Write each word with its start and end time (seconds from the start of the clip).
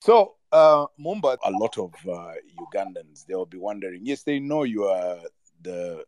So, 0.00 0.36
uh, 0.50 0.86
Mumba, 0.98 1.36
a 1.44 1.50
lot 1.50 1.76
of 1.78 1.92
uh, 2.08 2.32
Ugandans, 2.58 3.26
they'll 3.26 3.44
be 3.44 3.58
wondering, 3.58 4.00
yes, 4.04 4.22
they 4.22 4.40
know 4.40 4.62
you 4.62 4.84
are 4.84 5.18
the 5.60 6.04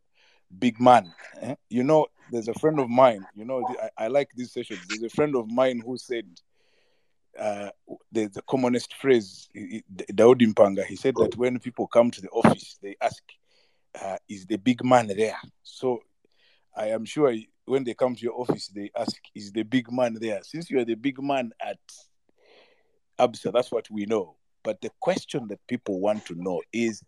big 0.59 0.81
man. 0.81 1.13
eh? 1.43 1.55
You 1.69 1.85
know, 1.85 2.07
there's 2.31 2.49
a 2.49 2.55
friend 2.55 2.81
of 2.81 2.89
mine, 2.89 3.27
you 3.35 3.45
know, 3.45 3.63
I, 3.99 4.05
I 4.05 4.09
like 4.09 4.31
these 4.35 4.53
sessions. 4.53 4.81
There's 4.89 5.03
a 5.03 5.15
friend 5.15 5.37
of 5.37 5.47
mine 5.51 5.83
who 5.85 5.99
said, 5.99 6.27
uh, 7.39 7.71
the, 8.11 8.27
the 8.29 8.43
commonest 8.43 8.95
phrase, 8.95 9.49
he- 9.53 9.85
Daudi 9.95 10.87
he 10.87 10.97
said 10.97 11.15
that 11.17 11.37
when 11.37 11.59
people 11.59 11.87
come 11.87 12.11
to 12.11 12.21
the 12.23 12.29
office, 12.31 12.79
they 12.83 12.97
ask, 13.01 13.23
uh, 14.03 14.17
is 14.29 14.47
the 14.47 14.57
big 14.57 14.83
man 14.83 15.09
there? 15.09 15.37
So 15.63 16.01
I 16.75 16.89
am 16.89 17.05
sure 17.05 17.35
when 17.67 17.85
they 17.85 17.93
come 17.95 18.15
to 18.15 18.23
your 18.23 18.41
office, 18.41 18.69
they 18.69 18.91
ask, 18.97 19.17
is 19.35 19.53
the 19.53 19.65
big 19.65 19.93
man 19.93 20.17
there? 20.19 20.41
Since 20.43 20.71
you 20.71 20.79
are 20.79 20.85
the 20.87 20.95
big 20.95 21.23
man 21.23 21.53
at 21.61 21.79
ABSA, 23.19 23.53
that's 23.53 23.71
what 23.73 23.91
we 23.91 24.07
know. 24.07 24.37
But 24.65 24.81
the 24.81 24.91
question 25.01 25.49
that 25.49 25.67
people 25.67 26.01
want 26.01 26.25
to 26.27 26.35
know 26.37 26.63
is 26.73 27.03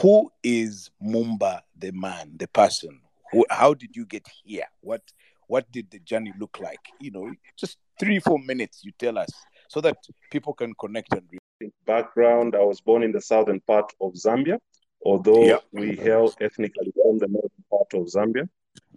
who 0.00 0.30
is 0.42 0.90
Mumba 1.02 1.60
the 1.78 1.92
man, 1.92 2.32
the 2.36 2.48
person? 2.48 3.00
Who, 3.32 3.44
how 3.50 3.74
did 3.74 3.94
you 3.96 4.06
get 4.06 4.26
here? 4.44 4.64
What 4.80 5.02
what 5.46 5.70
did 5.70 5.90
the 5.90 5.98
journey 5.98 6.32
look 6.38 6.58
like? 6.60 6.80
You 7.00 7.10
know, 7.10 7.30
just 7.56 7.76
three, 8.00 8.18
four 8.18 8.38
minutes 8.38 8.82
you 8.82 8.92
tell 8.98 9.18
us 9.18 9.28
so 9.68 9.80
that 9.82 9.96
people 10.30 10.54
can 10.54 10.72
connect 10.80 11.12
and 11.12 11.22
read. 11.30 11.70
background. 11.86 12.54
I 12.56 12.62
was 12.64 12.80
born 12.80 13.02
in 13.02 13.12
the 13.12 13.20
southern 13.20 13.60
part 13.60 13.92
of 14.00 14.12
Zambia, 14.14 14.58
although 15.04 15.44
Yeah. 15.44 15.58
we 15.72 15.96
hail 15.96 16.32
ethnically 16.40 16.92
from 17.02 17.18
the 17.18 17.28
northern 17.28 17.64
part 17.70 17.92
of 17.94 18.06
Zambia. 18.06 18.48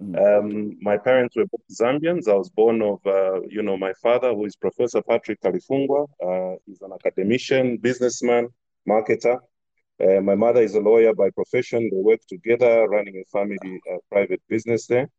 Mm. 0.01 0.15
Um, 0.39 0.77
my 0.81 0.97
parents 0.97 1.35
were 1.35 1.45
both 1.45 1.67
Zambians. 1.71 2.27
I 2.27 2.35
was 2.35 2.49
born 2.49 2.81
of, 2.81 2.99
uh, 3.05 3.41
you 3.49 3.61
know, 3.63 3.77
my 3.77 3.93
father, 4.01 4.33
who 4.33 4.45
is 4.45 4.55
Professor 4.55 5.01
Patrick 5.01 5.41
Kalifungwa. 5.41 6.07
Uh, 6.23 6.55
he's 6.65 6.81
an 6.81 6.91
academician, 6.93 7.77
businessman, 7.77 8.47
marketer. 8.87 9.39
Uh, 9.99 10.21
my 10.21 10.35
mother 10.35 10.61
is 10.61 10.75
a 10.75 10.79
lawyer 10.79 11.13
by 11.13 11.29
profession. 11.31 11.89
They 11.91 12.01
work 12.01 12.21
together, 12.27 12.87
running 12.87 13.15
a 13.17 13.25
family 13.37 13.81
uh, 13.91 13.97
private 14.11 14.41
business 14.47 14.87
there. 14.87 15.09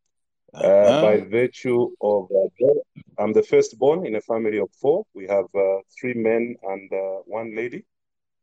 Uh, 0.55 0.67
Uh-huh. 0.67 1.03
by 1.03 1.21
virtue 1.41 1.91
of, 2.01 2.29
uh, 2.41 2.75
I'm 3.19 3.33
the 3.35 3.43
firstborn 3.43 4.07
in 4.07 4.15
a 4.15 4.21
family 4.23 4.59
of 4.59 4.71
four. 4.81 5.05
We 5.15 5.27
have 5.27 5.45
uh, 5.55 5.79
three 6.01 6.15
men 6.15 6.57
and 6.63 6.93
uh, 6.93 7.19
one 7.27 7.55
lady. 7.55 7.85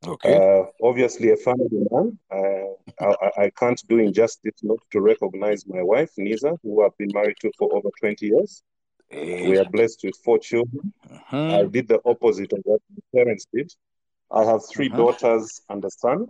Okay. 0.08 0.36
Uh, 0.36 0.66
obviously, 0.82 1.32
a 1.32 1.38
family 1.38 1.70
man. 1.92 2.18
Uh, 2.32 2.74
I, 3.00 3.16
I- 3.26 3.44
I 3.46 3.50
can't 3.50 3.82
do 3.90 3.98
injustice 4.00 4.60
not 4.64 4.80
to 4.92 5.02
recognize 5.02 5.66
my 5.68 5.82
wife, 5.82 6.12
Nisa, 6.18 6.58
who 6.64 6.84
I've 6.84 6.98
been 6.98 7.12
married 7.14 7.38
to 7.42 7.52
for 7.58 7.74
over 7.76 7.90
20 8.00 8.26
years. 8.28 8.64
We 9.12 9.58
are 9.58 9.66
blessed 9.66 10.02
with 10.04 10.16
four 10.24 10.40
children. 10.40 10.94
I 11.32 11.64
Mhm. 11.64 11.72
did 11.72 11.88
the 11.88 12.00
opposite 12.06 12.52
of 12.54 12.60
what 12.64 12.82
my 12.94 13.04
parents 13.20 13.46
did. 13.54 13.72
I 14.32 14.44
have 14.44 14.62
3 14.74 14.90
Mhm. 14.90 14.98
daughters 14.98 15.62
and 15.70 15.84
a 15.86 15.90
son. 15.90 16.28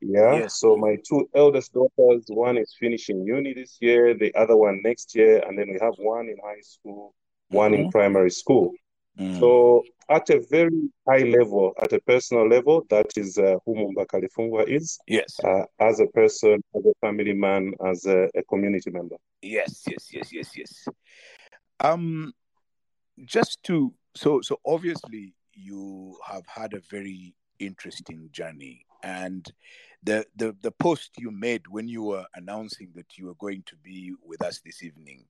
Yeah. 0.00 0.38
Yes. 0.40 0.60
So 0.60 0.76
my 0.76 0.96
two 1.08 1.28
eldest 1.34 1.72
daughters, 1.72 2.24
one 2.28 2.56
is 2.58 2.74
finishing 2.78 3.24
uni 3.24 3.54
this 3.54 3.78
year, 3.80 4.14
the 4.14 4.34
other 4.34 4.56
one 4.56 4.80
next 4.82 5.14
year, 5.14 5.42
and 5.46 5.58
then 5.58 5.68
we 5.72 5.78
have 5.80 5.94
one 5.98 6.28
in 6.28 6.36
high 6.44 6.60
school, 6.60 7.14
one 7.48 7.74
in 7.74 7.84
Mhm. 7.86 7.90
primary 7.90 8.30
school. 8.30 8.72
Mm. 9.18 9.40
So 9.40 9.82
at 10.08 10.28
a 10.30 10.40
very 10.50 10.90
high 11.08 11.24
level, 11.24 11.72
at 11.80 11.92
a 11.92 12.00
personal 12.00 12.48
level, 12.48 12.84
that 12.90 13.06
is 13.16 13.38
uh, 13.38 13.56
who 13.64 13.74
Mumba 13.74 14.06
Kalifungwa 14.06 14.68
is 14.68 14.98
Yes. 15.06 15.38
uh, 15.42 15.64
as 15.80 16.00
a 16.00 16.06
person, 16.06 16.62
as 16.74 16.84
a 16.84 16.92
family 17.00 17.32
man, 17.32 17.72
as 17.84 18.04
a, 18.06 18.28
a 18.34 18.42
community 18.44 18.90
member. 18.90 19.16
Yes, 19.42 19.84
yes, 19.88 20.08
yes, 20.12 20.32
yes, 20.32 20.56
yes. 20.56 20.88
Um, 21.80 22.32
just 23.24 23.62
to 23.64 23.94
so 24.14 24.40
so 24.40 24.58
obviously 24.64 25.34
you 25.52 26.18
have 26.26 26.46
had 26.46 26.74
a 26.74 26.80
very 26.90 27.34
interesting 27.58 28.28
journey, 28.32 28.84
and 29.02 29.50
the 30.02 30.26
the 30.36 30.54
the 30.62 30.70
post 30.70 31.10
you 31.18 31.30
made 31.30 31.66
when 31.68 31.88
you 31.88 32.02
were 32.02 32.24
announcing 32.34 32.92
that 32.94 33.16
you 33.16 33.26
were 33.26 33.34
going 33.34 33.62
to 33.66 33.76
be 33.76 34.14
with 34.24 34.42
us 34.42 34.60
this 34.64 34.82
evening, 34.82 35.26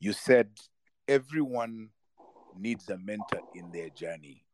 you 0.00 0.12
said 0.12 0.50
everyone 1.08 1.90
needs 2.58 2.88
a 2.90 2.98
mentor 2.98 3.40
in 3.54 3.70
their 3.72 3.90
journey, 3.90 4.44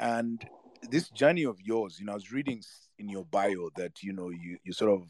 and 0.00 0.44
this 0.90 1.08
journey 1.10 1.44
of 1.44 1.60
yours, 1.60 1.98
you 1.98 2.06
know, 2.06 2.12
I 2.12 2.16
was 2.16 2.32
reading 2.32 2.62
in 2.98 3.08
your 3.08 3.24
bio 3.24 3.70
that 3.76 4.02
you 4.02 4.12
know 4.12 4.30
you 4.30 4.58
you 4.64 4.72
sort 4.72 4.92
of 4.92 5.02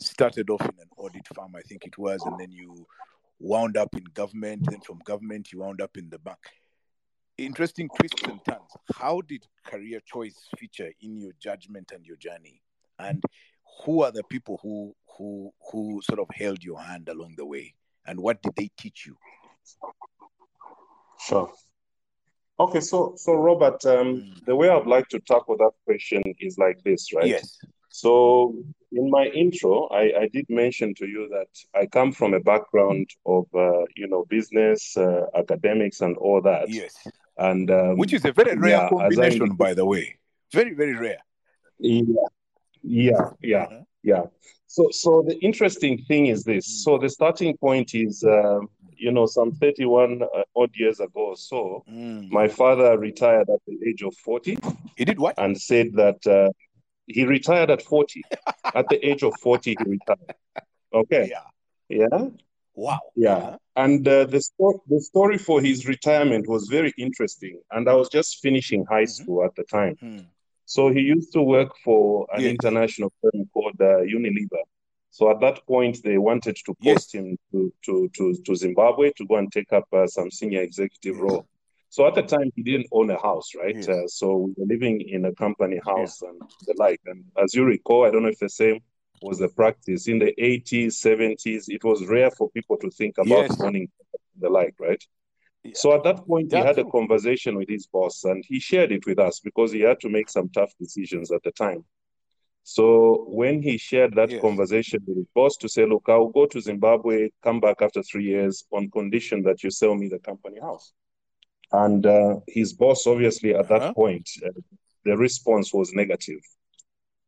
started 0.00 0.50
off 0.50 0.62
in 0.62 0.78
an 0.80 0.88
audit 0.96 1.26
firm, 1.34 1.54
I 1.56 1.62
think 1.62 1.84
it 1.84 1.96
was, 1.98 2.22
and 2.24 2.38
then 2.38 2.50
you 2.50 2.86
wound 3.38 3.76
up 3.76 3.94
in 3.94 4.04
government. 4.14 4.68
Then 4.70 4.80
from 4.80 4.98
government, 5.04 5.52
you 5.52 5.60
wound 5.60 5.80
up 5.80 5.96
in 5.96 6.10
the 6.10 6.18
bank. 6.18 6.38
Interesting 7.38 7.88
twists 7.98 8.22
and 8.24 8.40
turns. 8.44 8.70
How 8.94 9.20
did 9.22 9.46
career 9.64 10.00
choice 10.04 10.48
feature 10.58 10.92
in 11.00 11.16
your 11.16 11.32
judgment 11.40 11.92
and 11.94 12.04
your 12.04 12.16
journey? 12.16 12.62
And 12.98 13.22
who 13.84 14.02
are 14.02 14.12
the 14.12 14.22
people 14.24 14.60
who 14.62 14.94
who 15.16 15.52
who 15.70 16.00
sort 16.02 16.20
of 16.20 16.28
held 16.34 16.62
your 16.62 16.80
hand 16.80 17.08
along 17.08 17.34
the 17.36 17.46
way? 17.46 17.74
And 18.06 18.20
what 18.20 18.42
did 18.42 18.54
they 18.56 18.70
teach 18.76 19.06
you? 19.06 19.16
Sure. 21.26 21.50
Okay, 22.60 22.80
so 22.80 23.14
so 23.16 23.32
Robert, 23.34 23.84
um, 23.86 24.06
Mm. 24.20 24.44
the 24.46 24.54
way 24.56 24.68
I'd 24.68 24.86
like 24.86 25.08
to 25.08 25.18
tackle 25.20 25.56
that 25.58 25.72
question 25.84 26.22
is 26.38 26.58
like 26.58 26.78
this, 26.84 27.12
right? 27.14 27.26
Yes. 27.26 27.58
So 27.88 28.54
in 28.92 29.10
my 29.10 29.26
intro, 29.26 29.86
I, 29.88 30.04
I 30.22 30.28
did 30.32 30.46
mention 30.48 30.94
to 30.94 31.06
you 31.06 31.28
that 31.28 31.48
I 31.80 31.86
come 31.86 32.12
from 32.12 32.34
a 32.34 32.40
background 32.40 33.06
of 33.26 33.44
uh, 33.54 33.84
you 33.96 34.06
know 34.08 34.24
business, 34.28 34.96
uh, 34.96 35.26
academics, 35.34 36.00
and 36.00 36.16
all 36.16 36.40
that. 36.42 36.68
Yes. 36.68 36.94
And 37.38 37.70
um, 37.70 37.96
Which 37.96 38.12
is 38.12 38.24
a 38.24 38.32
very 38.32 38.56
rare 38.56 38.70
yeah, 38.70 38.86
as 38.86 38.92
I 38.92 38.98
combination, 38.98 39.56
by 39.56 39.74
the 39.74 39.84
way. 39.86 40.18
Very, 40.52 40.74
very 40.74 40.94
rare. 40.94 41.22
yeah, 41.78 42.02
yeah, 42.82 43.30
yeah, 43.42 43.62
Uh-huh. 43.64 43.80
yeah. 44.02 44.24
So 44.66 44.88
so 44.90 45.22
the 45.26 45.36
interesting 45.40 45.94
thing 46.08 46.26
is 46.26 46.44
this. 46.44 46.66
Mm. 46.66 46.82
So 46.84 46.98
the 46.98 47.08
starting 47.08 47.56
point 47.56 47.94
is, 47.94 48.22
um, 48.24 48.68
you 49.06 49.10
know, 49.16 49.26
some 49.26 49.50
31 49.52 50.22
uh, 50.22 50.42
odd 50.60 50.70
years 50.82 50.98
ago 51.06 51.22
or 51.32 51.36
so, 51.36 51.84
Mm. 51.90 52.30
my 52.30 52.46
father 52.60 52.90
retired 53.08 53.48
at 53.56 53.60
the 53.68 53.76
age 53.88 54.02
of 54.08 54.14
40 54.28 54.54
He 54.96 55.04
did 55.10 55.18
what? 55.18 55.34
and 55.44 55.52
said 55.70 55.88
that 56.02 56.20
uh, 56.38 56.50
he 57.06 57.24
retired 57.36 57.70
at 57.76 57.82
40. 57.82 58.22
At 58.80 58.88
the 58.88 58.98
age 59.10 59.22
of 59.28 59.34
40, 59.42 59.76
he 59.78 59.84
retired. 59.96 60.34
Okay. 61.00 61.24
Yeah. 61.34 61.46
Yeah. 62.00 62.28
Wow. 62.74 63.00
Yeah. 63.16 63.36
Uh-huh. 63.36 63.56
And 63.84 64.06
uh, 64.08 64.24
the, 64.34 64.40
sto- 64.40 64.82
the 64.88 65.00
story 65.10 65.36
for 65.48 65.60
his 65.60 65.78
retirement 65.94 66.44
was 66.48 66.62
very 66.78 66.92
interesting. 67.06 67.60
And 67.70 67.82
I 67.92 67.94
was 68.00 68.08
just 68.18 68.30
finishing 68.46 68.80
high 68.94 69.04
Mhm. 69.08 69.16
school 69.18 69.38
at 69.44 69.54
the 69.58 69.64
time. 69.78 69.96
Mm. 70.02 70.24
So 70.64 70.82
he 70.96 71.00
used 71.16 71.30
to 71.36 71.42
work 71.56 71.70
for 71.86 72.02
an 72.34 72.42
Yes. 72.42 72.50
international 72.56 73.10
firm 73.20 73.40
called 73.52 73.78
uh, 73.80 74.00
Unilever. 74.18 74.62
So 75.12 75.30
at 75.30 75.40
that 75.40 75.64
point, 75.66 75.98
they 76.02 76.18
wanted 76.18 76.56
to 76.66 76.74
Yes. 76.80 76.94
post 76.94 77.14
him 77.14 77.36
to, 77.52 77.72
to, 77.84 78.10
to, 78.16 78.34
to 78.46 78.56
Zimbabwe 78.56 79.12
to 79.18 79.26
go 79.26 79.36
and 79.36 79.52
take 79.52 79.72
up 79.72 79.84
uh, 79.92 80.06
some 80.06 80.30
senior 80.30 80.62
executive 80.62 81.16
Yes. 81.16 81.22
role. 81.22 81.46
So 81.90 82.06
at 82.06 82.14
the 82.14 82.22
time, 82.22 82.50
he 82.56 82.62
didn't 82.62 82.86
own 82.92 83.10
a 83.10 83.20
house, 83.20 83.50
right? 83.54 83.76
Yes. 83.76 83.88
Uh, 83.88 84.06
so 84.08 84.36
we 84.38 84.54
were 84.56 84.66
living 84.66 85.02
in 85.02 85.26
a 85.26 85.32
company 85.34 85.78
house 85.84 86.22
and 86.22 86.40
the 86.66 86.74
like. 86.78 87.00
And 87.04 87.24
as 87.42 87.54
you 87.54 87.64
recall, 87.64 88.06
I 88.06 88.10
don't 88.10 88.22
know 88.22 88.30
if 88.30 88.38
the 88.38 88.48
same 88.48 88.80
was 89.20 89.38
the 89.38 89.48
practice 89.48 90.08
in 90.08 90.18
the 90.18 90.32
80s, 90.38 90.98
70s. 90.98 91.68
It 91.68 91.84
was 91.84 92.06
rare 92.06 92.30
for 92.30 92.50
people 92.50 92.78
to 92.78 92.90
think 92.90 93.18
about 93.18 93.28
Yes. 93.28 93.58
owning 93.62 93.88
the 94.40 94.48
like, 94.48 94.74
right? 94.80 95.02
So 95.74 95.94
at 95.94 96.02
that 96.04 96.26
point, 96.26 96.50
he 96.52 96.58
had 96.58 96.78
a 96.78 96.84
conversation 96.90 97.56
with 97.56 97.68
his 97.68 97.86
boss 97.86 98.24
and 98.24 98.42
he 98.48 98.58
shared 98.58 98.92
it 98.92 99.06
with 99.06 99.18
us 99.18 99.40
because 99.40 99.72
he 99.72 99.80
had 99.80 100.00
to 100.00 100.08
make 100.08 100.30
some 100.30 100.48
tough 100.48 100.72
decisions 100.80 101.30
at 101.30 101.42
the 101.44 101.52
time. 101.52 101.84
So 102.64 103.24
when 103.28 103.62
he 103.62 103.76
shared 103.78 104.14
that 104.16 104.30
Yes. 104.30 104.40
conversation 104.40 105.00
with 105.06 105.16
his 105.18 105.26
boss 105.34 105.56
to 105.58 105.68
say, 105.68 105.86
look, 105.86 106.04
I'll 106.08 106.28
go 106.28 106.46
to 106.46 106.60
Zimbabwe, 106.60 107.30
come 107.42 107.60
back 107.60 107.82
after 107.82 108.02
three 108.02 108.24
years 108.24 108.64
on 108.72 108.90
condition 108.90 109.42
that 109.42 109.62
you 109.62 109.70
sell 109.70 109.94
me 109.94 110.08
the 110.08 110.18
company 110.20 110.60
house. 110.60 110.92
And 111.72 112.06
uh, 112.06 112.36
his 112.46 112.72
boss, 112.74 113.06
obviously, 113.06 113.54
at 113.54 113.68
that 113.68 113.82
Uh-huh. 113.82 113.94
point, 113.94 114.28
uh, 114.44 114.50
the 115.04 115.16
response 115.16 115.72
was 115.74 115.92
negative. 115.92 116.40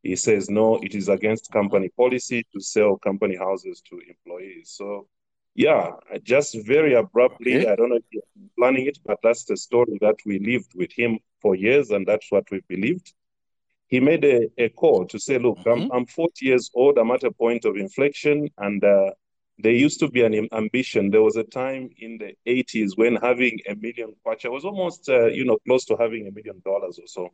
He 0.03 0.17
says, 0.17 0.51
no, 0.51 0.77
it 0.83 0.95
is 0.95 1.09
against 1.09 1.51
company 1.51 1.89
policy 1.97 2.45
to 2.53 2.61
sell 2.61 2.97
company 2.99 3.37
houses 3.37 3.83
to 3.89 4.01
employees. 4.09 4.71
So, 4.77 5.09
yeah, 5.55 5.93
just 6.23 6.57
very 6.67 6.95
abruptly, 6.95 7.55
Okay. 7.55 7.67
I 7.67 7.75
don't 7.75 7.89
know 7.91 7.97
if 7.97 8.05
you're 8.13 8.23
planning 8.59 8.87
it, 8.87 8.99
but 9.07 9.19
that's 9.23 9.45
the 9.45 9.57
story 9.57 9.99
that 10.01 10.17
we 10.27 10.39
lived 10.39 10.73
with 10.77 10.93
him 10.93 11.19
for 11.41 11.55
years, 11.55 11.91
and 11.91 12.07
that's 12.07 12.31
what 12.31 12.45
we 12.51 12.61
believed. 12.69 13.15
He 13.89 14.01
made 14.01 14.25
a, 14.25 14.49
a 14.59 14.69
call 14.71 15.07
to 15.07 15.19
say, 15.19 15.39
look, 15.39 15.59
I'm, 15.67 15.83
Mhm. 15.83 15.91
I'm 15.93 16.07
40 16.07 16.47
years 16.47 16.71
old, 16.75 16.99
I'm 16.99 17.11
at 17.11 17.25
a 17.25 17.31
point 17.31 17.65
of 17.65 17.77
inflection, 17.77 18.49
and 18.59 18.83
uh, 18.85 19.11
there 19.59 19.73
used 19.73 20.01
to 20.01 20.09
be 20.09 20.23
an 20.23 20.49
ambition. 20.53 21.11
There 21.11 21.23
was 21.23 21.37
a 21.37 21.45
time 21.45 21.91
in 21.99 22.19
the 22.19 22.35
80s 22.47 22.97
when 22.97 23.17
having 23.17 23.61
a 23.69 23.75
million 23.77 24.15
kwacha 24.27 24.51
was 24.51 24.65
almost, 24.65 25.09
uh, 25.09 25.27
you 25.27 25.45
know, 25.45 25.59
close 25.67 25.85
to 25.87 25.97
having 25.97 26.27
a 26.27 26.33
million 26.33 26.61
dollars 26.65 26.99
or 26.99 27.07
so 27.07 27.29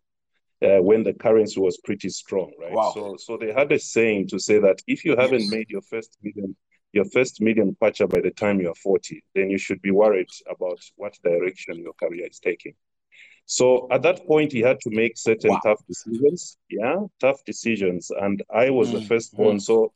uh, 0.62 0.82
when 0.82 1.02
the 1.02 1.14
currency 1.14 1.60
was 1.60 1.78
pretty 1.78 2.08
strong, 2.10 2.52
right? 2.60 2.72
Wow. 2.74 2.92
So, 2.92 3.16
so 3.18 3.36
they 3.38 3.52
had 3.52 3.72
a 3.72 3.78
saying 3.78 4.28
to 4.28 4.38
say 4.38 4.58
that 4.58 4.82
if 4.86 5.04
you 5.04 5.16
haven't 5.16 5.42
Yes. 5.42 5.50
made 5.50 5.70
your 5.70 5.82
first 5.82 6.18
million, 6.22 6.56
your 6.92 7.04
first 7.06 7.40
million 7.40 7.74
kwacha 7.80 8.08
by 8.08 8.20
the 8.20 8.30
time 8.32 8.60
you're 8.60 8.74
40, 8.74 9.22
then 9.34 9.48
you 9.50 9.58
should 9.58 9.80
be 9.80 9.90
worried 9.92 10.28
about 10.50 10.80
what 10.96 11.14
direction 11.24 11.78
your 11.78 11.94
career 11.94 12.26
is 12.26 12.38
taking. 12.40 12.74
So 13.50 13.88
at 13.90 14.02
that 14.02 14.24
point, 14.26 14.52
he 14.52 14.60
had 14.60 14.80
to 14.82 14.90
make 14.90 15.18
certain 15.18 15.50
Wow. 15.50 15.60
tough 15.64 15.80
decisions. 15.88 16.56
Yeah, 16.70 17.06
tough 17.20 17.44
decisions. 17.44 18.10
And 18.10 18.42
I 18.54 18.70
was 18.70 18.92
the 18.92 19.00
first 19.00 19.32
firstborn. 19.32 19.56
mm. 19.56 19.60
So 19.60 19.92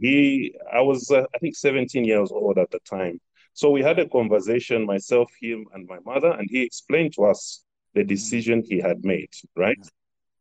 he, 0.00 0.54
I 0.72 0.80
was, 0.82 1.10
uh, 1.10 1.24
I 1.34 1.38
think, 1.38 1.56
17 1.56 2.04
years 2.04 2.30
old 2.30 2.58
at 2.58 2.70
the 2.70 2.78
time. 2.88 3.20
So 3.54 3.70
we 3.70 3.82
had 3.82 3.98
a 3.98 4.08
conversation, 4.08 4.86
myself, 4.86 5.30
him, 5.40 5.66
and 5.74 5.86
my 5.88 5.98
mother, 6.06 6.30
and 6.30 6.48
he 6.50 6.62
explained 6.62 7.12
to 7.14 7.24
us 7.24 7.64
the 7.94 8.04
decision 8.04 8.62
he 8.62 8.78
had 8.78 9.04
made, 9.04 9.30
right? 9.56 9.84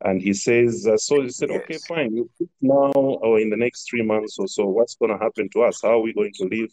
And 0.04 0.22
he 0.22 0.34
says, 0.34 0.88
uh, 0.88 0.98
so 0.98 1.22
he 1.22 1.30
said, 1.30 1.50
okay, 1.52 1.80
fine, 1.88 2.14
you 2.16 2.30
now 2.62 2.92
or 2.94 3.40
in 3.40 3.50
the 3.50 3.58
next 3.58 3.90
three 3.90 4.04
months 4.04 4.38
or 4.40 4.48
so, 4.48 4.66
what's 4.68 4.96
going 4.96 5.12
to 5.12 5.18
happen 5.18 5.50
to 5.54 5.64
us? 5.64 5.82
How 5.82 5.94
are 5.98 6.02
we 6.02 6.14
going 6.14 6.34
to 6.36 6.46
live? 6.46 6.70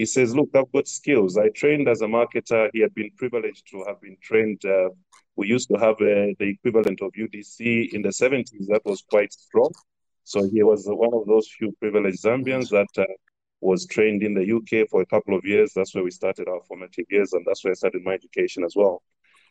He 0.00 0.06
says, 0.06 0.34
look, 0.34 0.48
I've 0.54 0.72
got 0.72 0.88
skills. 0.88 1.36
I 1.36 1.50
trained 1.50 1.86
as 1.86 2.00
a 2.00 2.06
marketer. 2.06 2.70
He 2.72 2.80
had 2.80 2.94
been 2.94 3.10
privileged 3.18 3.68
to 3.70 3.84
have 3.86 4.00
been 4.00 4.16
trained. 4.22 4.64
Uh, 4.64 4.88
we 5.36 5.46
used 5.46 5.68
to 5.68 5.78
have 5.78 5.96
uh, 5.96 6.32
the 6.40 6.56
equivalent 6.56 7.02
of 7.02 7.12
UDC 7.12 7.92
in 7.92 8.00
the 8.00 8.08
70s. 8.08 8.66
That 8.68 8.80
was 8.86 9.04
quite 9.10 9.30
strong. 9.30 9.70
So 10.24 10.48
he 10.48 10.62
was 10.62 10.84
one 10.86 11.12
of 11.12 11.26
those 11.26 11.50
few 11.50 11.76
privileged 11.80 12.22
Zambians 12.24 12.70
that 12.70 12.88
uh, 12.96 13.04
was 13.60 13.84
trained 13.84 14.22
in 14.22 14.32
the 14.32 14.46
UK 14.56 14.88
for 14.88 15.02
a 15.02 15.06
couple 15.14 15.36
of 15.36 15.44
years. 15.44 15.72
That's 15.76 15.94
where 15.94 16.02
we 16.02 16.10
started 16.10 16.48
our 16.48 16.62
formative 16.66 17.04
years, 17.10 17.34
and 17.34 17.44
that's 17.46 17.62
where 17.62 17.72
I 17.72 17.74
started 17.74 18.02
my 18.02 18.14
education 18.14 18.64
as 18.64 18.72
well. 18.74 19.02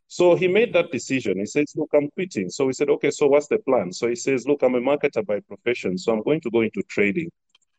So 0.07 0.36
he 0.36 0.48
made 0.48 0.74
that 0.74 0.92
decision. 0.92 1.38
He 1.38 1.45
says, 1.45 1.74
Look, 1.75 1.92
I'm 1.94 2.10
quitting. 2.10 2.50
So 2.50 2.66
we 2.66 2.74
said, 2.74 2.90
Okay, 2.90 3.12
so 3.12 3.28
what's 3.28 3.50
the 3.50 3.60
plan? 3.60 3.94
So 3.94 4.07
he 4.07 4.16
says, 4.16 4.48
Look, 4.48 4.63
I'm 4.63 4.74
a 4.74 4.81
marketer 4.81 5.24
by 5.24 5.42
profession, 5.42 5.95
so 6.00 6.12
I'm 6.12 6.24
going 6.24 6.42
to 6.42 6.50
go 6.50 6.62
into 6.62 6.81
trading. 6.90 7.30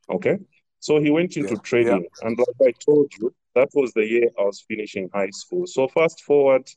Okay. 0.09 0.39
So 0.81 1.01
he 1.01 1.11
went 1.11 1.37
into 1.37 1.57
Yeah, 1.57 1.59
trading. 1.59 2.09
And 2.23 2.39
like 2.39 2.69
I 2.69 2.75
told 2.85 3.13
you, 3.19 3.35
that 3.55 3.69
was 3.75 3.93
the 3.95 4.07
year 4.07 4.31
I 4.39 4.45
was 4.45 4.65
finishing 4.69 5.11
high 5.15 5.31
school. 5.31 5.67
So 5.67 5.89
fast 5.89 6.23
forward, 6.23 6.69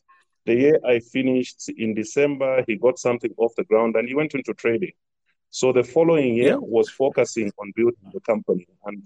the 0.46 0.54
year 0.54 0.80
I 0.86 1.00
finished 1.00 1.70
in 1.76 1.94
December, 1.94 2.64
he 2.68 2.76
got 2.76 2.98
something 2.98 3.32
off 3.38 3.54
the 3.56 3.64
ground 3.64 3.96
and 3.96 4.08
he 4.08 4.14
went 4.14 4.34
into 4.34 4.54
trading. 4.54 4.92
So 5.50 5.72
the 5.72 5.84
following 5.84 6.34
year 6.34 6.54
Yeah. 6.54 6.60
was 6.60 6.90
focusing 6.90 7.50
on 7.58 7.72
building 7.76 8.10
the 8.12 8.20
company. 8.20 8.66
And 8.86 9.04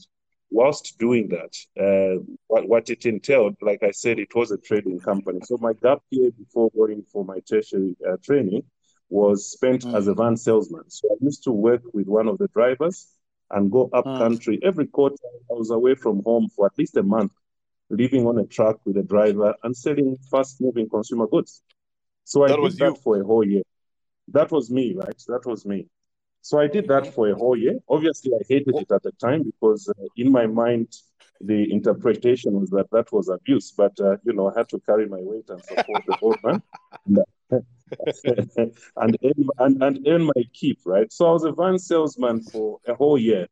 whilst 0.50 0.99
doing 0.99 1.29
that, 1.29 1.55
uh, 1.81 2.23
what, 2.49 2.69
what 2.69 2.91
it 2.91 3.05
entailed, 3.06 3.56
like 3.61 3.83
I 3.83 3.91
said, 3.93 4.19
it 4.19 4.35
was 4.35 4.51
a 4.51 4.59
trading 4.59 5.01
company. 5.01 5.41
So 5.43 5.59
my 5.61 5.73
gap 5.83 6.01
year 6.11 6.31
before 6.33 6.71
going 6.77 7.05
for 7.12 7.25
my 7.25 7.41
tertiary 7.41 7.97
uh, 8.09 8.17
training 8.25 8.62
was 9.11 9.51
spent 9.51 9.85
Mm. 9.85 9.94
as 9.94 10.09
a 10.09 10.15
van 10.15 10.37
salesman. 10.37 10.89
So 10.89 11.09
I 11.11 11.17
used 11.21 11.44
to 11.44 11.53
work 11.53 11.83
with 11.93 12.06
one 12.09 12.29
of 12.29 12.39
the 12.39 12.49
drivers 12.49 13.09
and 13.50 13.71
go 13.71 13.89
up 13.93 14.06
Mm. 14.06 14.19
country. 14.19 14.59
Every 14.62 14.87
quarter, 14.87 15.17
I 15.50 15.55
was 15.55 15.71
away 15.71 15.95
from 15.95 16.23
home 16.25 16.49
for 16.55 16.67
at 16.67 16.79
least 16.79 16.97
a 16.97 17.03
month, 17.03 17.33
living 17.91 18.27
on 18.27 18.39
a 18.39 18.47
truck 18.47 18.81
with 18.85 18.97
a 18.97 19.03
driver 19.03 19.55
and 19.62 19.77
selling 19.77 20.17
fast 20.31 20.61
moving 20.61 20.89
consumer 20.89 21.27
goods. 21.27 21.62
So 22.25 22.45
I 22.45 22.49
That 22.49 22.56
did 22.56 22.62
was 22.62 22.77
that 22.79 22.95
you. 22.97 23.00
for 23.03 23.21
a 23.21 23.25
whole 23.25 23.47
year. 23.47 23.62
That 24.29 24.50
was 24.53 24.71
me, 24.71 24.95
right? 24.95 25.21
That 25.29 25.47
was 25.47 25.65
me. 25.65 25.87
So 26.43 26.59
I 26.59 26.67
did 26.67 26.89
that 26.89 27.06
for 27.15 27.29
a 27.29 27.35
whole 27.35 27.56
year. 27.56 27.79
Obviously, 27.89 28.33
I 28.35 28.43
hated 28.49 28.77
it 28.79 28.91
at 28.93 29.03
the 29.03 29.12
time 29.12 29.43
because 29.43 29.89
uh, 29.89 30.06
in 30.17 30.31
my 30.31 30.47
mind, 30.47 30.89
the 31.41 31.73
interpretation 31.73 32.59
was 32.61 32.71
that 32.71 32.91
that 32.93 33.12
was 33.12 33.29
abuse. 33.29 33.73
But 33.77 33.99
uh, 34.01 34.17
you 34.25 34.33
know, 34.33 34.49
I 34.51 34.59
had 34.59 34.69
to 34.71 34.81
carry 34.81 35.06
my 35.09 35.21
weight 35.21 35.49
and 35.49 35.65
support 35.65 36.05
the 36.06 36.17
old 36.21 36.39
man, 36.44 36.62
and, 37.06 37.19
and, 37.50 39.17
earn, 39.25 39.49
and 39.59 39.83
and 39.83 40.06
earn 40.06 40.23
my 40.25 40.43
keep. 40.53 40.81
Right. 40.85 41.12
So 41.12 41.27
I 41.29 41.33
was 41.33 41.45
a 41.45 41.53
van 41.53 41.79
salesman 41.79 42.43
for 42.43 42.79
a 42.87 42.95
whole 42.95 43.19
year. 43.19 43.47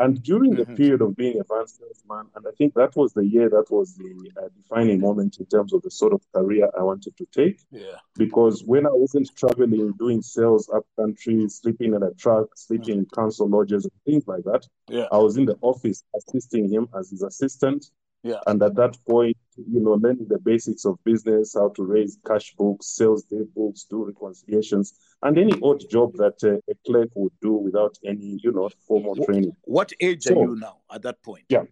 And 0.00 0.20
during 0.24 0.56
the 0.56 0.64
Mhm. 0.66 0.76
period 0.76 1.02
of 1.02 1.14
being 1.14 1.38
a 1.38 1.44
van 1.44 1.68
salesman, 1.68 2.26
and 2.34 2.44
I 2.48 2.50
think 2.58 2.74
that 2.74 2.96
was 2.96 3.12
the 3.12 3.24
year 3.24 3.48
that 3.50 3.66
was 3.70 3.94
the 3.94 4.12
uh, 4.36 4.48
defining 4.56 5.00
moment 5.00 5.38
in 5.38 5.46
terms 5.46 5.72
of 5.72 5.82
the 5.82 5.90
sort 5.90 6.12
of 6.12 6.20
career 6.32 6.68
I 6.76 6.82
wanted 6.82 7.16
to 7.16 7.26
take 7.26 7.60
Yeah. 7.70 7.98
because 8.16 8.64
when 8.64 8.86
I 8.86 8.90
wasn't 8.92 9.30
traveling, 9.36 9.92
doing 9.92 10.20
sales 10.20 10.68
up 10.68 10.84
country, 10.96 11.48
sleeping 11.48 11.94
in 11.94 12.02
a 12.02 12.10
truck, 12.14 12.56
sleeping 12.56 12.98
in 12.98 13.06
council 13.06 13.48
lodges, 13.48 13.84
and 13.84 13.92
things 14.04 14.26
like 14.26 14.42
that, 14.50 14.66
Yeah. 14.88 15.06
I 15.12 15.18
was 15.18 15.36
in 15.36 15.44
the 15.46 15.58
office 15.62 16.02
assisting 16.16 16.68
him 16.68 16.88
as 16.98 17.10
his 17.10 17.22
assistant. 17.22 17.86
Yeah. 18.24 18.40
And 18.48 18.60
at 18.64 18.74
that 18.74 18.98
point, 19.06 19.36
you 19.56 19.80
know, 19.80 19.92
learning 19.94 20.26
the 20.28 20.38
basics 20.38 20.84
of 20.84 20.98
business, 21.04 21.54
how 21.54 21.68
to 21.70 21.82
raise 21.84 22.18
cash 22.26 22.54
books, 22.56 22.86
sales 22.86 23.24
day 23.24 23.42
books, 23.54 23.84
do 23.88 24.04
reconciliations, 24.04 24.94
and 25.22 25.38
any 25.38 25.52
odd 25.62 25.82
job 25.90 26.12
that 26.14 26.42
uh, 26.44 26.56
a 26.70 26.74
clerk 26.86 27.10
would 27.14 27.32
do 27.40 27.52
without 27.52 27.96
any, 28.04 28.38
you 28.42 28.52
know, 28.52 28.68
formal 28.86 29.14
training. 29.24 29.52
What 29.64 29.92
age 30.00 30.24
So- 30.24 30.38
are 30.40 30.44
you 30.44 30.56
now 30.56 30.78
at 30.90 31.02
that 31.02 31.22
point? 31.22 31.44
Yeah. 31.48 31.64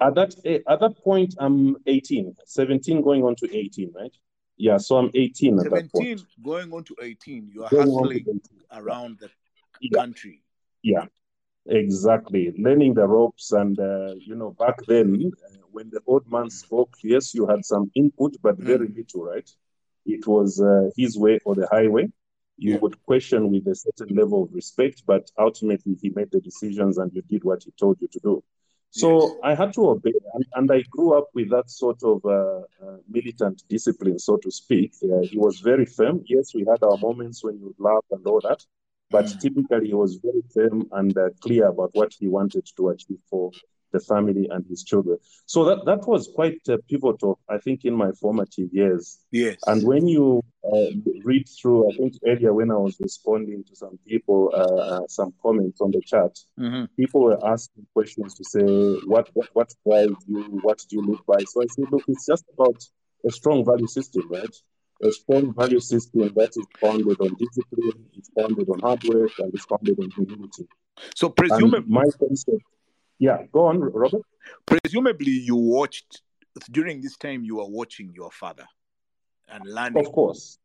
At 0.00 0.14
that 0.16 0.34
eh, 0.44 0.58
at 0.66 0.80
that 0.80 0.96
point, 1.04 1.34
I'm 1.38 1.76
18, 1.86 2.34
17 2.44 3.02
going 3.02 3.22
on 3.22 3.36
to 3.36 3.56
18, 3.56 3.92
right? 3.94 4.10
Yeah, 4.56 4.78
so 4.78 4.96
I'm 4.96 5.10
18 5.14 5.58
at 5.60 5.64
that 5.64 5.70
17 5.90 6.16
point. 6.18 6.26
going 6.42 6.72
on 6.72 6.82
to 6.84 6.96
18, 7.00 7.48
you 7.52 7.62
are 7.64 7.70
Going 7.70 7.86
hustling 7.88 8.18
18. 8.18 8.40
around 8.72 9.18
the 9.20 9.30
Yeah. 9.80 9.90
country. 10.00 10.42
Yeah, 10.82 11.06
exactly. 11.66 12.52
Learning 12.58 12.94
the 12.94 13.06
ropes, 13.06 13.52
and 13.52 13.78
uh, 13.78 14.14
you 14.24 14.34
know, 14.34 14.50
back 14.58 14.76
then, 14.86 15.32
uh, 15.46 15.56
when 15.70 15.90
the 15.90 16.00
old 16.06 16.30
man 16.30 16.50
spoke, 16.50 16.90
yes, 17.02 17.34
you 17.34 17.46
had 17.46 17.64
some 17.64 17.90
input, 17.94 18.36
but 18.42 18.56
very 18.58 18.88
little, 18.88 19.24
right? 19.24 19.48
It 20.06 20.26
was 20.26 20.60
uh, 20.60 20.90
his 20.96 21.18
way 21.18 21.40
or 21.44 21.54
the 21.54 21.68
highway. 21.70 22.08
You 22.58 22.74
Yeah. 22.74 22.80
would 22.80 23.00
question 23.02 23.50
with 23.50 23.66
a 23.66 23.74
certain 23.74 24.14
level 24.14 24.44
of 24.44 24.54
respect, 24.54 25.02
but 25.06 25.30
ultimately, 25.38 25.94
he 26.00 26.10
made 26.14 26.30
the 26.30 26.40
decisions, 26.40 26.98
and 26.98 27.12
you 27.14 27.22
did 27.22 27.44
what 27.44 27.62
he 27.64 27.72
told 27.78 27.98
you 28.00 28.08
to 28.12 28.20
do. 28.22 28.42
So 28.90 29.08
Yes. 29.08 29.36
I 29.42 29.54
had 29.54 29.72
to 29.74 29.88
obey, 29.90 30.12
and, 30.34 30.44
and 30.54 30.70
I 30.72 30.82
grew 30.90 31.16
up 31.18 31.28
with 31.34 31.50
that 31.50 31.70
sort 31.70 32.02
of 32.04 32.24
uh, 32.24 32.60
uh, 32.84 32.96
militant 33.08 33.62
discipline, 33.68 34.18
so 34.18 34.36
to 34.38 34.50
speak. 34.50 34.92
Uh, 35.02 35.20
he 35.30 35.38
was 35.38 35.60
very 35.60 35.86
firm. 35.86 36.22
Yes, 36.26 36.52
we 36.54 36.64
had 36.68 36.82
our 36.82 36.98
moments 36.98 37.42
when 37.44 37.58
you 37.58 37.66
would 37.66 37.80
laugh 37.80 38.04
and 38.10 38.26
all 38.26 38.40
that, 38.42 38.60
but 39.12 39.26
Mm. 39.26 39.40
typically 39.40 39.86
he 39.88 39.94
was 39.94 40.16
very 40.16 40.42
firm 40.54 40.78
and 40.98 41.16
uh, 41.16 41.28
clear 41.44 41.66
about 41.68 41.90
what 41.92 42.12
he 42.18 42.26
wanted 42.28 42.64
to 42.76 42.88
achieve 42.88 43.20
for 43.30 43.50
the 43.92 44.00
family 44.00 44.48
and 44.50 44.64
his 44.72 44.82
children. 44.90 45.18
So 45.44 45.58
that, 45.66 45.84
that 45.84 46.08
was 46.08 46.22
quite 46.34 46.60
uh, 46.68 46.78
pivotal, 46.88 47.38
I 47.48 47.58
think, 47.58 47.84
in 47.84 47.94
my 47.94 48.10
formative 48.12 48.70
years. 48.72 49.18
Yes. 49.30 49.58
And 49.66 49.82
when 49.84 50.08
you 50.08 50.42
uh, 50.64 50.86
read 51.30 51.46
through, 51.60 51.90
I 51.90 51.92
think 51.98 52.14
earlier 52.26 52.54
when 52.54 52.70
I 52.70 52.76
was 52.86 52.96
responding 53.00 53.64
to 53.68 53.76
some 53.76 53.98
people, 54.08 54.50
uh, 54.54 54.80
uh, 54.94 55.06
some 55.08 55.34
comments 55.44 55.80
on 55.82 55.90
the 55.90 56.00
chat, 56.12 56.32
Mhm. 56.58 56.88
people 56.96 57.20
were 57.22 57.40
asking 57.54 57.86
questions 57.92 58.34
to 58.38 58.44
say, 58.44 58.66
what, 59.12 59.28
what, 59.34 59.48
what 59.52 59.70
drives 59.86 60.24
you? 60.26 60.40
What 60.66 60.78
do 60.88 60.96
you 60.96 61.02
live 61.10 61.22
by? 61.26 61.44
So 61.44 61.62
I 61.62 61.66
said, 61.66 61.84
look, 61.92 62.04
it's 62.08 62.26
just 62.32 62.44
about 62.54 62.78
a 63.28 63.30
strong 63.30 63.62
value 63.64 63.86
system, 63.98 64.22
right? 64.30 64.54
A 65.02 65.10
strong 65.10 65.52
value 65.54 65.80
system 65.80 66.32
that 66.36 66.50
is 66.56 66.66
founded 66.80 67.20
on 67.20 67.34
discipline, 67.34 68.06
it's 68.16 68.30
founded 68.38 68.68
on 68.68 68.78
hard 68.80 69.02
work, 69.04 69.32
and 69.38 69.52
it's 69.52 69.64
founded 69.64 69.98
on 69.98 70.10
humility. 70.10 70.66
So 71.16 71.28
presumably, 71.28 71.84
my 71.88 72.04
concept, 72.18 72.62
yeah, 73.18 73.42
go 73.52 73.66
on, 73.66 73.80
Robert. 73.80 74.22
presumably 74.66 75.32
you 75.32 75.56
watched 75.56 76.22
during 76.70 77.00
this 77.00 77.16
time 77.16 77.44
you 77.44 77.56
were 77.56 77.68
watching 77.68 78.12
your 78.14 78.30
father 78.30 78.66
and 79.48 79.64
learning. 79.66 80.06
Of 80.06 80.12
course, 80.12 80.58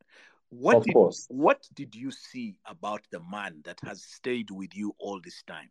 What 0.49 0.77
of 0.77 0.83
did 0.83 0.93
course. 0.93 1.25
what 1.29 1.67
did 1.73 1.95
you 1.95 2.11
see 2.11 2.57
about 2.65 3.01
the 3.11 3.19
man 3.31 3.61
that 3.65 3.79
has 3.85 4.03
stayed 4.03 4.51
with 4.51 4.75
you 4.75 4.93
all 4.99 5.19
this 5.23 5.43
time? 5.47 5.69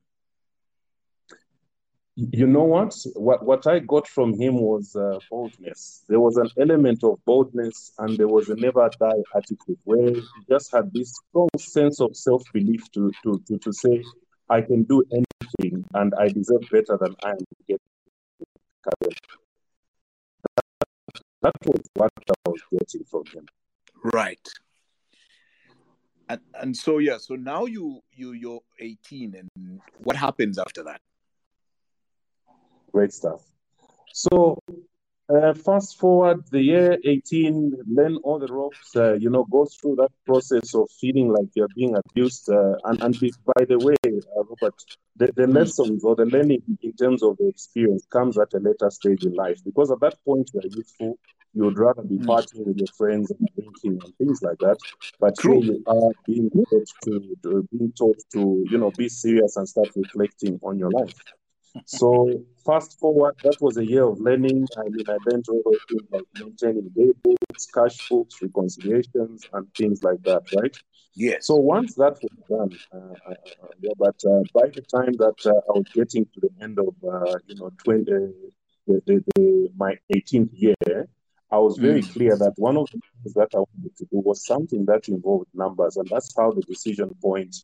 You 2.19 2.47
know 2.47 2.65
what? 2.65 2.95
What 3.15 3.45
what 3.45 3.67
I 3.67 3.79
got 3.81 4.09
from 4.09 4.33
him 4.41 4.55
was 4.55 4.97
uh, 4.97 5.19
boldness. 5.31 6.03
There 6.09 6.19
was 6.19 6.39
an 6.39 6.49
element 6.59 7.05
of 7.05 7.23
boldness, 7.27 7.93
and 7.99 8.17
there 8.17 8.27
was 8.27 8.49
a 8.49 8.57
never 8.57 8.89
die 8.99 9.23
attitude 9.37 9.79
where 9.85 10.15
he 10.15 10.23
just 10.49 10.73
had 10.73 10.91
this 10.95 11.13
strong 11.29 11.51
sense 11.59 12.01
of 12.01 12.17
self 12.17 12.43
belief 12.55 12.91
to, 12.93 13.13
to 13.23 13.43
to 13.49 13.59
to 13.59 13.71
say, 13.71 14.03
I 14.49 14.63
can 14.63 14.85
do 14.85 15.05
anything, 15.13 15.85
and 15.93 16.15
I 16.19 16.29
deserve 16.29 16.63
better 16.73 16.97
than 16.99 17.15
I 17.23 17.33
am 17.33 17.39
getting. 17.69 17.81
That 21.43 21.53
was 21.67 21.83
what 21.95 22.13
I 22.29 22.49
was 22.49 22.63
getting 22.73 23.05
from 23.05 23.25
him. 23.27 23.47
Right. 24.03 24.49
And 26.31 26.41
and 26.55 26.75
so 26.75 26.97
yeah, 26.97 27.19
so 27.19 27.35
now 27.35 27.67
you 27.67 28.01
you 28.11 28.33
you're 28.33 28.63
18 28.81 29.35
and 29.35 29.81
what 29.99 30.17
happens 30.17 30.59
after 30.59 30.83
that? 30.85 31.03
Great 32.93 33.13
stuff. 33.13 33.43
So, 34.13 34.59
uh, 35.29 35.55
fast 35.55 35.99
forward 35.99 36.45
the 36.51 36.61
year 36.63 36.99
18, 37.05 37.73
learn 37.89 38.17
all 38.25 38.39
the 38.39 38.49
ropes, 38.49 38.95
uh, 38.97 39.15
you 39.15 39.31
know, 39.31 39.45
go 39.51 39.67
through 39.67 39.97
that 39.97 40.11
process 40.27 40.75
of 40.75 40.89
feeling 41.01 41.29
like 41.33 41.49
you're 41.55 41.69
being 41.69 41.97
abused. 41.97 42.49
Uh, 42.51 42.75
and, 42.85 43.03
and 43.03 43.19
be, 43.21 43.33
by 43.57 43.65
the 43.67 43.79
way, 43.79 43.97
uh, 44.07 44.45
Robert, 44.49 44.75
the, 45.17 45.31
the 45.37 45.47
lessons 45.47 46.05
or 46.05 46.15
the 46.17 46.27
learning 46.27 46.63
in 46.83 46.93
terms 46.95 47.23
of 47.23 47.37
the 47.39 47.49
experience 47.49 48.07
comes 48.11 48.39
at 48.39 48.53
a 48.55 48.59
later 48.59 48.91
stage 48.91 49.25
in 49.25 49.35
life 49.35 49.59
because 49.65 49.91
at 49.91 50.01
that 50.01 50.15
point 50.25 50.51
you're 50.55 50.67
youthful. 50.75 51.19
You 51.55 51.65
would 51.65 51.79
rather 51.79 52.03
be 52.03 52.19
Mm. 52.19 52.27
partying 52.27 52.67
with 52.67 52.77
your 52.77 52.89
friends 52.99 53.31
and 53.31 53.49
drinking 53.55 54.01
and 54.05 54.15
things 54.19 54.43
like 54.43 54.59
that. 54.61 54.77
But 55.19 55.35
True. 55.39 55.63
you 55.63 55.83
are 55.87 56.13
being 56.27 56.51
taught 56.51 56.89
to, 57.05 57.37
to 57.45 57.69
being 57.73 57.93
taught 57.97 58.19
to, 58.35 58.67
you 58.71 58.79
know, 58.79 58.91
be 58.91 59.09
serious 59.09 59.57
and 59.57 59.67
start 59.67 59.89
reflecting 59.97 60.61
on 60.63 60.79
your 60.79 60.91
life. 60.91 61.17
So 61.85 62.45
fast 62.65 62.99
forward, 62.99 63.35
that 63.45 63.57
was 63.61 63.77
a 63.77 63.87
year 63.87 64.05
of 64.05 64.21
learning. 64.21 64.67
I 64.77 64.89
mean, 64.89 65.05
I 65.09 65.17
learned 65.27 65.45
all 65.49 65.63
those 65.65 65.79
things 65.89 66.03
like 66.11 66.25
maintaining 66.35 66.89
day 66.91 67.13
books, 67.23 67.67
cash 67.67 68.09
books, 68.09 68.41
reconciliations, 68.43 69.45
and 69.53 69.73
things 69.75 70.03
like 70.03 70.23
that, 70.23 70.43
right? 70.61 70.77
Yes. 71.15 71.47
So 71.47 71.57
once 71.57 71.95
that 71.95 72.19
was 72.23 72.33
done, 72.49 72.79
uh, 72.93 73.31
uh, 73.31 73.31
uh 73.31 73.69
yeah, 73.81 73.93
but 73.99 74.17
uh, 74.29 74.43
by 74.53 74.69
the 74.69 74.83
time 74.83 75.13
that 75.19 75.47
uh, 75.47 75.73
I 75.73 75.79
was 75.79 75.87
getting 75.95 76.27
to 76.27 76.41
the 76.41 76.51
end 76.61 76.79
of, 76.79 76.95
uh, 77.03 77.39
you 77.47 77.57
know, 77.57 77.71
20, 77.85 78.05
the, 78.05 79.03
the, 79.07 79.25
the, 79.35 79.69
my 79.77 79.97
18th 80.15 80.51
year, 80.53 81.09
I 81.51 81.59
was 81.59 81.79
very 81.79 82.03
mm. 82.03 82.13
clear 82.13 82.37
that 82.37 82.55
one 82.57 82.77
of 82.77 82.87
the 82.91 83.01
things 83.23 83.35
that 83.35 83.49
I 83.55 83.59
wanted 83.59 83.97
to 83.99 84.05
do 84.05 84.19
was 84.19 84.45
something 84.45 84.85
that 84.87 85.09
involved 85.09 85.49
numbers, 85.55 85.97
and 85.97 86.09
that's 86.09 86.35
how 86.37 86.51
the 86.51 86.63
decision 86.63 87.11
point 87.23 87.57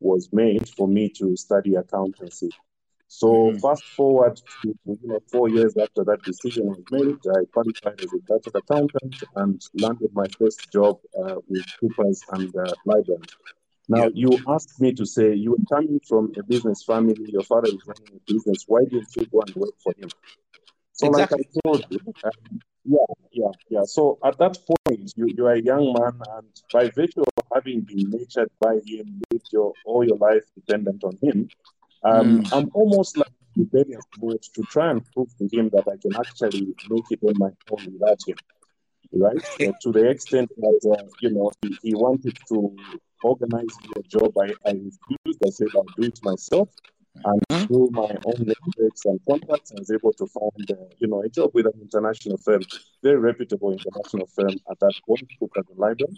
was 0.00 0.28
made 0.32 0.68
for 0.68 0.88
me 0.88 1.08
to 1.18 1.36
study 1.36 1.76
accountancy. 1.76 2.50
So 3.08 3.26
mm-hmm. 3.26 3.58
fast 3.58 3.84
forward 3.96 4.36
to 4.36 4.74
you 4.84 4.98
know 5.02 5.18
four 5.32 5.48
years 5.48 5.74
after 5.78 6.04
that 6.04 6.22
decision 6.22 6.66
was 6.66 6.82
made, 6.90 7.16
I 7.26 7.44
qualified 7.52 8.00
as 8.00 8.12
a 8.12 8.20
chartered 8.28 8.56
accountant 8.56 9.16
and 9.34 9.60
landed 9.74 10.10
my 10.12 10.26
first 10.38 10.70
job 10.70 10.98
uh, 11.18 11.36
with 11.48 11.64
Coopers 11.80 12.22
and 12.32 12.54
uh. 12.54 12.72
Now 13.88 14.02
yeah. 14.04 14.08
you 14.12 14.38
asked 14.46 14.78
me 14.78 14.92
to 14.92 15.06
say 15.06 15.34
you 15.34 15.52
were 15.52 15.64
coming 15.74 15.98
from 16.06 16.32
a 16.38 16.42
business 16.42 16.84
family, 16.84 17.16
your 17.28 17.42
father 17.42 17.68
is 17.68 17.82
running 17.86 18.20
a 18.20 18.32
business. 18.32 18.64
Why 18.66 18.84
didn't 18.84 19.08
you 19.16 19.24
go 19.32 19.40
and 19.40 19.54
work 19.56 19.74
for 19.82 19.94
him? 19.96 20.10
So 20.92 21.06
exactly. 21.06 21.38
like 21.38 21.46
I 21.48 21.60
told 21.66 21.86
you, 21.88 22.00
um, 22.24 22.60
yeah, 22.84 22.98
yeah, 23.32 23.50
yeah. 23.70 23.84
So 23.84 24.18
at 24.22 24.36
that 24.38 24.58
point, 24.66 25.12
you, 25.16 25.28
you 25.34 25.46
are 25.46 25.52
a 25.52 25.62
young 25.62 25.94
man, 25.98 26.20
and 26.36 26.62
by 26.70 26.90
virtue 26.90 27.22
of 27.22 27.44
having 27.54 27.80
been 27.80 28.10
nurtured 28.10 28.50
by 28.60 28.74
him, 28.84 29.22
lived 29.30 29.48
your 29.52 29.72
all 29.86 30.04
your 30.04 30.18
life 30.18 30.44
dependent 30.54 31.04
on 31.04 31.16
him, 31.22 31.48
um, 32.04 32.42
mm. 32.42 32.52
I'm 32.52 32.70
almost 32.74 33.16
like 33.16 33.32
mode 34.20 34.42
to 34.54 34.62
try 34.70 34.90
and 34.90 35.04
prove 35.12 35.28
to 35.38 35.48
him 35.52 35.70
that 35.70 35.86
I 35.88 35.96
can 35.96 36.14
actually 36.16 36.74
make 36.88 37.04
it 37.10 37.20
on 37.22 37.34
my 37.36 37.50
own 37.70 37.92
without 37.92 38.20
him. 38.26 38.36
Right? 39.12 39.42
to 39.82 39.92
the 39.92 40.08
extent 40.08 40.50
that, 40.56 40.96
uh, 40.98 41.06
you 41.20 41.30
know, 41.30 41.50
he, 41.62 41.78
he, 41.82 41.94
wanted 41.94 42.36
to 42.48 42.76
organize 43.22 43.74
a 43.96 44.02
job. 44.02 44.36
I, 44.38 44.52
I 44.66 44.72
refused. 44.72 45.42
I 45.44 45.50
said, 45.50 45.68
I'll 45.74 45.84
do 45.96 46.08
it 46.08 46.18
myself. 46.22 46.68
And 47.24 47.42
mm-hmm. 47.48 47.66
through 47.66 47.90
my 47.92 48.14
own 48.26 48.46
networks 48.46 49.04
and 49.06 49.18
contacts, 49.28 49.72
I 49.72 49.80
was 49.80 49.90
able 49.90 50.12
to 50.12 50.26
find, 50.26 50.70
uh, 50.70 50.94
you 50.98 51.08
know, 51.08 51.22
a 51.22 51.28
job 51.28 51.50
with 51.54 51.66
an 51.66 51.72
international 51.80 52.36
firm, 52.36 52.62
very 53.02 53.16
reputable 53.16 53.72
international 53.72 54.26
firm 54.26 54.54
at 54.70 54.78
that 54.78 54.94
point, 55.06 55.28
Coopers 55.40 55.64
and 55.68 55.78
Lybrand. 55.78 56.16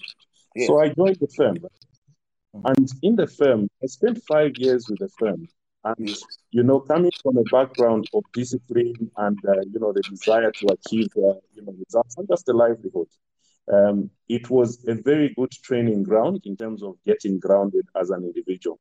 Yeah. 0.57 0.67
So 0.67 0.81
I 0.81 0.89
joined 0.89 1.17
the 1.21 1.29
firm. 1.35 1.57
Mm-hmm. 1.57 2.67
And 2.67 2.89
in 3.03 3.17
the 3.17 3.29
firm, 3.29 3.69
I 3.83 3.87
spent 3.87 4.21
five 4.29 4.53
years 4.57 4.89
with 4.91 4.99
the 4.99 5.09
firm. 5.19 5.49
And, 5.85 6.15
you 6.51 6.63
know, 6.63 6.81
coming 6.81 7.13
from 7.23 7.39
a 7.39 7.45
background 7.45 8.07
of 8.13 8.25
discipline 8.35 9.11
and, 9.17 9.39
uh, 9.47 9.61
you 9.73 9.81
know, 9.81 9.93
the 9.93 10.03
desire 10.03 10.53
to 10.53 10.67
achieve, 10.73 11.09
uh, 11.17 11.41
you 11.55 11.63
know, 11.63 11.73
results 11.73 12.17
and 12.19 12.29
just 12.29 12.47
the 12.47 12.53
livelihood, 12.53 13.09
um, 13.73 14.11
it 14.29 14.51
was 14.51 14.85
a 14.89 14.95
very 14.95 15.33
good 15.37 15.51
training 15.51 16.03
ground 16.03 16.43
in 16.45 16.57
terms 16.57 16.83
of 16.83 16.97
getting 17.07 17.39
grounded 17.39 17.87
as 17.99 18.11
an 18.11 18.25
individual. 18.25 18.79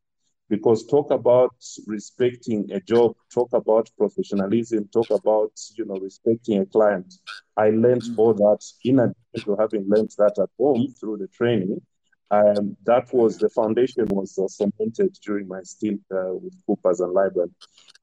Because 0.49 0.85
talk 0.87 1.11
about 1.11 1.53
respecting 1.85 2.69
a 2.71 2.79
job, 2.79 3.13
talk 3.31 3.53
about 3.53 3.89
professionalism, 3.97 4.89
talk 4.91 5.09
about, 5.11 5.51
you 5.77 5.85
know, 5.85 5.97
respecting 5.99 6.59
a 6.59 6.65
client. 6.65 7.13
I 7.55 7.69
learned 7.69 8.03
all 8.17 8.33
that 8.33 8.59
in 8.83 8.99
addition 8.99 9.45
to 9.45 9.55
having 9.59 9.87
learned 9.87 10.11
that 10.17 10.39
at 10.39 10.49
home 10.57 10.87
through 10.99 11.17
the 11.17 11.27
training. 11.27 11.81
Um, 12.31 12.77
that 12.85 13.11
was 13.11 13.37
the 13.39 13.49
foundation 13.49 14.05
was 14.09 14.37
uh, 14.37 14.47
cemented 14.47 15.17
during 15.25 15.47
my 15.47 15.61
stint 15.63 16.01
uh, 16.11 16.35
with 16.35 16.53
Coopers 16.67 16.99
and 16.99 17.15
Lybrand. 17.15 17.51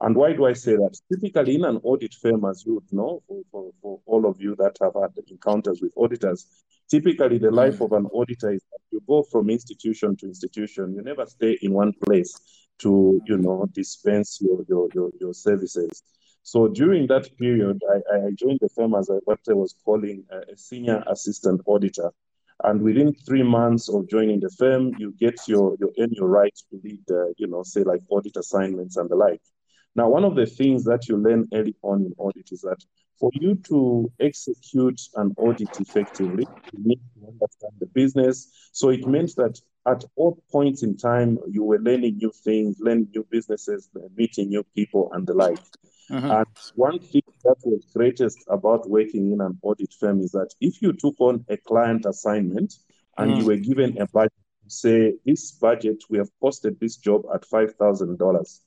And 0.01 0.15
why 0.15 0.33
do 0.33 0.45
I 0.45 0.53
say 0.53 0.75
that? 0.75 0.99
Typically, 1.11 1.55
in 1.55 1.63
an 1.63 1.79
audit 1.83 2.13
firm, 2.13 2.43
as 2.45 2.65
you 2.65 2.75
would 2.75 2.91
know, 2.91 3.23
for, 3.27 3.41
for, 3.51 3.71
for 3.81 4.01
all 4.05 4.25
of 4.25 4.41
you 4.41 4.55
that 4.57 4.77
have 4.81 4.93
had 5.01 5.11
encounters 5.29 5.81
with 5.81 5.93
auditors, 5.95 6.45
typically 6.89 7.37
the 7.37 7.51
life 7.51 7.79
of 7.79 7.93
an 7.93 8.05
auditor 8.07 8.51
is 8.51 8.61
that 8.71 8.79
you 8.91 9.01
go 9.07 9.23
from 9.23 9.49
institution 9.49 10.15
to 10.17 10.27
institution. 10.27 10.93
You 10.93 11.03
never 11.03 11.25
stay 11.25 11.57
in 11.61 11.71
one 11.71 11.93
place 12.05 12.33
to, 12.79 13.21
you 13.25 13.37
know, 13.37 13.65
dispense 13.71 14.39
your 14.41 14.63
your 14.67 14.89
your, 14.93 15.09
your 15.21 15.33
services. 15.33 16.03
So 16.43 16.67
during 16.67 17.07
that 17.07 17.35
period, 17.37 17.81
I, 17.89 18.15
I 18.15 18.31
joined 18.31 18.59
the 18.61 18.69
firm 18.69 18.93
as 18.93 19.09
a, 19.09 19.15
what 19.25 19.39
I 19.49 19.53
was 19.53 19.73
calling 19.83 20.25
a, 20.31 20.53
a 20.53 20.57
senior 20.57 21.03
assistant 21.07 21.61
auditor. 21.65 22.11
And 22.63 22.81
within 22.81 23.13
three 23.13 23.43
months 23.43 23.87
of 23.87 24.09
joining 24.09 24.39
the 24.39 24.49
firm, 24.49 24.93
you 24.97 25.13
get 25.19 25.47
your, 25.47 25.75
your 25.79 25.91
earn 25.99 26.09
your 26.11 26.27
right 26.27 26.55
to 26.69 26.81
lead, 26.83 27.01
uh, 27.11 27.27
you 27.37 27.47
know, 27.47 27.63
say 27.63 27.83
like 27.83 28.01
audit 28.09 28.35
assignments 28.35 28.97
and 28.97 29.09
the 29.09 29.15
like. 29.15 29.41
Now, 29.95 30.09
one 30.09 30.23
of 30.23 30.35
the 30.35 30.45
things 30.45 30.83
that 30.85 31.07
you 31.07 31.17
learn 31.17 31.47
early 31.53 31.75
on 31.81 32.05
in 32.05 32.13
audit 32.17 32.51
is 32.51 32.61
that 32.61 32.83
for 33.19 33.31
you 33.33 33.55
to 33.67 34.11
execute 34.19 35.01
an 35.15 35.33
audit 35.37 35.79
effectively, 35.79 36.47
you 36.71 36.79
need 36.83 37.01
to 37.15 37.27
understand 37.27 37.73
the 37.79 37.87
business. 37.87 38.69
So 38.73 38.89
it 38.89 39.07
meant 39.07 39.35
that 39.37 39.59
at 39.87 40.03
all 40.15 40.43
points 40.51 40.83
in 40.83 40.97
time, 40.97 41.39
you 41.49 41.63
were 41.63 41.79
learning 41.79 42.17
new 42.17 42.31
things, 42.31 42.77
learning 42.79 43.09
new 43.15 43.25
businesses, 43.29 43.89
meeting 44.15 44.49
new 44.49 44.63
people, 44.75 45.09
and 45.13 45.25
the 45.25 45.33
like. 45.33 45.59
Mm-hmm. 46.11 46.31
And 46.31 46.47
one 46.75 46.99
thing 46.99 47.23
that 47.43 47.55
was 47.63 47.85
greatest 47.93 48.37
about 48.49 48.89
working 48.89 49.31
in 49.31 49.41
an 49.41 49.57
audit 49.61 49.93
firm 49.99 50.21
is 50.21 50.31
that 50.31 50.53
if 50.61 50.81
you 50.81 50.93
took 50.93 51.15
on 51.19 51.45
a 51.49 51.57
client 51.57 52.05
assignment 52.05 52.73
and 53.17 53.31
mm. 53.31 53.37
you 53.39 53.45
were 53.45 53.57
given 53.57 53.97
a 53.97 54.07
budget, 54.07 54.31
say, 54.67 55.13
this 55.25 55.51
budget, 55.51 56.03
we 56.09 56.17
have 56.17 56.29
posted 56.39 56.79
this 56.79 56.97
job 56.97 57.23
at 57.33 57.43
$5,000. 57.43 58.59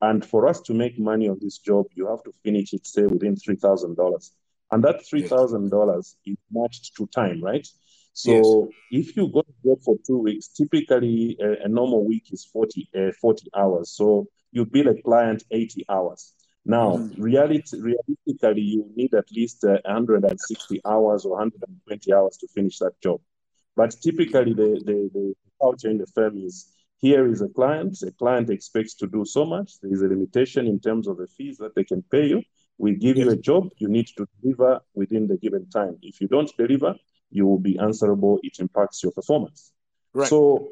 And 0.00 0.24
for 0.24 0.46
us 0.46 0.60
to 0.62 0.74
make 0.74 0.98
money 0.98 1.28
on 1.28 1.38
this 1.40 1.58
job, 1.58 1.86
you 1.94 2.06
have 2.06 2.22
to 2.22 2.32
finish 2.44 2.72
it, 2.72 2.86
say, 2.86 3.02
within 3.02 3.34
$3,000. 3.34 4.30
And 4.70 4.84
that 4.84 5.02
$3,000 5.02 6.14
is 6.26 6.36
matched 6.52 6.94
to 6.96 7.06
time, 7.08 7.42
right? 7.42 7.66
So 8.18 8.68
yes. 8.90 9.06
if 9.06 9.16
you 9.16 9.28
go 9.28 9.42
to 9.42 9.54
work 9.62 9.78
for 9.84 9.94
two 10.04 10.18
weeks, 10.18 10.48
typically 10.48 11.36
a, 11.40 11.66
a 11.66 11.68
normal 11.68 12.04
week 12.04 12.32
is 12.32 12.44
40, 12.52 12.88
uh, 12.98 13.12
40 13.20 13.48
hours. 13.56 13.92
So 13.92 14.26
you 14.50 14.64
bill 14.64 14.88
a 14.88 15.00
client 15.02 15.44
80 15.52 15.84
hours. 15.88 16.34
Now, 16.64 16.96
mm-hmm. 16.96 17.22
reality, 17.22 17.78
realistically, 17.80 18.62
you 18.62 18.90
need 18.96 19.14
at 19.14 19.30
least 19.30 19.62
uh, 19.62 19.78
160 19.84 20.80
hours 20.84 21.24
or 21.24 21.36
120 21.36 22.12
hours 22.12 22.36
to 22.38 22.48
finish 22.48 22.78
that 22.80 23.00
job. 23.00 23.20
But 23.76 23.94
typically, 24.02 24.52
the, 24.52 24.82
the, 24.84 25.10
the 25.14 25.34
culture 25.62 25.88
in 25.88 25.98
the 25.98 26.08
firm 26.08 26.38
is 26.38 26.74
here 26.96 27.28
is 27.28 27.40
a 27.40 27.48
client, 27.48 28.02
a 28.02 28.10
client 28.10 28.50
expects 28.50 28.94
to 28.96 29.06
do 29.06 29.24
so 29.24 29.46
much. 29.46 29.74
There 29.80 29.92
is 29.92 30.02
a 30.02 30.08
limitation 30.08 30.66
in 30.66 30.80
terms 30.80 31.06
of 31.06 31.18
the 31.18 31.28
fees 31.28 31.56
that 31.58 31.76
they 31.76 31.84
can 31.84 32.02
pay 32.10 32.26
you. 32.26 32.42
We 32.78 32.96
give 32.96 33.16
you 33.16 33.30
a 33.30 33.36
job, 33.36 33.68
you 33.76 33.88
need 33.88 34.08
to 34.16 34.26
deliver 34.42 34.80
within 34.94 35.28
the 35.28 35.36
given 35.36 35.70
time. 35.70 35.98
If 36.02 36.20
you 36.20 36.26
don't 36.26 36.50
deliver, 36.58 36.96
you 37.30 37.46
will 37.46 37.58
be 37.58 37.78
answerable. 37.78 38.38
It 38.42 38.58
impacts 38.58 39.02
your 39.02 39.12
performance. 39.12 39.72
Right. 40.14 40.28
So 40.28 40.68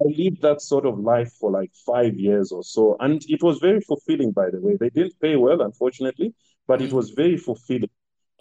I 0.00 0.04
lived 0.16 0.42
that 0.42 0.60
sort 0.60 0.86
of 0.86 0.98
life 0.98 1.32
for 1.40 1.50
like 1.50 1.72
five 1.86 2.14
years 2.14 2.52
or 2.52 2.62
so. 2.62 2.96
And 3.00 3.22
it 3.28 3.42
was 3.42 3.58
very 3.58 3.80
fulfilling, 3.80 4.32
by 4.32 4.50
the 4.50 4.60
way. 4.60 4.76
They 4.78 4.90
didn't 4.90 5.18
pay 5.20 5.36
well, 5.36 5.60
unfortunately, 5.62 6.34
but 6.66 6.80
it 6.80 6.90
mm. 6.90 6.94
was 6.94 7.10
very 7.10 7.36
fulfilling. 7.36 7.90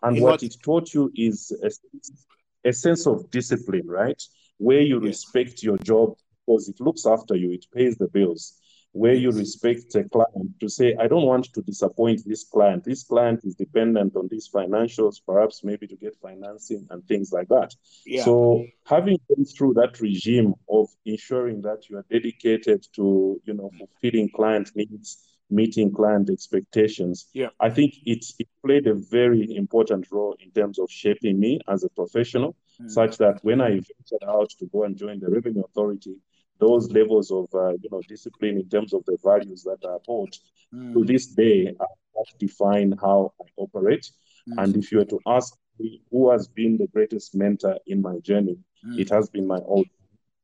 And 0.03 0.21
what, 0.21 0.31
what 0.31 0.43
it 0.43 0.55
taught 0.63 0.93
you 0.93 1.11
is 1.15 1.51
a, 1.63 2.69
a, 2.69 2.73
sense 2.73 3.07
of 3.07 3.31
discipline, 3.31 3.87
right? 3.87 4.21
Where 4.57 4.81
you 4.81 4.97
yes. 4.97 5.07
respect 5.07 5.63
your 5.63 5.77
job 5.77 6.13
because 6.45 6.69
it 6.69 6.79
looks 6.79 7.07
after 7.07 7.35
you, 7.35 7.51
it 7.51 7.65
pays 7.73 7.97
the 7.97 8.07
bills 8.07 8.59
where 8.97 9.13
you 9.13 9.31
respect 9.31 9.93
a 9.95 10.03
client 10.03 10.59
to 10.59 10.67
say, 10.67 10.95
I 10.99 11.07
don't 11.07 11.25
want 11.25 11.53
to 11.53 11.61
disappoint 11.61 12.21
this 12.25 12.43
client. 12.43 12.83
This 12.83 13.03
client 13.03 13.41
is 13.43 13.55
dependent 13.55 14.15
on 14.15 14.27
these 14.29 14.49
financials, 14.49 15.21
perhaps 15.25 15.63
maybe 15.63 15.85
to 15.87 15.95
get 15.95 16.15
financing 16.21 16.87
and 16.89 17.07
things 17.07 17.31
like 17.31 17.47
that. 17.49 17.75
Yeah. 18.05 18.23
So 18.23 18.65
having 18.85 19.19
gone 19.29 19.45
through 19.45 19.75
that 19.75 20.01
regime 20.01 20.55
of 20.69 20.87
ensuring 21.05 21.61
that 21.61 21.89
you 21.89 21.97
are 21.97 22.05
dedicated 22.09 22.87
to, 22.95 23.39
you 23.45 23.53
know, 23.53 23.69
fulfilling 23.77 24.29
client 24.29 24.71
needs, 24.73 25.23
meeting 25.49 25.93
client 25.93 26.29
expectations, 26.31 27.27
yeah. 27.33 27.49
I 27.59 27.69
think 27.69 27.93
it, 28.05 28.25
it 28.39 28.47
played 28.65 28.87
a 28.87 28.95
very 28.95 29.55
important 29.55 30.07
role 30.11 30.35
in 30.39 30.49
terms 30.51 30.79
of 30.79 30.89
shaping 30.89 31.39
me 31.39 31.59
as 31.67 31.83
a 31.83 31.89
professional, 31.89 32.55
mm. 32.81 32.89
such 32.89 33.17
that 33.17 33.39
when 33.43 33.61
I 33.61 33.69
ventured 33.69 34.25
out 34.27 34.49
to 34.57 34.65
go 34.65 34.85
and 34.85 34.97
join 34.97 35.19
the 35.19 35.29
Revenue 35.29 35.63
Authority, 35.63 36.15
those 36.59 36.89
levels 36.91 37.31
of 37.31 37.47
uh, 37.53 37.71
you 37.81 37.89
know 37.91 38.01
discipline 38.07 38.57
in 38.57 38.69
terms 38.69 38.93
of 38.93 39.03
the 39.05 39.17
values 39.23 39.63
that 39.63 39.83
are 39.85 39.99
taught 40.05 40.37
mm. 40.73 40.93
to 40.93 41.03
this 41.03 41.27
day 41.27 41.73
what 42.13 42.27
define 42.39 42.93
how 42.99 43.33
I 43.39 43.45
operate. 43.57 44.09
Mm. 44.49 44.63
And 44.63 44.77
if 44.77 44.91
you 44.91 44.99
were 44.99 45.05
to 45.05 45.19
ask 45.27 45.55
me 45.79 46.01
who 46.11 46.31
has 46.31 46.47
been 46.47 46.77
the 46.77 46.87
greatest 46.87 47.35
mentor 47.35 47.77
in 47.85 48.01
my 48.01 48.17
journey, 48.19 48.57
mm. 48.85 48.99
it 48.99 49.09
has 49.09 49.29
been 49.29 49.47
my 49.47 49.59
old 49.59 49.87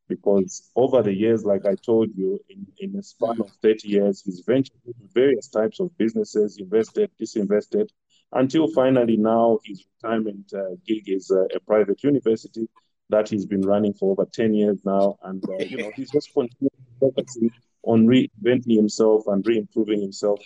Because 0.08 0.70
over 0.76 1.02
the 1.02 1.14
years, 1.14 1.44
like 1.46 1.66
I 1.66 1.76
told 1.76 2.10
you, 2.16 2.40
in, 2.50 2.68
in 2.78 3.00
a 3.00 3.04
span 3.04 3.40
of 3.40 3.50
30 3.62 3.88
years, 3.88 4.22
he's 4.24 4.42
ventured 4.46 4.82
into 4.86 5.06
various 5.14 5.48
types 5.48 5.80
of 5.80 5.98
businesses, 5.98 6.58
invested, 6.58 7.10
disinvested, 7.20 7.88
until 8.34 8.68
finally 8.68 9.18
now 9.18 9.60
his 9.64 9.86
retirement 9.94 10.52
uh, 10.54 10.76
gig 10.86 11.04
is 11.08 11.32
uh, 11.32 11.46
a 11.56 11.60
private 11.62 12.04
university 12.04 12.68
that 13.14 13.30
he's 13.30 13.46
been 13.46 13.62
running 13.62 13.94
for 13.94 14.12
over 14.12 14.26
10 14.26 14.54
years 14.54 14.80
now. 14.84 15.18
And, 15.24 15.44
uh, 15.50 15.64
you 15.64 15.78
know, 15.78 15.92
he's 15.96 16.12
just 16.12 16.34
continuing 16.34 16.72
focusing 17.00 17.52
on 17.84 18.08
reinventing 18.08 18.76
himself 18.76 19.24
and 19.28 19.46
re-improving 19.46 20.02
himself. 20.02 20.40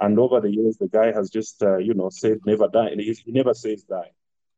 And 0.00 0.18
over 0.18 0.40
the 0.40 0.50
years, 0.50 0.76
the 0.78 0.88
guy 0.88 1.12
has 1.12 1.30
just, 1.30 1.62
uh, 1.62 1.78
you 1.78 1.94
know, 1.94 2.10
said 2.10 2.38
never 2.46 2.68
die. 2.68 2.90
He, 2.96 3.12
he 3.24 3.32
never 3.32 3.54
says 3.54 3.82
die. 3.84 4.10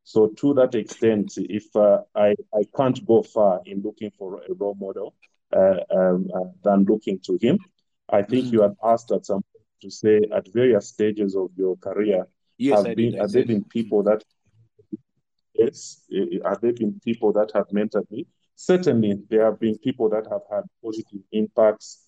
So 0.04 0.28
to 0.28 0.54
that 0.54 0.74
extent, 0.74 1.32
if 1.36 1.74
uh, 1.74 2.02
I, 2.14 2.34
I 2.54 2.64
can't 2.76 3.04
go 3.06 3.22
far 3.22 3.60
in 3.64 3.82
looking 3.82 4.10
for 4.18 4.42
a 4.42 4.52
role 4.54 4.76
model 4.78 5.14
uh, 5.56 5.80
um, 5.90 6.28
uh, 6.34 6.44
than 6.62 6.84
looking 6.84 7.20
to 7.26 7.38
him, 7.40 7.58
I 8.10 8.22
think 8.22 8.46
mm. 8.46 8.52
you 8.52 8.62
had 8.62 8.74
asked 8.84 9.12
at 9.12 9.24
some 9.24 9.42
point 9.42 9.64
to 9.82 9.90
say 9.90 10.20
at 10.34 10.52
various 10.52 10.88
stages 10.88 11.34
of 11.34 11.50
your 11.56 11.76
career, 11.76 12.26
yes, 12.58 12.84
have 12.84 12.96
been, 12.96 13.14
have 13.14 13.32
there 13.32 13.46
been 13.46 13.64
people 13.64 14.02
that, 14.02 14.22
yes, 15.64 16.04
have 16.44 16.60
there 16.60 16.72
been 16.72 17.00
people 17.04 17.32
that 17.32 17.50
have 17.54 17.68
mentored 17.68 18.10
me? 18.10 18.26
Certainly, 18.56 19.22
there 19.30 19.44
have 19.44 19.58
been 19.58 19.78
people 19.78 20.08
that 20.10 20.26
have 20.30 20.42
had 20.50 20.64
positive 20.82 21.20
impacts. 21.32 22.06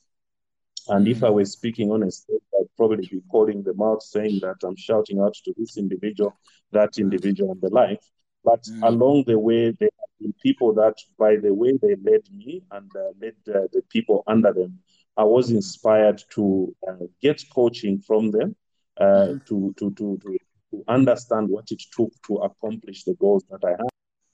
And 0.88 1.06
mm. 1.06 1.10
if 1.10 1.24
I 1.24 1.30
were 1.30 1.44
speaking 1.44 1.90
on 1.90 2.02
a 2.04 2.10
stage, 2.10 2.40
I'd 2.58 2.76
probably 2.76 3.08
be 3.08 3.20
calling 3.30 3.62
them 3.62 3.82
out, 3.82 4.02
saying 4.02 4.40
that 4.40 4.56
I'm 4.62 4.76
shouting 4.76 5.20
out 5.20 5.34
to 5.44 5.54
this 5.56 5.76
individual, 5.76 6.38
that 6.72 6.98
individual, 6.98 7.52
and 7.52 7.60
the 7.60 7.70
like. 7.70 8.00
But 8.44 8.62
mm. 8.62 8.86
along 8.86 9.24
the 9.26 9.38
way, 9.38 9.72
there 9.72 9.90
have 9.98 10.18
been 10.20 10.34
people 10.40 10.72
that, 10.74 10.94
by 11.18 11.36
the 11.36 11.52
way 11.52 11.72
they 11.82 11.96
led 11.96 12.22
me 12.32 12.62
and 12.70 12.90
uh, 12.94 13.10
led 13.20 13.34
uh, 13.48 13.66
the 13.72 13.82
people 13.90 14.22
under 14.28 14.52
them, 14.52 14.78
I 15.16 15.24
was 15.24 15.50
inspired 15.50 16.22
to 16.34 16.74
uh, 16.88 17.06
get 17.22 17.42
coaching 17.52 18.00
from 18.00 18.30
them 18.30 18.54
uh, 19.00 19.04
mm-hmm. 19.04 19.38
to, 19.46 19.74
to, 19.78 19.90
to, 19.92 20.18
to, 20.22 20.38
to 20.76 20.92
understand 20.92 21.48
what 21.48 21.70
it 21.70 21.82
took 21.92 22.10
to 22.26 22.36
accomplish 22.36 23.04
the 23.04 23.14
goals 23.14 23.44
that 23.50 23.64
I 23.64 23.70
had. 23.70 23.88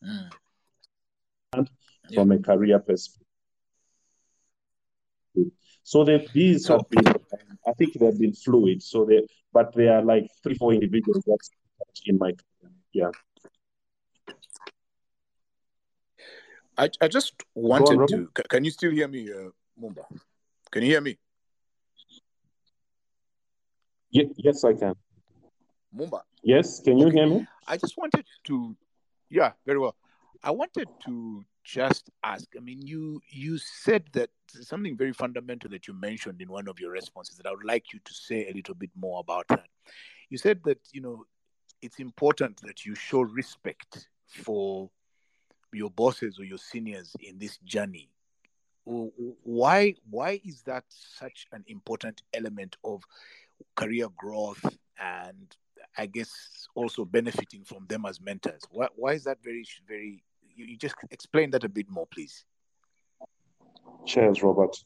Mm. 0.05 0.31
And 1.55 1.71
from 2.15 2.33
a 2.33 2.39
career 2.39 2.79
perspective. 2.79 3.27
So 5.85 6.05
they, 6.05 6.27
these 6.33 6.69
have 6.69 6.89
been, 6.89 7.07
I 7.67 7.73
think 7.73 7.95
they've 7.99 8.19
been 8.19 8.33
fluid. 8.33 8.83
So 8.83 9.05
they, 9.05 9.27
but 9.53 9.75
they 9.75 9.89
are 9.89 10.03
like 10.03 10.27
three, 10.43 10.55
four 10.55 10.73
individuals 10.73 11.23
that's 11.27 11.51
in 12.07 12.19
my 12.19 12.33
career. 12.33 12.73
Yeah. 12.93 13.11
I, 16.79 16.89
I 17.01 17.09
just 17.09 17.35
wanted 17.55 17.99
on, 17.99 18.09
to. 18.09 18.29
Can 18.49 18.65
you 18.65 18.71
still 18.71 18.93
hear 18.93 19.09
me, 19.09 19.31
uh, 19.31 19.51
Mumba? 19.81 20.05
Can 20.71 20.83
you 20.83 20.89
hear 20.89 21.01
me? 21.01 21.19
Yeah, 24.11 24.25
yes, 24.37 24.65
I 24.65 24.75
can. 24.75 24.95
Mumba. 25.95 26.23
Yes, 26.43 26.81
can 26.81 26.99
you 26.99 27.07
okay. 27.09 27.19
hear 27.19 27.27
me? 27.27 27.47
I 27.67 27.77
just 27.77 27.97
wanted 27.97 28.25
to. 28.45 28.77
Yeah, 29.31 29.53
very 29.65 29.79
well. 29.79 29.97
I 30.43 30.51
wanted 30.51 30.89
to 31.07 31.45
just 31.65 32.11
ask. 32.23 32.47
I 32.57 32.61
mean, 32.61 32.83
you 32.83 33.21
you 33.31 33.59
said 33.59 34.05
that 34.13 34.31
something 34.49 34.97
very 34.97 35.13
fundamental 35.13 35.71
that 35.71 35.87
you 35.87 35.95
mentioned 35.95 36.41
in 36.41 36.49
one 36.49 36.69
of 36.69 36.81
your 36.81 36.91
responses 36.91 37.37
that 37.37 37.47
I 37.47 37.51
would 37.51 37.65
like 37.65 37.93
you 37.93 38.01
to 38.05 38.15
say 38.15 38.49
a 38.49 38.53
little 38.53 38.75
bit 38.75 38.91
more 38.97 39.21
about 39.21 39.47
that. 39.49 39.69
You 40.29 40.39
said 40.39 40.61
that 40.65 40.79
you 40.93 41.01
know 41.01 41.25
it's 41.81 41.99
important 41.99 42.61
that 42.63 42.85
you 42.85 42.95
show 42.95 43.21
respect 43.21 44.09
for 44.27 44.91
your 45.73 45.91
bosses 45.91 46.39
or 46.39 46.45
your 46.45 46.59
seniors 46.59 47.15
in 47.21 47.39
this 47.39 47.59
journey 47.59 48.11
why 48.85 49.95
why 50.11 50.41
is 50.45 50.63
that 50.63 50.85
such 50.89 51.47
an 51.53 51.65
important 51.69 52.23
element 52.35 52.77
of 52.85 53.03
career 53.77 54.09
growth 54.17 54.65
and 55.01 55.57
i 55.99 56.07
guess 56.07 56.31
also 56.75 57.05
benefiting 57.05 57.65
from 57.65 57.87
them 57.87 58.07
as 58.07 58.21
mentors. 58.21 58.63
Why, 58.71 58.89
why 58.95 59.13
is 59.13 59.25
that 59.25 59.39
very 59.43 59.65
very 59.87 60.23
you, 60.55 60.67
you 60.67 60.77
just 60.77 60.95
explain 61.11 61.51
that 61.51 61.65
a 61.65 61.69
bit 61.69 61.91
more 61.91 62.07
please. 62.07 62.45
Cheers 64.07 64.43
robert. 64.43 64.77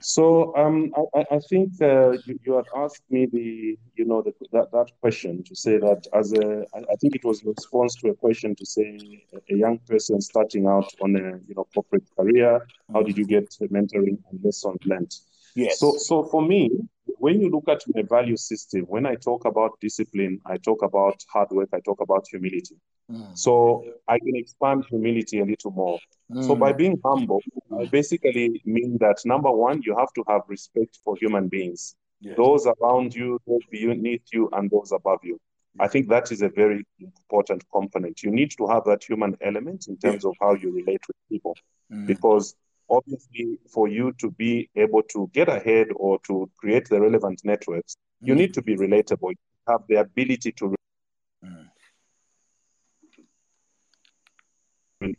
So 0.00 0.54
um, 0.56 0.92
I, 1.14 1.24
I 1.30 1.38
think 1.50 1.72
uh, 1.80 2.12
you, 2.24 2.38
you, 2.44 2.54
had 2.54 2.64
asked 2.76 3.02
me 3.10 3.26
the 3.26 3.78
you 3.94 4.04
know 4.04 4.22
the, 4.22 4.32
that 4.52 4.70
that 4.72 4.90
question 5.00 5.42
to 5.44 5.54
say 5.54 5.78
that 5.78 6.06
as 6.14 6.32
a 6.32 6.64
I 6.74 6.96
think 7.00 7.14
it 7.16 7.24
was 7.24 7.42
a 7.42 7.48
response 7.48 7.94
to 7.96 8.08
a 8.08 8.14
question 8.14 8.54
to 8.56 8.66
say 8.66 9.24
a 9.50 9.54
young 9.54 9.78
person 9.88 10.20
starting 10.20 10.66
out 10.66 10.90
on 11.00 11.16
a 11.16 11.38
you 11.46 11.54
know 11.54 11.66
corporate 11.74 12.08
career 12.16 12.66
how 12.92 13.02
did 13.02 13.16
you 13.16 13.26
get 13.26 13.48
mentoring 13.70 14.18
and 14.30 14.42
lessons 14.42 14.78
learned? 14.84 15.14
Yes. 15.54 15.80
So 15.80 15.96
so 15.98 16.24
for 16.24 16.42
me 16.42 16.70
when 17.18 17.40
you 17.40 17.50
look 17.50 17.68
at 17.68 17.82
my 17.94 18.02
value 18.02 18.36
system 18.36 18.82
when 18.82 19.06
I 19.06 19.14
talk 19.14 19.44
about 19.44 19.78
discipline 19.80 20.40
I 20.46 20.56
talk 20.58 20.82
about 20.82 21.16
hard 21.32 21.50
work 21.50 21.68
I 21.72 21.80
talk 21.80 22.00
about 22.00 22.26
humility 22.30 22.76
mm. 23.10 23.36
so 23.36 23.84
I 24.08 24.18
can 24.18 24.36
expand 24.36 24.84
humility 24.90 25.40
a 25.40 25.44
little 25.44 25.70
more 25.70 25.98
so 26.42 26.56
by 26.56 26.72
mm. 26.72 26.78
being 26.78 27.00
humble, 27.04 27.42
I 27.78 27.84
basically 27.84 28.62
mean 28.64 28.96
that 28.98 29.18
number 29.24 29.50
one, 29.52 29.82
you 29.82 29.96
have 29.96 30.12
to 30.14 30.24
have 30.26 30.42
respect 30.48 30.98
for 31.04 31.16
human 31.16 31.48
beings, 31.48 31.96
yes. 32.20 32.36
those 32.36 32.66
around 32.66 33.14
you, 33.14 33.38
those 33.46 33.60
beneath 33.70 34.22
you, 34.32 34.48
and 34.52 34.70
those 34.70 34.92
above 34.92 35.20
you. 35.22 35.38
I 35.78 35.88
think 35.88 36.08
that 36.08 36.32
is 36.32 36.40
a 36.40 36.48
very 36.48 36.84
important 37.00 37.64
component. 37.72 38.22
You 38.22 38.30
need 38.30 38.52
to 38.58 38.66
have 38.68 38.84
that 38.84 39.04
human 39.04 39.36
element 39.42 39.86
in 39.88 39.96
terms 39.98 40.24
of 40.24 40.34
how 40.40 40.54
you 40.54 40.72
relate 40.72 41.02
with 41.06 41.16
people, 41.30 41.56
mm. 41.92 42.06
because 42.06 42.54
obviously, 42.88 43.58
for 43.72 43.88
you 43.88 44.12
to 44.18 44.30
be 44.30 44.68
able 44.76 45.02
to 45.14 45.30
get 45.32 45.48
ahead 45.48 45.88
or 45.96 46.18
to 46.26 46.50
create 46.56 46.88
the 46.88 47.00
relevant 47.00 47.40
networks, 47.44 47.94
mm. 47.94 48.28
you 48.28 48.34
need 48.34 48.54
to 48.54 48.62
be 48.62 48.76
relatable. 48.76 49.30
You 49.30 49.72
have 49.72 49.82
the 49.88 49.96
ability 49.96 50.52
to 50.52 50.74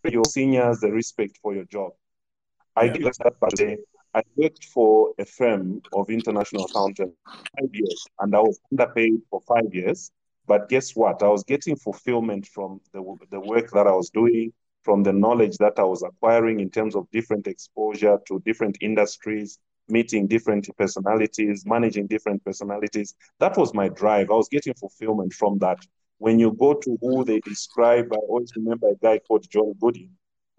your 0.04 0.26
seniors 0.26 0.80
the 0.80 0.92
respect 0.92 1.38
for 1.42 1.54
your 1.54 1.66
job. 1.66 1.92
I 2.76 2.88
did 2.88 3.04
that 3.04 3.36
but 3.40 3.54
I 4.14 4.22
worked 4.38 4.66
for 4.66 5.14
a 5.20 5.26
firm 5.26 5.82
of 5.94 6.10
international 6.10 6.66
accountants 6.66 7.18
five 7.26 7.70
years, 7.74 8.08
and 8.20 8.34
I 8.34 8.40
was 8.40 8.60
underpaid 8.72 9.22
for 9.30 9.42
five 9.42 9.74
years. 9.74 10.10
But 10.48 10.70
guess 10.70 10.96
what? 10.96 11.22
I 11.22 11.28
was 11.28 11.44
getting 11.44 11.76
fulfillment 11.76 12.48
from 12.48 12.80
the, 12.94 13.04
the 13.30 13.40
work 13.40 13.72
that 13.72 13.88
I 13.88 13.92
was 13.92 14.10
doing, 14.10 14.54
from 14.86 15.04
the 15.04 15.12
knowledge 15.12 15.58
that 15.58 15.78
I 15.78 15.84
was 15.84 16.04
acquiring 16.04 16.62
in 16.62 16.70
terms 16.70 16.96
of 16.96 17.12
different 17.12 17.48
exposure 17.48 18.18
to 18.28 18.42
different 18.46 18.78
industries, 18.80 19.60
meeting 19.90 20.28
different 20.28 20.70
personalities, 20.78 21.66
managing 21.66 22.08
different 22.08 22.46
personalities. 22.46 23.16
That 23.40 23.58
was 23.58 23.74
my 23.74 23.90
drive. 23.90 24.30
I 24.30 24.36
was 24.36 24.48
getting 24.48 24.76
fulfillment 24.76 25.34
from 25.34 25.58
that 25.60 25.80
when 26.18 26.40
you 26.40 26.54
go 26.54 26.74
to 26.74 26.98
who 27.02 27.26
they 27.26 27.40
describe, 27.42 28.12
I 28.14 28.18
always 28.18 28.52
remember 28.56 28.90
a 28.90 28.96
guy 28.96 29.20
called 29.20 29.50
John 29.50 29.74
Goody, 29.80 30.10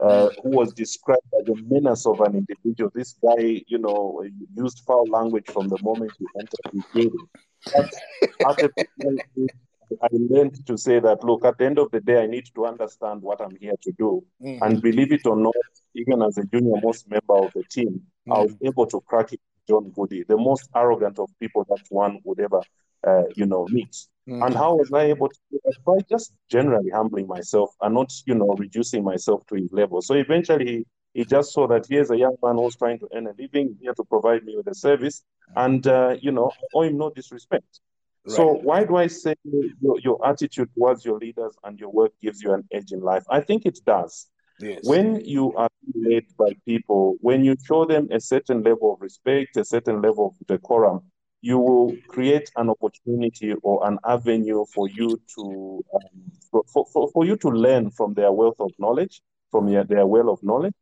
uh, 0.00 0.28
who 0.42 0.50
was 0.50 0.72
described 0.72 1.22
as 1.40 1.48
a 1.48 1.54
menace 1.68 2.06
of 2.06 2.20
an 2.20 2.36
individual. 2.36 2.90
This 2.94 3.16
guy, 3.22 3.62
you 3.66 3.78
know, 3.78 4.22
used 4.56 4.82
foul 4.86 5.08
language 5.08 5.48
from 5.48 5.68
the 5.68 5.78
moment 5.78 6.14
he 6.18 6.28
entered 6.38 6.60
his 6.72 6.84
building. 6.92 7.28
I 10.02 10.08
learned 10.12 10.66
to 10.66 10.76
say 10.76 11.00
that, 11.00 11.24
look, 11.24 11.44
at 11.44 11.58
the 11.58 11.66
end 11.66 11.78
of 11.78 11.90
the 11.90 12.00
day, 12.00 12.22
I 12.22 12.26
need 12.26 12.46
to 12.54 12.66
understand 12.66 13.22
what 13.22 13.40
I'm 13.40 13.56
here 13.56 13.74
to 13.82 13.92
do. 13.92 14.24
Mm-hmm. 14.42 14.62
And 14.62 14.82
believe 14.82 15.12
it 15.12 15.26
or 15.26 15.36
not, 15.36 15.54
even 15.94 16.22
as 16.22 16.38
a 16.38 16.44
junior 16.44 16.80
most 16.82 17.08
member 17.08 17.36
of 17.46 17.52
the 17.54 17.62
team, 17.64 17.90
mm-hmm. 17.90 18.32
I 18.32 18.38
was 18.40 18.54
mm. 18.54 18.68
able 18.68 18.86
to 18.86 19.00
crack 19.00 19.32
it 19.32 19.40
John 19.68 19.90
Goody, 19.90 20.24
the 20.24 20.36
most 20.36 20.68
arrogant 20.74 21.18
of 21.18 21.28
people 21.40 21.64
that 21.68 21.82
one 21.90 22.20
would 22.24 22.40
ever, 22.40 22.60
uh, 23.06 23.24
you 23.34 23.46
know, 23.46 23.66
meet. 23.70 23.92
Mm-hmm. 24.28 24.42
And 24.42 24.54
how 24.54 24.74
was 24.76 24.92
I 24.92 25.04
able 25.04 25.28
to 25.28 25.38
do 25.50 25.60
that? 25.64 25.76
By 25.84 25.98
just 26.08 26.32
generally 26.50 26.90
humbling 26.90 27.26
myself 27.26 27.70
and 27.80 27.94
not, 27.94 28.12
you 28.26 28.34
know, 28.34 28.54
reducing 28.58 29.04
myself 29.04 29.46
to 29.46 29.54
his 29.56 29.72
level. 29.72 30.02
So 30.02 30.14
eventually 30.14 30.66
he, 30.66 30.86
he 31.14 31.24
just 31.24 31.52
saw 31.52 31.66
that 31.68 31.86
here's 31.88 32.10
a 32.10 32.16
young 32.16 32.36
man 32.42 32.56
who's 32.56 32.76
trying 32.76 32.98
to 33.00 33.08
earn 33.14 33.26
a 33.26 33.32
living, 33.38 33.76
here 33.80 33.94
to 33.94 34.04
provide 34.04 34.44
me 34.44 34.56
with 34.56 34.66
a 34.66 34.74
service. 34.74 35.22
And, 35.54 35.86
uh, 35.86 36.16
you 36.20 36.32
know, 36.32 36.50
I 36.50 36.64
owe 36.74 36.82
him 36.82 36.98
no 36.98 37.10
disrespect. 37.10 37.80
Right. 38.26 38.36
So 38.36 38.54
why 38.54 38.84
do 38.84 38.96
I 38.96 39.06
say 39.06 39.34
your, 39.80 40.00
your 40.00 40.26
attitude 40.26 40.68
towards 40.74 41.04
your 41.04 41.16
leaders 41.18 41.54
and 41.62 41.78
your 41.78 41.90
work 41.90 42.12
gives 42.20 42.42
you 42.42 42.52
an 42.54 42.64
edge 42.72 42.90
in 42.90 43.00
life? 43.00 43.24
I 43.30 43.40
think 43.40 43.66
it 43.66 43.78
does. 43.86 44.26
Yes. 44.58 44.80
When 44.82 45.20
you 45.24 45.54
are 45.54 45.68
led 45.94 46.24
by 46.36 46.56
people, 46.66 47.16
when 47.20 47.44
you 47.44 47.54
show 47.64 47.84
them 47.84 48.08
a 48.10 48.18
certain 48.18 48.62
level 48.64 48.94
of 48.94 49.00
respect, 49.00 49.56
a 49.56 49.64
certain 49.64 50.02
level 50.02 50.34
of 50.40 50.46
decorum, 50.48 51.02
you 51.40 51.58
will 51.58 51.96
create 52.08 52.50
an 52.56 52.70
opportunity 52.70 53.52
or 53.62 53.86
an 53.86 53.98
avenue 54.04 54.64
for 54.74 54.88
you 54.88 55.20
to 55.36 55.84
um, 55.94 56.32
for, 56.50 56.64
for, 56.92 57.08
for 57.12 57.24
you 57.24 57.36
to 57.36 57.48
learn 57.48 57.90
from 57.90 58.14
their 58.14 58.32
wealth 58.32 58.58
of 58.58 58.72
knowledge, 58.78 59.20
from 59.52 59.70
their, 59.70 59.84
their 59.84 60.06
well 60.06 60.30
of 60.30 60.42
knowledge. 60.42 60.74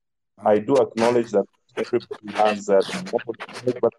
I 0.42 0.60
do 0.60 0.76
acknowledge 0.76 1.30
that 1.32 1.44
everybody 1.76 2.32
has 2.34 2.70
uh, 2.70 2.80
but 3.82 3.92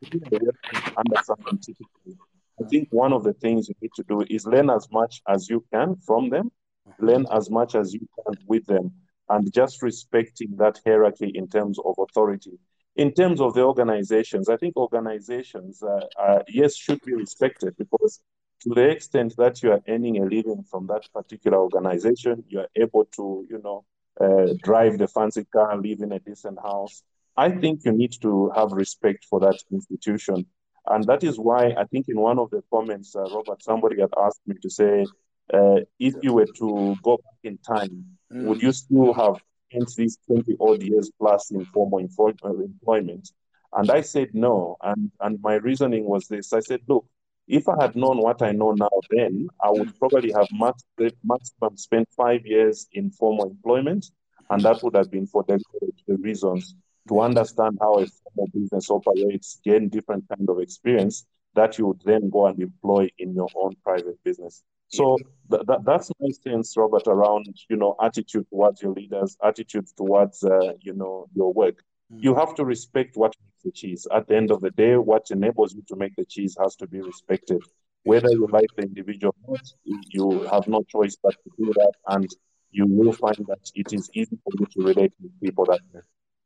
understand 0.98 1.62
typically. 1.62 2.18
I 2.62 2.68
think 2.68 2.88
one 2.92 3.14
of 3.14 3.24
the 3.24 3.34
things 3.34 3.70
you 3.70 3.76
need 3.82 3.92
to 3.96 4.04
do 4.04 4.26
is 4.30 4.46
learn 4.46 4.70
as 4.70 4.88
much 4.92 5.22
as 5.28 5.50
you 5.50 5.64
can 5.74 5.96
from 5.98 6.30
them, 6.30 6.52
learn 7.00 7.26
as 7.32 7.50
much 7.50 7.76
as 7.76 7.94
you 7.94 8.08
can 8.16 8.38
with 8.48 8.66
them, 8.66 8.92
and 9.30 9.52
just 9.54 9.82
respecting 9.82 10.56
that 10.58 10.80
hierarchy 10.86 11.32
in 11.36 11.48
terms 11.48 11.78
of 11.80 11.96
authority 12.00 12.58
in 12.96 13.12
terms 13.12 13.42
of 13.42 13.54
the 13.54 13.62
organizations, 13.62 14.50
I 14.50 14.58
think 14.58 14.78
organizations, 14.78 15.84
uh, 15.84 16.00
uh, 16.18 16.40
yes, 16.48 16.76
should 16.76 17.02
be 17.02 17.14
respected 17.14 17.76
because 17.78 18.22
to 18.62 18.74
the 18.74 18.90
extent 18.90 19.36
that 19.38 19.62
you 19.62 19.72
are 19.72 19.82
earning 19.88 20.18
a 20.18 20.26
living 20.26 20.64
from 20.70 20.88
that 20.88 21.04
particular 21.14 21.58
organization, 21.58 22.44
you 22.48 22.60
are 22.60 22.70
able 22.76 23.06
to, 23.18 23.46
you 23.50 23.62
know, 23.64 23.86
uh, 24.20 24.54
drive 24.64 24.98
the 24.98 25.08
fancy 25.08 25.44
car, 25.46 25.78
live 25.78 26.00
in 26.00 26.14
a 26.14 26.20
decent 26.20 26.58
house. 26.62 27.04
I 27.36 27.52
think 27.52 27.82
you 27.84 27.92
need 27.92 28.14
to 28.22 28.50
have 28.56 28.72
respect 28.72 29.26
for 29.30 29.42
that 29.42 29.60
institution. 29.72 30.46
And 30.88 31.04
that 31.06 31.24
is 31.24 31.40
why 31.40 31.74
I 31.78 31.86
think 31.86 32.08
in 32.10 32.20
one 32.20 32.40
of 32.40 32.50
the 32.52 32.64
comments, 32.72 33.16
uh, 33.16 33.24
Robert, 33.34 33.64
somebody 33.64 34.00
had 34.00 34.12
asked 34.22 34.42
me 34.46 34.56
to 34.62 34.70
say, 34.70 35.06
uh, 35.54 35.80
if 36.00 36.16
you 36.22 36.34
were 36.34 36.48
to 36.58 36.96
go 37.04 37.18
back 37.18 37.40
in 37.44 37.58
time, 37.58 38.06
mm. 38.32 38.46
would 38.46 38.62
you 38.62 38.72
still 38.72 39.14
have 39.14 39.36
spent 39.70 39.90
these 39.96 40.18
20 40.28 40.56
odd 40.60 40.82
years 40.84 41.12
plus 41.20 41.52
in 41.52 41.66
formal 41.66 42.00
employment? 42.00 43.30
And 43.74 43.92
I 43.92 44.02
said 44.02 44.30
no. 44.34 44.78
And, 44.82 45.12
and 45.20 45.40
my 45.42 45.56
reasoning 45.56 46.06
was 46.06 46.28
this 46.28 46.54
I 46.54 46.62
said, 46.62 46.82
look, 46.88 47.06
if 47.48 47.68
I 47.70 47.76
had 47.80 47.96
known 47.96 48.18
what 48.18 48.42
I 48.42 48.52
know 48.52 48.72
now 48.72 48.90
then, 49.12 49.48
I 49.64 49.70
would 49.70 49.98
probably 50.00 50.32
have 50.32 50.48
max, 50.52 50.84
maximum 50.98 51.78
spent 51.78 52.10
five 52.16 52.46
years 52.46 52.88
in 52.94 53.12
formal 53.12 53.52
employment, 53.52 54.08
and 54.50 54.62
that 54.64 54.82
would 54.82 54.96
have 54.96 55.12
been 55.12 55.28
for 55.28 55.44
the, 55.48 55.60
the 56.08 56.18
reasons 56.18 56.76
to 57.08 57.22
understand 57.22 57.78
how 57.82 58.00
a 58.00 58.06
formal 58.06 58.48
business 58.54 58.90
operates, 58.90 59.60
gain 59.64 59.90
different 59.90 60.28
kind 60.30 60.50
of 60.50 60.60
experience 60.60 61.26
that 61.56 61.78
you 61.78 61.88
would 61.88 62.02
then 62.06 62.30
go 62.30 62.48
and 62.48 62.60
employ 62.62 63.08
in 63.18 63.34
your 63.34 63.50
own 63.56 63.74
private 63.84 64.22
business. 64.24 64.64
So 64.90 65.18
th- 65.50 65.64
th- 65.68 65.80
that's 65.86 66.12
my 66.20 66.30
sense, 66.44 66.76
Robert, 66.78 67.08
around 67.08 67.48
you 67.70 67.76
know 67.78 67.96
attitude 68.02 68.48
towards 68.50 68.82
your 68.82 68.94
leaders, 68.94 69.38
attitude 69.44 69.88
towards 69.98 70.44
uh, 70.44 70.74
you 70.82 70.94
know 70.94 71.28
your 71.34 71.54
work. 71.54 71.82
Mm. 72.14 72.24
You 72.24 72.36
have 72.36 72.56
to 72.56 72.66
respect 72.66 73.18
what 73.18 73.34
makes 73.42 73.64
the 73.64 73.72
cheese. 73.72 74.08
At 74.12 74.28
the 74.28 74.36
end 74.36 74.52
of 74.52 74.62
the 74.62 74.72
day, 74.72 74.98
what 74.98 75.32
enables 75.32 75.74
you 75.74 75.84
to 75.88 75.96
make 75.96 76.16
the 76.16 76.26
cheese 76.26 76.56
has 76.62 76.76
to 76.78 76.88
be 76.88 77.02
respected. 77.02 77.64
Whether 78.04 78.30
you 78.32 78.48
like 78.52 78.70
the 78.76 78.84
individual 78.84 79.36
or 79.44 79.58
not, 79.58 79.66
you 79.84 80.44
have 80.52 80.68
no 80.68 80.84
choice 80.84 81.18
but 81.22 81.34
to 81.44 81.50
do 81.58 81.74
that, 81.74 81.94
and 82.08 82.30
you 82.72 82.86
will 82.86 83.14
find 83.14 83.38
that 83.48 83.72
it 83.74 83.94
is 83.94 84.10
easy 84.14 84.38
for 84.44 84.52
you 84.60 84.66
to 84.68 84.88
relate 84.88 85.14
with 85.20 85.32
people 85.42 85.66
that 85.66 85.80
way. 85.94 86.02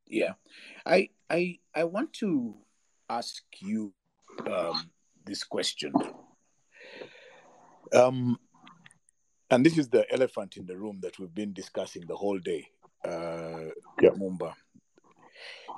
Yeah, 0.10 0.34
I 0.86 1.10
I 1.30 1.60
I 1.74 1.84
want 1.84 2.14
to 2.14 2.56
ask 3.08 3.44
you 3.60 3.94
um, 4.46 4.90
this 5.26 5.44
question. 5.44 5.94
Um, 7.94 8.38
and 9.52 9.66
this 9.66 9.78
is 9.78 9.90
the 9.90 10.06
elephant 10.12 10.58
in 10.58 10.66
the 10.66 10.78
room 10.78 11.00
that 11.02 11.18
we've 11.20 11.34
been 11.34 11.54
discussing 11.54 12.04
the 12.08 12.16
whole 12.16 12.38
day, 12.40 12.68
uh, 13.06 13.70
yeah. 14.02 14.12
Mumba. 14.12 14.54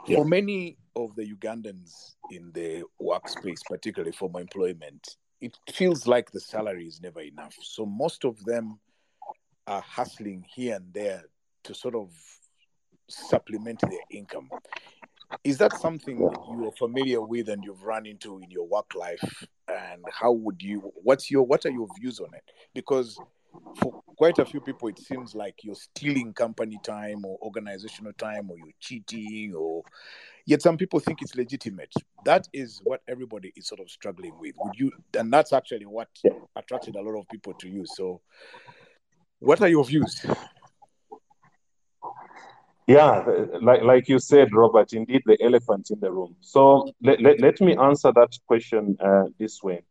Yeah. 0.07 0.17
For 0.17 0.25
many 0.25 0.77
of 0.95 1.15
the 1.15 1.23
Ugandans 1.23 2.15
in 2.31 2.51
the 2.53 2.83
workspace, 3.01 3.61
particularly 3.65 4.11
for 4.11 4.29
my 4.29 4.41
employment, 4.41 5.15
it 5.39 5.57
feels 5.71 6.07
like 6.07 6.31
the 6.31 6.39
salary 6.39 6.85
is 6.87 7.01
never 7.01 7.21
enough. 7.21 7.55
So 7.61 7.85
most 7.85 8.25
of 8.25 8.43
them 8.43 8.79
are 9.67 9.81
hustling 9.81 10.45
here 10.53 10.75
and 10.75 10.93
there 10.93 11.23
to 11.63 11.73
sort 11.73 11.95
of 11.95 12.09
supplement 13.11 13.81
their 13.81 13.99
income. 14.09 14.49
Is 15.43 15.57
that 15.59 15.73
something 15.79 16.17
you 16.17 16.67
are 16.67 16.71
familiar 16.77 17.21
with 17.21 17.49
and 17.49 17.63
you've 17.63 17.83
run 17.83 18.05
into 18.05 18.39
in 18.39 18.51
your 18.51 18.67
work 18.67 18.93
life? 18.95 19.47
And 19.67 20.03
how 20.11 20.31
would 20.31 20.61
you? 20.61 20.91
What's 21.03 21.31
your? 21.31 21.43
What 21.43 21.65
are 21.65 21.71
your 21.71 21.87
views 21.97 22.19
on 22.19 22.33
it? 22.33 22.43
Because 22.73 23.17
for 23.77 24.01
quite 24.17 24.39
a 24.39 24.45
few 24.45 24.59
people, 24.59 24.87
it 24.89 24.99
seems 24.99 25.33
like 25.35 25.55
you're 25.63 25.75
stealing 25.75 26.33
company 26.33 26.79
time 26.83 27.25
or 27.25 27.37
organizational 27.41 28.13
time, 28.13 28.49
or 28.49 28.57
you're 28.57 28.73
cheating, 28.79 29.53
or 29.55 29.83
yet 30.45 30.61
some 30.61 30.77
people 30.77 30.99
think 30.99 31.21
it's 31.21 31.35
legitimate. 31.35 31.93
That 32.25 32.47
is 32.53 32.81
what 32.83 33.01
everybody 33.07 33.53
is 33.55 33.67
sort 33.67 33.79
of 33.79 33.89
struggling 33.89 34.37
with. 34.39 34.55
Would 34.57 34.77
you? 34.77 34.91
And 35.17 35.31
that's 35.31 35.53
actually 35.53 35.85
what 35.85 36.09
attracted 36.55 36.95
a 36.95 37.01
lot 37.01 37.17
of 37.19 37.27
people 37.29 37.53
to 37.55 37.69
you. 37.69 37.85
So, 37.85 38.21
what 39.39 39.61
are 39.61 39.69
your 39.69 39.85
views? 39.85 40.25
Yeah, 42.87 43.23
like, 43.61 43.83
like 43.83 44.09
you 44.09 44.19
said, 44.19 44.49
Robert, 44.53 44.93
indeed 44.93 45.21
the 45.25 45.37
elephant 45.41 45.91
in 45.91 45.99
the 45.99 46.11
room. 46.11 46.35
So 46.41 46.91
let, 47.01 47.21
let, 47.21 47.39
let 47.39 47.61
me 47.61 47.77
answer 47.77 48.11
that 48.13 48.37
question 48.47 48.97
uh, 48.99 49.25
this 49.39 49.61
way. 49.63 49.83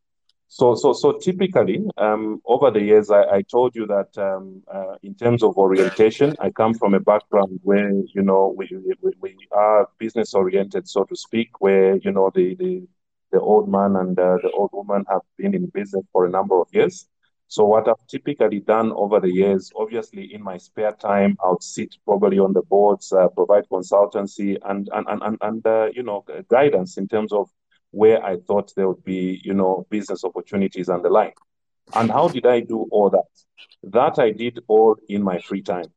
So, 0.53 0.75
so, 0.75 0.93
so 0.93 1.13
typically, 1.13 1.81
um, 1.97 2.43
over 2.45 2.73
the 2.73 2.83
years, 2.83 3.09
I, 3.09 3.23
I 3.23 3.43
told 3.43 3.77
you 3.77 3.87
that 3.87 4.19
um, 4.19 4.65
uh, 4.67 4.97
in 5.05 5.15
terms 5.15 5.45
of 5.45 5.57
orientation, 5.57 6.35
I 6.41 6.51
come 6.51 6.75
from 6.75 6.93
a 6.93 6.99
background 6.99 7.61
where 7.63 7.93
you 7.93 8.23
know 8.23 8.53
we, 8.59 8.69
we, 9.01 9.13
we 9.21 9.37
are 9.53 9.89
business 9.99 10.35
oriented, 10.35 10.89
so 10.89 11.05
to 11.05 11.15
speak, 11.15 11.61
where 11.61 11.99
you 11.99 12.11
know 12.11 12.33
the 12.35 12.57
the, 12.57 12.83
the 13.31 13.41
old 13.41 13.69
man 13.69 13.95
and 13.95 14.19
uh, 14.19 14.39
the 14.43 14.51
old 14.51 14.71
woman 14.73 15.05
have 15.09 15.23
been 15.39 15.55
in 15.55 15.67
business 15.67 16.05
for 16.13 16.27
a 16.27 16.31
number 16.31 16.61
of 16.61 16.67
years. 16.73 17.07
So 17.51 17.65
what 17.65 17.89
I've 17.89 18.07
typically 18.07 18.61
done 18.61 18.93
over 18.93 19.19
the 19.19 19.33
years, 19.33 19.73
obviously 19.75 20.33
in 20.33 20.41
my 20.41 20.57
spare 20.57 20.93
time, 20.93 21.37
I 21.45 21.49
would 21.51 21.65
sit 21.65 21.97
probably 22.05 22.39
on 22.39 22.53
the 22.53 22.63
boards, 22.63 23.13
uh, 23.13 23.27
provide 23.27 23.69
consultancy 23.69 24.57
and 24.65 24.89
and 24.93 25.07
and 25.09 25.37
and, 25.41 25.67
uh, 25.67 25.89
you 25.93 26.05
know 26.05 26.25
guidance 26.49 26.97
in 26.97 27.09
terms 27.09 27.33
of 27.33 27.51
where 27.91 28.25
I 28.25 28.37
thought 28.37 28.73
there 28.77 28.87
would 28.87 29.03
be 29.03 29.41
you 29.43 29.53
know 29.53 29.85
business 29.91 30.23
opportunities 30.23 30.89
and 30.89 31.05
the 31.05 31.11
like. 31.11 31.35
And 31.93 32.09
how 32.09 32.29
did 32.29 32.47
I 32.47 32.61
do 32.61 32.87
all 32.93 33.11
that? 33.11 33.33
That 33.83 34.21
I 34.21 34.31
did 34.31 34.61
all 34.69 34.95
in 35.09 35.21
my 35.21 35.41
free 35.41 35.63
time. 35.63 35.91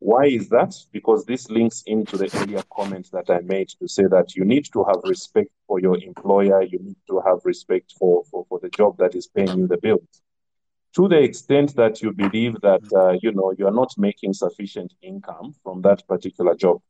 Why 0.00 0.26
is 0.26 0.50
that? 0.50 0.74
Because 0.92 1.24
this 1.24 1.48
links 1.48 1.82
into 1.86 2.18
the 2.18 2.28
earlier 2.34 2.62
comment 2.70 3.08
that 3.14 3.30
I 3.30 3.40
made 3.40 3.70
to 3.80 3.88
say 3.88 4.04
that 4.04 4.36
you 4.36 4.44
need 4.44 4.66
to 4.74 4.84
have 4.84 5.00
respect 5.04 5.50
for 5.66 5.80
your 5.80 5.96
employer, 5.96 6.62
you 6.62 6.78
need 6.78 7.00
to 7.08 7.22
have 7.26 7.38
respect 7.44 7.94
for, 7.98 8.22
for, 8.30 8.44
for 8.50 8.60
the 8.60 8.68
job 8.68 8.98
that 8.98 9.14
is 9.14 9.28
paying 9.28 9.56
you 9.56 9.66
the 9.66 9.78
bills 9.78 10.22
to 10.96 11.08
the 11.08 11.18
extent 11.18 11.76
that 11.76 12.02
you 12.02 12.12
believe 12.12 12.60
that 12.62 12.82
uh, 12.94 13.16
you 13.22 13.32
know 13.32 13.52
you 13.56 13.66
are 13.66 13.72
not 13.72 13.92
making 13.96 14.32
sufficient 14.32 14.92
income 15.02 15.54
from 15.62 15.82
that 15.82 16.06
particular 16.08 16.54
job. 16.54 16.80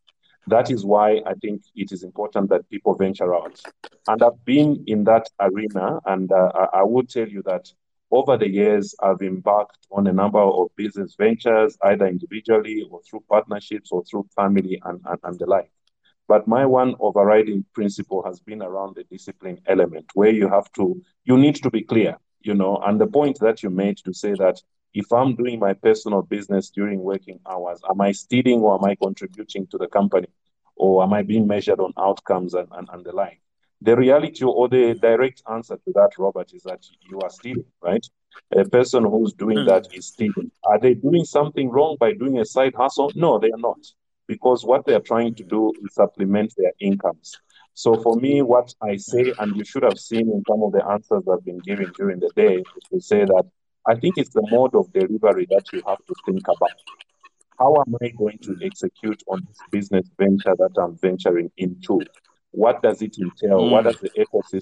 That 0.47 0.71
is 0.71 0.85
why 0.85 1.21
i 1.27 1.35
think 1.35 1.63
it 1.77 1.93
is 1.93 2.03
important 2.03 2.49
that 2.49 2.69
people 2.71 2.95
venture 2.95 3.35
out. 3.35 3.61
And 4.09 4.23
i've 4.23 4.45
been 4.45 4.85
in 4.87 5.05
that 5.05 5.29
arena 5.39 6.01
and 6.07 6.33
uh, 6.33 6.67
i 6.73 6.83
would 6.83 7.09
tell 7.11 7.29
you 7.29 7.43
that 7.43 7.71
over 8.11 8.37
the 8.39 8.49
years 8.49 8.95
i've 9.03 9.21
embarked 9.21 9.87
on 9.93 10.07
a 10.07 10.13
number 10.13 10.41
of 10.41 10.69
business 10.77 11.15
ventures 11.19 11.77
either 11.83 12.07
individually 12.07 12.87
or 12.91 13.01
through 13.03 13.23
partnerships 13.29 13.93
or 13.93 14.03
through 14.05 14.27
family 14.35 14.81
and, 14.85 15.01
and, 15.05 15.19
and 15.25 15.39
the 15.39 15.47
like. 15.47 15.71
But 16.27 16.49
my 16.49 16.65
one 16.65 16.95
overriding 17.01 17.65
principle 17.75 18.23
has 18.23 18.41
been 18.41 18.63
around 18.63 18.95
the 18.95 19.05
discipline 19.05 19.61
element 19.67 20.07
where 20.15 20.31
you 20.31 20.49
have 20.49 20.73
to 20.73 21.03
you 21.25 21.37
need 21.37 21.57
to 21.57 21.71
be 21.71 21.83
clear 21.83 22.17
you 22.43 22.55
know, 22.55 22.77
and 22.85 23.01
the 23.01 23.07
point 23.07 23.39
that 23.41 23.63
you 23.63 23.71
made 23.71 23.99
to 23.99 24.13
say 24.13 24.33
that 24.35 24.61
if 24.95 25.13
I'm 25.13 25.37
doing 25.37 25.59
my 25.61 25.75
personal 25.75 26.23
business 26.23 26.71
during 26.71 27.01
working 27.01 27.39
hours, 27.49 27.81
am 27.89 28.01
I 28.01 28.13
stealing 28.13 28.61
or 28.61 28.75
am 28.75 28.85
I 28.85 28.95
contributing 28.97 29.67
to 29.69 29.79
the 29.79 29.87
company? 29.87 30.29
Or 30.77 31.03
am 31.03 31.13
I 31.13 31.23
being 31.23 31.47
measured 31.47 31.79
on 31.79 31.93
outcomes 31.99 32.55
and, 32.55 32.69
and, 32.73 32.89
and 32.93 33.05
the 33.05 33.13
like? 33.13 33.41
The 33.83 33.97
reality 33.97 34.45
or 34.45 34.69
the 34.69 34.95
direct 34.95 35.43
answer 35.51 35.77
to 35.77 35.93
that, 35.95 36.11
Robert, 36.19 36.53
is 36.53 36.63
that 36.65 36.85
you 37.09 37.21
are 37.21 37.31
stealing, 37.31 37.65
right? 37.83 38.05
A 38.57 38.65
person 38.65 39.05
who's 39.05 39.33
doing 39.33 39.59
mm. 39.59 39.67
that 39.69 39.87
is 39.95 40.09
stealing. 40.09 40.51
Are 40.65 40.79
they 40.79 40.95
doing 40.95 41.25
something 41.25 41.71
wrong 41.71 41.97
by 41.99 42.13
doing 42.13 42.39
a 42.39 42.45
side 42.45 42.75
hustle? 42.75 43.13
No, 43.15 43.39
they 43.39 43.51
are 43.51 43.59
not. 43.59 43.79
Because 44.27 44.65
what 44.65 44.85
they 44.87 44.95
are 44.95 45.01
trying 45.01 45.35
to 45.35 45.45
do 45.45 45.73
is 45.83 45.95
supplement 45.95 46.55
their 46.57 46.73
incomes. 46.81 47.39
So 47.75 47.95
for 48.03 48.17
me, 48.17 48.43
what 48.43 48.75
I 48.83 48.97
say, 48.97 49.33
and 49.39 49.57
you 49.57 49.65
should 49.65 49.83
have 49.83 49.99
seen 49.99 50.29
in 50.31 50.43
some 50.49 50.63
of 50.63 50.73
the 50.73 50.85
answers 50.87 51.23
I've 51.31 51.45
been 51.45 51.59
giving 51.59 51.91
during 51.97 52.21
the 52.21 52.31
day, 52.37 52.57
is 52.57 52.85
to 52.93 53.01
say 53.01 53.25
that 53.25 53.45
I 53.89 53.95
think 53.95 54.19
it's 54.19 54.31
the 54.31 54.47
mode 54.51 54.75
of 54.75 54.93
delivery 54.93 55.47
that 55.51 55.65
you 55.73 55.83
have 55.87 55.99
to 55.99 56.15
think 56.27 56.47
about. 56.47 56.71
How 57.59 57.77
am 57.77 57.95
I 58.03 58.09
going 58.09 58.39
to 58.43 58.57
execute 58.63 59.23
on 59.29 59.41
this 59.47 59.59
business 59.71 60.09
venture 60.19 60.55
that 60.57 60.73
I'm 60.79 60.97
venturing 60.99 61.51
into? 61.57 62.01
What 62.53 62.83
does 62.83 63.01
it 63.03 63.17
entail? 63.19 63.61
Mm. 63.61 63.71
What 63.71 63.85
does 63.85 63.99
the 64.01 64.11
ecosystem 64.11 64.61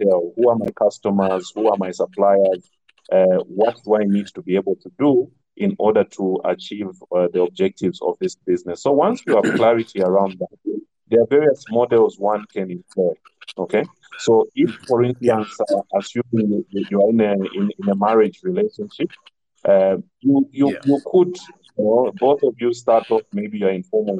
entail? 0.00 0.32
Who 0.36 0.50
are 0.50 0.56
my 0.56 0.70
customers? 0.70 1.52
Who 1.54 1.68
are 1.68 1.76
my 1.76 1.90
suppliers? 1.90 2.70
Uh, 3.10 3.38
what 3.46 3.76
do 3.84 3.96
I 3.96 4.04
need 4.04 4.28
to 4.34 4.42
be 4.42 4.56
able 4.56 4.76
to 4.76 4.90
do 4.98 5.30
in 5.56 5.74
order 5.78 6.04
to 6.04 6.40
achieve 6.44 6.88
uh, 7.14 7.28
the 7.32 7.42
objectives 7.42 8.00
of 8.02 8.16
this 8.20 8.34
business? 8.34 8.82
So 8.82 8.92
once 8.92 9.22
you 9.26 9.34
have 9.36 9.54
clarity 9.56 10.02
around 10.02 10.38
that, 10.38 10.80
there 11.10 11.22
are 11.22 11.26
various 11.26 11.64
models 11.70 12.18
one 12.18 12.44
can 12.52 12.70
employ. 12.70 13.12
Okay, 13.58 13.84
so 14.18 14.46
if, 14.54 14.70
for 14.86 15.02
instance, 15.02 15.56
uh, 15.60 15.80
assuming 15.98 16.64
you 16.70 17.02
are 17.02 17.10
in 17.10 17.20
a 17.20 17.32
in, 17.32 17.70
in 17.78 17.88
a 17.88 17.96
marriage 17.96 18.40
relationship, 18.42 19.10
uh, 19.64 19.96
you 20.20 20.48
you 20.52 20.72
yeah. 20.72 20.80
you 20.84 21.00
could 21.10 21.36
you 21.76 21.84
know, 21.84 22.12
both 22.18 22.42
of 22.42 22.54
you 22.58 22.72
start 22.72 23.10
off 23.10 23.22
maybe 23.32 23.58
you're 23.58 23.70
in 23.70 23.82
formal 23.82 24.18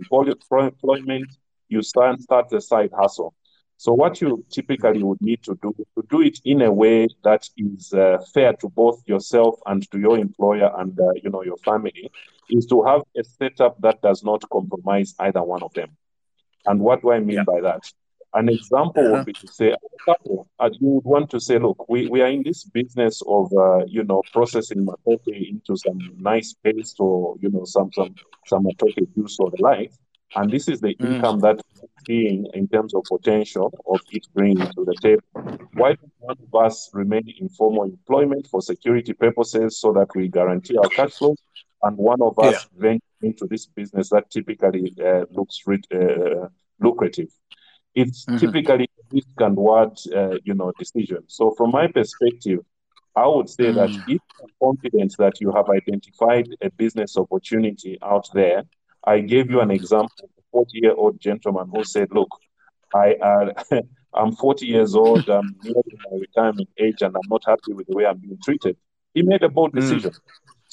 employment, 0.53 1.31
you 1.69 1.83
start 1.83 2.21
start 2.21 2.49
the 2.49 2.61
side 2.61 2.91
hustle. 2.97 3.35
So 3.77 3.95
what 3.95 4.21
you 4.21 4.45
typically 4.51 5.03
would 5.03 5.23
need 5.23 5.43
to 5.45 5.59
do 5.63 5.75
to 5.97 6.05
do 6.11 6.21
it 6.21 6.39
in 6.45 6.61
a 6.61 6.71
way 6.71 7.09
that 7.25 7.49
is 7.57 7.93
uh, 7.95 8.19
fair 8.35 8.53
to 8.55 8.69
both 8.69 9.03
yourself 9.07 9.59
and 9.65 9.91
to 9.91 9.99
your 9.99 10.19
employer 10.19 10.71
and 10.79 10.99
uh, 11.01 11.13
you 11.23 11.31
know 11.31 11.43
your 11.43 11.57
family 11.59 12.11
is 12.51 12.67
to 12.67 12.83
have 12.83 13.03
a 13.17 13.25
setup 13.25 13.81
that 13.81 14.03
does 14.03 14.23
not 14.23 14.43
compromise 14.51 15.15
either 15.21 15.43
one 15.43 15.63
of 15.63 15.73
them. 15.73 15.97
And 16.67 16.81
what 16.81 17.03
do 17.03 17.13
I 17.13 17.21
mean 17.21 17.37
yeah. 17.37 17.45
by 17.45 17.61
that? 17.63 17.83
An 18.33 18.49
example 18.49 19.05
uh-huh. 19.05 19.17
would 19.17 19.27
be 19.27 19.33
to 19.33 19.49
say, 19.49 19.75
you 20.07 20.47
would 20.81 21.05
want 21.05 21.31
to 21.31 21.41
say, 21.41 21.59
look, 21.59 21.89
we, 21.89 22.07
we 22.07 22.23
are 22.23 22.29
in 22.29 22.43
this 22.45 22.63
business 22.65 23.23
of, 23.27 23.53
uh, 23.53 23.85
you 23.87 24.05
know, 24.05 24.23
processing 24.33 24.87
matoke 24.87 25.27
into 25.27 25.77
some 25.77 25.99
nice 26.17 26.55
paste 26.63 26.97
or, 27.01 27.35
you 27.41 27.51
know, 27.51 27.65
some 27.65 27.91
some 27.93 28.15
some 28.47 28.65
matoke 28.65 29.15
juice 29.15 29.37
or 29.41 29.51
the 29.51 29.61
like. 29.61 29.93
And 30.37 30.49
this 30.49 30.69
is 30.69 30.81
the 30.81 30.95
mm. 30.95 31.15
income 31.15 31.41
that 31.41 31.61
seeing 32.07 32.47
in 32.55 32.69
terms 32.69 32.95
of 32.95 33.05
potential 33.05 33.73
of 33.87 34.01
it 34.11 34.27
bringing 34.35 34.59
to 34.59 34.85
the 34.85 34.97
table? 35.01 35.23
Why 35.75 35.95
don't 35.95 36.13
one 36.19 36.37
of 36.43 36.67
us 36.67 36.91
remain 36.93 37.33
in 37.39 37.49
formal 37.49 37.85
employment 37.85 38.47
for 38.47 38.61
security 38.61 39.13
purposes 39.13 39.81
so 39.81 39.93
that 39.93 40.09
we 40.15 40.29
guarantee 40.29 40.77
our 40.77 40.89
cash 40.89 41.13
flows, 41.13 41.39
and 41.83 41.97
one 41.97 42.21
of 42.23 42.39
us 42.39 42.55
yeah. 42.55 42.81
venture 42.81 43.05
into 43.23 43.47
this 43.47 43.67
business 43.67 44.11
that 44.11 44.31
typically 44.31 44.95
uh, 45.05 45.25
looks 45.31 45.63
uh, 45.69 46.49
lucrative? 46.81 47.29
It's 47.95 48.25
mm-hmm. 48.25 48.39
typically 48.39 48.85
a 48.85 49.15
risk 49.15 49.29
and 49.39 49.57
what 49.57 49.99
uh, 50.15 50.37
you 50.45 50.55
know 50.55 50.73
decision. 50.79 51.25
So 51.27 51.55
from 51.57 51.73
my 51.73 51.87
perspective, 51.89 52.61
I 53.17 53.27
would 53.27 53.49
say 53.49 53.65
mm. 53.65 53.75
that 53.75 53.91
if 53.91 54.07
you're 54.07 54.49
confident 54.63 55.15
that 55.19 55.41
you 55.41 55.53
have 55.53 55.69
identified 55.69 56.49
a 56.61 56.71
business 56.71 57.17
opportunity 57.17 57.99
out 58.03 58.29
there, 58.33 58.63
I 59.05 59.21
gave 59.21 59.51
you 59.51 59.61
an 59.61 59.71
example 59.71 60.15
of 60.23 60.31
a 60.39 60.43
40 60.53 60.71
year 60.75 60.95
old 60.95 61.21
gentleman 61.21 61.71
who 61.75 61.85
said, 61.85 62.09
Look, 62.13 62.29
I, 62.95 63.15
uh, 63.15 63.53
I'm 64.15 64.33
40 64.33 64.67
years 64.67 64.95
old, 64.95 65.29
I'm 65.29 65.57
nearing 65.63 65.99
my 66.11 66.19
retirement 66.19 66.69
age, 66.79 67.03
and 67.03 67.15
I'm 67.17 67.29
not 67.29 67.43
happy 67.47 67.73
with 67.73 67.87
the 67.89 67.97
way 67.97 68.07
I'm 68.07 68.19
being 68.19 68.39
treated. 68.43 68.77
He 69.15 69.23
made 69.23 69.43
a 69.43 69.49
bold 69.49 69.73
mm. 69.73 69.81
decision. 69.81 70.13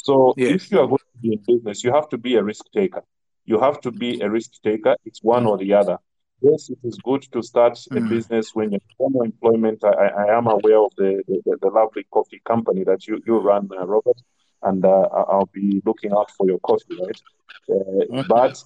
So 0.07 0.33
yes. 0.37 0.55
if 0.55 0.71
you 0.71 0.79
are 0.81 0.87
going 0.87 1.07
to 1.13 1.19
be 1.21 1.29
in 1.35 1.41
business, 1.51 1.83
you 1.83 1.91
have 1.93 2.07
to 2.09 2.17
be 2.17 2.35
a 2.35 2.43
risk 2.51 2.65
taker. 2.73 3.03
You 3.45 3.59
have 3.59 3.77
to 3.85 3.91
be 3.91 4.09
a 4.21 4.29
risk 4.37 4.51
taker. 4.63 4.95
It's 5.05 5.21
one 5.23 5.45
or 5.45 5.57
the 5.57 5.73
other 5.81 5.97
yes, 6.41 6.69
it 6.69 6.79
is 6.83 6.97
good 7.03 7.23
to 7.33 7.41
start 7.41 7.73
mm. 7.73 7.97
a 7.97 8.09
business 8.09 8.53
when 8.53 8.71
you're 8.71 8.81
formal 8.97 9.23
employment. 9.23 9.83
I, 9.83 10.07
I, 10.23 10.37
am 10.37 10.47
aware 10.47 10.79
of 10.79 10.91
the, 10.97 11.23
the, 11.27 11.57
the, 11.61 11.69
lovely 11.69 12.05
coffee 12.11 12.41
company 12.45 12.83
that 12.83 13.07
you, 13.07 13.21
you 13.25 13.37
run, 13.39 13.69
uh, 13.77 13.85
Robert, 13.85 14.21
and 14.63 14.83
uh, 14.85 15.07
I'll 15.11 15.49
be 15.51 15.81
looking 15.85 16.11
out 16.11 16.31
for 16.31 16.47
your 16.47 16.59
coffee, 16.59 16.97
right? 16.99 17.21
Uh, 17.69 18.23
but 18.27 18.63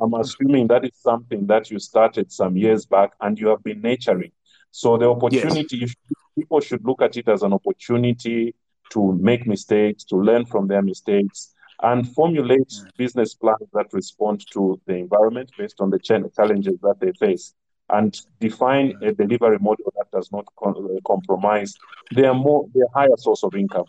I'm 0.00 0.14
assuming 0.14 0.68
that 0.68 0.84
is 0.84 0.96
something 0.96 1.46
that 1.46 1.70
you 1.70 1.78
started 1.78 2.32
some 2.32 2.56
years 2.56 2.86
back 2.86 3.12
and 3.20 3.38
you 3.38 3.48
have 3.48 3.62
been 3.62 3.80
nurturing. 3.80 4.32
So 4.70 4.96
the 4.96 5.08
opportunity, 5.10 5.78
yes. 5.78 5.94
people 6.36 6.60
should 6.60 6.84
look 6.84 7.02
at 7.02 7.16
it 7.16 7.28
as 7.28 7.42
an 7.42 7.52
opportunity 7.52 8.54
to 8.90 9.12
make 9.20 9.46
mistakes, 9.46 10.04
to 10.04 10.16
learn 10.16 10.44
from 10.44 10.68
their 10.68 10.82
mistakes, 10.82 11.54
and 11.82 12.12
formulate 12.12 12.72
business 12.96 13.34
plans 13.34 13.68
that 13.72 13.86
respond 13.92 14.44
to 14.52 14.80
the 14.86 14.94
environment 14.94 15.50
based 15.56 15.80
on 15.80 15.90
the 15.90 15.98
challenges 15.98 16.78
that 16.82 17.00
they 17.00 17.12
face 17.12 17.54
and 17.92 18.20
define 18.40 18.94
a 19.02 19.12
delivery 19.12 19.58
model 19.60 19.92
that 19.96 20.10
does 20.12 20.30
not 20.32 20.46
compromise 21.06 21.74
their 22.12 22.34
more 22.34 22.66
their 22.74 22.86
higher 22.94 23.16
source 23.16 23.42
of 23.42 23.54
income. 23.54 23.86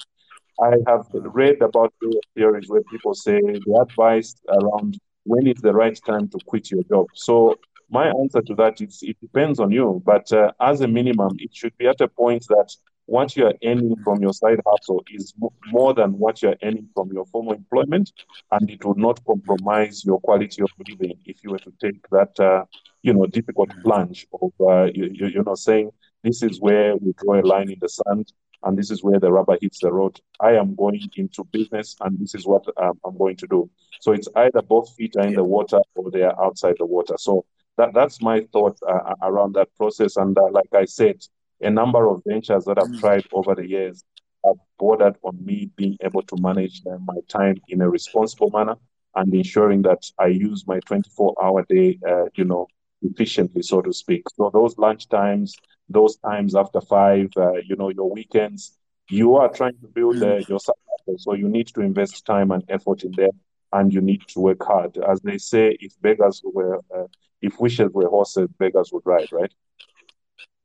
I 0.61 0.75
have 0.87 1.07
read 1.11 1.61
about 1.61 1.93
theories 2.35 2.69
where 2.69 2.81
people 2.83 3.13
say 3.13 3.39
the 3.41 3.79
advice 3.81 4.35
around 4.49 4.99
when 5.23 5.47
is 5.47 5.61
the 5.61 5.73
right 5.73 5.99
time 6.05 6.27
to 6.29 6.39
quit 6.45 6.71
your 6.71 6.83
job. 6.83 7.07
So 7.13 7.57
my 7.89 8.07
answer 8.07 8.41
to 8.41 8.55
that 8.55 8.81
is 8.81 8.99
it 9.01 9.17
depends 9.21 9.59
on 9.59 9.71
you, 9.71 10.01
but 10.05 10.31
uh, 10.31 10.51
as 10.61 10.81
a 10.81 10.87
minimum, 10.87 11.35
it 11.39 11.53
should 11.53 11.77
be 11.77 11.87
at 11.87 12.01
a 12.01 12.07
point 12.07 12.45
that 12.49 12.73
what 13.12 13.36
you're 13.36 13.54
earning 13.65 13.95
from 14.06 14.21
your 14.21 14.32
side 14.34 14.62
hustle 14.65 15.04
is 15.12 15.34
more 15.65 15.93
than 15.93 16.17
what 16.17 16.41
you're 16.41 16.56
earning 16.63 16.88
from 16.95 17.12
your 17.12 17.26
former 17.26 17.54
employment, 17.54 18.13
and 18.52 18.69
it 18.69 18.86
would 18.86 18.97
not 18.97 19.19
compromise 19.26 20.06
your 20.06 20.19
quality 20.21 20.62
of 20.62 20.71
living 20.88 21.17
if 21.26 21.43
you 21.43 21.52
were 21.52 21.60
to 21.60 21.74
take 21.82 22.08
that, 22.10 22.39
uh, 22.39 22.63
you 23.02 23.13
know, 23.13 23.26
difficult 23.26 23.69
plunge 23.84 24.26
of, 24.41 24.52
uh, 24.62 24.86
you, 24.93 25.10
you 25.12 25.43
know, 25.43 25.56
saying 25.56 25.91
this 26.24 26.41
is 26.41 26.62
where 26.62 26.95
we 26.95 27.13
draw 27.21 27.41
a 27.41 27.43
line 27.54 27.69
in 27.69 27.80
the 27.82 27.89
sand, 27.89 28.32
and 28.63 28.78
this 28.78 28.89
is 28.89 29.04
where 29.04 29.19
the 29.19 29.30
rubber 29.30 29.58
hits 29.62 29.80
the 29.80 29.91
road. 29.91 30.17
I 30.39 30.52
am 30.54 30.74
going 30.76 31.02
into 31.17 31.43
business, 31.43 31.97
and 32.00 32.17
this 32.17 32.34
is 32.34 32.47
what 32.47 32.63
um, 32.78 32.97
I'm 33.06 33.17
going 33.17 33.36
to 33.38 33.47
do. 33.47 33.69
So 34.00 34.13
it's 34.13 34.30
either 34.38 34.62
both 34.62 34.95
feet 34.95 35.17
are 35.17 35.28
in 35.28 35.34
the 35.34 35.43
water 35.43 35.82
or 35.95 36.12
they 36.12 36.21
are 36.21 36.41
outside 36.41 36.76
the 36.80 36.86
water. 36.86 37.15
So 37.17 37.43
that 37.78 37.93
that's 37.93 38.21
my 38.21 38.47
thought 38.54 38.78
uh, 38.88 39.15
around 39.21 39.56
that 39.56 39.76
process. 39.76 40.15
And 40.15 40.38
uh, 40.38 40.50
like 40.52 40.74
I 40.74 40.86
said, 40.86 41.17
a 41.62 41.69
number 41.69 42.08
of 42.08 42.21
ventures 42.26 42.65
that 42.65 42.78
I've 42.78 42.89
mm. 42.89 43.00
tried 43.00 43.26
over 43.34 43.56
the 43.56 43.67
years 43.67 44.04
have 44.45 44.56
bordered 44.80 45.15
on 45.24 45.38
me 45.43 45.69
being 45.76 45.97
able 46.02 46.24
to 46.24 46.36
manage 46.39 46.82
uh, 46.88 46.97
my 47.06 47.17
time 47.30 47.58
in 47.67 47.82
a 47.82 47.89
responsible 47.89 48.50
manner 48.52 48.76
and 49.15 49.34
ensuring 49.34 49.82
that 49.84 50.04
I 50.17 50.28
use 50.28 50.65
my 50.67 50.80
24 50.82 51.36
hour 51.41 51.65
day, 51.69 52.00
uh, 52.08 52.26
you 52.36 52.45
know, 52.45 52.67
efficiently, 53.02 53.62
so 53.62 53.82
to 53.82 53.93
speak. 53.93 54.24
So 54.36 54.50
those 54.54 54.78
lunch 54.78 55.10
times, 55.10 55.56
those 55.89 56.17
times 56.17 56.56
after 56.56 56.82
five, 56.82 57.30
uh, 57.38 57.54
you 57.65 57.76
know, 57.76 57.89
your 57.89 58.10
weekends, 58.10 58.78
you 59.10 59.36
are 59.36 59.50
trying 59.50 59.78
to 59.82 59.88
build 59.88 60.17
uh, 60.17 60.38
mm. 60.38 60.50
your 60.50 60.60
cycle. 60.60 61.17
So 61.17 61.34
you 61.34 61.50
need 61.50 61.67
to 61.67 61.82
invest 61.82 62.26
time 62.26 62.52
and 62.52 62.63
effort 62.69 63.04
in 63.04 63.12
there 63.17 63.32
and 63.74 63.93
you 63.93 64.02
need 64.02 64.21
to 64.30 64.39
work 64.39 64.63
hard. 64.63 64.97
As 64.97 65.21
they 65.21 65.38
say, 65.38 65.78
if 65.80 65.93
beggars 66.02 66.41
were, 66.43 66.80
uh, 66.95 67.08
if 67.41 67.60
wishes 67.60 67.91
were 67.91 68.08
horses, 68.08 68.50
beggars 68.60 68.91
would 68.91 69.04
ride, 69.06 69.32
right? 69.32 69.52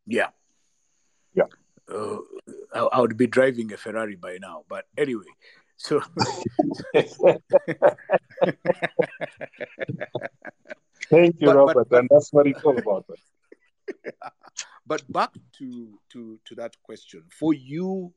Yeah. 0.07 0.29
Yeah. 1.37 1.45
Uh, 1.89 2.19
I, 2.75 2.81
I, 2.81 3.01
would 3.01 3.17
be 3.17 3.29
driving 3.29 3.73
a 3.73 3.77
Ferrari 3.77 4.17
by 4.17 4.39
now. 4.41 4.65
But 4.69 4.87
anyway, 4.99 5.27
so. 5.77 6.01
Thank 11.09 11.41
you, 11.41 11.47
but, 11.47 11.57
Robert, 11.57 11.89
but, 11.89 11.99
and 12.01 12.09
that's 12.11 12.33
what 12.33 12.49
it's 12.49 12.65
all 12.65 12.77
about. 12.77 13.07
but 14.87 15.13
back 15.13 15.31
to 15.59 15.99
to 16.13 16.41
to 16.45 16.55
that 16.57 16.75
question 16.83 17.23
for 17.31 17.55
you, 17.55 18.13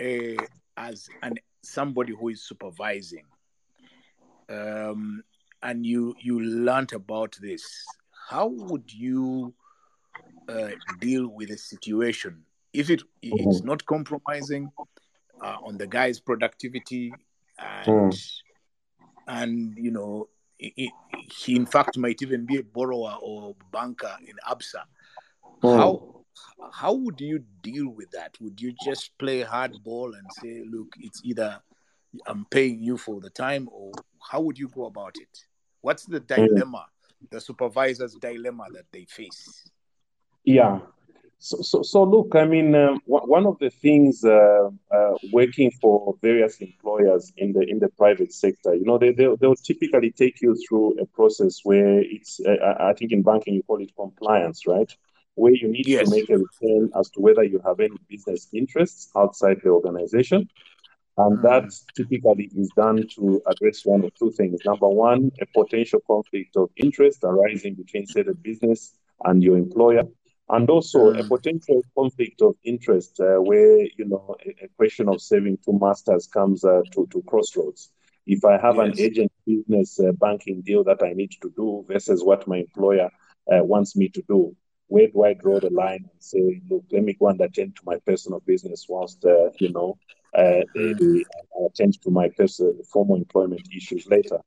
uh, 0.00 0.42
as 0.76 1.08
an 1.22 1.34
somebody 1.62 2.12
who 2.18 2.30
is 2.30 2.42
supervising, 2.42 3.24
um, 4.48 5.22
and 5.62 5.86
you 5.86 6.16
you 6.20 6.40
learned 6.40 6.92
about 6.92 7.36
this, 7.40 7.62
how 8.28 8.48
would 8.48 8.92
you 8.92 9.54
uh, 10.48 10.70
deal 11.00 11.28
with 11.28 11.50
a 11.50 11.58
situation 11.58 12.42
if 12.72 12.90
it 12.90 13.02
is 13.22 13.32
mm-hmm. 13.32 13.66
not 13.66 13.84
compromising 13.86 14.70
uh, 15.42 15.56
on 15.62 15.78
the 15.78 15.86
guy's 15.86 16.20
productivity 16.20 17.12
and 17.58 18.12
mm. 18.12 18.32
and 19.26 19.76
you 19.76 19.90
know 19.90 20.28
he 20.58 21.54
in 21.54 21.66
fact 21.66 21.96
might 21.96 22.20
even 22.22 22.44
be 22.44 22.58
a 22.58 22.62
borrower 22.62 23.16
or 23.22 23.54
banker 23.72 24.16
in 24.26 24.34
absa 24.48 24.82
mm. 25.62 25.76
how 25.76 26.24
how 26.72 26.92
would 26.92 27.20
you 27.20 27.42
deal 27.62 27.88
with 27.88 28.10
that 28.10 28.36
would 28.40 28.60
you 28.60 28.72
just 28.84 29.16
play 29.18 29.42
hardball 29.42 30.16
and 30.16 30.26
say 30.40 30.62
look 30.70 30.88
it's 31.00 31.20
either 31.24 31.60
i'm 32.26 32.44
paying 32.46 32.82
you 32.82 32.96
for 32.96 33.20
the 33.20 33.30
time 33.30 33.68
or 33.72 33.92
how 34.30 34.40
would 34.40 34.58
you 34.58 34.68
go 34.68 34.86
about 34.86 35.14
it 35.16 35.44
what's 35.80 36.04
the 36.06 36.20
mm. 36.20 36.36
dilemma 36.36 36.86
mm. 36.86 37.30
the 37.30 37.40
supervisor's 37.40 38.14
dilemma 38.14 38.64
that 38.72 38.86
they 38.92 39.04
face 39.04 39.70
yeah. 40.44 40.80
So, 41.40 41.58
so, 41.62 41.82
so 41.82 42.02
look, 42.02 42.34
I 42.34 42.44
mean, 42.46 42.74
um, 42.74 43.00
one 43.06 43.46
of 43.46 43.58
the 43.60 43.70
things 43.70 44.24
uh, 44.24 44.70
uh, 44.90 45.14
working 45.32 45.70
for 45.80 46.16
various 46.20 46.56
employers 46.60 47.32
in 47.36 47.52
the 47.52 47.60
in 47.60 47.78
the 47.78 47.90
private 47.90 48.32
sector, 48.32 48.74
you 48.74 48.84
know, 48.84 48.98
they 48.98 49.12
they'll, 49.12 49.36
they'll 49.36 49.54
typically 49.54 50.10
take 50.10 50.42
you 50.42 50.56
through 50.68 50.98
a 51.00 51.06
process 51.06 51.60
where 51.62 52.00
it's, 52.00 52.40
uh, 52.44 52.74
I 52.80 52.92
think 52.94 53.12
in 53.12 53.22
banking 53.22 53.54
you 53.54 53.62
call 53.62 53.80
it 53.80 53.94
compliance, 53.94 54.66
right? 54.66 54.92
Where 55.36 55.52
you 55.52 55.68
need 55.68 55.86
yes. 55.86 56.08
to 56.08 56.16
make 56.16 56.28
a 56.28 56.38
return 56.38 56.90
as 56.98 57.08
to 57.10 57.20
whether 57.20 57.44
you 57.44 57.60
have 57.64 57.78
any 57.78 57.98
business 58.08 58.48
interests 58.52 59.08
outside 59.16 59.60
the 59.62 59.70
organization. 59.70 60.48
And 61.18 61.38
mm. 61.38 61.42
that 61.42 61.70
typically 61.96 62.50
is 62.56 62.70
done 62.76 63.06
to 63.14 63.40
address 63.46 63.84
one 63.84 64.04
of 64.04 64.12
two 64.16 64.32
things. 64.32 64.58
Number 64.64 64.88
one, 64.88 65.30
a 65.40 65.46
potential 65.46 66.00
conflict 66.04 66.56
of 66.56 66.70
interest 66.76 67.22
arising 67.22 67.74
between, 67.74 68.06
say, 68.06 68.22
the 68.22 68.34
business 68.34 68.94
and 69.24 69.42
your 69.42 69.56
employer 69.56 70.02
and 70.50 70.70
also 70.70 71.12
a 71.14 71.24
potential 71.24 71.82
conflict 71.96 72.40
of 72.42 72.54
interest 72.64 73.20
uh, 73.20 73.36
where 73.36 73.80
you 73.96 74.04
know 74.06 74.36
a, 74.46 74.64
a, 74.64 74.68
question 74.76 75.08
of 75.08 75.20
saving 75.20 75.58
two 75.64 75.78
masters 75.78 76.26
comes 76.26 76.64
uh, 76.64 76.80
to, 76.92 77.06
to 77.10 77.22
crossroads 77.26 77.90
if 78.26 78.44
i 78.44 78.56
have 78.58 78.76
yes. 78.76 78.86
an 78.86 79.00
agent 79.00 79.32
business 79.46 80.00
uh, 80.00 80.12
banking 80.12 80.62
deal 80.62 80.84
that 80.84 81.02
i 81.02 81.12
need 81.12 81.30
to 81.42 81.52
do 81.56 81.84
versus 81.88 82.24
what 82.24 82.46
my 82.48 82.58
employer 82.58 83.10
uh, 83.52 83.62
wants 83.62 83.96
me 83.96 84.08
to 84.08 84.22
do 84.28 84.54
where 84.86 85.08
do 85.08 85.24
i 85.24 85.34
draw 85.34 85.60
the 85.60 85.70
line 85.70 86.04
and 86.10 86.22
say 86.22 86.60
look 86.70 86.84
let 86.92 87.02
me 87.02 87.14
go 87.14 87.28
and 87.28 87.40
attend 87.40 87.76
to 87.76 87.82
my 87.84 87.98
personal 88.06 88.40
business 88.40 88.86
whilst 88.88 89.24
uh, 89.24 89.50
you 89.58 89.70
know 89.70 89.98
uh, 90.34 90.62
mm. 90.76 91.22
attend 91.66 92.00
to 92.02 92.10
my 92.10 92.28
personal 92.36 92.74
formal 92.90 93.16
employment 93.16 93.62
issues 93.74 94.06
later 94.06 94.38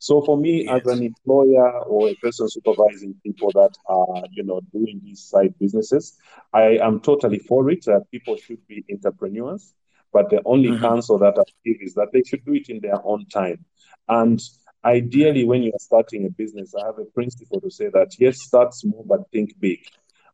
so 0.00 0.22
for 0.22 0.38
me, 0.38 0.64
yes. 0.64 0.80
as 0.80 0.96
an 0.96 1.04
employer 1.04 1.84
or 1.84 2.08
a 2.08 2.14
person 2.14 2.48
supervising 2.48 3.14
people 3.22 3.50
that 3.52 3.76
are, 3.86 4.24
you 4.30 4.42
know, 4.42 4.62
doing 4.72 4.98
these 5.04 5.20
side 5.20 5.54
businesses, 5.60 6.16
I 6.54 6.78
am 6.78 7.00
totally 7.00 7.38
for 7.38 7.70
it. 7.70 7.86
Uh, 7.86 8.00
people 8.10 8.38
should 8.38 8.66
be 8.66 8.82
entrepreneurs, 8.90 9.74
but 10.10 10.30
the 10.30 10.40
only 10.46 10.70
mm-hmm. 10.70 10.80
counsel 10.80 11.18
that 11.18 11.38
I 11.38 11.42
give 11.66 11.82
is 11.82 11.92
that 11.94 12.12
they 12.14 12.22
should 12.22 12.46
do 12.46 12.54
it 12.54 12.70
in 12.70 12.80
their 12.80 12.98
own 13.04 13.26
time. 13.26 13.66
And 14.08 14.40
ideally, 14.82 15.44
when 15.44 15.62
you 15.62 15.72
are 15.74 15.78
starting 15.78 16.24
a 16.24 16.30
business, 16.30 16.74
I 16.74 16.86
have 16.86 16.98
a 16.98 17.04
principle 17.04 17.60
to 17.60 17.70
say 17.70 17.90
that 17.90 18.18
yes, 18.18 18.40
start 18.40 18.72
small 18.72 19.04
but 19.06 19.30
think 19.30 19.60
big. 19.60 19.80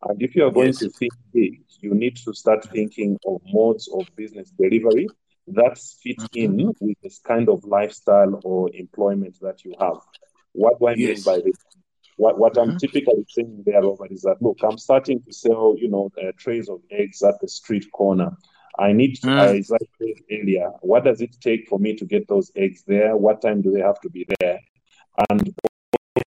And 0.08 0.22
if 0.22 0.36
you 0.36 0.44
are 0.46 0.52
going 0.52 0.68
yes. 0.68 0.78
to 0.78 0.90
think 0.90 1.12
big, 1.34 1.64
you 1.80 1.92
need 1.92 2.16
to 2.18 2.32
start 2.34 2.70
thinking 2.70 3.18
of 3.26 3.42
modes 3.52 3.88
of 3.92 4.06
business 4.14 4.48
delivery 4.50 5.08
that 5.48 5.78
fit 5.78 6.18
mm-hmm. 6.18 6.60
in 6.60 6.74
with 6.80 6.96
this 7.02 7.18
kind 7.18 7.48
of 7.48 7.64
lifestyle 7.64 8.40
or 8.44 8.70
employment 8.74 9.38
that 9.40 9.64
you 9.64 9.74
have. 9.80 9.98
What 10.52 10.78
do 10.78 10.86
I 10.86 10.94
yes. 10.94 11.26
mean 11.26 11.36
by 11.36 11.42
this? 11.44 11.56
what, 12.16 12.38
what 12.38 12.58
I'm 12.58 12.78
typically 12.78 13.24
saying 13.28 13.62
there, 13.66 13.82
Robert, 13.82 14.10
is 14.10 14.22
that 14.22 14.40
look, 14.40 14.58
I'm 14.62 14.78
starting 14.78 15.22
to 15.22 15.32
sell, 15.32 15.74
you 15.78 15.88
know, 15.88 16.10
uh, 16.20 16.32
trays 16.36 16.68
of 16.68 16.80
eggs 16.90 17.22
at 17.22 17.40
the 17.40 17.48
street 17.48 17.90
corner. 17.92 18.36
I 18.78 18.92
need 18.92 19.16
to, 19.16 19.26
Mm. 19.26 19.58
as 19.58 19.70
I 19.70 19.78
said 19.98 20.22
earlier, 20.30 20.70
what 20.80 21.04
does 21.04 21.20
it 21.20 21.36
take 21.40 21.68
for 21.68 21.78
me 21.78 21.94
to 21.96 22.04
get 22.04 22.28
those 22.28 22.50
eggs 22.56 22.84
there? 22.86 23.16
What 23.16 23.42
time 23.42 23.62
do 23.62 23.70
they 23.70 23.80
have 23.80 24.00
to 24.00 24.10
be 24.10 24.26
there? 24.40 24.60
And 25.30 25.54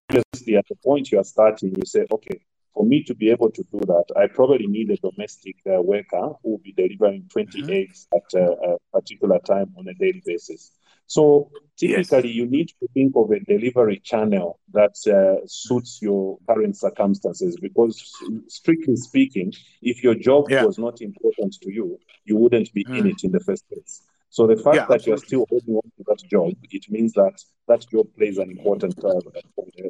obviously, 0.08 0.56
at 0.56 0.66
the 0.68 0.76
point 0.76 1.12
you 1.12 1.18
are 1.18 1.24
starting, 1.24 1.70
you 1.76 1.84
say, 1.84 2.06
okay, 2.10 2.40
for 2.74 2.84
me 2.84 3.02
to 3.04 3.14
be 3.14 3.30
able 3.30 3.50
to 3.50 3.62
do 3.72 3.78
that, 3.86 4.04
I 4.16 4.26
probably 4.26 4.66
need 4.66 4.90
a 4.90 4.96
domestic 4.96 5.56
uh, 5.66 5.80
worker 5.82 6.30
who 6.42 6.50
will 6.52 6.58
be 6.64 6.72
delivering 6.72 7.28
20 7.32 7.64
Mhm. 7.64 7.68
eggs 7.68 8.06
at 8.14 8.22
a, 8.38 8.44
a 8.52 8.76
particular 8.92 9.38
time 9.40 9.72
on 9.78 9.88
a 9.88 9.94
daily 9.94 10.22
basis. 10.24 10.72
So 11.06 11.50
Yes. 11.80 12.08
typically, 12.08 12.30
you 12.30 12.46
need 12.46 12.68
to 12.80 12.86
think 12.94 13.12
of 13.16 13.30
a 13.30 13.40
delivery 13.40 14.00
channel 14.04 14.60
that 14.72 14.94
uh, 15.08 15.44
suits 15.46 15.98
your 16.00 16.38
current 16.48 16.76
circumstances 16.76 17.56
because, 17.60 18.00
strictly 18.48 18.96
speaking, 18.96 19.52
if 19.82 20.02
your 20.02 20.14
job 20.14 20.46
Yeah. 20.48 20.62
was 20.62 20.78
not 20.78 21.00
important 21.00 21.54
to 21.62 21.72
you, 21.72 21.98
you 22.24 22.36
wouldn't 22.36 22.72
be 22.72 22.86
in 22.92 23.06
Mm. 23.06 23.10
it 23.10 23.24
in 23.24 23.32
the 23.32 23.40
first 23.40 23.68
place. 23.68 24.02
So 24.28 24.46
the 24.46 24.56
fact 24.56 24.76
Yeah, 24.76 24.86
that 24.88 25.06
you're 25.06 25.16
still 25.16 25.46
holding 25.50 25.74
on 25.74 25.82
to 25.96 26.04
that 26.06 26.22
job, 26.30 26.52
it 26.70 26.84
means 26.88 27.12
that 27.14 27.42
that 27.66 27.84
job 27.90 28.06
plays 28.16 28.38
an 28.38 28.50
important 28.50 28.94
uh, 29.04 29.10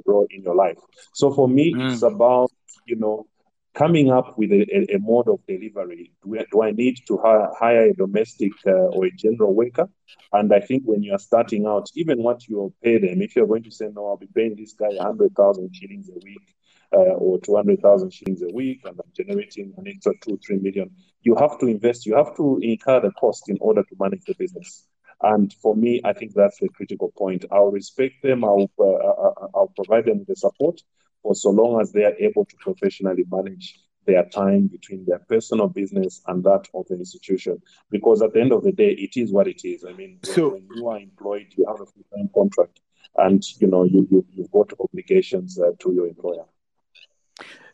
role 0.07 0.27
in 0.31 0.43
your 0.43 0.55
life. 0.55 0.79
So 1.13 1.31
for 1.33 1.49
me, 1.49 1.77
Mm. 1.77 1.91
it's 1.91 2.03
about 2.03 2.51
you 2.87 2.97
know 2.97 3.27
coming 3.75 4.11
up 4.11 4.37
with 4.37 4.51
a, 4.51 4.95
a, 4.95 4.99
mode 4.99 5.29
of 5.29 5.41
delivery. 5.47 6.13
Do 6.25 6.39
I, 6.39 6.45
do 6.51 6.63
I 6.63 6.71
need 6.73 6.99
to 7.07 7.19
hire, 7.19 7.51
hire 7.59 7.85
a 7.91 7.95
domestic 7.95 8.53
uh, 8.67 8.71
or 8.71 9.07
a 9.07 9.11
general 9.13 9.55
worker? 9.55 9.89
And 10.33 10.53
I 10.53 10.61
think 10.61 10.83
when 10.85 11.03
you 11.03 11.13
are 11.13 11.19
starting 11.19 11.67
out, 11.67 11.89
even 11.95 12.23
what 12.23 12.47
you 12.49 12.73
pay 12.83 12.99
them, 12.99 13.23
if 13.23 13.37
you're 13.37 13.47
going 13.47 13.63
to 13.65 13.71
say 13.71 13.89
no, 13.95 14.09
I'll 14.09 14.17
be 14.17 14.29
paying 14.35 14.57
this 14.57 14.73
guy 14.73 14.89
a 14.99 15.03
hundred 15.03 15.35
thousand 15.37 15.75
shillings 15.75 16.09
a 16.09 16.19
week. 16.25 16.43
Uh, 16.93 17.15
or 17.23 17.39
200,000 17.39 18.13
shillings 18.13 18.43
a 18.43 18.53
week, 18.53 18.81
and 18.85 18.99
I'm 18.99 19.13
generating 19.17 19.73
an 19.77 19.87
extra 19.87 20.13
two, 20.25 20.41
three 20.45 20.59
million. 20.59 20.91
You 21.23 21.37
have 21.37 21.57
to 21.61 21.67
invest, 21.67 22.05
you 22.05 22.17
have 22.17 22.37
to 22.37 22.59
incur 22.61 23.01
the 23.01 23.13
cost 23.13 23.49
in 23.49 23.59
order 23.61 23.85
to 23.85 23.97
manage 24.01 24.25
the 24.25 24.35
business. 24.37 24.89
And 25.23 25.55
for 25.63 25.77
me, 25.77 26.01
I 26.05 26.15
think 26.15 26.33
that's 26.35 26.59
the 26.59 26.69
critical 26.69 27.13
point. 27.17 27.45
I'll 27.53 27.71
respect 27.71 28.15
them. 28.25 28.43
I'll 28.43 28.69
uh, 28.77 28.83
I'll- 28.85 29.51
I'll 29.55 29.73
provide 29.77 30.07
them 30.07 30.25
the 30.27 30.35
support 30.35 30.81
for 31.23 31.35
so 31.35 31.51
long 31.51 31.81
as 31.81 31.93
they 31.93 32.05
are 32.05 32.15
able 32.19 32.45
to 32.45 32.57
professionally 32.57 33.25
manage 33.31 33.79
their 34.07 34.25
time 34.31 34.67
between 34.67 35.05
their 35.07 35.19
personal 35.29 35.69
business 35.69 36.23
and 36.27 36.43
that 36.45 36.67
of 36.75 36.87
the 36.89 36.95
institution. 36.95 37.61
Because 37.91 38.23
at 38.23 38.33
the 38.33 38.41
end 38.41 38.53
of 38.53 38.63
the 38.65 38.73
day, 38.73 38.93
it 38.93 39.17
is 39.21 39.31
what 39.31 39.47
it 39.47 39.63
is. 39.65 39.85
I 39.85 39.93
mean, 39.93 40.19
when, 40.25 40.35
So- 40.35 40.51
when 40.51 40.67
you 40.75 40.89
are 40.89 40.99
employed, 40.99 41.49
you 41.57 41.67
have 41.67 41.81
a 41.81 41.87
full-time 41.87 42.31
contract, 42.35 42.81
and 43.19 43.45
you 43.61 43.67
know 43.67 43.85
you, 43.85 44.07
you 44.11 44.25
you've 44.31 44.51
got 44.51 44.73
obligations 44.81 45.59
uh, 45.61 45.73
to 45.81 45.93
your 45.93 46.07
employer. 46.07 46.45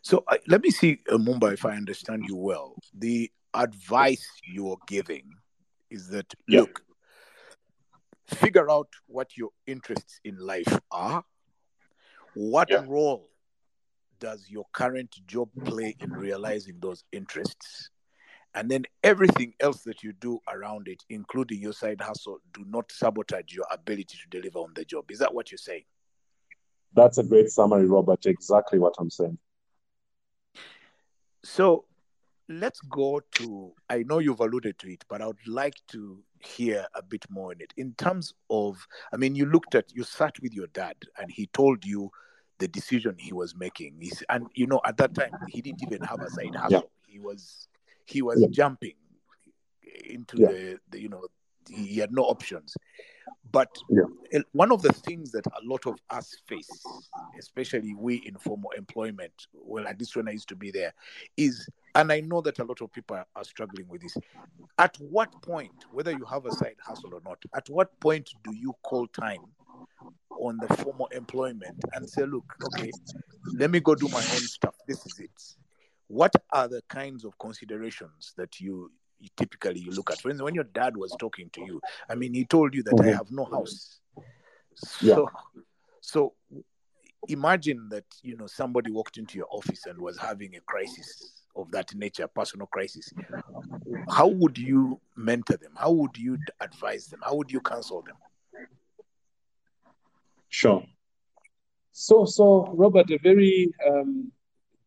So 0.01 0.23
I, 0.27 0.39
let 0.47 0.61
me 0.61 0.69
see, 0.69 0.99
uh, 1.09 1.17
Mumba, 1.17 1.53
if 1.53 1.65
I 1.65 1.75
understand 1.75 2.25
you 2.27 2.35
well. 2.35 2.75
The 2.97 3.31
advice 3.53 4.25
you're 4.45 4.77
giving 4.87 5.25
is 5.89 6.09
that 6.09 6.33
Yeah. 6.47 6.61
look, 6.61 6.81
figure 8.27 8.69
out 8.69 8.89
what 9.07 9.37
your 9.37 9.49
interests 9.65 10.19
in 10.23 10.37
life 10.37 10.79
are. 10.91 11.23
What 12.33 12.69
Yeah. 12.69 12.85
role 12.87 13.29
does 14.19 14.45
your 14.49 14.65
current 14.73 15.15
job 15.27 15.49
play 15.65 15.95
in 15.99 16.11
realizing 16.11 16.77
those 16.79 17.03
interests? 17.11 17.89
And 18.53 18.71
then 18.71 18.85
everything 19.03 19.53
else 19.59 19.83
that 19.83 20.03
you 20.03 20.13
do 20.13 20.39
around 20.47 20.87
it, 20.87 21.03
including 21.09 21.61
your 21.61 21.73
side 21.73 22.01
hustle, 22.01 22.39
do 22.53 22.65
not 22.67 22.91
sabotage 22.91 23.53
your 23.53 23.65
ability 23.71 24.17
to 24.23 24.29
deliver 24.29 24.59
on 24.59 24.73
the 24.73 24.85
job. 24.85 25.11
Is 25.11 25.19
that 25.19 25.33
what 25.33 25.51
you're 25.51 25.57
saying? 25.57 25.83
That's 26.95 27.19
a 27.19 27.23
great 27.23 27.49
summary, 27.49 27.85
Robert. 27.85 28.25
Exactly 28.25 28.79
what 28.79 28.95
I'm 28.97 29.11
saying. 29.11 29.37
So 31.43 31.85
let's 32.49 32.79
go 32.81 33.21
to, 33.35 33.73
I 33.89 34.03
know 34.03 34.19
you've 34.19 34.39
alluded 34.39 34.79
to 34.79 34.91
it, 34.91 35.05
but 35.07 35.21
I 35.21 35.27
would 35.27 35.47
like 35.47 35.75
to 35.91 36.23
hear 36.39 36.87
a 36.95 37.03
bit 37.03 37.25
more 37.29 37.51
in 37.51 37.61
it. 37.61 37.73
In 37.77 37.93
terms 37.93 38.33
of, 38.49 38.87
I 39.13 39.17
mean, 39.17 39.35
you 39.35 39.45
looked 39.45 39.75
at, 39.75 39.93
you 39.93 40.03
sat 40.03 40.39
with 40.41 40.53
your 40.53 40.67
dad 40.67 40.95
and 41.19 41.29
he 41.29 41.47
told 41.47 41.85
you 41.85 42.09
the 42.59 42.67
decision 42.67 43.15
he 43.17 43.33
was 43.33 43.55
making. 43.55 43.95
He's, 43.99 44.23
and, 44.29 44.47
you 44.55 44.67
know, 44.67 44.81
at 44.85 44.97
that 44.97 45.13
time, 45.13 45.37
he 45.47 45.61
didn't 45.61 45.83
even 45.83 46.01
have 46.03 46.21
a 46.21 46.29
side 46.29 46.55
hustle. 46.55 46.89
He 47.05 47.19
was, 47.19 47.67
he 48.05 48.21
was 48.21 48.41
Yeah. 48.41 48.47
jumping 48.49 48.95
into 50.05 50.37
Yeah. 50.37 50.47
the, 50.47 50.79
the, 50.89 51.01
you 51.01 51.09
know, 51.09 51.27
he 51.69 51.97
had 51.97 52.11
no 52.11 52.23
options. 52.23 52.75
But 53.51 53.77
Yeah. 53.89 54.03
one 54.51 54.71
of 54.71 54.81
the 54.81 54.93
things 54.93 55.31
that 55.31 55.45
a 55.47 55.61
lot 55.63 55.85
of 55.85 55.97
us 56.09 56.35
face, 56.45 56.85
especially 57.37 57.93
we 57.93 58.15
in 58.15 58.37
formal 58.37 58.71
employment, 58.71 59.47
well, 59.53 59.87
at 59.87 59.99
least 59.99 60.15
when 60.15 60.27
I 60.27 60.31
used 60.31 60.49
to 60.49 60.55
be 60.55 60.71
there, 60.71 60.93
is, 61.35 61.69
and 61.95 62.11
I 62.11 62.21
know 62.21 62.41
that 62.41 62.59
a 62.59 62.63
lot 62.63 62.81
of 62.81 62.91
people 62.91 63.17
are 63.17 63.43
struggling 63.43 63.87
with 63.87 64.01
this. 64.01 64.17
At 64.79 64.97
what 64.97 65.39
point, 65.41 65.85
whether 65.91 66.11
you 66.11 66.25
have 66.25 66.45
a 66.45 66.51
side 66.51 66.75
hustle 66.79 67.13
or 67.13 67.21
not, 67.25 67.43
at 67.55 67.69
what 67.69 67.99
point 67.99 68.33
do 68.43 68.53
you 68.53 68.73
call 68.83 69.07
time 69.07 69.41
on 70.39 70.59
the 70.59 70.67
formal 70.77 71.07
employment 71.07 71.75
and 71.93 72.09
say, 72.09 72.25
look, 72.25 72.55
okay, 72.63 72.91
let 73.53 73.71
me 73.71 73.79
go 73.79 73.95
do 73.95 74.07
my 74.09 74.23
own 74.35 74.47
stuff. 74.47 74.75
This 74.87 75.05
is 75.05 75.19
it. 75.19 75.31
What 76.07 76.33
are 76.51 76.67
the 76.67 76.81
kinds 76.87 77.25
of 77.25 77.37
considerations 77.37 78.33
that 78.37 78.59
you, 78.59 78.91
you 79.19 79.29
typically 79.35 79.79
you 79.81 79.91
look 79.91 80.11
at? 80.11 80.21
For 80.21 80.29
instance, 80.29 80.43
when 80.45 80.55
your 80.55 80.63
dad 80.63 80.95
was 80.95 81.15
talking 81.19 81.49
to 81.53 81.61
you, 81.61 81.81
I 82.09 82.15
mean, 82.15 82.33
he 82.33 82.45
told 82.45 82.73
you 82.73 82.83
that 82.83 82.99
I 82.99 83.07
Mhm. 83.07 83.15
have 83.17 83.31
no 83.31 83.45
house. 83.45 83.99
Yeah. 85.01 85.15
So, 85.15 85.31
so 86.01 86.33
imagine 87.27 87.89
that 87.89 88.05
you 88.21 88.37
know 88.37 88.47
somebody 88.47 88.91
walked 88.91 89.17
into 89.17 89.37
your 89.37 89.47
office 89.51 89.85
and 89.85 89.99
was 89.99 90.17
having 90.17 90.55
a 90.55 90.61
crisis 90.61 91.43
of 91.55 91.71
that 91.71 91.93
nature, 91.95 92.27
personal 92.27 92.67
crisis. 92.67 93.11
How 94.09 94.27
would 94.27 94.57
you 94.57 94.99
mentor 95.15 95.57
them? 95.57 95.73
How 95.75 95.91
would 95.91 96.17
you 96.17 96.37
advise 96.61 97.07
them? 97.07 97.21
How 97.23 97.35
would 97.35 97.51
you 97.51 97.59
counsel 97.59 98.01
them? 98.03 98.15
Sure. 100.61 100.83
So, 101.91 102.25
so 102.25 102.73
Robert, 102.75 103.11
a 103.11 103.19
very 103.21 103.69
um, 103.87 104.31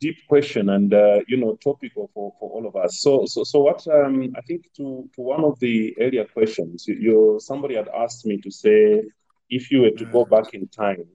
deep 0.00 0.16
question 0.28 0.68
and 0.70 0.92
uh, 0.92 1.20
you 1.28 1.36
know 1.36 1.54
topical 1.62 2.10
for, 2.12 2.32
for 2.40 2.50
all 2.50 2.66
of 2.66 2.74
us. 2.74 3.00
So, 3.02 3.24
so, 3.26 3.44
so 3.44 3.60
what 3.60 3.86
um, 3.86 4.32
I 4.36 4.40
think 4.48 4.62
to 4.78 5.08
to 5.14 5.20
one 5.20 5.44
of 5.44 5.60
the 5.60 5.94
earlier 6.00 6.24
questions, 6.24 6.86
you, 6.88 6.96
you 7.06 7.38
somebody 7.40 7.76
had 7.76 7.88
asked 8.04 8.26
me 8.26 8.40
to 8.40 8.50
say, 8.50 9.02
if 9.48 9.70
you 9.70 9.82
were 9.82 9.96
to 9.96 10.06
go 10.06 10.24
back 10.24 10.54
in 10.54 10.66
time, 10.66 11.06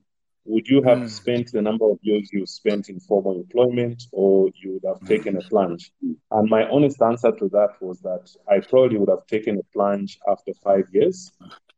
would 0.45 0.67
you 0.67 0.81
have 0.83 0.99
Mm. 0.99 1.09
spent 1.09 1.51
the 1.51 1.61
number 1.61 1.87
of 1.91 1.97
years 2.01 2.29
you 2.31 2.45
spent 2.45 2.87
in 2.87 2.99
formal 3.01 3.35
employment, 3.45 4.03
or 4.13 4.51
you 4.61 4.73
would 4.73 4.87
have 4.91 5.01
taken 5.05 5.35
a 5.35 5.43
plunge? 5.49 5.91
And 6.31 6.49
my 6.49 6.63
honest 6.69 7.01
answer 7.01 7.31
to 7.39 7.49
that 7.49 7.71
was 7.81 7.99
that 8.01 8.25
I 8.47 8.59
probably 8.71 8.97
would 8.99 9.09
have 9.15 9.25
taken 9.27 9.57
a 9.57 9.65
plunge 9.73 10.17
after 10.33 10.53
five 10.63 10.85
years. 10.93 11.17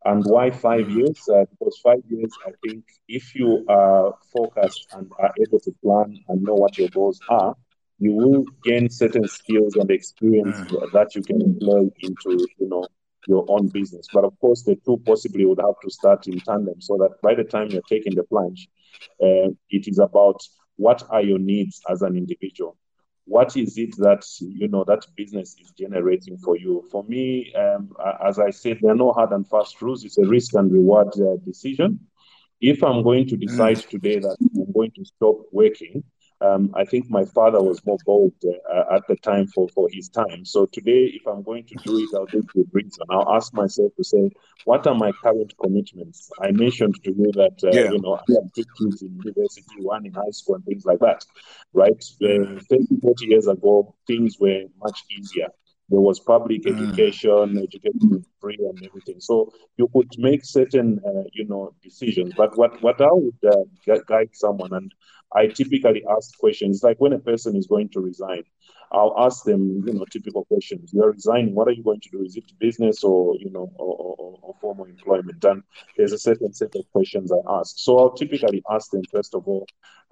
And 0.06 0.24
why 0.26 0.52
five 0.52 0.88
Mm. 0.88 0.96
years? 0.96 1.28
Uh, 1.34 1.46
because 1.50 1.80
five 1.84 2.02
years, 2.10 2.38
I 2.46 2.52
think, 2.62 2.84
if 3.08 3.36
you 3.36 3.66
are 3.68 4.14
focused 4.32 4.88
and 4.94 5.12
are 5.20 5.32
able 5.42 5.60
to 5.62 5.72
plan 5.84 6.20
and 6.28 6.44
know 6.44 6.56
what 6.56 6.78
your 6.78 6.90
goals 6.90 7.22
are, 7.28 7.56
you 8.00 8.14
will 8.14 8.46
gain 8.64 8.90
certain 8.90 9.28
skills 9.28 9.76
and 9.76 9.90
experience 9.92 10.62
that 10.94 11.16
you 11.16 11.24
can 11.24 11.42
employ 11.42 11.90
into, 12.02 12.50
you 12.60 12.68
know, 12.70 12.90
your 13.26 13.46
own 13.50 13.68
business. 13.68 14.10
But 14.12 14.24
of 14.24 14.40
course, 14.40 14.64
the 14.64 14.76
two 14.86 14.98
possibly 15.06 15.46
would 15.46 15.60
have 15.60 15.80
to 15.82 15.90
start 15.90 16.28
in 16.28 16.42
tandem, 16.42 16.80
so 16.80 16.98
that 16.98 17.22
by 17.22 17.36
the 17.36 17.44
time 17.44 17.72
you're 17.74 17.82
taking 17.82 18.16
the 18.16 18.24
plunge, 18.24 18.70
uh, 19.22 19.50
it 19.70 19.88
is 19.88 20.00
about 20.00 20.42
what 20.78 21.04
are 21.10 21.22
your 21.22 21.40
needs 21.40 21.82
as 21.90 22.02
an 22.02 22.16
individual 22.16 22.78
what 23.28 23.58
is 23.58 23.78
it 23.78 23.96
that 23.98 24.26
you 24.40 24.68
know 24.68 24.84
that 24.86 25.06
business 25.16 25.56
is 25.62 25.72
generating 25.72 26.38
for 26.38 26.58
you? 26.58 26.84
For 26.92 27.04
me 27.04 27.54
um, 27.54 27.94
as 28.26 28.40
i 28.40 28.50
said 28.50 28.80
there 28.82 28.92
are 28.92 28.96
no 28.96 29.12
hard 29.12 29.32
and 29.32 29.48
fast 29.48 29.82
rules. 29.82 30.04
It's 30.04 30.18
a 30.18 30.26
risk 30.26 30.54
and 30.56 30.72
reward 30.72 31.10
uh, 31.20 31.36
decision. 31.46 32.00
If 32.62 32.84
i'm 32.84 33.04
going 33.04 33.28
to 33.28 33.38
decide 33.38 33.78
today 33.78 34.20
that 34.20 34.38
i'm 34.56 34.72
going 34.74 34.92
to 34.96 35.06
stop 35.06 35.38
working 35.52 36.04
um, 36.42 36.72
I 36.76 36.86
think 36.86 37.10
my 37.10 37.26
father 37.26 37.62
was 37.62 37.84
more 37.86 38.00
bold 38.06 38.34
uh, 38.46 38.96
at 38.96 39.08
the 39.08 39.16
time 39.16 39.48
for, 39.48 39.68
for 39.70 39.90
his 39.92 40.10
time. 40.10 40.46
So 40.46 40.66
today, 40.68 41.06
if 41.14 41.26
I'm 41.28 41.42
going 41.44 41.66
to 41.68 41.76
do 41.84 41.98
it, 41.98 42.10
I'll 42.14 42.26
do 42.28 42.40
it 42.40 42.50
with 42.56 42.68
reason. 42.74 43.06
I'll 43.10 43.34
ask 43.36 43.54
myself 43.54 43.92
to 43.98 44.04
say, 44.04 44.32
what 44.64 44.86
are 44.86 44.96
my 44.96 45.12
current 45.24 45.54
commitments? 45.62 46.30
I 46.42 46.52
mentioned 46.52 46.96
to 47.04 47.12
you 47.12 47.32
that, 47.34 47.64
uh, 47.64 47.72
Yeah. 47.72 47.92
you 47.92 48.00
know, 48.00 48.16
I 48.16 48.34
have 48.36 48.54
two 48.54 48.66
kids 48.78 49.02
in 49.02 49.16
university, 49.16 49.82
one 49.82 50.06
in 50.06 50.14
high 50.14 50.32
school, 50.32 50.56
and 50.56 50.66
things 50.66 50.86
like 50.86 51.00
that, 51.00 51.26
right? 51.74 52.04
Uh, 52.22 52.60
30, 52.70 53.00
40 53.02 53.26
years 53.26 53.48
ago, 53.48 53.96
things 54.06 54.38
were 54.40 54.64
much 54.80 55.00
easier. 55.10 55.48
There 55.90 56.02
was 56.02 56.20
public 56.20 56.64
Mm. 56.64 56.74
education, 56.74 57.58
education 57.58 58.26
free 58.42 58.58
and 58.60 58.84
everything. 58.84 59.20
So 59.20 59.52
you 59.78 59.88
could 59.94 60.12
make 60.18 60.44
certain, 60.44 61.00
uh, 61.06 61.24
you 61.34 61.46
know, 61.46 61.74
decisions. 61.84 62.34
But 62.36 62.58
what, 62.58 62.82
what 62.82 63.00
I 63.02 63.12
would 63.12 63.40
uh, 63.46 63.98
guide 64.08 64.30
someone, 64.34 64.74
and 64.74 64.92
I 65.34 65.48
typically 65.48 66.04
ask 66.10 66.38
questions 66.38 66.84
like 66.84 66.98
when 67.00 67.14
a 67.14 67.20
person 67.20 67.56
is 67.56 67.68
going 67.68 67.90
to 67.90 68.00
resign, 68.00 68.44
I'll 68.92 69.16
ask 69.18 69.44
them, 69.44 69.84
you 69.86 69.94
know, 69.94 70.06
typical 70.06 70.46
questions. 70.46 70.92
You're 70.94 71.12
resigning. 71.12 71.54
What 71.56 71.68
are 71.68 71.72
you 71.74 71.84
going 71.84 72.00
to 72.02 72.10
do? 72.10 72.24
Is 72.24 72.38
it 72.38 72.46
business 72.60 73.04
or, 73.04 73.36
you 73.38 73.52
know, 73.52 73.70
or, 73.76 73.96
or, 73.96 74.40
or 74.42 74.56
formal 74.62 74.86
employment? 74.86 75.44
And 75.44 75.64
there's 75.98 76.14
a 76.14 76.18
certain 76.18 76.54
set 76.54 76.74
of 76.76 76.86
questions 76.94 77.32
I 77.32 77.42
ask. 77.60 77.76
So 77.78 77.98
I'll 78.00 78.14
typically 78.14 78.64
ask 78.72 78.92
them, 78.92 79.06
first 79.12 79.36
of 79.36 79.48
all, 79.48 79.68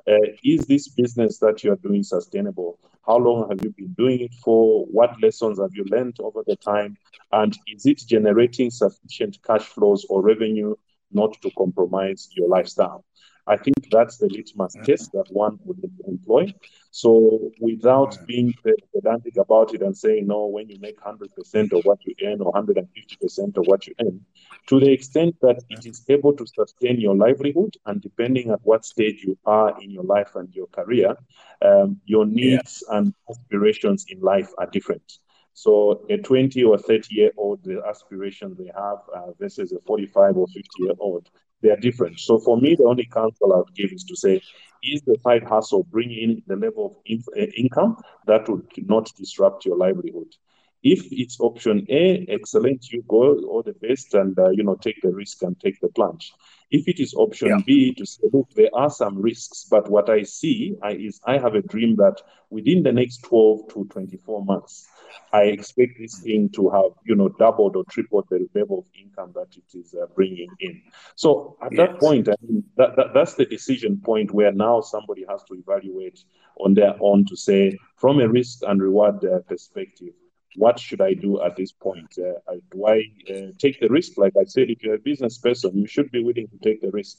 uh, 0.07 0.17
is 0.43 0.65
this 0.67 0.87
business 0.87 1.39
that 1.39 1.63
you're 1.63 1.77
doing 1.77 2.03
sustainable? 2.03 2.79
How 3.05 3.17
long 3.17 3.49
have 3.49 3.63
you 3.63 3.71
been 3.77 3.93
doing 3.97 4.21
it 4.21 4.33
for? 4.43 4.85
What 4.85 5.21
lessons 5.21 5.59
have 5.59 5.71
you 5.73 5.85
learned 5.85 6.17
over 6.19 6.43
the 6.45 6.55
time? 6.55 6.97
And 7.31 7.57
is 7.67 7.85
it 7.85 8.01
generating 8.07 8.69
sufficient 8.71 9.37
cash 9.45 9.63
flows 9.63 10.05
or 10.09 10.21
revenue 10.21 10.75
not 11.11 11.33
to 11.41 11.51
compromise 11.57 12.29
your 12.35 12.49
lifestyle? 12.49 13.03
I 13.47 13.57
think 13.57 13.89
that's 13.91 14.17
the 14.17 14.27
litmus 14.27 14.75
test 14.83 15.11
that 15.11 15.27
one 15.29 15.59
would 15.65 15.77
employ. 16.07 16.53
So 16.89 17.51
without 17.59 18.17
being 18.25 18.53
pedantic 18.93 19.37
about 19.37 19.73
it 19.75 19.81
and 19.81 19.95
saying, 19.95 20.27
no, 20.27 20.47
when 20.47 20.69
you 20.69 20.79
make 20.79 20.99
100% 20.99 21.73
of 21.73 21.85
what 21.85 21.99
you 22.05 22.15
earn 22.25 22.41
or 22.41 22.51
150% 22.53 23.57
of 23.57 23.67
what 23.67 23.85
you 23.85 23.93
earn, 24.01 24.21
to 24.67 24.79
the 24.79 24.91
extent 24.91 25.35
that 25.41 25.63
it 25.69 25.85
is 25.85 26.03
able 26.09 26.33
to 26.33 26.47
sustain 26.47 26.99
your 26.99 27.15
livelihood 27.15 27.75
and 27.85 28.01
depending 28.01 28.49
at 28.49 28.59
what 28.63 28.83
stage 28.83 29.23
you 29.23 29.37
are 29.45 29.79
in 29.79 29.91
your 29.91 30.03
life 30.03 30.35
and 30.35 30.51
your 30.55 30.67
career, 30.67 31.15
um, 31.61 31.99
your 32.05 32.25
needs 32.25 32.83
yeah. 32.89 32.97
and 32.97 33.13
aspirations 33.29 34.05
in 34.09 34.19
life 34.21 34.51
are 34.57 34.67
different. 34.67 35.19
So 35.53 36.05
a 36.09 36.17
20 36.17 36.63
or 36.63 36.77
30 36.77 37.15
year 37.15 37.31
old, 37.37 37.63
the 37.63 37.81
aspirations 37.87 38.57
they 38.57 38.71
have 38.75 38.97
uh, 39.15 39.31
versus 39.39 39.71
a 39.71 39.79
45 39.85 40.35
or 40.35 40.47
50 40.47 40.61
year 40.79 40.93
old 40.99 41.29
they 41.61 41.69
are 41.69 41.77
different. 41.77 42.19
So 42.19 42.39
for 42.39 42.59
me, 42.59 42.75
the 42.75 42.85
only 42.85 43.05
counsel 43.05 43.53
I 43.53 43.57
would 43.57 43.75
give 43.75 43.91
is 43.91 44.03
to 44.05 44.15
say, 44.15 44.41
is 44.83 45.01
the 45.01 45.17
side 45.23 45.43
hustle 45.43 45.83
bringing 45.83 46.29
in 46.29 46.43
the 46.47 46.55
level 46.55 47.01
of 47.09 47.27
uh, 47.37 47.45
income 47.57 47.97
that 48.27 48.47
would 48.47 48.67
not 48.77 49.11
disrupt 49.17 49.65
your 49.65 49.77
livelihood? 49.77 50.35
If 50.83 51.07
it's 51.11 51.39
option 51.39 51.87
A, 51.89 52.27
excellent, 52.29 52.91
you 52.91 53.03
go 53.07 53.39
all 53.49 53.63
the 53.63 53.73
best 53.73 54.13
and 54.13 54.37
uh, 54.37 54.49
you 54.51 54.63
know 54.63 54.75
take 54.75 55.01
the 55.01 55.11
risk 55.11 55.41
and 55.41 55.59
take 55.59 55.79
the 55.81 55.87
plunge. 55.87 56.31
If 56.69 56.87
it 56.87 56.99
is 56.99 57.15
option 57.15 57.47
yeah. 57.47 57.59
B 57.65 57.93
to 57.95 58.05
say, 58.05 58.27
look, 58.31 58.49
there 58.55 58.69
are 58.71 58.91
some 58.91 59.19
risks, 59.19 59.65
but 59.69 59.89
what 59.89 60.11
I 60.11 60.21
see 60.21 60.75
I, 60.83 60.91
is 60.91 61.19
I 61.25 61.39
have 61.39 61.55
a 61.55 61.63
dream 61.63 61.95
that 61.95 62.21
within 62.51 62.83
the 62.83 62.91
next 62.91 63.23
12 63.23 63.69
to 63.69 63.85
24 63.85 64.45
months, 64.45 64.87
I 65.33 65.43
expect 65.43 65.99
this 65.99 66.19
thing 66.19 66.49
to 66.55 66.69
have, 66.69 66.91
you 67.05 67.15
know, 67.15 67.29
doubled 67.29 67.75
or 67.75 67.83
tripled 67.85 68.27
the 68.29 68.47
level 68.53 68.79
of 68.79 68.85
income 68.99 69.31
that 69.35 69.55
it 69.55 69.77
is 69.77 69.93
uh, 69.93 70.05
bringing 70.15 70.49
in. 70.59 70.81
So 71.15 71.57
at 71.61 71.71
yes. 71.71 71.77
that 71.79 71.99
point, 71.99 72.29
I 72.29 72.35
mean, 72.41 72.63
that, 72.77 72.95
that, 72.95 73.13
that's 73.13 73.35
the 73.35 73.45
decision 73.45 74.01
point 74.03 74.31
where 74.31 74.51
now 74.51 74.81
somebody 74.81 75.25
has 75.29 75.43
to 75.45 75.55
evaluate 75.55 76.23
on 76.57 76.73
their 76.73 76.95
own 76.99 77.25
to 77.25 77.35
say, 77.35 77.77
from 77.97 78.19
a 78.19 78.27
risk 78.27 78.59
and 78.67 78.81
reward 78.81 79.23
uh, 79.25 79.39
perspective, 79.39 80.13
what 80.57 80.79
should 80.79 81.01
I 81.01 81.13
do 81.13 81.41
at 81.41 81.55
this 81.55 81.71
point? 81.71 82.17
Uh, 82.17 82.55
do 82.71 82.85
I 82.87 83.03
uh, 83.29 83.51
take 83.59 83.79
the 83.79 83.89
risk? 83.89 84.17
Like 84.17 84.33
I 84.39 84.45
said, 84.45 84.69
if 84.69 84.83
you're 84.83 84.95
a 84.95 84.99
business 84.99 85.37
person, 85.37 85.77
you 85.77 85.87
should 85.87 86.11
be 86.11 86.23
willing 86.23 86.47
to 86.47 86.57
take 86.59 86.81
the 86.81 86.91
risk. 86.91 87.17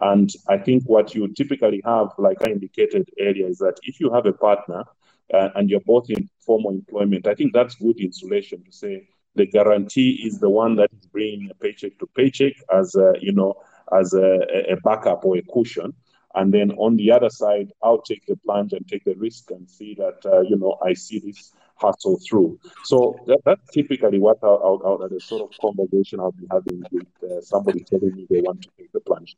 And 0.00 0.32
I 0.48 0.58
think 0.58 0.84
what 0.84 1.14
you 1.14 1.28
typically 1.34 1.82
have, 1.84 2.12
like 2.18 2.38
I 2.46 2.50
indicated 2.50 3.10
earlier, 3.20 3.46
is 3.46 3.58
that 3.58 3.78
if 3.82 4.00
you 4.00 4.12
have 4.12 4.26
a 4.26 4.32
partner 4.32 4.84
uh, 5.32 5.50
and 5.54 5.68
you're 5.68 5.80
both 5.80 6.08
in 6.10 6.28
formal 6.40 6.70
employment, 6.70 7.26
I 7.26 7.34
think 7.34 7.52
that's 7.52 7.74
good 7.74 8.00
insulation 8.00 8.64
to 8.64 8.72
say 8.72 9.08
the 9.34 9.46
guarantee 9.46 10.22
is 10.24 10.38
the 10.38 10.50
one 10.50 10.76
that 10.76 10.90
is 10.92 11.06
bringing 11.06 11.50
a 11.50 11.54
paycheck 11.54 11.98
to 11.98 12.06
paycheck 12.14 12.54
as 12.72 12.94
a, 12.94 13.14
you 13.20 13.32
know 13.32 13.54
as 13.92 14.12
a, 14.12 14.72
a 14.72 14.76
backup 14.84 15.24
or 15.24 15.36
a 15.36 15.42
cushion. 15.42 15.94
And 16.34 16.52
then 16.52 16.72
on 16.72 16.96
the 16.96 17.10
other 17.10 17.30
side, 17.30 17.72
I'll 17.82 18.02
take 18.02 18.26
the 18.26 18.36
plunge 18.36 18.72
and 18.74 18.86
take 18.86 19.04
the 19.04 19.14
risk 19.14 19.50
and 19.50 19.68
see 19.68 19.94
that 19.94 20.18
uh, 20.26 20.40
you 20.40 20.56
know 20.56 20.76
I 20.84 20.92
see 20.92 21.20
this 21.20 21.52
hustle 21.76 22.18
through. 22.28 22.58
So 22.84 23.18
that, 23.26 23.38
that's 23.44 23.70
typically 23.72 24.18
what 24.18 24.38
I'll, 24.42 24.60
I'll, 24.84 25.00
I'll, 25.02 25.08
the 25.08 25.20
sort 25.20 25.42
of 25.42 25.58
conversation 25.60 26.20
I'll 26.20 26.32
be 26.32 26.46
having 26.50 26.82
with 26.90 27.06
uh, 27.22 27.40
somebody 27.40 27.84
telling 27.84 28.14
me 28.14 28.26
they 28.28 28.40
want 28.40 28.62
to 28.62 28.68
take 28.78 28.92
the 28.92 29.00
plunge. 29.00 29.36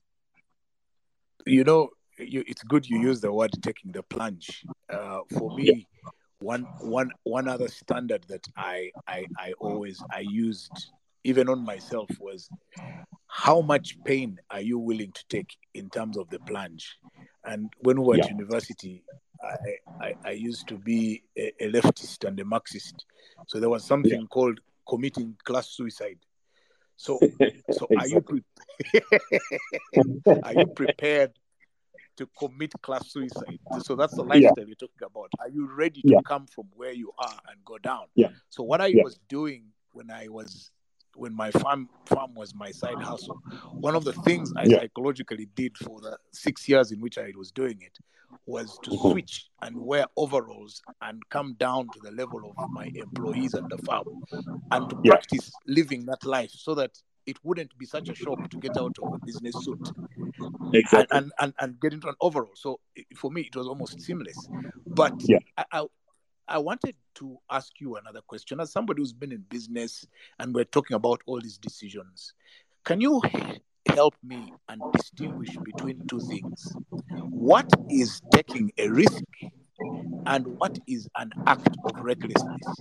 You 1.47 1.65
know, 1.65 1.91
you, 2.21 2.45
it's 2.47 2.63
good 2.63 2.89
you 2.89 3.01
use 3.01 3.21
the 3.21 3.33
word 3.33 3.51
taking 3.63 3.93
the 3.93 4.03
plunge. 4.03 4.65
Uh, 4.89 5.21
for 5.37 5.55
me, 5.57 5.89
yeah. 6.05 6.11
one 6.41 6.63
one 6.81 7.11
one 7.25 7.49
other 7.49 7.69
standard 7.69 8.25
that 8.29 8.47
I, 8.57 8.91
I 9.07 9.27
I 9.39 9.53
always 9.59 10.03
I 10.11 10.21
used 10.21 10.91
even 11.25 11.49
on 11.49 11.65
myself 11.65 12.09
was 12.19 12.49
how 13.27 13.61
much 13.61 13.97
pain 14.05 14.39
are 14.51 14.61
you 14.61 14.79
willing 14.79 15.13
to 15.13 15.25
take 15.29 15.57
in 15.75 15.89
terms 15.91 16.17
of 16.17 16.29
the 16.31 16.39
plunge? 16.41 16.99
And 17.45 17.73
when 17.81 18.01
we 18.01 18.07
were 18.07 18.17
yeah. 18.17 18.25
at 18.25 18.31
university, 18.31 19.05
I, 19.43 20.05
I, 20.05 20.15
I, 20.25 20.31
used 20.33 20.69
to 20.69 20.77
be 20.77 21.23
a, 21.37 21.53
a, 21.61 21.73
leftist 21.73 22.27
and 22.27 22.39
a 22.41 22.45
Marxist. 22.45 23.07
So 23.47 23.59
there 23.59 23.71
was 23.71 23.85
something 23.85 24.21
yeah. 24.21 24.27
called 24.29 24.61
committing 24.89 25.37
class 25.45 25.69
suicide. 25.71 26.19
So, 26.97 27.19
so 27.71 27.89
are 27.99 28.07
you 28.07 28.21
pre- 28.21 28.45
are 30.43 30.55
you 30.55 30.67
prepared 30.67 31.33
to 32.21 32.29
commit 32.39 32.73
class 32.83 33.11
suicide. 33.11 33.59
So 33.83 33.97
that's 33.97 34.15
the 34.15 34.23
lifestyle 34.23 34.53
yeah. 34.59 34.65
we're 34.67 34.75
talking 34.75 35.07
about. 35.07 35.31
Are 35.39 35.49
you 35.49 35.71
ready 35.75 36.03
to 36.03 36.09
yeah. 36.09 36.21
come 36.27 36.47
from 36.47 36.67
where 36.75 36.93
you 36.93 37.13
are 37.19 37.41
and 37.49 37.65
go 37.65 37.79
down? 37.79 38.05
Yeah. 38.15 38.29
So 38.51 38.63
what 38.63 38.83
I 38.83 38.89
yeah. 38.89 39.03
was 39.03 39.19
doing 39.29 39.65
when 39.93 40.11
I 40.11 40.29
was 40.29 40.71
when 41.17 41.35
my 41.35 41.51
farm 41.51 41.89
farm 42.07 42.35
was 42.35 42.55
my 42.55 42.71
side 42.71 43.01
hustle, 43.01 43.41
one 43.73 43.97
of 43.97 44.05
the 44.05 44.13
things 44.13 44.53
I 44.55 44.67
psychologically 44.69 45.49
did 45.55 45.77
for 45.79 46.01
the 46.01 46.19
six 46.33 46.69
years 46.69 46.93
in 46.93 47.01
which 47.01 47.17
I 47.17 47.33
was 47.37 47.51
doing 47.51 47.81
it 47.81 47.99
was 48.47 48.79
to 48.85 48.91
mm-hmm. 48.91 49.11
switch 49.11 49.47
and 49.63 49.77
wear 49.77 50.05
overalls 50.17 50.83
and 51.01 51.21
come 51.31 51.55
down 51.59 51.89
to 51.95 52.01
the 52.03 52.13
level 52.13 52.53
of 52.59 52.71
my 52.71 52.91
employees 52.95 53.55
at 53.55 53.69
the 53.71 53.79
farm 53.79 54.05
and 54.71 54.91
to 54.91 54.97
practice 55.05 55.51
living 55.67 56.05
that 56.05 56.25
life 56.25 56.51
so 56.53 56.75
that 56.75 56.93
it 57.27 57.39
wouldn't 57.45 57.77
be 57.79 57.87
such 57.87 58.09
a 58.09 58.15
shock 58.15 58.49
to 58.51 58.57
get 58.57 58.77
out 58.77 58.97
of 59.03 59.15
a 59.15 59.19
business 59.25 59.55
suit 59.63 59.91
exactly. 60.73 61.17
and, 61.17 61.25
and, 61.25 61.33
and, 61.41 61.55
and 61.61 61.81
get 61.81 61.93
into 61.93 62.09
an 62.09 62.15
overall. 62.21 62.51
So 62.55 62.81
for 63.17 63.31
me, 63.31 63.43
it 63.43 63.57
was 63.57 63.67
almost 63.67 64.01
seamless. 64.01 64.49
But 64.87 65.15
yeah. 65.21 65.39
I, 65.57 65.65
I, 65.73 65.87
I 66.49 66.59
wanted 66.59 66.97
to 67.17 67.39
ask 67.51 67.73
you 67.81 67.97
another 67.97 68.21
question. 68.27 68.59
As 68.61 68.73
somebody 68.73 69.01
who's 69.01 69.13
been 69.13 69.33
in 69.33 69.45
business 69.49 70.07
and 70.39 70.55
we're 70.55 70.65
talking 70.65 70.97
about 70.97 71.21
all 71.27 71.41
these 71.41 71.59
decisions, 71.59 72.35
can 72.85 73.01
you 73.01 73.21
help 73.95 74.15
me 74.23 74.53
and 74.69 74.81
distinguish 74.93 75.57
between 75.65 76.07
two 76.09 76.21
things? 76.21 76.75
What 77.29 77.71
is 77.89 78.21
taking 78.33 78.73
a 78.79 78.89
risk 78.89 79.23
and 80.27 80.47
what 80.59 80.79
is 80.87 81.09
an 81.17 81.31
act 81.47 81.77
of 81.85 82.01
recklessness? 82.01 82.77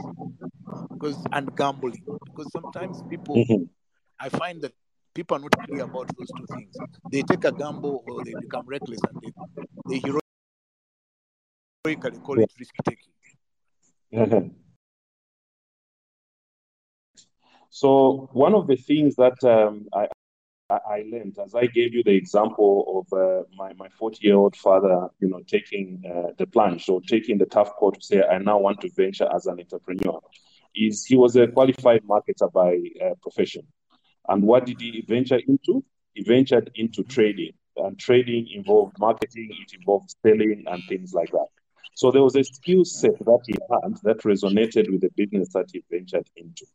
Because 0.91 1.23
and 1.31 1.55
gambling. 1.55 2.03
Because 2.25 2.51
sometimes 2.51 3.01
people 3.09 3.35
mm-hmm. 3.35 3.63
I 4.19 4.29
find 4.29 4.61
that 4.61 4.73
people 5.13 5.37
are 5.37 5.39
not 5.39 5.55
clear 5.65 5.83
about 5.83 6.07
those 6.17 6.27
two 6.37 6.45
things. 6.55 6.75
They 7.11 7.21
take 7.21 7.43
a 7.45 7.51
gamble 7.51 8.03
or 8.07 8.23
they 8.23 8.33
become 8.39 8.65
reckless 8.67 8.99
and 9.07 9.21
they, 9.21 9.31
they 9.89 9.99
heroically 11.85 12.19
call 12.19 12.39
it 12.39 12.51
risk 12.59 12.73
taking. 12.85 13.13
So 17.71 18.29
one 18.33 18.55
of 18.55 18.67
the 18.67 18.75
things 18.75 19.15
that 19.15 19.41
um, 19.43 19.87
I, 19.93 20.07
I 20.69 21.03
learned, 21.09 21.37
as 21.43 21.55
I 21.55 21.67
gave 21.67 21.93
you 21.93 22.03
the 22.03 22.15
example 22.15 23.05
of 23.11 23.17
uh, 23.17 23.43
my 23.55 23.73
my 23.73 23.89
40 23.89 24.17
year 24.21 24.35
old 24.35 24.55
father, 24.55 25.07
you 25.19 25.29
know, 25.29 25.41
taking 25.47 26.03
uh, 26.05 26.31
the 26.37 26.47
plunge, 26.47 26.89
or 26.89 26.99
taking 27.01 27.37
the 27.37 27.45
tough 27.45 27.71
call 27.75 27.91
to 27.91 28.01
say, 28.01 28.23
I 28.23 28.39
now 28.39 28.59
want 28.59 28.81
to 28.81 28.89
venture 28.95 29.29
as 29.33 29.45
an 29.45 29.59
entrepreneur, 29.59 30.19
is 30.75 31.05
he 31.05 31.15
was 31.15 31.35
a 31.35 31.47
qualified 31.47 32.01
marketer 32.03 32.51
by 32.51 32.79
uh, 33.05 33.13
profession. 33.21 33.67
And 34.29 34.43
what 34.43 34.65
did 34.65 34.79
he 34.79 35.03
venture 35.07 35.39
into? 35.47 35.83
He 36.13 36.23
ventured 36.23 36.71
into 36.75 37.03
trading. 37.03 37.53
And 37.77 37.97
trading 37.97 38.47
involved 38.53 38.97
marketing, 38.99 39.49
it 39.61 39.73
involved 39.73 40.13
selling 40.21 40.63
and 40.67 40.83
things 40.87 41.13
like 41.13 41.31
that. 41.31 41.47
So 41.95 42.11
there 42.11 42.23
was 42.23 42.35
a 42.35 42.43
skill 42.43 42.85
set 42.85 43.17
that 43.19 43.39
he 43.45 43.55
had 43.71 43.97
that 44.03 44.19
resonated 44.19 44.91
with 44.91 45.01
the 45.01 45.09
business 45.15 45.51
that 45.53 45.67
he 45.71 45.83
ventured 45.91 46.29
into. 46.37 46.65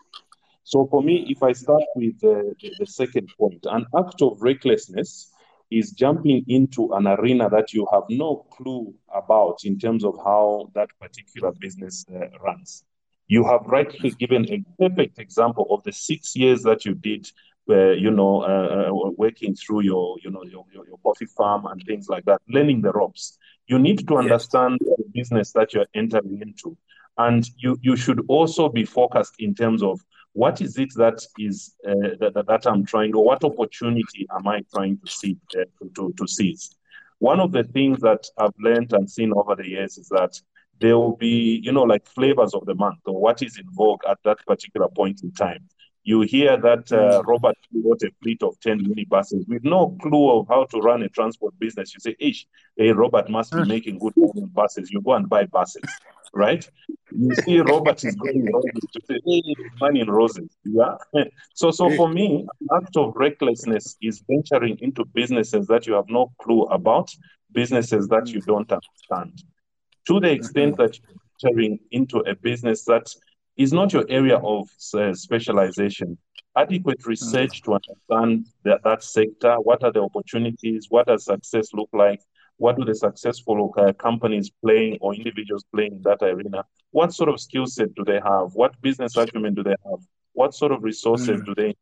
So 0.65 0.87
for 0.91 1.03
me, 1.03 1.27
if 1.29 1.43
I 1.43 1.53
start 1.53 1.83
with 1.95 2.21
the, 2.21 2.55
the, 2.61 2.75
the 2.79 2.87
second 2.87 3.29
point, 3.39 3.65
an 3.65 3.87
act 3.97 4.23
of 4.23 4.41
recklessness 4.41 5.31
is 5.71 5.93
jumping 5.93 6.45
into 6.49 6.93
an 6.93 7.07
arena 7.07 7.49
that 7.51 7.73
you 7.73 7.87
have 7.93 8.05
no 8.09 8.47
clue 8.51 8.95
about 9.15 9.59
in 9.65 9.79
terms 9.79 10.05
of 10.05 10.15
how 10.25 10.71
that 10.75 10.89
particular 11.01 11.53
business 11.61 12.05
uh, 12.15 12.29
runs. 12.43 12.85
You 13.27 13.45
have 13.45 13.63
rightly 13.67 14.11
given 14.11 14.51
a 14.53 14.63
perfect 14.79 15.19
example 15.19 15.67
of 15.71 15.83
the 15.83 15.93
six 15.93 16.37
years 16.37 16.63
that 16.63 16.85
you 16.85 16.95
did, 16.95 17.31
uh, 17.71 17.93
you 17.93 18.11
know, 18.11 18.43
uh, 18.43 18.91
uh, 18.91 19.11
working 19.17 19.55
through 19.55 19.83
your, 19.83 20.17
you 20.23 20.31
know, 20.31 20.45
your, 20.45 20.65
your, 20.73 20.87
your, 20.87 20.99
coffee 20.99 21.27
farm 21.27 21.65
and 21.67 21.83
things 21.87 22.09
like 22.09 22.25
that, 22.27 22.43
learning 22.49 22.83
the 22.83 22.93
ropes. 22.93 23.39
You 23.67 23.79
need 23.79 24.07
to 24.07 24.17
understand 24.19 24.79
yes. 24.85 24.97
the 24.99 25.05
business 25.15 25.53
that 25.53 25.73
you're 25.73 25.87
entering 25.95 26.41
into. 26.43 26.77
And 27.17 27.49
you, 27.57 27.79
you 27.81 27.97
should 27.97 28.21
also 28.29 28.69
be 28.69 28.85
focused 28.85 29.35
in 29.39 29.55
terms 29.55 29.83
of 29.83 30.01
what 30.35 30.61
is 30.61 30.77
it 30.79 30.93
that 30.97 31.25
is 31.39 31.75
uh, 31.89 32.19
that, 32.21 32.45
that 32.47 32.67
I'm 32.67 32.85
trying, 32.85 33.15
or 33.15 33.25
what 33.25 33.45
opportunity 33.45 34.27
am 34.37 34.47
I 34.49 34.63
trying 34.75 34.99
to 35.05 35.11
see 35.11 35.39
uh, 35.59 35.65
to, 35.95 36.13
to 36.19 36.27
seize? 36.27 36.77
One 37.21 37.41
of 37.41 37.53
the 37.53 37.63
things 37.63 38.01
that 38.01 38.27
I've 38.37 38.53
learned 38.59 38.93
and 38.93 39.09
seen 39.09 39.33
over 39.35 39.55
the 39.55 39.67
years 39.67 39.97
is 39.97 40.09
that 40.09 40.39
there 40.81 40.99
will 40.99 41.17
be, 41.17 41.61
you 41.63 41.73
know, 41.73 41.83
like 41.83 42.07
flavors 42.07 42.55
of 42.55 42.67
the 42.67 42.75
month 42.75 42.99
or 43.07 43.21
what 43.21 43.43
is 43.43 43.59
in 43.59 43.65
vogue 43.71 44.01
at 44.09 44.19
that 44.25 44.39
particular 44.47 44.89
point 44.89 45.23
in 45.23 45.33
time. 45.33 45.69
You 46.07 46.21
hear 46.21 46.59
that 46.59 46.93
uh, 46.93 47.23
mm. 47.23 47.27
Robert 47.27 47.57
bought 47.73 48.03
a 48.03 48.11
fleet 48.23 48.43
of 48.43 48.61
10 48.61 48.85
minibuses 48.85 49.49
with 49.49 49.65
no 49.65 49.97
clue 50.03 50.39
of 50.39 50.47
how 50.49 50.65
to 50.65 50.79
run 50.79 51.03
a 51.03 51.09
transport 51.09 51.59
business. 51.59 51.95
You 51.95 52.01
say, 52.01 52.15
Ish, 52.19 52.47
hey, 52.77 52.93
Robert 52.93 53.31
must 53.31 53.53
be 53.53 53.61
mm. 53.61 53.69
making 53.69 53.99
good 53.99 54.13
money 54.15 54.43
on 54.43 54.49
buses. 54.49 54.91
You 54.91 55.01
go 55.01 55.15
and 55.15 55.27
buy 55.31 55.47
buses, 55.47 55.83
right? 56.35 56.69
You 57.11 57.35
see 57.37 57.59
Robert 57.61 58.05
is 58.05 58.17
going 58.17 58.45
roses. 58.53 58.71
You 58.93 59.01
say, 59.09 59.21
hey, 59.25 59.55
money 59.81 60.01
in 60.01 60.11
roses. 60.11 60.51
Yeah. 60.65 60.97
so, 61.55 61.71
so 61.71 61.89
for 61.97 62.09
me, 62.09 62.47
act 62.75 62.99
of 62.99 63.15
recklessness 63.17 63.97
is 64.03 64.23
venturing 64.29 64.77
into 64.81 65.07
businesses 65.07 65.67
that 65.69 65.87
you 65.87 65.95
have 65.95 66.09
no 66.09 66.33
clue 66.43 66.65
about, 66.65 67.11
businesses 67.53 68.09
that 68.09 68.29
you 68.29 68.43
don't 68.43 68.71
understand. 68.71 69.43
To 70.09 70.21
the 70.21 70.31
extent 70.31 70.77
mm-hmm. 70.77 70.83
that 70.83 70.99
you're 70.99 71.51
entering 71.53 71.79
into 71.91 72.19
a 72.21 72.35
business 72.35 72.85
that 72.85 73.07
is 73.57 73.73
not 73.73 73.93
your 73.93 74.05
area 74.09 74.37
of 74.37 74.69
uh, 74.95 75.15
specialization. 75.15 76.19
Adequate 76.57 77.01
mm. 77.01 77.07
research 77.07 77.63
to 77.63 77.75
understand 77.75 78.47
that, 78.65 78.83
that 78.85 79.03
sector. 79.03 79.57
What 79.61 79.83
are 79.85 79.93
the 79.93 80.03
opportunities? 80.03 80.87
What 80.89 81.07
does 81.07 81.25
success 81.25 81.73
look 81.73 81.89
like? 81.93 82.21
What 82.57 82.77
do 82.77 82.85
the 82.85 82.95
successful 82.95 83.73
uh, 83.77 83.93
companies 83.95 84.51
playing 84.65 84.99
or 85.01 85.15
individuals 85.15 85.65
playing 85.75 85.95
in 85.95 86.03
that 86.03 86.23
arena? 86.23 86.65
What 86.91 87.13
sort 87.13 87.29
of 87.29 87.41
skill 87.41 87.67
set 87.67 87.95
do 87.95 88.05
they 88.05 88.21
have? 88.25 88.55
What 88.55 88.81
business 88.81 89.17
acumen 89.17 89.55
do 89.55 89.65
they 89.65 89.75
have? 89.85 90.01
What 90.33 90.55
sort 90.55 90.73
of 90.73 90.83
resources 90.83 91.41
mm. 91.41 91.47
do 91.47 91.55
they 91.55 91.75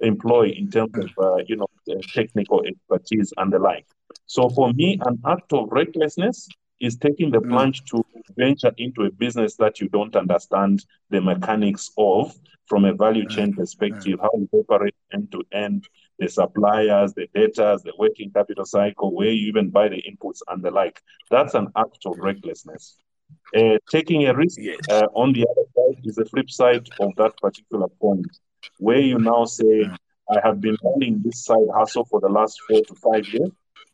employ 0.00 0.50
in 0.56 0.70
terms 0.70 0.96
of 0.96 1.10
uh, 1.18 1.36
you 1.46 1.56
know 1.56 1.66
technical 2.14 2.64
expertise 2.64 3.32
and 3.36 3.52
the 3.52 3.58
like? 3.58 3.86
So 4.26 4.48
for 4.48 4.72
me, 4.72 4.98
an 5.04 5.20
act 5.26 5.52
of 5.52 5.68
recklessness 5.72 6.48
is 6.80 6.96
taking 6.96 7.30
the 7.30 7.38
mm. 7.38 7.48
plunge 7.48 7.84
to 7.86 8.04
venture 8.36 8.72
into 8.78 9.02
a 9.02 9.10
business 9.10 9.56
that 9.56 9.80
you 9.80 9.88
don't 9.88 10.14
understand 10.16 10.84
the 11.10 11.20
mechanics 11.20 11.90
of 11.98 12.34
from 12.66 12.84
a 12.84 12.94
value 12.94 13.24
mm. 13.24 13.30
chain 13.30 13.54
perspective, 13.54 14.18
how 14.20 14.30
you 14.34 14.48
operate 14.52 14.94
end 15.12 15.32
to 15.32 15.42
end, 15.52 15.88
the 16.18 16.28
suppliers, 16.28 17.14
the 17.14 17.26
debtors, 17.34 17.82
the 17.82 17.92
working 17.98 18.30
capital 18.30 18.64
cycle, 18.64 19.14
where 19.14 19.30
you 19.30 19.48
even 19.48 19.70
buy 19.70 19.88
the 19.88 20.02
inputs 20.02 20.40
and 20.48 20.62
the 20.62 20.70
like. 20.70 21.00
That's 21.30 21.54
an 21.54 21.68
act 21.76 21.98
of 22.06 22.18
recklessness. 22.18 22.96
Uh, 23.56 23.78
taking 23.90 24.26
a 24.26 24.34
risk 24.34 24.58
yes. 24.60 24.78
uh, 24.88 25.06
on 25.14 25.32
the 25.32 25.46
other 25.50 25.66
side 25.74 26.02
is 26.04 26.16
the 26.16 26.24
flip 26.24 26.50
side 26.50 26.88
of 27.00 27.14
that 27.16 27.36
particular 27.38 27.88
point, 28.00 28.26
where 28.78 29.00
you 29.00 29.18
now 29.18 29.44
say, 29.44 29.64
mm. 29.64 29.96
I 30.30 30.40
have 30.42 30.60
been 30.60 30.76
running 30.84 31.22
this 31.24 31.44
side 31.44 31.68
hustle 31.74 32.04
for 32.04 32.20
the 32.20 32.28
last 32.28 32.60
four 32.68 32.82
to 32.82 32.94
five 32.94 33.26
years 33.28 33.50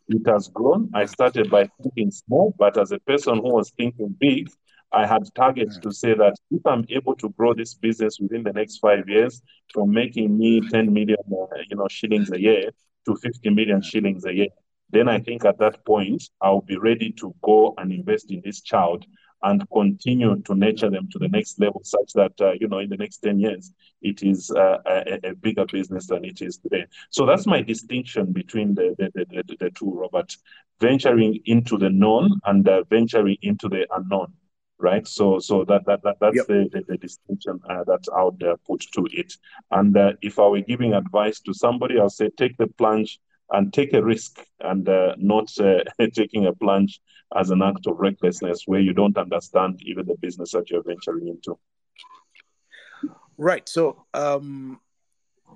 it 0.09 0.23
has 0.27 0.49
grown. 0.49 0.91
I 0.95 1.07
started 1.07 1.51
by 1.51 1.69
thinking 1.83 2.11
small, 2.11 2.55
but 2.59 2.79
as 2.79 2.93
a 2.93 2.99
person 3.01 3.37
who 3.37 3.55
was 3.55 3.71
thinking 3.71 4.15
big, 4.19 4.49
I 4.93 5.07
had 5.07 5.23
targets 5.35 5.79
to 5.79 5.91
say 5.93 6.15
that 6.15 6.35
if 6.51 6.65
I'm 6.65 6.85
able 6.89 7.17
to 7.17 7.31
grow 7.31 7.53
this 7.53 7.75
business 7.75 8.19
within 8.21 8.45
the 8.45 8.53
next 8.53 8.79
five 8.79 9.09
years 9.09 9.43
from 9.73 9.91
making 9.91 10.39
me 10.39 10.61
10 10.71 10.93
million, 10.93 11.19
uh, 11.33 11.47
you 11.69 11.77
know, 11.77 11.89
shillings 11.91 12.31
a 12.31 12.41
year 12.41 12.71
to 13.07 13.17
50 13.17 13.51
million 13.51 13.83
shillings 13.83 14.25
a 14.25 14.33
year, 14.33 14.49
then 14.91 15.09
I 15.09 15.19
think 15.19 15.45
at 15.45 15.59
that 15.59 15.85
point 15.85 16.23
I'll 16.41 16.61
be 16.61 16.77
ready 16.77 17.11
to 17.19 17.35
go 17.43 17.75
and 17.79 17.93
invest 17.93 18.31
in 18.31 18.41
this 18.45 18.61
child 18.61 19.05
and 19.45 19.69
continue 19.71 20.41
to 20.43 20.55
nurture 20.55 20.91
them 20.91 21.09
to 21.13 21.19
the 21.19 21.29
next 21.29 21.61
level 21.61 21.81
such 21.85 22.13
that 22.15 22.33
uh, 22.41 22.53
you 22.61 22.67
know 22.67 22.79
in 22.79 22.89
the 22.89 22.97
next 22.97 23.19
10 23.19 23.39
years 23.39 23.73
it 24.03 24.23
is 24.23 24.51
uh, 24.51 24.79
a, 24.87 25.31
a, 25.31 25.35
bigger 25.35 25.67
business 25.67 26.07
than 26.07 26.25
it 26.25 26.41
is 26.41 26.59
today. 26.59 26.85
So 27.11 27.27
that's 27.27 27.47
my 27.47 27.63
distinction 27.63 28.33
between 28.33 28.75
the 28.75 28.95
the, 28.99 29.11
the, 29.15 29.43
the, 29.47 29.57
the 29.61 29.71
two 29.71 29.93
robert. 29.93 30.37
Venturing 30.81 31.39
into 31.45 31.79
the 31.79 31.89
known 31.89 32.41
and 32.45 32.69
uh, 32.69 32.83
venturing 32.91 33.37
into 33.43 33.69
the 33.69 33.87
unknown 33.95 34.33
right? 34.81 35.07
So 35.07 35.39
so 35.39 35.65
that, 35.65 35.87
that, 35.87 36.03
that 36.03 36.17
that's 36.21 36.37
yep. 36.37 36.47
the, 36.47 36.69
the, 36.73 36.83
the, 36.89 36.97
distinction 36.99 37.61
uh, 37.71 37.85
that 37.85 38.05
i 38.15 38.25
would 38.25 38.43
uh, 38.43 38.57
put 38.67 38.81
to 38.95 39.07
it. 39.13 39.33
And 39.71 39.97
uh, 39.97 40.13
if 40.21 40.39
i 40.39 40.47
were 40.47 40.61
giving 40.61 40.95
advice 40.95 41.41
to 41.41 41.55
somebody 41.55 41.99
i'll 41.99 42.11
say 42.11 42.29
take 42.37 42.57
the 42.57 42.67
plunge 42.67 43.21
and 43.51 43.73
take 43.73 43.93
a 43.93 44.03
risk 44.03 44.45
and 44.61 44.89
uh, 44.89 45.15
not 45.19 45.49
uh, 45.61 45.85
taking 46.15 46.47
a 46.47 46.53
plunge 46.53 47.01
as 47.35 47.51
an 47.51 47.63
act 47.63 47.87
of 47.87 47.99
recklessness 47.99 48.63
where 48.67 48.81
you 48.81 48.93
don't 48.93 49.17
understand 49.19 49.81
even 49.83 50.07
the 50.07 50.17
business 50.17 50.53
that 50.53 50.71
you're 50.71 50.83
venturing 50.83 51.29
into. 51.29 51.59
Right. 53.37 53.69
So, 53.69 54.05
um, 54.15 54.81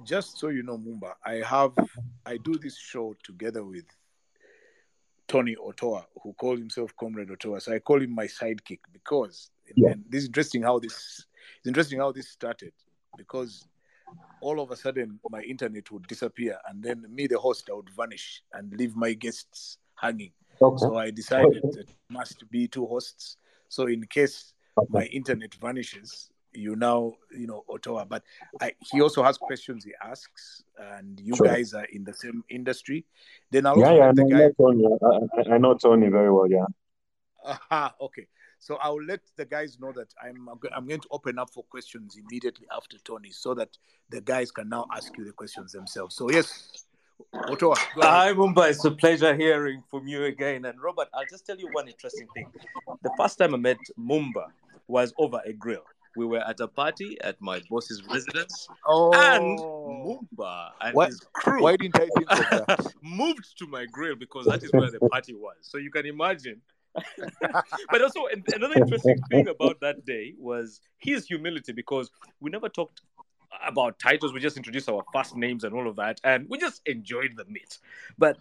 just 0.05 0.39
so 0.39 0.49
you 0.49 0.63
know, 0.63 0.79
Mumba, 0.79 1.13
I 1.25 1.35
have 1.47 1.73
I 2.27 2.37
do 2.37 2.55
this 2.55 2.77
show 2.77 3.17
together 3.23 3.65
with 3.65 3.85
Tony 5.29 5.57
Otoa, 5.57 6.05
who 6.23 6.33
calls 6.35 6.59
himself 6.59 6.95
Comrade 6.99 7.29
Otoa. 7.29 7.61
So 7.61 7.75
I 7.75 7.79
call 7.79 8.01
him 8.03 8.15
my 8.15 8.27
sidekick 8.27 8.81
because 8.93 9.51
yeah. 9.77 9.91
and 9.91 10.05
this 10.09 10.23
is 10.23 10.29
interesting 10.29 10.63
how 10.63 10.79
this 10.79 11.27
it's 11.59 11.67
interesting 11.67 11.99
how 11.99 12.13
this 12.13 12.29
started 12.29 12.73
because 13.17 13.67
all 14.41 14.61
of 14.61 14.71
a 14.71 14.77
sudden 14.77 15.21
my 15.31 15.43
internet 15.43 15.91
would 15.91 16.07
disappear 16.07 16.57
and 16.69 16.83
then 16.83 17.05
me 17.11 17.27
the 17.27 17.39
host 17.39 17.69
I 17.71 17.75
would 17.75 17.91
vanish 17.91 18.43
and 18.53 18.73
leave 18.73 18.97
my 18.97 19.13
guests 19.13 19.79
hanging. 19.97 20.33
Okay. 20.61 20.81
So 20.81 20.97
I 20.97 21.11
decided 21.11 21.63
that 21.63 21.89
must 22.09 22.49
be 22.51 22.69
two 22.69 22.87
hosts. 22.87 23.37
So 23.69 23.87
in 23.87 24.05
case 24.07 24.55
okay. 24.77 24.89
my 24.91 25.05
internet 25.05 25.55
vanishes, 25.55 26.31
you 26.53 26.75
now 26.75 27.13
you 27.31 27.47
know 27.47 27.65
Otoa. 27.69 28.09
But 28.09 28.25
I, 28.61 28.73
he 28.91 29.01
also 29.01 29.23
has 29.23 29.39
questions 29.39 29.85
he 29.85 29.93
asks, 30.03 30.65
and 30.79 31.21
you 31.21 31.37
sure. 31.37 31.47
guys 31.47 31.75
are 31.75 31.85
in 31.85 32.05
the 32.05 32.15
same 32.15 32.43
industry. 32.49 33.05
Then 33.51 33.67
I'll 33.67 33.79
yeah, 33.79 33.93
yeah, 33.93 34.09
I 34.09 34.13
know, 34.13 34.29
guy... 34.29 34.51
Tony. 34.59 34.87
I, 35.47 35.55
I 35.55 35.59
know 35.59 35.75
Tony 35.75 36.09
very 36.09 36.33
well. 36.33 36.47
Yeah. 36.47 36.67
Aha, 37.45 37.95
okay. 38.01 38.27
So 38.59 38.77
I'll 38.83 39.01
let 39.01 39.21
the 39.37 39.45
guys 39.45 39.79
know 39.79 39.93
that 39.93 40.13
I'm 40.21 40.49
I'm 40.75 40.87
going 40.87 41.01
to 41.01 41.09
open 41.13 41.39
up 41.39 41.51
for 41.51 41.63
questions 41.65 42.17
immediately 42.17 42.67
after 42.75 42.99
Tony, 42.99 43.31
so 43.31 43.55
that 43.55 43.77
the 44.11 44.21
guys 44.21 44.51
can 44.51 44.69
now 44.69 44.87
ask 44.93 45.17
you 45.17 45.25
the 45.25 45.33
questions 45.33 45.73
themselves. 45.73 46.17
So 46.17 46.31
yes, 46.31 46.87
Otoa. 47.35 47.77
Hi 47.77 48.33
Mumba, 48.33 48.71
it's 48.71 48.85
a 48.85 48.91
pleasure 48.91 49.35
hearing 49.35 49.83
from 49.91 50.07
you 50.07 50.25
again. 50.25 50.65
And 50.65 50.81
Robert, 50.81 51.09
I'll 51.15 51.25
just 51.31 51.47
tell 51.47 51.57
you 51.57 51.69
one 51.73 51.89
interesting 51.89 52.27
thing. 52.35 52.47
The 53.03 53.11
first 53.17 53.39
time 53.39 53.55
I 53.55 53.59
met 53.59 53.79
Mumba 53.99 54.47
was 54.87 55.13
over 55.19 55.41
a 55.45 55.53
grill. 55.53 55.83
We 56.17 56.27
were 56.27 56.41
at 56.41 56.59
a 56.61 56.67
party 56.69 57.17
at 57.23 57.41
my 57.41 57.61
boss's 57.71 58.03
residence, 58.11 58.67
oh. 58.87 59.13
and 59.13 59.59
Mumba 59.59 60.71
and 60.81 60.95
what? 60.95 61.09
his 61.09 61.21
crew. 61.33 61.63
Why 61.63 61.77
didn't 61.77 61.97
I 61.97 62.09
think 62.17 62.31
of 62.31 62.67
that? 62.67 62.93
moved 63.03 63.59
to 63.59 63.67
my 63.67 63.87
grill 63.87 64.17
because 64.17 64.47
that 64.47 64.63
is 64.63 64.73
where 64.73 64.91
the 64.91 65.01
party 65.01 65.35
was. 65.35 65.57
So 65.61 65.79
you 65.79 65.91
can 65.91 66.07
imagine 66.07 66.61
but 67.91 68.03
also 68.03 68.27
another 68.55 68.75
interesting 68.75 69.19
thing 69.31 69.49
about 69.49 69.81
that 69.81 70.05
day 70.05 70.35
was 70.39 70.81
his 70.99 71.27
humility 71.27 71.73
because 71.73 72.11
we 72.41 72.51
never 72.51 72.69
talked 72.69 73.03
about 73.67 73.99
titles. 73.99 74.33
We 74.33 74.41
just 74.41 74.57
introduced 74.57 74.89
our 74.89 75.03
first 75.13 75.37
names 75.37 75.65
and 75.65 75.75
all 75.75 75.89
of 75.89 75.97
that, 75.97 76.21
and 76.25 76.47
we 76.49 76.59
just 76.59 76.83
enjoyed 76.87 77.35
the 77.37 77.45
meet. 77.47 77.79
But 78.17 78.39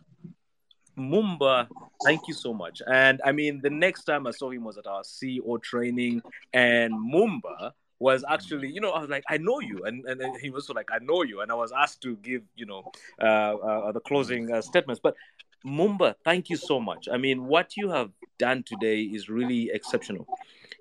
Mumba, 0.97 1.67
thank 2.03 2.27
you 2.27 2.33
so 2.33 2.53
much. 2.53 2.81
And 2.87 3.21
I 3.23 3.31
mean, 3.31 3.61
the 3.61 3.69
next 3.69 4.05
time 4.05 4.25
I 4.25 4.31
saw 4.31 4.49
him 4.49 4.63
was 4.63 4.77
at 4.77 4.87
our 4.87 5.03
CEO 5.03 5.61
training, 5.61 6.21
and 6.53 6.93
Mumba 6.93 7.71
was 7.99 8.23
actually, 8.29 8.69
you 8.69 8.81
know, 8.81 8.91
I 8.91 9.01
was 9.01 9.09
like, 9.09 9.23
I 9.29 9.37
know 9.37 9.59
you, 9.59 9.83
and 9.85 10.05
and, 10.05 10.21
he 10.41 10.49
was 10.49 10.69
like, 10.69 10.89
I 10.91 10.99
know 11.01 11.23
you, 11.23 11.41
and 11.41 11.51
I 11.51 11.55
was 11.55 11.71
asked 11.71 12.01
to 12.03 12.15
give, 12.17 12.43
you 12.55 12.65
know, 12.65 12.91
uh, 13.21 13.55
uh, 13.55 13.91
the 13.91 13.99
closing 13.99 14.51
uh, 14.51 14.61
statements. 14.61 14.99
But 15.03 15.15
Mumba, 15.65 16.15
thank 16.23 16.49
you 16.49 16.57
so 16.57 16.79
much. 16.79 17.07
I 17.11 17.17
mean, 17.17 17.45
what 17.45 17.75
you 17.77 17.89
have 17.89 18.11
done 18.37 18.63
today 18.63 19.01
is 19.01 19.29
really 19.29 19.71
exceptional. 19.73 20.27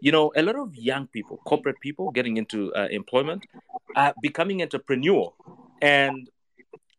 You 0.00 0.12
know, 0.12 0.32
a 0.36 0.42
lot 0.42 0.56
of 0.56 0.74
young 0.74 1.06
people, 1.06 1.38
corporate 1.46 1.80
people, 1.80 2.10
getting 2.10 2.36
into 2.36 2.72
uh, 2.74 2.88
employment, 2.90 3.46
are 3.94 4.14
becoming 4.22 4.62
entrepreneur, 4.62 5.32
and 5.80 6.28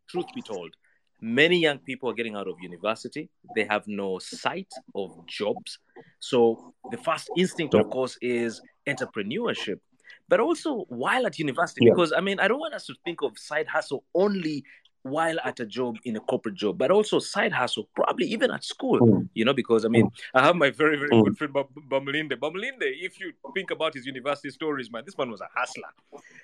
truth 0.09 0.25
be 0.33 0.41
told, 0.41 0.73
many 1.21 1.59
young 1.59 1.79
people 1.79 2.09
are 2.09 2.13
getting 2.13 2.35
out 2.35 2.47
of 2.47 2.55
university. 2.61 3.29
They 3.55 3.65
have 3.65 3.87
no 3.87 4.19
sight 4.19 4.71
of 4.95 5.25
jobs. 5.27 5.79
So 6.19 6.73
the 6.91 6.97
first 6.97 7.29
instinct 7.37 7.73
of 7.73 7.89
course 7.89 8.17
is 8.21 8.61
entrepreneurship. 8.87 9.79
But 10.29 10.39
also 10.39 10.85
while 10.89 11.25
at 11.25 11.39
university 11.39 11.85
yeah. 11.85 11.91
because 11.91 12.11
i 12.11 12.19
mean 12.19 12.39
i 12.39 12.47
don't 12.49 12.59
want 12.59 12.73
us 12.73 12.85
to 12.85 12.93
think 13.05 13.21
of 13.21 13.37
side 13.37 13.65
hustle 13.65 14.03
only 14.13 14.63
while 15.09 15.37
at 15.43 15.59
a 15.59 15.65
job 15.65 15.97
in 16.05 16.15
a 16.15 16.19
corporate 16.19 16.55
job 16.55 16.77
but 16.77 16.91
also 16.91 17.19
side 17.19 17.51
hustle 17.51 17.87
probably 17.95 18.27
even 18.27 18.51
at 18.51 18.63
school 18.63 18.99
mm. 18.99 19.29
you 19.33 19.45
know 19.45 19.53
because 19.53 19.85
i 19.85 19.87
mean 19.87 20.09
i 20.33 20.43
have 20.43 20.55
my 20.55 20.69
very 20.69 20.97
very 20.97 21.09
mm. 21.09 21.23
good 21.23 21.37
friend 21.37 21.53
Bamulinde. 21.53 22.33
Bamulinde, 22.33 22.87
if 23.07 23.19
you 23.19 23.33
think 23.53 23.71
about 23.71 23.93
his 23.93 24.05
university 24.05 24.49
stories 24.49 24.91
man 24.91 25.03
this 25.05 25.17
man 25.17 25.29
was 25.29 25.41
a 25.41 25.49
hustler 25.53 25.89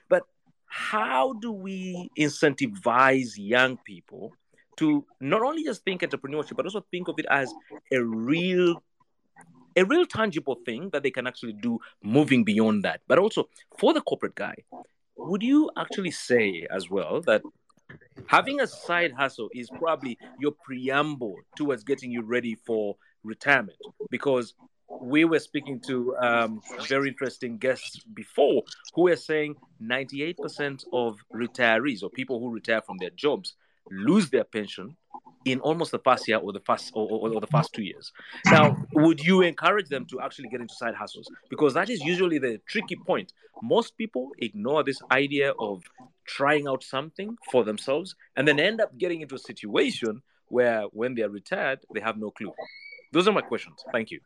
but 0.10 0.24
how 0.66 1.34
do 1.34 1.52
we 1.52 2.10
incentivize 2.18 3.34
young 3.38 3.78
people 3.78 4.34
to 4.78 5.06
not 5.20 5.42
only 5.42 5.64
just 5.64 5.84
think 5.84 6.02
entrepreneurship 6.02 6.56
but 6.56 6.66
also 6.66 6.84
think 6.90 7.08
of 7.08 7.20
it 7.20 7.26
as 7.30 7.54
a 7.92 8.02
real 8.02 8.82
a 9.76 9.86
real 9.86 10.06
tangible 10.06 10.58
thing 10.66 10.90
that 10.92 11.04
they 11.04 11.12
can 11.12 11.28
actually 11.28 11.54
do 11.54 11.80
moving 12.04 12.44
beyond 12.44 12.84
that. 12.84 13.02
But 13.08 13.20
also 13.20 13.50
for 13.78 13.94
the 13.94 14.02
corporate 14.02 14.36
guy, 14.36 14.56
would 15.18 15.44
you 15.44 15.70
actually 15.78 16.12
say 16.12 16.68
as 16.70 16.90
well 16.90 17.22
that 17.22 17.42
having 18.28 18.62
a 18.62 18.68
side 18.68 19.12
hustle 19.14 19.50
is 19.54 19.70
probably 19.70 20.18
your 20.40 20.52
preamble 20.52 21.36
towards 21.56 21.84
getting 21.84 22.12
you 22.12 22.22
ready 22.22 22.56
for 22.56 22.96
retirement? 23.24 23.78
Because 24.10 24.54
we 25.02 25.26
were 25.26 25.40
speaking 25.40 25.80
to 25.88 26.16
um, 26.18 26.62
very 26.88 27.10
interesting 27.10 27.58
guests 27.58 28.00
before 28.14 28.64
who 28.94 29.04
were 29.04 29.16
saying 29.16 29.56
98% 29.82 30.84
of 30.94 31.20
retirees 31.34 32.04
or 32.04 32.10
people 32.10 32.40
who 32.40 32.52
retire 32.52 32.82
from 32.82 32.98
their 33.00 33.10
jobs 33.12 33.56
lose 33.92 34.30
their 34.30 34.44
pension 34.44 34.96
in 35.46 35.60
almost 35.60 35.92
the 35.92 36.00
past 36.00 36.28
year 36.28 36.38
or 36.38 36.54
the 36.54 36.60
past 36.60 36.92
or, 36.96 37.08
or, 37.10 37.34
or, 37.34 37.42
the 37.42 37.48
past 37.48 37.74
two 37.74 37.84
years. 37.84 38.12
Now, 38.46 38.78
would 38.94 39.20
you 39.20 39.42
encourage 39.42 39.90
them 39.90 40.06
to 40.06 40.22
actually 40.22 40.48
get 40.50 40.62
into 40.62 40.74
side 40.74 40.96
hustles? 40.96 41.30
Because 41.50 41.74
that 41.74 41.90
is 41.90 42.00
usually 42.00 42.38
the 42.38 42.60
tricky 42.68 42.96
point. 42.96 43.34
Most 43.62 43.98
people 43.98 44.32
ignore 44.40 44.84
this 44.84 45.02
idea 45.12 45.54
of 45.60 45.84
trying 46.26 46.68
out 46.68 46.84
something 46.84 47.38
for 47.52 47.64
themselves 47.64 48.16
and 48.36 48.48
then 48.48 48.60
end 48.60 48.82
up 48.82 48.98
getting 48.98 49.22
into 49.22 49.36
a 49.36 49.40
situation 49.40 50.22
where 50.50 50.84
when 50.92 51.16
they 51.16 51.24
are 51.24 51.30
retired, 51.30 51.80
they 51.94 52.00
have 52.00 52.18
no 52.18 52.32
clue. 52.32 52.54
Those 53.12 53.28
are 53.28 53.32
my 53.32 53.42
questions. 53.42 53.84
Thank 53.92 54.12
you. 54.12 54.20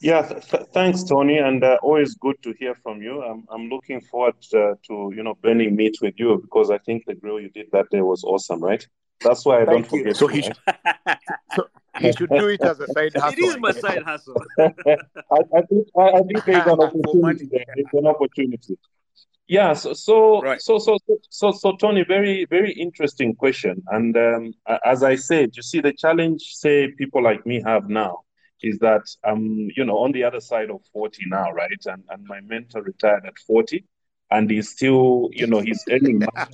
Yeah, 0.00 0.22
th- 0.22 0.64
thanks, 0.72 1.04
Tony, 1.04 1.38
and 1.38 1.62
uh, 1.62 1.78
always 1.80 2.16
good 2.16 2.36
to 2.42 2.52
hear 2.58 2.74
from 2.82 3.00
you. 3.02 3.22
I'm 3.22 3.44
I'm 3.48 3.68
looking 3.68 4.00
forward 4.00 4.34
uh, 4.52 4.74
to 4.88 5.12
you 5.14 5.22
know 5.22 5.34
burning 5.40 5.76
meat 5.76 5.98
with 6.02 6.14
you 6.18 6.38
because 6.42 6.70
I 6.70 6.78
think 6.78 7.04
the 7.06 7.14
grill 7.14 7.40
you 7.40 7.50
did 7.50 7.68
that 7.72 7.88
day 7.90 8.00
was 8.00 8.24
awesome, 8.24 8.60
right? 8.60 8.84
That's 9.20 9.46
why 9.46 9.62
I 9.62 9.64
don't 9.64 9.84
you. 9.92 9.98
forget. 9.98 10.16
So 10.16 10.28
you, 10.28 10.42
he 10.42 10.52
right? 10.66 11.18
so 11.54 11.68
he 12.00 12.12
should 12.12 12.30
do 12.30 12.48
it 12.48 12.60
as 12.62 12.80
a 12.80 12.86
side 12.92 13.14
hustle. 13.16 13.44
It 13.44 13.48
is 13.48 13.58
my 13.58 13.72
side 13.72 14.02
hustle. 14.02 14.42
I, 14.58 15.38
I 15.56 15.62
think 15.68 15.88
I, 15.96 16.02
I 16.02 16.22
think 16.22 16.44
there's 16.44 16.66
an 16.66 16.70
opportunity 16.80 17.20
money. 17.20 17.48
There's 17.50 17.86
an 17.92 18.06
opportunity. 18.06 18.78
Yeah, 19.48 19.74
so 19.74 19.92
so 19.92 20.40
Right. 20.40 20.62
so 20.62 20.78
so 20.78 20.96
so 21.06 21.18
so, 21.28 21.50
so 21.50 21.76
Tony, 21.76 22.04
very 22.04 22.46
very 22.46 22.72
interesting 22.72 23.34
question. 23.34 23.82
And 23.88 24.16
um, 24.16 24.54
as 24.84 25.02
I 25.02 25.16
said, 25.16 25.50
you 25.56 25.62
see, 25.62 25.80
the 25.80 25.92
challenge, 25.92 26.42
say 26.54 26.88
people 26.96 27.22
like 27.22 27.44
me 27.44 27.60
have 27.66 27.88
now, 27.88 28.20
is 28.62 28.78
that 28.78 29.02
I'm 29.24 29.68
you 29.76 29.84
know 29.84 29.98
on 29.98 30.12
the 30.12 30.24
other 30.24 30.40
side 30.40 30.70
of 30.70 30.80
forty 30.92 31.24
now, 31.26 31.50
right? 31.52 31.82
And 31.86 32.02
and 32.08 32.24
my 32.26 32.40
mentor 32.40 32.82
retired 32.82 33.26
at 33.26 33.38
forty, 33.46 33.84
and 34.30 34.48
he's 34.50 34.70
still 34.70 35.28
you 35.32 35.46
know 35.46 35.60
he's 35.60 35.84
earning 35.90 36.20
money. 36.20 36.46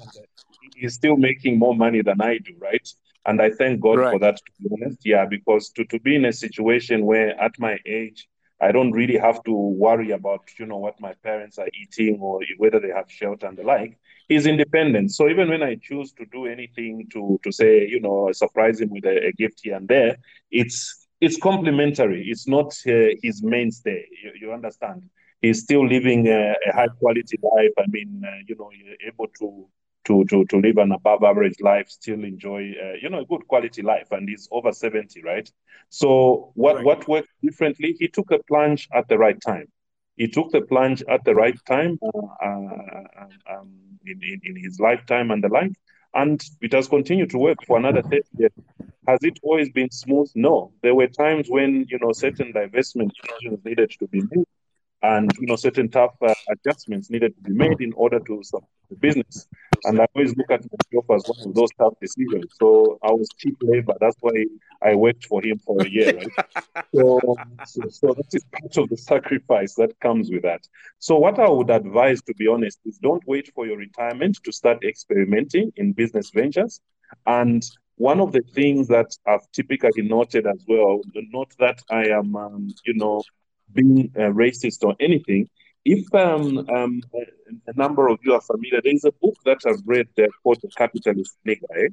He's 0.75 0.95
still 0.95 1.17
making 1.17 1.59
more 1.59 1.77
money 1.77 2.03
than 2.03 2.21
I 2.21 2.39
do, 2.39 2.55
right? 2.59 2.89
And 3.27 3.43
I 3.43 3.51
thank 3.51 3.81
God 3.81 3.99
for 4.11 4.19
that. 4.21 4.37
To 4.37 4.53
be 4.63 4.69
honest, 4.73 5.01
yeah, 5.05 5.27
because 5.27 5.71
to 5.71 5.85
to 5.87 5.99
be 6.01 6.17
in 6.17 6.25
a 6.25 6.33
situation 6.33 7.05
where 7.05 7.39
at 7.41 7.59
my 7.59 7.79
age 7.87 8.29
I 8.61 8.73
don't 8.73 8.91
really 8.93 9.17
have 9.19 9.43
to 9.45 9.53
worry 9.53 10.11
about, 10.11 10.49
you 10.59 10.67
know, 10.67 10.79
what 10.79 11.01
my 11.01 11.15
parents 11.23 11.59
are 11.59 11.69
eating 11.81 12.19
or 12.21 12.41
whether 12.57 12.81
they 12.81 12.89
have 12.89 13.11
shelter 13.11 13.47
and 13.47 13.57
the 13.57 13.63
like. 13.63 13.99
is 14.29 14.47
independent. 14.47 15.13
So 15.13 15.29
even 15.29 15.49
when 15.49 15.63
I 15.63 15.77
choose 15.81 16.13
to 16.15 16.27
do 16.27 16.47
anything 16.47 17.09
to 17.13 17.39
to 17.45 17.53
say, 17.53 17.87
you 17.87 18.01
know, 18.01 18.31
surprise 18.33 18.81
him 18.81 18.91
with 18.91 19.05
a, 19.05 19.27
a 19.29 19.33
gift 19.33 19.61
here 19.63 19.77
and 19.77 19.89
there, 19.89 20.17
it's 20.51 21.07
it's 21.21 21.39
complementary. 21.39 22.25
It's 22.29 22.47
not 22.47 22.73
uh, 22.87 23.15
his 23.23 23.43
mainstay. 23.43 24.07
You, 24.23 24.33
you 24.41 24.53
understand? 24.53 25.03
He's 25.41 25.63
still 25.63 25.87
living 25.87 26.27
a, 26.29 26.55
a 26.69 26.73
high 26.75 26.89
quality 26.89 27.39
life. 27.43 27.73
I 27.79 27.87
mean, 27.89 28.23
uh, 28.27 28.39
you 28.47 28.57
know, 28.59 28.71
you're 28.73 28.97
able 29.07 29.29
to 29.41 29.67
to 30.09 30.25
to 30.27 30.45
to 30.47 30.59
live 30.59 30.79
an 30.79 30.93
above 30.93 31.25
average 31.25 31.61
life, 31.61 31.89
still 31.89 32.25
enjoy, 32.25 32.73
uh, 32.85 32.95
you 33.03 33.11
know, 33.11 33.21
a 33.21 33.27
good 33.27 33.47
quality 33.49 33.83
life, 33.83 34.09
and 34.13 34.29
he's 34.29 34.49
over 34.53 34.73
seventy, 34.73 35.23
right? 35.23 35.51
So 35.91 36.53
what 36.55 36.77
Right. 36.77 36.85
what 36.85 37.09
worked 37.09 37.29
differently? 37.43 37.97
He 37.99 38.09
took 38.09 38.31
a 38.33 38.41
plunge 38.49 38.89
at 38.95 39.09
the 39.09 39.19
right 39.19 39.41
time. 39.41 39.67
He 40.17 40.29
took 40.29 40.51
the 40.51 40.63
plunge 40.63 41.03
at 41.09 41.25
the 41.25 41.35
right 41.35 41.59
time 41.67 41.99
uh, 42.43 42.47
uh, 42.47 43.27
um, 43.51 43.71
in, 44.07 44.21
in 44.23 44.41
in 44.45 44.57
his 44.63 44.79
lifetime 44.81 45.31
and 45.31 45.43
the 45.45 45.49
like, 45.49 45.73
and 46.15 46.43
it 46.61 46.73
has 46.73 46.89
continued 46.89 47.31
to 47.31 47.39
work 47.39 47.59
for 47.67 47.79
another 47.79 48.03
thirty 48.03 48.29
years. 48.39 48.53
Has 49.07 49.19
it 49.23 49.39
always 49.43 49.71
been 49.71 49.91
smooth? 49.91 50.31
No. 50.35 50.73
There 50.83 50.95
were 50.95 51.09
times 51.09 51.49
when 51.49 51.87
you 51.89 51.99
know 52.01 52.13
certain 52.13 52.53
divestment 52.53 53.11
decisions 53.21 53.65
needed 53.65 53.91
to 53.99 54.07
be 54.09 54.23
made, 54.31 54.45
and 55.03 55.31
you 55.39 55.47
know 55.47 55.57
certain 55.57 55.89
tough 55.89 56.15
uh, 56.23 56.35
adjustments 56.51 57.11
needed 57.11 57.35
to 57.37 57.43
be 57.43 57.53
made 57.53 57.81
in 57.81 57.93
order 57.93 58.19
to 58.21 58.43
support 58.43 58.65
the 58.91 58.97
business. 58.97 59.47
And 59.85 60.01
I 60.01 60.07
always 60.15 60.35
look 60.37 60.51
at 60.51 60.61
myself 60.61 61.05
as 61.15 61.25
one 61.27 61.49
of 61.49 61.55
those 61.55 61.71
tough 61.79 61.95
decisions. 62.01 62.57
So 62.59 62.99
I 63.03 63.13
was 63.13 63.29
cheap 63.39 63.57
labor. 63.61 63.95
That's 64.01 64.17
why 64.21 64.45
I 64.83 64.95
worked 64.95 65.27
for 65.27 65.41
him 65.43 65.59
for 65.59 65.81
a 65.83 65.89
year, 65.89 66.17
right? 66.17 66.33
So, 66.95 67.21
so, 67.67 67.83
so 67.91 68.15
that 68.15 68.27
is 68.33 68.45
part 68.45 68.77
of 68.79 68.89
the 68.89 68.97
sacrifice 68.97 69.75
that 69.75 69.99
comes 70.01 70.31
with 70.31 70.43
that. 70.43 70.61
So, 70.99 71.19
what 71.19 71.39
I 71.39 71.49
would 71.49 71.69
advise, 71.71 72.23
to 72.23 72.35
be 72.35 72.47
honest, 72.47 72.79
is 72.87 72.97
don't 72.99 73.23
wait 73.27 73.53
for 73.55 73.67
your 73.67 73.77
retirement 73.77 74.39
to 74.45 74.53
start 74.53 74.83
experimenting 74.83 75.71
in 75.77 75.93
business 75.93 76.31
ventures. 76.31 76.81
And 77.27 77.63
one 77.97 78.21
of 78.21 78.33
the 78.33 78.43
things 78.55 78.89
that 78.89 79.15
I've 79.27 79.51
typically 79.53 80.03
noted 80.03 80.47
as 80.47 80.65
well, 80.67 81.03
not 81.15 81.53
that 81.59 81.83
I 81.91 82.07
am, 82.07 82.35
um, 82.37 82.69
you 82.87 82.95
know, 82.95 83.23
being 83.73 84.13
uh, 84.17 84.31
racist 84.31 84.85
or 84.85 84.95
anything. 85.01 85.49
If 85.85 86.13
um, 86.15 86.59
um, 86.69 87.03
a, 87.67 87.73
number 87.75 88.09
of 88.09 88.19
you 88.23 88.35
are 88.35 88.41
familiar, 88.41 88.81
there 88.83 88.95
is 88.95 89.05
a 89.05 89.13
book 89.13 89.37
that 89.45 89.59
I've 89.67 89.83
read 89.87 90.09
uh, 90.19 90.27
called 90.43 90.59
The 90.63 90.69
Capitalist 90.77 91.37
Nigger, 91.47 91.63
eh? 91.77 91.89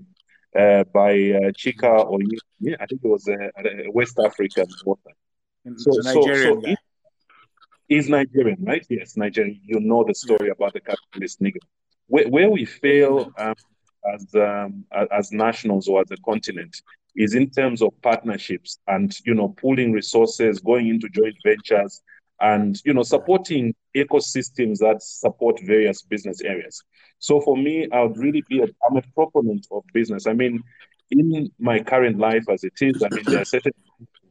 uh, 0.59 0.83
by 0.85 1.11
uh, 1.11 1.51
Chika 1.51 2.05
or 2.05 2.19
yeah, 2.59 2.75
I 2.79 2.85
think 2.85 3.01
it 3.03 3.07
was 3.07 3.27
a, 3.27 3.51
a 3.57 3.91
West 3.91 4.19
African 4.19 4.65
author. 4.85 5.11
So, 5.77 5.91
so, 5.91 6.01
Nigerian 6.01 6.55
so 6.55 6.61
guy. 6.61 6.75
he- 7.89 8.09
Nigerian, 8.09 8.63
right? 8.63 8.85
Yes, 8.89 9.15
Nigerian. 9.17 9.59
You 9.63 9.79
know 9.79 10.03
the 10.03 10.15
story 10.15 10.49
about 10.49 10.73
the 10.73 10.81
capitalist 10.81 11.41
nigger. 11.41 11.63
Where, 12.07 12.27
where 12.27 12.49
we 12.49 12.65
fail 12.65 13.31
um, 13.37 13.55
as 14.13 14.25
um, 14.35 14.85
as 15.11 15.31
nationals 15.31 15.87
or 15.87 16.01
as 16.01 16.11
a 16.11 16.17
continent 16.17 16.75
is 17.15 17.35
in 17.35 17.49
terms 17.49 17.81
of 17.81 17.89
partnerships 18.01 18.79
and 18.87 19.15
you 19.25 19.33
know 19.33 19.49
pooling 19.61 19.91
resources, 19.91 20.59
going 20.59 20.87
into 20.87 21.09
joint 21.09 21.35
ventures, 21.43 22.01
and 22.39 22.81
you 22.85 22.93
know 22.93 23.03
supporting 23.03 23.73
ecosystems 23.95 24.79
that 24.79 25.01
support 25.01 25.59
various 25.63 26.01
business 26.01 26.41
areas. 26.41 26.81
So 27.19 27.39
for 27.41 27.57
me, 27.57 27.87
I 27.91 28.01
would 28.01 28.17
really 28.17 28.43
be 28.49 28.59
a, 28.59 28.67
I'm 28.87 28.97
a 28.97 29.01
proponent 29.13 29.67
of 29.71 29.83
business. 29.93 30.27
I 30.27 30.33
mean, 30.33 30.61
in 31.11 31.49
my 31.59 31.79
current 31.79 32.17
life 32.19 32.43
as 32.51 32.63
it 32.63 32.73
is, 32.81 33.01
I 33.03 33.13
mean, 33.13 33.23
there 33.25 33.41
are 33.41 33.45
certain 33.45 33.71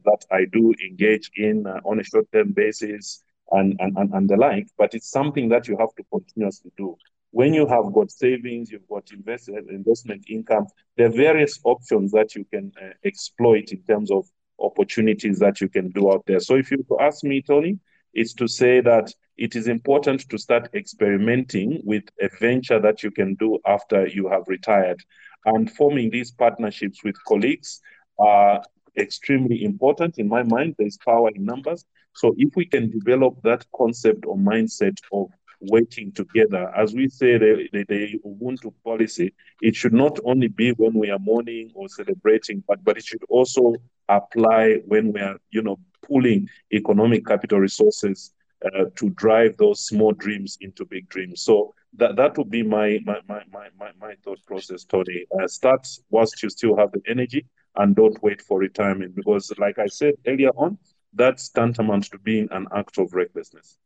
that 0.05 0.23
I 0.31 0.45
do 0.45 0.73
engage 0.87 1.31
in 1.35 1.65
uh, 1.65 1.79
on 1.83 1.99
a 1.99 2.03
short-term 2.03 2.53
basis 2.53 3.23
and, 3.51 3.75
and, 3.79 3.97
and, 3.97 4.13
and 4.13 4.29
the 4.29 4.37
like, 4.37 4.67
but 4.77 4.93
it's 4.93 5.09
something 5.09 5.49
that 5.49 5.67
you 5.67 5.77
have 5.77 5.93
to 5.95 6.03
continuously 6.11 6.71
do. 6.77 6.95
When 7.35 7.53
you 7.53 7.67
have 7.67 7.91
got 7.91 8.11
savings, 8.11 8.71
you've 8.71 8.87
got 8.87 9.11
invest, 9.11 9.49
investment 9.49 10.23
income, 10.29 10.67
there 10.95 11.07
are 11.07 11.11
various 11.11 11.59
options 11.65 12.13
that 12.13 12.33
you 12.33 12.45
can 12.45 12.71
uh, 12.81 12.91
exploit 13.03 13.73
in 13.73 13.81
terms 13.83 14.09
of 14.09 14.25
opportunities 14.57 15.37
that 15.39 15.59
you 15.59 15.67
can 15.67 15.89
do 15.89 16.13
out 16.13 16.23
there. 16.27 16.39
So 16.39 16.55
if 16.55 16.71
you 16.71 16.85
ask 16.97 17.25
me, 17.25 17.41
Tony, 17.41 17.77
it's 18.13 18.33
to 18.35 18.47
say 18.47 18.79
that 18.79 19.11
it 19.35 19.57
is 19.57 19.67
important 19.67 20.29
to 20.29 20.37
start 20.37 20.69
experimenting 20.73 21.81
with 21.83 22.05
a 22.21 22.29
venture 22.39 22.79
that 22.79 23.03
you 23.03 23.11
can 23.11 23.35
do 23.35 23.59
after 23.67 24.07
you 24.07 24.29
have 24.29 24.43
retired. 24.47 25.03
And 25.43 25.69
forming 25.69 26.11
these 26.11 26.31
partnerships 26.31 27.03
with 27.03 27.21
colleagues 27.27 27.81
are 28.17 28.63
extremely 28.97 29.65
important. 29.65 30.19
In 30.19 30.29
my 30.29 30.43
mind, 30.43 30.75
there's 30.79 30.97
power 31.03 31.31
in 31.35 31.43
numbers. 31.43 31.83
So 32.13 32.33
if 32.37 32.55
we 32.55 32.65
can 32.65 32.89
develop 32.91 33.41
that 33.43 33.65
concept 33.75 34.23
or 34.25 34.37
mindset 34.37 34.95
of 35.11 35.27
working 35.61 36.11
together, 36.11 36.71
as 36.75 36.93
we 36.93 37.07
say, 37.07 37.37
the, 37.37 37.67
the, 37.71 37.85
the 37.87 38.19
Ubuntu 38.25 38.73
policy, 38.83 39.33
it 39.61 39.75
should 39.75 39.93
not 39.93 40.19
only 40.23 40.47
be 40.47 40.71
when 40.71 40.93
we 40.93 41.09
are 41.09 41.19
mourning 41.19 41.71
or 41.73 41.87
celebrating, 41.89 42.63
but, 42.67 42.83
but 42.83 42.97
it 42.97 43.03
should 43.05 43.23
also 43.29 43.75
apply 44.09 44.75
when 44.85 45.11
we 45.11 45.19
are, 45.19 45.37
you 45.51 45.61
know, 45.61 45.79
pooling 46.07 46.47
economic 46.71 47.25
capital 47.25 47.59
resources 47.59 48.31
uh, 48.65 48.85
to 48.95 49.09
drive 49.11 49.57
those 49.57 49.85
small 49.85 50.11
dreams 50.13 50.57
into 50.61 50.85
big 50.85 51.07
dreams. 51.09 51.41
So 51.41 51.73
that 51.97 52.15
that 52.15 52.37
would 52.37 52.49
be 52.49 52.63
my 52.63 52.99
my 53.05 53.19
my 53.27 53.41
my 53.51 53.67
my, 53.79 53.91
my 53.99 54.15
thought 54.23 54.39
process, 54.45 54.83
Tony. 54.83 55.25
Uh, 55.39 55.47
start 55.47 55.87
whilst 56.09 56.41
you 56.43 56.49
still 56.49 56.75
have 56.75 56.91
the 56.91 57.01
energy, 57.07 57.45
and 57.75 57.95
don't 57.95 58.21
wait 58.21 58.41
for 58.41 58.59
retirement 58.59 59.15
because, 59.15 59.51
like 59.57 59.79
I 59.79 59.87
said 59.87 60.15
earlier 60.27 60.51
on, 60.55 60.77
that's 61.13 61.49
tantamount 61.49 62.05
to 62.11 62.19
being 62.19 62.47
an 62.51 62.67
act 62.75 62.97
of 62.97 63.13
recklessness. 63.13 63.77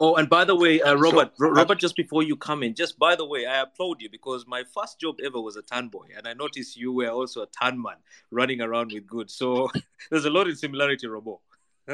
Oh, 0.00 0.14
and 0.14 0.28
by 0.28 0.44
the 0.44 0.54
way, 0.54 0.80
uh, 0.80 0.94
Robert, 0.94 1.32
So, 1.36 1.44
Ro- 1.46 1.50
Robert, 1.50 1.78
just 1.78 1.96
before 1.96 2.22
you 2.22 2.36
come 2.36 2.62
in, 2.62 2.74
just 2.74 2.98
by 2.98 3.16
the 3.16 3.24
way, 3.24 3.46
I 3.46 3.62
applaud 3.62 4.00
you 4.00 4.08
because 4.08 4.46
my 4.46 4.62
first 4.72 5.00
job 5.00 5.16
ever 5.24 5.40
was 5.40 5.56
a 5.56 5.62
turn 5.62 5.88
boy, 5.88 6.06
and 6.16 6.28
I 6.28 6.34
noticed 6.34 6.76
you 6.76 6.92
were 6.92 7.08
also 7.08 7.42
a 7.42 7.46
turn 7.48 7.82
man 7.82 7.96
running 8.30 8.60
around 8.60 8.92
with 8.92 9.06
goods. 9.06 9.34
So 9.34 9.68
there's 10.10 10.24
a 10.24 10.30
lot 10.30 10.48
of 10.48 10.56
similarity, 10.56 11.08
Robo. 11.08 11.40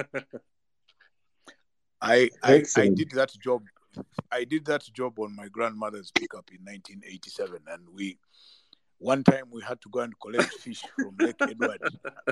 I, 2.00 2.28
I 2.42 2.62
I 2.76 2.88
did 2.88 3.12
that 3.12 3.32
job. 3.42 3.62
I 4.30 4.44
did 4.44 4.66
that 4.66 4.82
job 4.92 5.18
on 5.18 5.34
my 5.34 5.48
grandmother's 5.48 6.10
pickup 6.10 6.50
in 6.50 6.58
1987, 6.64 7.60
and 7.68 7.82
we 7.94 8.18
one 8.98 9.24
time 9.24 9.44
we 9.50 9.62
had 9.62 9.80
to 9.82 9.88
go 9.88 10.00
and 10.00 10.12
collect 10.20 10.52
fish 10.54 10.82
from 10.96 11.16
Lake 11.18 11.36
Edward 11.48 11.80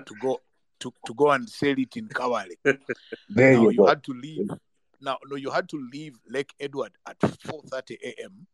to 0.05 0.14
go 0.20 0.40
to, 0.80 0.93
to 1.07 1.14
go 1.14 1.30
and 1.30 1.49
sell 1.49 1.74
it 1.78 1.97
in 1.97 2.09
Kabale. 2.09 2.57
There 2.64 3.55
now 3.55 3.62
you 3.62 3.70
you 3.70 3.78
go. 3.78 3.86
had 3.86 4.03
to 4.05 4.12
leave. 4.12 4.51
Now 5.03 5.18
no, 5.28 5.36
you 5.36 5.50
had 5.50 5.68
to 5.70 5.88
leave 5.92 6.16
Lake 6.28 6.55
Edward 6.61 6.92
at 7.07 7.18
4:30 7.18 7.96
a.m. 8.05 8.46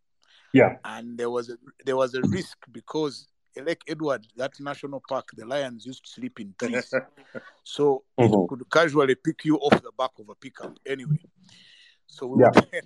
Yeah. 0.54 0.76
and 0.84 1.18
there 1.18 1.28
was 1.28 1.50
a 1.50 1.58
there 1.84 1.96
was 1.96 2.14
a 2.14 2.22
risk 2.22 2.56
because 2.72 3.28
Lake 3.56 3.82
Edward, 3.88 4.26
that 4.36 4.58
national 4.60 5.02
park, 5.08 5.30
the 5.36 5.44
lions 5.44 5.86
used 5.86 6.04
to 6.04 6.10
sleep 6.10 6.40
in 6.40 6.54
trees. 6.58 6.92
so 7.64 8.04
mm-hmm. 8.18 8.32
it 8.32 8.48
could 8.48 8.70
casually 8.70 9.14
pick 9.14 9.44
you 9.44 9.56
off 9.56 9.82
the 9.82 9.92
back 9.98 10.10
of 10.18 10.28
a 10.28 10.34
pickup 10.34 10.76
anyway. 10.86 11.18
So 12.06 12.26
we, 12.26 12.42
yeah. 12.42 12.50
would 12.54 12.68
then, 12.72 12.82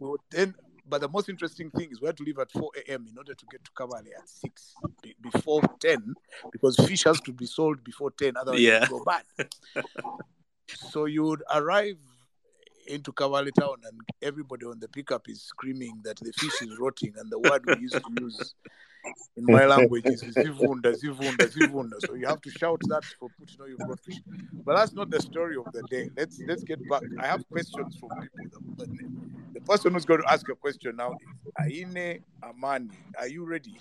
we 0.00 0.08
would 0.08 0.20
then, 0.30 0.54
but 0.88 1.00
the 1.00 1.08
most 1.08 1.28
interesting 1.28 1.70
thing 1.70 1.90
is 1.90 2.00
we 2.00 2.06
had 2.06 2.16
to 2.16 2.22
leave 2.22 2.38
at 2.38 2.50
4 2.50 2.70
a.m. 2.86 3.06
in 3.10 3.18
order 3.18 3.34
to 3.34 3.46
get 3.50 3.64
to 3.64 3.70
Kabale 3.72 4.08
at 4.18 4.28
6 4.28 4.74
before 5.20 5.62
10 5.80 6.14
because 6.52 6.76
fish 6.76 7.04
has 7.04 7.20
to 7.22 7.32
be 7.32 7.46
sold 7.46 7.82
before 7.82 8.10
10, 8.10 8.36
otherwise 8.36 8.60
yeah. 8.60 8.84
it 8.84 8.90
go 8.90 9.04
bad. 9.04 9.24
so 10.68 11.06
you 11.06 11.22
would 11.24 11.42
arrive 11.52 11.98
into 12.88 13.12
Kabale 13.12 13.52
town 13.52 13.76
and 13.84 14.00
everybody 14.22 14.66
on 14.66 14.78
the 14.80 14.88
pickup 14.88 15.28
is 15.28 15.42
screaming 15.42 16.00
that 16.04 16.16
the 16.16 16.32
fish 16.32 16.62
is 16.62 16.78
rotting 16.78 17.14
and 17.18 17.30
the 17.30 17.38
word 17.38 17.64
we 17.66 17.80
used 17.80 17.94
to 17.94 18.12
use 18.20 18.54
in 19.36 19.44
my 19.44 19.64
language 19.74 20.04
is 20.06 20.22
zivunda, 20.22 20.94
zivunda, 20.94 21.46
zivunda. 21.46 22.00
So 22.00 22.14
you 22.14 22.26
have 22.26 22.40
to 22.42 22.50
shout 22.50 22.80
that 22.88 23.04
for 23.18 23.28
people 23.30 23.46
to 23.46 23.58
know 23.58 23.66
you've 23.66 23.86
got 23.86 24.00
fish. 24.00 24.20
But 24.64 24.76
that's 24.76 24.94
not 24.94 25.10
the 25.10 25.20
story 25.20 25.56
of 25.56 25.66
the 25.72 25.82
day. 25.84 26.10
Let's 26.16 26.40
let's 26.46 26.64
get 26.64 26.86
back. 26.88 27.02
I 27.20 27.26
have 27.26 27.48
questions 27.48 27.96
from 27.98 28.10
people. 28.20 28.60
The, 28.76 28.86
the 29.54 29.60
person 29.60 29.92
who's 29.92 30.04
going 30.04 30.22
to 30.22 30.32
ask 30.32 30.48
a 30.48 30.54
question 30.54 30.96
now 30.96 31.12
is 31.12 31.84
Aine 31.84 32.20
Amani. 32.42 32.90
Are 33.18 33.28
you 33.28 33.44
ready? 33.44 33.78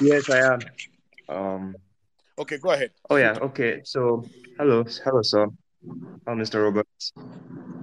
Yes, 0.00 0.28
I 0.30 0.54
am. 0.54 0.60
Um. 1.28 1.76
Okay, 2.38 2.58
go 2.58 2.70
ahead. 2.70 2.90
Oh 3.10 3.16
yeah. 3.16 3.38
Okay. 3.40 3.82
So 3.84 4.24
hello, 4.58 4.84
hello, 5.04 5.22
sir. 5.22 5.46
Hello, 6.26 6.36
Mr. 6.40 6.64
Roberts. 6.64 7.12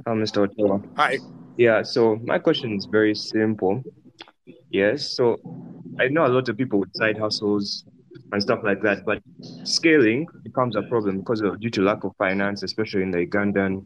Hello, 0.05 0.17
Mr. 0.21 0.47
Otoa. 0.47 0.83
Hi. 0.97 1.19
Yeah. 1.57 1.83
So 1.83 2.17
my 2.23 2.39
question 2.39 2.75
is 2.75 2.85
very 2.85 3.13
simple. 3.13 3.83
Yes. 4.71 5.15
So 5.15 5.37
I 5.99 6.07
know 6.07 6.25
a 6.25 6.29
lot 6.29 6.49
of 6.49 6.57
people 6.57 6.79
with 6.79 6.89
side 6.95 7.17
hustles 7.17 7.85
and 8.31 8.41
stuff 8.41 8.59
like 8.63 8.81
that, 8.81 9.05
but 9.05 9.21
scaling 9.63 10.27
becomes 10.43 10.75
a 10.75 10.81
problem 10.83 11.19
because 11.19 11.41
of 11.41 11.59
due 11.59 11.69
to 11.69 11.81
lack 11.81 12.03
of 12.03 12.15
finance, 12.17 12.63
especially 12.63 13.03
in 13.03 13.11
the 13.11 13.27
Ugandan, 13.27 13.85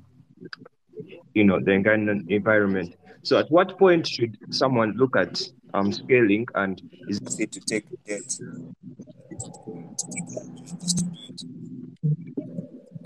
you 1.33 1.43
know, 1.43 1.59
the 1.59 1.71
Ugandan 1.71 2.29
environment. 2.29 2.95
So, 3.23 3.37
at 3.37 3.49
what 3.49 3.77
point 3.77 4.07
should 4.07 4.37
someone 4.51 4.93
look 4.97 5.15
at 5.15 5.41
um 5.73 5.91
scaling, 5.91 6.47
and 6.55 6.81
is 7.09 7.19
it 7.39 7.51
to 7.51 7.59
take 7.59 7.85
debt? 8.05 8.39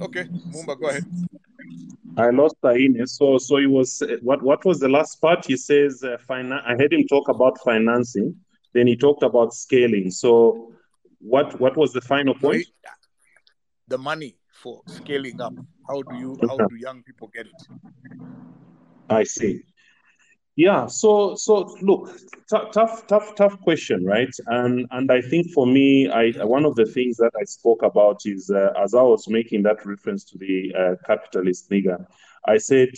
Okay, 0.02 0.26
Mumba, 0.54 0.80
go 0.80 0.90
ahead. 0.90 1.06
I 2.18 2.30
lost 2.32 2.56
Aine. 2.66 3.06
So, 3.08 3.38
so 3.38 3.58
he 3.58 3.68
was 3.68 4.02
what? 4.22 4.42
What 4.42 4.66
was 4.66 4.80
the 4.80 4.90
last 4.90 5.22
part? 5.22 5.46
He 5.46 5.56
says, 5.58 6.04
uh, 6.04 6.18
finan- 6.28 6.64
I 6.66 6.76
heard 6.76 6.94
him 6.94 7.06
talk 7.08 7.30
about 7.30 7.58
financing. 7.64 8.36
Then 8.74 8.88
he 8.88 8.96
talked 8.96 9.24
about 9.24 9.54
scaling. 9.54 10.12
So, 10.12 10.74
what 11.20 11.60
what 11.60 11.78
was 11.78 11.94
the 11.94 12.02
final 12.02 12.34
point? 12.36 12.66
The 13.88 13.98
money 13.98 14.38
for 14.52 14.82
scaling 14.86 15.40
up. 15.42 15.54
How 15.88 16.02
do 16.02 16.16
you 16.16 16.38
how 16.48 16.58
do 16.58 16.76
young 16.76 17.04
people 17.04 17.30
get 17.34 17.48
it? 17.48 17.62
I 19.10 19.24
see. 19.24 19.64
Yeah. 20.60 20.88
So 20.88 21.36
so 21.36 21.74
look, 21.82 22.18
t- 22.50 22.70
tough 22.74 23.08
tough 23.08 23.34
tough 23.36 23.58
question, 23.62 24.04
right? 24.04 24.36
And 24.48 24.86
and 24.92 25.10
I 25.10 25.22
think 25.22 25.52
for 25.54 25.66
me, 25.66 26.10
I 26.10 26.32
one 26.44 26.66
of 26.66 26.76
the 26.76 26.86
things 26.86 27.16
that 27.16 27.32
I 27.40 27.46
spoke 27.46 27.82
about 27.82 28.26
is 28.26 28.50
uh, 28.50 28.74
as 28.84 28.94
I 28.94 29.02
was 29.02 29.30
making 29.30 29.64
that 29.64 29.86
reference 29.86 30.26
to 30.26 30.38
the 30.38 30.74
uh, 30.78 30.96
capitalist 31.08 31.70
nigger, 31.70 32.06
I 32.46 32.58
said 32.58 32.90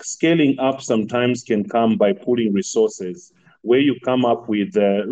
scaling 0.00 0.60
up 0.60 0.80
sometimes 0.80 1.42
can 1.42 1.68
come 1.68 1.96
by 1.96 2.12
pooling 2.12 2.52
resources 2.52 3.32
where 3.62 3.80
you 3.80 3.96
come 4.04 4.24
up 4.24 4.48
with, 4.48 4.76
uh, 4.76 5.02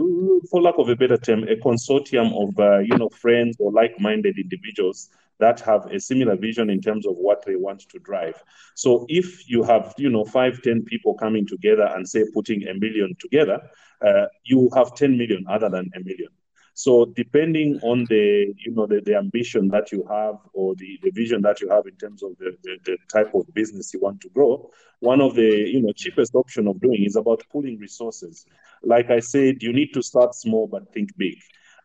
for 0.51 0.61
lack 0.61 0.75
of 0.79 0.89
a 0.89 0.97
better 0.97 1.17
term, 1.17 1.43
a 1.45 1.57
consortium 1.57 2.29
of 2.41 2.57
uh, 2.61 2.79
you 2.79 2.97
know 2.99 3.09
friends 3.09 3.57
or 3.59 3.73
like-minded 3.73 4.39
individuals 4.39 5.09
that 5.41 5.61
have 5.61 5.87
a 5.87 5.99
similar 6.01 6.37
vision 6.37 6.71
in 6.71 6.81
terms 6.81 7.07
of 7.07 7.17
what 7.17 7.45
they 7.45 7.57
want 7.57 7.81
to 7.81 7.99
drive. 7.99 8.43
So 8.75 9.07
if 9.09 9.49
you 9.49 9.63
have 9.63 9.95
you 9.99 10.11
know 10.11 10.25
five, 10.25 10.63
ten 10.63 10.85
people 10.85 11.15
coming 11.15 11.47
together 11.47 11.89
and 11.95 12.09
say 12.09 12.25
putting 12.33 12.67
a 12.69 12.75
million 12.75 13.15
together, 13.19 13.61
uh, 14.07 14.27
you 14.45 14.71
have 14.75 14.95
10 14.95 15.17
million 15.17 15.45
other 15.49 15.69
than 15.69 15.91
a 15.95 16.01
million. 16.01 16.29
So 16.75 17.05
depending 17.05 17.79
on 17.83 18.07
the 18.09 18.55
you 18.57 18.73
know 18.73 18.87
the, 18.87 19.03
the 19.05 19.17
ambition 19.17 19.69
that 19.69 19.93
you 19.93 20.07
have 20.09 20.37
or 20.55 20.75
the, 20.77 20.99
the 21.03 21.11
vision 21.11 21.43
that 21.43 21.61
you 21.61 21.69
have 21.69 21.87
in 21.87 21.97
terms 21.97 22.23
of 22.23 22.39
the, 22.39 22.57
the, 22.63 22.79
the 22.85 22.97
type 23.13 23.35
of 23.35 23.53
business 23.53 23.93
you 23.93 24.01
want 24.01 24.21
to 24.23 24.29
grow, 24.31 24.71
one 25.01 25.21
of 25.21 25.35
the 25.35 25.43
you 25.43 25.83
know 25.83 25.93
cheapest 25.93 26.35
option 26.35 26.67
of 26.69 26.81
doing 26.81 27.05
is 27.05 27.17
about 27.17 27.43
pooling 27.53 27.79
resources. 27.79 28.47
Like 28.83 29.11
I 29.11 29.21
said, 29.21 29.63
you 29.63 29.73
need 29.73 29.93
to 29.95 30.03
start 30.03 30.35
small 30.35 30.67
but 30.69 30.93
think 30.95 31.11
big. 31.19 31.39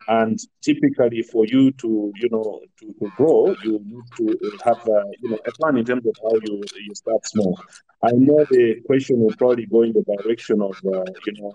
And 0.08 0.40
typically, 0.62 1.22
for 1.24 1.46
you 1.46 1.72
to 1.72 2.12
you 2.16 2.30
know 2.30 2.62
to, 2.80 2.94
to 3.00 3.12
grow, 3.18 3.56
you 3.64 3.80
need 3.84 4.04
to 4.18 4.58
have 4.64 4.78
a, 4.88 5.04
you 5.22 5.30
know 5.32 5.40
a 5.46 5.52
plan 5.54 5.78
in 5.78 5.86
terms 5.86 6.06
of 6.06 6.16
how 6.22 6.36
you 6.44 6.62
you 6.86 6.96
start 6.96 7.26
small. 7.26 7.60
I 8.04 8.12
know 8.12 8.46
the 8.50 8.82
question 8.86 9.20
will 9.20 9.36
probably 9.36 9.66
go 9.66 9.82
in 9.82 9.94
the 9.94 10.04
direction 10.18 10.62
of 10.62 10.76
uh, 10.86 11.04
you 11.26 11.34
know 11.42 11.54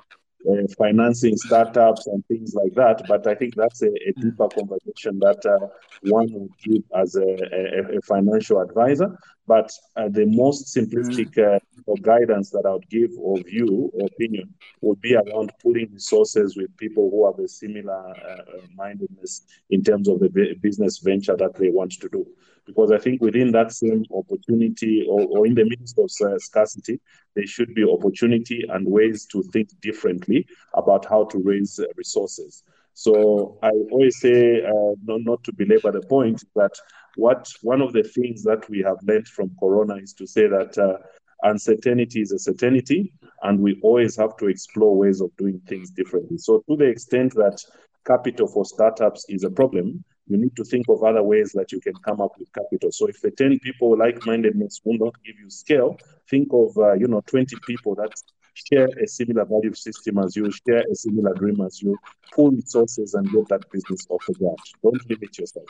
uh, 0.48 0.66
financing 0.78 1.36
startups 1.36 2.06
and 2.06 2.26
things 2.26 2.54
like 2.54 2.74
that. 2.74 3.02
But 3.06 3.26
I 3.26 3.34
think 3.34 3.54
that's 3.54 3.82
a, 3.82 3.88
a 3.88 4.12
mm. 4.12 4.22
deeper 4.22 4.48
conversation 4.48 5.18
that 5.20 5.44
uh, 5.46 5.66
one 6.02 6.28
would 6.32 6.50
give 6.62 6.82
as 6.96 7.14
a, 7.14 7.26
a, 7.26 7.98
a 7.98 8.02
financial 8.02 8.60
advisor. 8.60 9.16
But 9.50 9.72
uh, 9.96 10.08
the 10.08 10.26
most 10.26 10.76
simplistic 10.76 11.30
mm. 11.34 11.56
uh, 11.56 11.94
guidance 12.02 12.50
that 12.50 12.64
I 12.64 12.72
would 12.74 12.88
give 12.88 13.10
or 13.18 13.36
view 13.38 13.90
or 13.94 14.06
opinion 14.06 14.54
would 14.80 15.00
be 15.00 15.16
around 15.16 15.50
pooling 15.60 15.88
resources 15.92 16.56
with 16.56 16.76
people 16.76 17.10
who 17.10 17.26
have 17.26 17.36
a 17.44 17.48
similar 17.48 18.02
uh, 18.10 18.60
mindedness 18.76 19.42
in 19.70 19.82
terms 19.82 20.06
of 20.06 20.20
the 20.20 20.28
business 20.62 20.98
venture 20.98 21.36
that 21.36 21.54
they 21.56 21.68
want 21.68 21.90
to 22.00 22.08
do 22.08 22.24
because 22.64 22.92
I 22.92 22.98
think 22.98 23.20
within 23.20 23.50
that 23.50 23.72
same 23.72 24.04
opportunity 24.14 25.04
or, 25.08 25.22
or 25.22 25.46
in 25.48 25.56
the 25.56 25.64
midst 25.64 25.98
of 25.98 26.08
uh, 26.24 26.38
scarcity, 26.38 27.00
there 27.34 27.46
should 27.46 27.74
be 27.74 27.82
opportunity 27.82 28.62
and 28.68 28.86
ways 28.86 29.26
to 29.32 29.42
think 29.52 29.68
differently 29.80 30.46
about 30.74 31.06
how 31.06 31.24
to 31.24 31.38
raise 31.38 31.80
uh, 31.80 31.86
resources. 31.96 32.62
So 32.94 33.58
I 33.62 33.70
always 33.90 34.20
say, 34.20 34.62
uh, 34.62 34.94
not, 35.04 35.22
not 35.22 35.44
to 35.44 35.52
belabor 35.52 35.90
the 35.90 36.02
point, 36.02 36.44
that 36.54 36.72
what 37.16 37.46
one 37.62 37.80
of 37.80 37.92
the 37.92 38.02
things 38.02 38.42
that 38.44 38.68
we 38.68 38.80
have 38.80 38.98
learned 39.02 39.28
from 39.28 39.50
Corona 39.58 39.96
is 39.96 40.12
to 40.14 40.26
say 40.26 40.46
that 40.46 40.78
uh, 40.78 40.98
uncertainty 41.42 42.20
is 42.20 42.32
a 42.32 42.38
certainty, 42.38 43.12
and 43.42 43.60
we 43.60 43.80
always 43.82 44.16
have 44.16 44.36
to 44.38 44.46
explore 44.46 44.96
ways 44.96 45.20
of 45.20 45.34
doing 45.36 45.60
things 45.66 45.90
differently. 45.90 46.38
So 46.38 46.62
to 46.68 46.76
the 46.76 46.84
extent 46.84 47.34
that 47.34 47.58
capital 48.06 48.46
for 48.46 48.64
startups 48.64 49.26
is 49.28 49.44
a 49.44 49.50
problem, 49.50 50.04
you 50.28 50.36
need 50.36 50.54
to 50.56 50.64
think 50.64 50.86
of 50.88 51.02
other 51.02 51.22
ways 51.22 51.52
that 51.54 51.72
you 51.72 51.80
can 51.80 51.94
come 52.04 52.20
up 52.20 52.32
with 52.38 52.52
capital. 52.52 52.92
So 52.92 53.08
if 53.08 53.20
the 53.20 53.32
10 53.32 53.58
people 53.60 53.98
like-mindedness 53.98 54.80
will 54.84 54.98
not 54.98 55.14
give 55.24 55.34
you 55.42 55.50
scale, 55.50 55.98
think 56.28 56.48
of, 56.52 56.76
uh, 56.78 56.92
you 56.92 57.08
know, 57.08 57.20
20 57.26 57.56
people 57.66 57.96
that 57.96 58.12
share 58.54 58.88
a 59.02 59.06
similar 59.08 59.44
value 59.44 59.74
system 59.74 60.18
as 60.18 60.36
you, 60.36 60.50
share 60.66 60.84
a 60.90 60.94
similar 60.94 61.34
dream 61.34 61.60
as 61.62 61.82
you, 61.82 61.96
pull 62.32 62.50
resources 62.50 63.14
and 63.14 63.30
get 63.32 63.48
that 63.48 63.68
business 63.72 64.06
off 64.08 64.22
the 64.28 64.34
ground. 64.34 64.58
Don't 64.82 65.10
limit 65.10 65.36
yourself. 65.38 65.66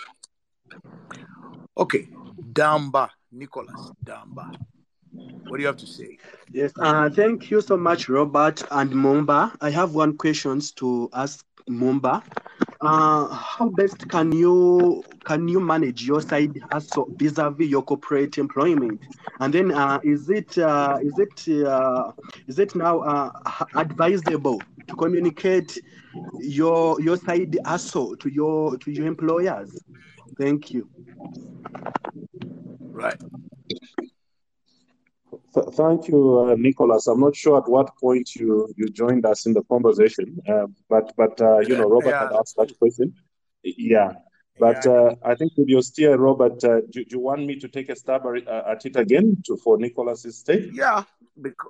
Okay, 1.77 2.09
Damba, 2.53 3.09
Nicholas 3.33 3.93
Damba. 4.05 4.51
What 5.49 5.57
do 5.57 5.63
you 5.63 5.67
have 5.67 5.79
to 5.79 5.87
say? 5.87 6.19
Yes, 6.53 6.73
uh, 6.81 7.11
thank 7.11 7.51
you 7.51 7.61
so 7.61 7.77
much, 7.77 8.09
Robert 8.09 8.63
and 8.71 8.91
Mumba. 8.93 9.57
I 9.61 9.71
have 9.71 9.95
one 9.95 10.17
question 10.17 10.61
to 10.77 11.09
ask 11.13 11.45
Mumba. 11.69 12.23
Uh, 12.81 13.27
how 13.29 13.69
best 13.71 14.09
can 14.09 14.33
you 14.33 15.03
can 15.25 15.49
you 15.49 15.61
manage 15.61 16.05
your 16.05 16.21
side 16.21 16.59
hustle 16.71 17.09
vis-a-vis 17.17 17.69
your 17.69 17.83
corporate 17.83 18.39
employment? 18.39 19.01
And 19.41 19.53
then, 19.53 19.73
uh, 19.73 20.01
is 20.03 20.31
it 20.31 20.57
uh, 20.59 20.99
is 21.03 21.19
it 21.19 21.67
uh, 21.67 22.13
is 22.47 22.59
it 22.59 22.75
now 22.75 23.01
uh, 23.01 23.31
advisable 23.75 24.61
to 24.87 24.97
communicate 24.97 25.79
your 26.39 27.01
your 27.01 27.17
side 27.17 27.59
hustle 27.65 28.17
to 28.17 28.29
your 28.33 28.77
to 28.79 28.91
your 28.91 29.07
employers? 29.07 29.83
Thank 30.41 30.71
you. 30.71 30.89
Right. 32.81 33.21
Th- 35.55 35.67
thank 35.75 36.09
you, 36.09 36.21
uh, 36.39 36.55
Nicholas. 36.57 37.07
I'm 37.09 37.21
not 37.21 37.37
sure 37.37 37.59
at 37.59 37.69
what 37.69 37.95
point 37.99 38.35
you, 38.37 38.73
you 38.75 38.89
joined 38.89 39.27
us 39.27 39.45
in 39.45 39.53
the 39.53 39.63
conversation, 39.65 40.39
uh, 40.49 40.67
but 40.89 41.13
but 41.19 41.39
uh, 41.43 41.59
you 41.59 41.77
know 41.77 41.91
Robert 41.91 42.15
yeah. 42.15 42.21
had 42.21 42.33
asked 42.33 42.57
that 42.57 42.73
question. 42.79 43.13
Yeah, 43.63 44.13
but 44.59 44.83
yeah. 44.87 44.93
Uh, 44.93 45.15
I 45.23 45.35
think 45.35 45.53
with 45.59 45.69
your 45.69 45.83
steer, 45.83 46.17
Robert, 46.17 46.65
uh, 46.65 46.81
do, 46.89 47.05
do, 47.05 47.11
you 47.17 47.21
want 47.21 47.45
me 47.45 47.57
to 47.57 47.69
take 47.69 47.91
a 47.91 47.97
stab 47.97 48.23
at 48.25 48.87
it 48.87 48.97
again 48.97 49.43
to 49.45 49.59
for 49.59 49.77
Nicholas's 49.77 50.43
take? 50.43 50.71
Yeah, 50.73 51.05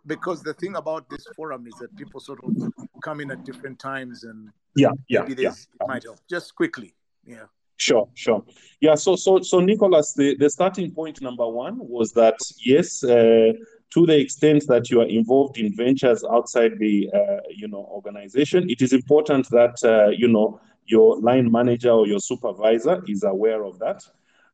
because 0.06 0.44
the 0.44 0.54
thing 0.54 0.76
about 0.76 1.10
this 1.10 1.26
forum 1.34 1.66
is 1.66 1.74
that 1.80 1.96
people 1.96 2.20
sort 2.20 2.38
of 2.44 2.54
come 3.02 3.20
in 3.20 3.32
at 3.32 3.44
different 3.44 3.80
times, 3.80 4.22
and 4.22 4.50
yeah, 4.76 4.92
yeah, 5.08 5.26
yeah. 5.26 5.50
it 5.50 5.88
might 5.88 6.04
help. 6.04 6.20
Just 6.28 6.54
quickly, 6.54 6.94
yeah. 7.26 7.46
Sure, 7.80 8.06
sure. 8.14 8.44
Yeah, 8.82 8.94
so 8.94 9.16
so 9.16 9.40
so 9.40 9.58
Nicholas, 9.58 10.12
the, 10.12 10.36
the 10.36 10.50
starting 10.50 10.90
point 10.90 11.22
number 11.22 11.48
one 11.48 11.78
was 11.78 12.12
that 12.12 12.36
yes, 12.62 13.02
uh, 13.02 13.54
to 13.94 14.06
the 14.06 14.18
extent 14.18 14.66
that 14.68 14.90
you 14.90 15.00
are 15.00 15.06
involved 15.06 15.56
in 15.56 15.74
ventures 15.74 16.22
outside 16.30 16.72
the 16.78 17.08
uh, 17.14 17.40
you 17.48 17.68
know 17.68 17.88
organization, 17.90 18.68
it 18.68 18.82
is 18.82 18.92
important 18.92 19.48
that 19.48 19.82
uh, 19.82 20.10
you 20.10 20.28
know 20.28 20.60
your 20.84 21.18
line 21.20 21.50
manager 21.50 21.90
or 21.90 22.06
your 22.06 22.20
supervisor 22.20 23.02
is 23.08 23.24
aware 23.24 23.64
of 23.64 23.78
that. 23.78 24.04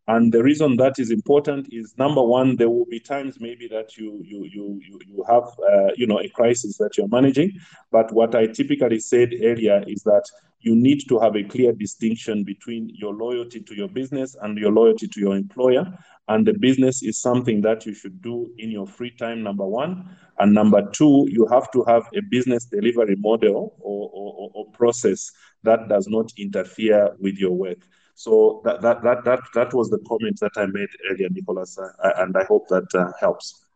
And 0.08 0.32
the 0.32 0.42
reason 0.42 0.76
that 0.76 0.98
is 0.98 1.10
important 1.10 1.68
is 1.72 1.94
number 1.98 2.22
one, 2.22 2.56
there 2.56 2.70
will 2.70 2.86
be 2.86 3.00
times 3.00 3.38
maybe 3.40 3.66
that 3.68 3.96
you 3.96 4.20
you 4.24 4.44
you 4.44 4.80
you, 4.86 5.00
you 5.06 5.24
have 5.28 5.42
uh, 5.42 5.92
you 5.96 6.06
know 6.06 6.20
a 6.20 6.28
crisis 6.28 6.76
that 6.78 6.96
you're 6.96 7.08
managing. 7.08 7.52
But 7.90 8.12
what 8.12 8.34
I 8.34 8.46
typically 8.46 9.00
said 9.00 9.34
earlier 9.42 9.82
is 9.86 10.02
that 10.04 10.24
you 10.60 10.74
need 10.74 11.02
to 11.08 11.18
have 11.18 11.36
a 11.36 11.44
clear 11.44 11.72
distinction 11.72 12.44
between 12.44 12.90
your 12.94 13.14
loyalty 13.14 13.60
to 13.60 13.74
your 13.74 13.88
business 13.88 14.36
and 14.42 14.58
your 14.58 14.72
loyalty 14.72 15.06
to 15.08 15.20
your 15.20 15.36
employer. 15.36 15.86
And 16.28 16.46
the 16.46 16.54
business 16.54 17.02
is 17.02 17.20
something 17.20 17.60
that 17.62 17.86
you 17.86 17.94
should 17.94 18.20
do 18.20 18.50
in 18.58 18.70
your 18.70 18.86
free 18.86 19.12
time, 19.12 19.42
number 19.42 19.66
one. 19.66 20.16
And 20.38 20.52
number 20.52 20.82
two, 20.90 21.26
you 21.30 21.46
have 21.46 21.70
to 21.72 21.84
have 21.84 22.08
a 22.16 22.20
business 22.20 22.64
delivery 22.64 23.14
model 23.16 23.76
or, 23.78 24.10
or, 24.12 24.50
or 24.54 24.70
process 24.72 25.30
that 25.62 25.88
does 25.88 26.08
not 26.08 26.32
interfere 26.36 27.14
with 27.20 27.36
your 27.38 27.52
work. 27.52 27.78
So 28.16 28.62
that 28.64 28.80
that 28.80 29.02
that 29.02 29.24
that, 29.24 29.40
that 29.54 29.74
was 29.74 29.90
the 29.90 29.98
comment 30.08 30.40
that 30.40 30.52
I 30.56 30.64
made 30.64 30.88
earlier, 31.10 31.28
Nicholas, 31.28 31.78
uh, 31.78 31.90
and 32.16 32.34
I 32.34 32.44
hope 32.44 32.66
that 32.68 32.88
uh, 32.94 33.12
helps. 33.20 33.66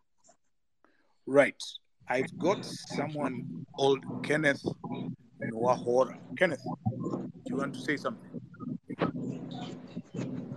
Right. 1.26 1.62
I've 2.08 2.36
got 2.38 2.64
someone 2.64 3.66
called 3.76 4.02
Kenneth 4.22 4.64
Nwahora. 5.44 6.16
Kenneth, 6.36 6.64
do 6.64 7.30
you 7.50 7.56
want 7.58 7.74
to 7.74 7.80
say 7.80 7.98
something? 7.98 8.40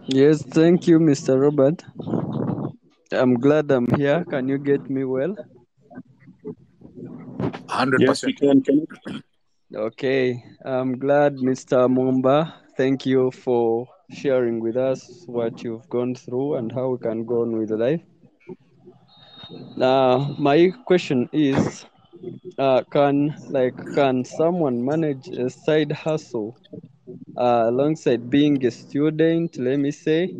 Yes, 0.07 0.41
thank 0.43 0.87
you, 0.87 0.99
Mr. 0.99 1.39
Robert. 1.39 1.83
I'm 3.11 3.35
glad 3.35 3.69
I'm 3.69 3.87
here. 3.95 4.23
Can 4.23 4.47
you 4.47 4.57
get 4.57 4.89
me 4.89 5.03
well? 5.03 5.35
100%. 7.67 7.99
Yes, 7.99 8.23
we 8.23 8.33
can. 8.33 8.61
can 8.61 8.87
Okay, 9.75 10.41
I'm 10.63 10.97
glad, 10.97 11.35
Mr. 11.35 11.89
Mumba. 11.91 12.62
Thank 12.77 13.05
you 13.05 13.31
for 13.31 13.87
sharing 14.09 14.59
with 14.59 14.77
us 14.77 15.23
what 15.27 15.63
you've 15.63 15.89
gone 15.89 16.15
through 16.15 16.55
and 16.55 16.71
how 16.71 16.89
we 16.89 16.97
can 16.97 17.25
go 17.25 17.41
on 17.41 17.57
with 17.57 17.71
life. 17.71 18.01
Now, 19.75 20.35
my 20.39 20.71
question 20.85 21.29
is, 21.31 21.85
uh, 22.57 22.83
can 22.91 23.35
like 23.49 23.75
can 23.95 24.23
someone 24.25 24.83
manage 24.83 25.27
a 25.29 25.49
side 25.49 25.91
hustle 25.91 26.57
uh, 27.37 27.65
alongside 27.67 28.29
being 28.29 28.63
a 28.65 28.71
student? 28.71 29.57
Let 29.57 29.77
me 29.79 29.91
say, 29.91 30.33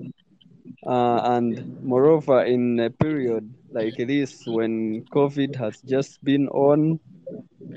uh, 0.85 1.19
and 1.35 1.81
moreover, 1.83 2.43
in 2.43 2.79
a 2.79 2.89
period 2.89 3.53
like 3.71 3.97
this 3.97 4.45
when 4.47 5.03
COVID 5.13 5.55
has 5.55 5.81
just 5.81 6.23
been 6.23 6.47
on 6.49 6.99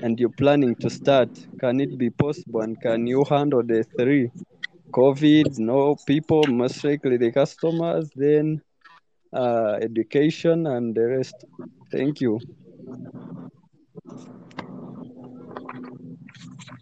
and 0.01 0.19
you're 0.19 0.29
planning 0.29 0.75
to 0.75 0.89
start, 0.89 1.29
can 1.59 1.79
it 1.79 1.97
be 1.97 2.09
possible 2.09 2.61
and 2.61 2.79
can 2.81 3.07
you 3.07 3.23
handle 3.23 3.63
the 3.63 3.83
three? 3.97 4.31
COVID, 4.93 5.59
no 5.59 5.95
people, 6.07 6.43
most 6.47 6.83
likely 6.83 7.17
the 7.17 7.31
customers, 7.31 8.09
then 8.15 8.61
uh, 9.33 9.77
education 9.81 10.65
and 10.67 10.95
the 10.95 11.05
rest. 11.05 11.35
Thank 11.91 12.21
you. 12.21 12.39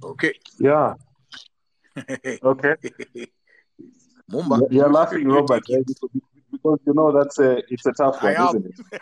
Okay. 0.04 0.34
Yeah. 0.60 0.94
Okay. 2.44 2.76
Mumba. 4.32 4.68
You're 4.70 4.92
laughing, 4.92 5.22
you 5.22 5.34
Robert, 5.34 5.64
right? 5.70 5.86
because 6.52 6.80
you 6.86 6.94
know 6.94 7.12
that's 7.12 7.40
a 7.40 7.62
it's 7.70 7.86
a 7.86 7.92
tough 7.94 8.22
one, 8.22 8.34
isn't 8.34 8.66
it? 8.66 9.02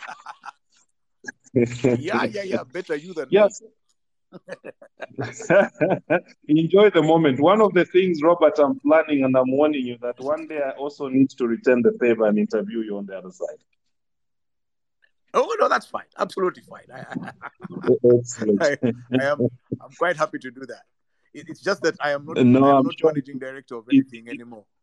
Yeah, 1.54 2.24
yeah, 2.24 2.42
yeah. 2.42 2.64
Better 2.64 2.96
you 2.96 3.14
than 3.14 3.28
me. 3.28 3.38
Yes. 3.38 3.62
Enjoy 6.48 6.90
the 6.90 7.02
moment. 7.02 7.40
One 7.40 7.60
of 7.60 7.72
the 7.74 7.84
things, 7.84 8.20
Robert, 8.22 8.58
I'm 8.58 8.80
planning 8.80 9.24
and 9.24 9.36
I'm 9.36 9.50
warning 9.50 9.86
you 9.86 9.98
that 10.02 10.18
one 10.18 10.48
day 10.48 10.60
I 10.60 10.70
also 10.70 11.08
need 11.08 11.30
to 11.30 11.46
return 11.46 11.82
the 11.82 11.92
favor 12.00 12.26
and 12.26 12.38
interview 12.38 12.80
you 12.80 12.96
on 12.98 13.06
the 13.06 13.16
other 13.16 13.30
side. 13.30 13.58
Oh 15.32 15.54
no, 15.60 15.68
that's 15.68 15.86
fine. 15.86 16.04
Absolutely 16.18 16.62
fine. 16.62 16.86
I, 16.92 17.04
I, 18.60 18.78
I 19.20 19.24
am. 19.24 19.40
I'm 19.80 19.90
quite 19.98 20.16
happy 20.16 20.38
to 20.38 20.50
do 20.50 20.60
that. 20.66 20.82
It, 21.32 21.48
it's 21.48 21.60
just 21.60 21.82
that 21.82 21.96
I 22.00 22.12
am 22.12 22.24
not. 22.24 22.36
No, 22.38 22.64
I'm 22.76 22.84
not 22.84 22.94
managing 23.02 23.38
director 23.38 23.76
of 23.76 23.84
anything 23.90 24.28
anymore. 24.28 24.60
It- 24.60 24.64
your- 24.64 24.73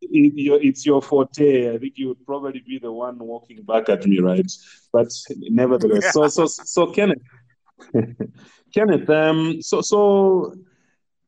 it's 0.00 0.86
your 0.86 1.02
forte. 1.02 1.74
I 1.74 1.78
think 1.78 1.94
you 1.96 2.08
would 2.08 2.24
probably 2.24 2.62
be 2.66 2.78
the 2.78 2.92
one 2.92 3.18
walking 3.18 3.62
back 3.62 3.88
at 3.88 4.06
me, 4.06 4.20
right? 4.20 4.50
But 4.92 5.08
nevertheless, 5.30 6.12
so 6.12 6.28
so 6.28 6.46
so 6.46 6.86
Kenneth, 6.92 7.22
Kenneth, 8.74 9.08
um, 9.10 9.60
so 9.60 9.80
so 9.80 10.54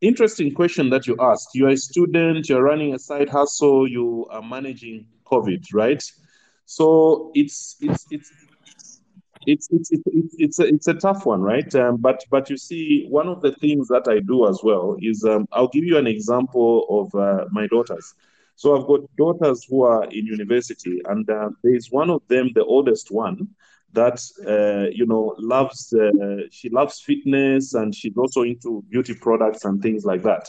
interesting 0.00 0.54
question 0.54 0.90
that 0.90 1.06
you 1.06 1.16
asked. 1.20 1.50
You're 1.54 1.70
a 1.70 1.76
student. 1.76 2.48
You're 2.48 2.62
running 2.62 2.94
a 2.94 2.98
side 2.98 3.28
hustle. 3.28 3.88
You 3.88 4.26
are 4.30 4.42
managing 4.42 5.06
COVID, 5.26 5.66
right? 5.72 6.02
So 6.64 7.32
it's 7.34 7.76
it's 7.80 8.06
it's 8.10 8.32
it's 9.46 9.68
it's 9.72 9.90
it's 9.90 9.90
it's, 10.06 10.34
it's, 10.38 10.58
a, 10.58 10.66
it's 10.66 10.88
a 10.88 10.94
tough 10.94 11.26
one, 11.26 11.40
right? 11.40 11.74
Um, 11.74 11.96
but 11.96 12.24
but 12.30 12.50
you 12.50 12.56
see, 12.56 13.06
one 13.08 13.28
of 13.28 13.42
the 13.42 13.52
things 13.52 13.88
that 13.88 14.06
I 14.08 14.20
do 14.20 14.48
as 14.48 14.60
well 14.62 14.96
is 15.00 15.24
um, 15.24 15.46
I'll 15.52 15.68
give 15.68 15.84
you 15.84 15.96
an 15.98 16.06
example 16.06 16.86
of 16.88 17.14
uh, 17.20 17.46
my 17.50 17.66
daughters. 17.66 18.14
So 18.60 18.76
I've 18.76 18.86
got 18.86 19.00
daughters 19.16 19.64
who 19.66 19.84
are 19.84 20.04
in 20.04 20.26
university, 20.26 21.00
and 21.06 21.28
uh, 21.30 21.48
there's 21.62 21.88
one 21.90 22.10
of 22.10 22.20
them, 22.28 22.50
the 22.54 22.62
oldest 22.62 23.10
one, 23.10 23.48
that 23.94 24.20
uh, 24.46 24.90
you 24.92 25.06
know 25.06 25.34
loves. 25.38 25.94
Uh, 25.94 26.42
she 26.50 26.68
loves 26.68 27.00
fitness, 27.00 27.72
and 27.72 27.94
she's 27.94 28.18
also 28.18 28.42
into 28.42 28.84
beauty 28.90 29.14
products 29.14 29.64
and 29.64 29.80
things 29.80 30.04
like 30.04 30.22
that. 30.24 30.46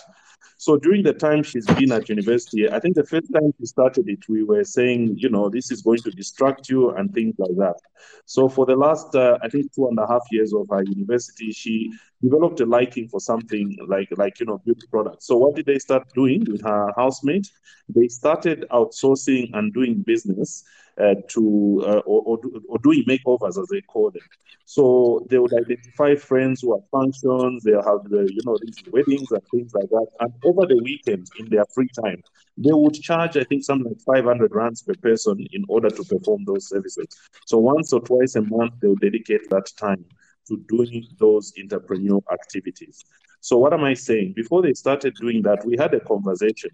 So 0.57 0.77
during 0.77 1.03
the 1.03 1.13
time 1.13 1.41
she's 1.41 1.65
been 1.65 1.93
at 1.93 2.09
university, 2.09 2.69
I 2.69 2.81
think 2.81 2.95
the 2.95 3.05
first 3.05 3.31
time 3.33 3.53
she 3.57 3.65
started 3.65 4.09
it, 4.09 4.27
we 4.27 4.43
were 4.43 4.65
saying, 4.65 5.15
you 5.17 5.29
know, 5.29 5.49
this 5.49 5.71
is 5.71 5.81
going 5.81 5.99
to 5.99 6.11
distract 6.11 6.67
you 6.67 6.89
and 6.89 7.13
things 7.13 7.35
like 7.39 7.55
that. 7.59 7.77
So 8.25 8.49
for 8.49 8.65
the 8.65 8.75
last, 8.75 9.15
uh, 9.15 9.37
I 9.41 9.47
think, 9.47 9.73
two 9.73 9.87
and 9.87 9.97
a 9.97 10.05
half 10.05 10.23
years 10.31 10.53
of 10.53 10.67
her 10.69 10.83
university, 10.83 11.51
she 11.51 11.93
developed 12.21 12.59
a 12.59 12.65
liking 12.65 13.07
for 13.07 13.19
something 13.19 13.77
like, 13.87 14.09
like 14.17 14.39
you 14.39 14.45
know, 14.45 14.59
beauty 14.59 14.87
products. 14.89 15.27
So 15.27 15.37
what 15.37 15.55
did 15.55 15.65
they 15.65 15.79
start 15.79 16.07
doing 16.13 16.45
with 16.49 16.61
her 16.63 16.91
housemate? 16.95 17.47
They 17.89 18.07
started 18.07 18.65
outsourcing 18.71 19.49
and 19.53 19.73
doing 19.73 20.03
business 20.05 20.63
uh, 20.99 21.15
to 21.29 21.83
uh, 21.85 22.01
or, 22.05 22.21
or, 22.25 22.39
or 22.67 22.77
doing 22.79 23.03
makeovers 23.07 23.61
as 23.61 23.67
they 23.71 23.81
call 23.81 24.11
them. 24.11 24.23
So 24.65 25.25
they 25.29 25.37
would 25.37 25.53
identify 25.53 26.15
friends 26.15 26.61
who 26.61 26.73
have 26.73 26.87
functions, 26.91 27.63
they'll 27.63 27.83
have 27.83 28.09
the, 28.09 28.31
you 28.33 28.41
know, 28.45 28.57
these 28.63 28.81
weddings 28.91 29.29
and 29.31 29.41
things 29.51 29.73
like 29.73 29.89
that. 29.89 30.07
And 30.21 30.31
over 30.43 30.65
the 30.65 30.77
weekend, 30.77 31.29
in 31.35 31.49
their 31.49 31.65
free 31.73 31.89
time, 32.03 32.23
they 32.57 32.71
would 32.71 32.93
charge, 32.93 33.35
I 33.35 33.43
think, 33.43 33.63
something 33.65 33.91
like 33.91 34.01
500 34.05 34.53
rands 34.53 34.81
per 34.83 34.95
person 34.95 35.45
in 35.51 35.65
order 35.67 35.89
to 35.89 36.03
perform 36.05 36.45
those 36.45 36.69
services. 36.69 37.07
So 37.45 37.57
once 37.57 37.91
or 37.91 38.01
twice 38.01 38.35
a 38.35 38.41
month, 38.43 38.73
they'll 38.81 38.95
dedicate 38.95 39.49
that 39.49 39.67
time 39.77 40.05
to 40.51 40.63
doing 40.67 41.05
those 41.19 41.53
entrepreneurial 41.53 42.21
activities. 42.31 43.03
So 43.39 43.57
what 43.57 43.73
am 43.73 43.83
I 43.83 43.93
saying? 43.93 44.33
Before 44.35 44.61
they 44.61 44.73
started 44.73 45.15
doing 45.15 45.41
that, 45.43 45.65
we 45.65 45.75
had 45.77 45.93
a 45.93 45.99
conversation. 45.99 46.71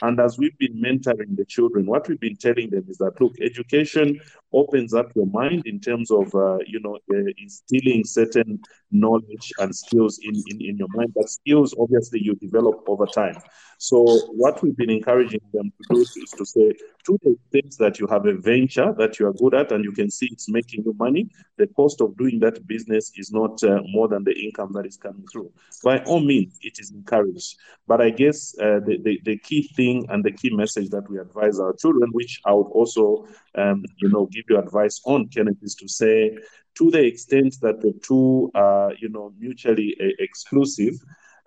And 0.00 0.20
as 0.20 0.38
we've 0.38 0.56
been 0.58 0.80
mentoring 0.80 1.36
the 1.36 1.44
children, 1.44 1.86
what 1.86 2.08
we've 2.08 2.20
been 2.20 2.36
telling 2.36 2.70
them 2.70 2.84
is 2.88 2.98
that 2.98 3.20
look, 3.20 3.34
education 3.40 4.20
opens 4.52 4.94
up 4.94 5.10
your 5.16 5.26
mind 5.26 5.66
in 5.66 5.80
terms 5.80 6.10
of 6.10 6.32
uh, 6.34 6.58
you 6.66 6.80
know 6.80 6.98
uh, 7.12 7.32
instilling 7.36 8.04
certain 8.04 8.60
knowledge 8.92 9.52
and 9.58 9.74
skills 9.74 10.20
in, 10.22 10.34
in 10.46 10.60
in 10.60 10.76
your 10.76 10.88
mind. 10.94 11.12
But 11.14 11.28
skills, 11.28 11.74
obviously, 11.78 12.20
you 12.22 12.36
develop 12.36 12.84
over 12.86 13.06
time. 13.06 13.38
So 13.78 14.04
what 14.32 14.60
we've 14.60 14.76
been 14.76 14.90
encouraging 14.90 15.40
them 15.52 15.70
to 15.70 15.94
do 15.94 16.00
is 16.00 16.34
to 16.36 16.44
say, 16.44 16.74
to 17.06 17.18
the 17.22 17.30
extent 17.30 17.76
that 17.78 18.00
you 18.00 18.08
have 18.08 18.26
a 18.26 18.34
venture 18.34 18.92
that 18.98 19.18
you 19.18 19.28
are 19.28 19.32
good 19.32 19.54
at 19.54 19.70
and 19.70 19.84
you 19.84 19.92
can 19.92 20.10
see 20.10 20.28
it's 20.32 20.48
making 20.48 20.82
you 20.84 20.94
money, 20.98 21.30
the 21.58 21.68
cost 21.68 22.00
of 22.00 22.16
doing 22.16 22.40
that 22.40 22.66
business 22.66 23.12
is 23.14 23.30
not 23.32 23.62
uh, 23.62 23.78
more 23.84 24.08
than 24.08 24.24
the 24.24 24.36
income 24.36 24.72
that 24.74 24.84
is 24.84 24.96
coming 24.96 25.24
through. 25.32 25.52
By 25.84 26.00
all 26.00 26.18
means, 26.18 26.58
it 26.60 26.80
is 26.80 26.90
encouraged. 26.90 27.56
But 27.86 28.00
I 28.00 28.10
guess 28.10 28.52
uh, 28.60 28.80
the, 28.84 28.98
the, 29.00 29.20
the 29.24 29.38
key 29.38 29.70
thing 29.76 30.06
and 30.08 30.24
the 30.24 30.32
key 30.32 30.50
message 30.50 30.90
that 30.90 31.08
we 31.08 31.18
advise 31.18 31.60
our 31.60 31.72
children, 31.74 32.10
which 32.12 32.40
I 32.44 32.52
would 32.52 32.70
also, 32.72 33.26
um, 33.54 33.84
you 33.98 34.08
know, 34.08 34.26
give 34.26 34.44
you 34.48 34.58
advice 34.58 35.00
on, 35.06 35.28
Kenneth, 35.28 35.62
is 35.62 35.76
to 35.76 35.88
say, 35.88 36.36
to 36.78 36.90
the 36.90 37.04
extent 37.04 37.56
that 37.62 37.80
the 37.80 37.92
two 38.02 38.50
are, 38.54 38.92
you 39.00 39.08
know, 39.08 39.32
mutually 39.38 39.96
uh, 40.00 40.06
exclusive, 40.18 40.94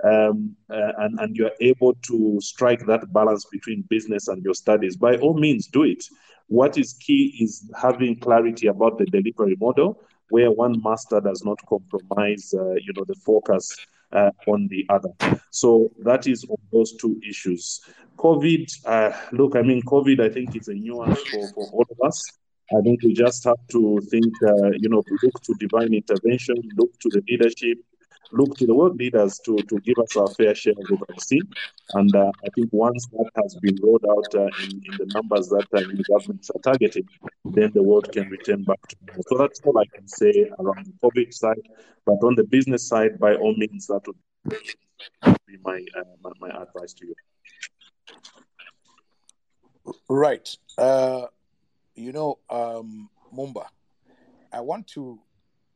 um, 0.03 0.55
uh, 0.69 0.91
and, 0.99 1.19
and 1.19 1.35
you're 1.35 1.51
able 1.59 1.93
to 2.03 2.39
strike 2.41 2.85
that 2.85 3.11
balance 3.13 3.45
between 3.51 3.83
business 3.89 4.27
and 4.27 4.43
your 4.43 4.53
studies, 4.53 4.95
by 4.95 5.17
all 5.17 5.37
means, 5.37 5.67
do 5.67 5.83
it. 5.83 6.03
What 6.47 6.77
is 6.77 6.93
key 6.93 7.37
is 7.39 7.69
having 7.79 8.19
clarity 8.19 8.67
about 8.67 8.97
the 8.97 9.05
delivery 9.05 9.55
model, 9.59 10.01
where 10.29 10.51
one 10.51 10.81
master 10.83 11.21
does 11.21 11.43
not 11.45 11.59
compromise, 11.67 12.53
uh, 12.53 12.73
you 12.73 12.93
know, 12.95 13.05
the 13.05 13.15
focus 13.15 13.75
uh, 14.11 14.31
on 14.47 14.67
the 14.69 14.85
other. 14.89 15.09
So 15.51 15.91
that 15.99 16.27
is 16.27 16.45
on 16.49 16.57
those 16.71 16.93
two 16.97 17.19
issues. 17.27 17.81
COVID, 18.17 18.69
uh, 18.85 19.17
look, 19.31 19.55
I 19.55 19.61
mean, 19.61 19.81
COVID, 19.83 20.19
I 20.19 20.29
think 20.29 20.55
it's 20.55 20.67
a 20.67 20.73
nuance 20.73 21.19
for, 21.29 21.47
for 21.53 21.69
all 21.71 21.85
of 21.89 21.97
us. 22.07 22.21
I 22.77 22.81
think 22.81 23.03
we 23.03 23.13
just 23.13 23.43
have 23.43 23.57
to 23.71 23.99
think, 24.09 24.33
uh, 24.43 24.71
you 24.77 24.89
know, 24.89 25.03
look 25.23 25.41
to 25.43 25.53
divine 25.59 25.93
intervention, 25.93 26.55
look 26.77 26.97
to 26.99 27.09
the 27.09 27.21
leadership, 27.27 27.77
look 28.31 28.57
to 28.57 28.65
the 28.65 28.73
world 28.73 28.97
leaders 28.97 29.39
to, 29.45 29.57
to 29.57 29.79
give 29.79 29.97
us 29.99 30.15
our 30.15 30.27
fair 30.29 30.55
share 30.55 30.73
of 30.73 30.85
the 30.87 30.97
vaccine. 31.07 31.47
And 31.93 32.15
uh, 32.15 32.31
I 32.45 32.49
think 32.55 32.69
once 32.71 33.07
that 33.07 33.29
has 33.41 33.55
been 33.55 33.77
rolled 33.81 34.05
out 34.09 34.33
uh, 34.35 34.49
in, 34.63 34.81
in 34.85 34.97
the 34.97 35.11
numbers 35.13 35.49
that 35.49 35.67
uh, 35.73 35.79
the 35.79 36.03
governments 36.09 36.49
are 36.49 36.61
targeting, 36.61 37.07
then 37.45 37.71
the 37.73 37.83
world 37.83 38.11
can 38.11 38.29
return 38.29 38.63
back 38.63 38.85
to 38.87 38.95
normal. 39.05 39.23
So 39.27 39.37
that's 39.37 39.61
all 39.65 39.77
I 39.77 39.85
can 39.93 40.07
say 40.07 40.49
around 40.59 40.85
the 40.85 40.93
COVID 41.03 41.33
side. 41.33 41.67
But 42.05 42.23
on 42.23 42.35
the 42.35 42.43
business 42.43 42.87
side, 42.87 43.19
by 43.19 43.35
all 43.35 43.55
means, 43.55 43.87
that 43.87 44.01
would 44.07 44.17
be 45.47 45.57
my, 45.63 45.85
uh, 45.97 46.03
my, 46.23 46.31
my 46.39 46.61
advice 46.61 46.93
to 46.93 47.07
you. 47.07 47.15
Right. 50.09 50.47
Uh, 50.77 51.25
you 51.95 52.11
know, 52.11 52.39
um, 52.49 53.09
Mumba, 53.35 53.65
I 54.51 54.61
want 54.61 54.87
to 54.87 55.19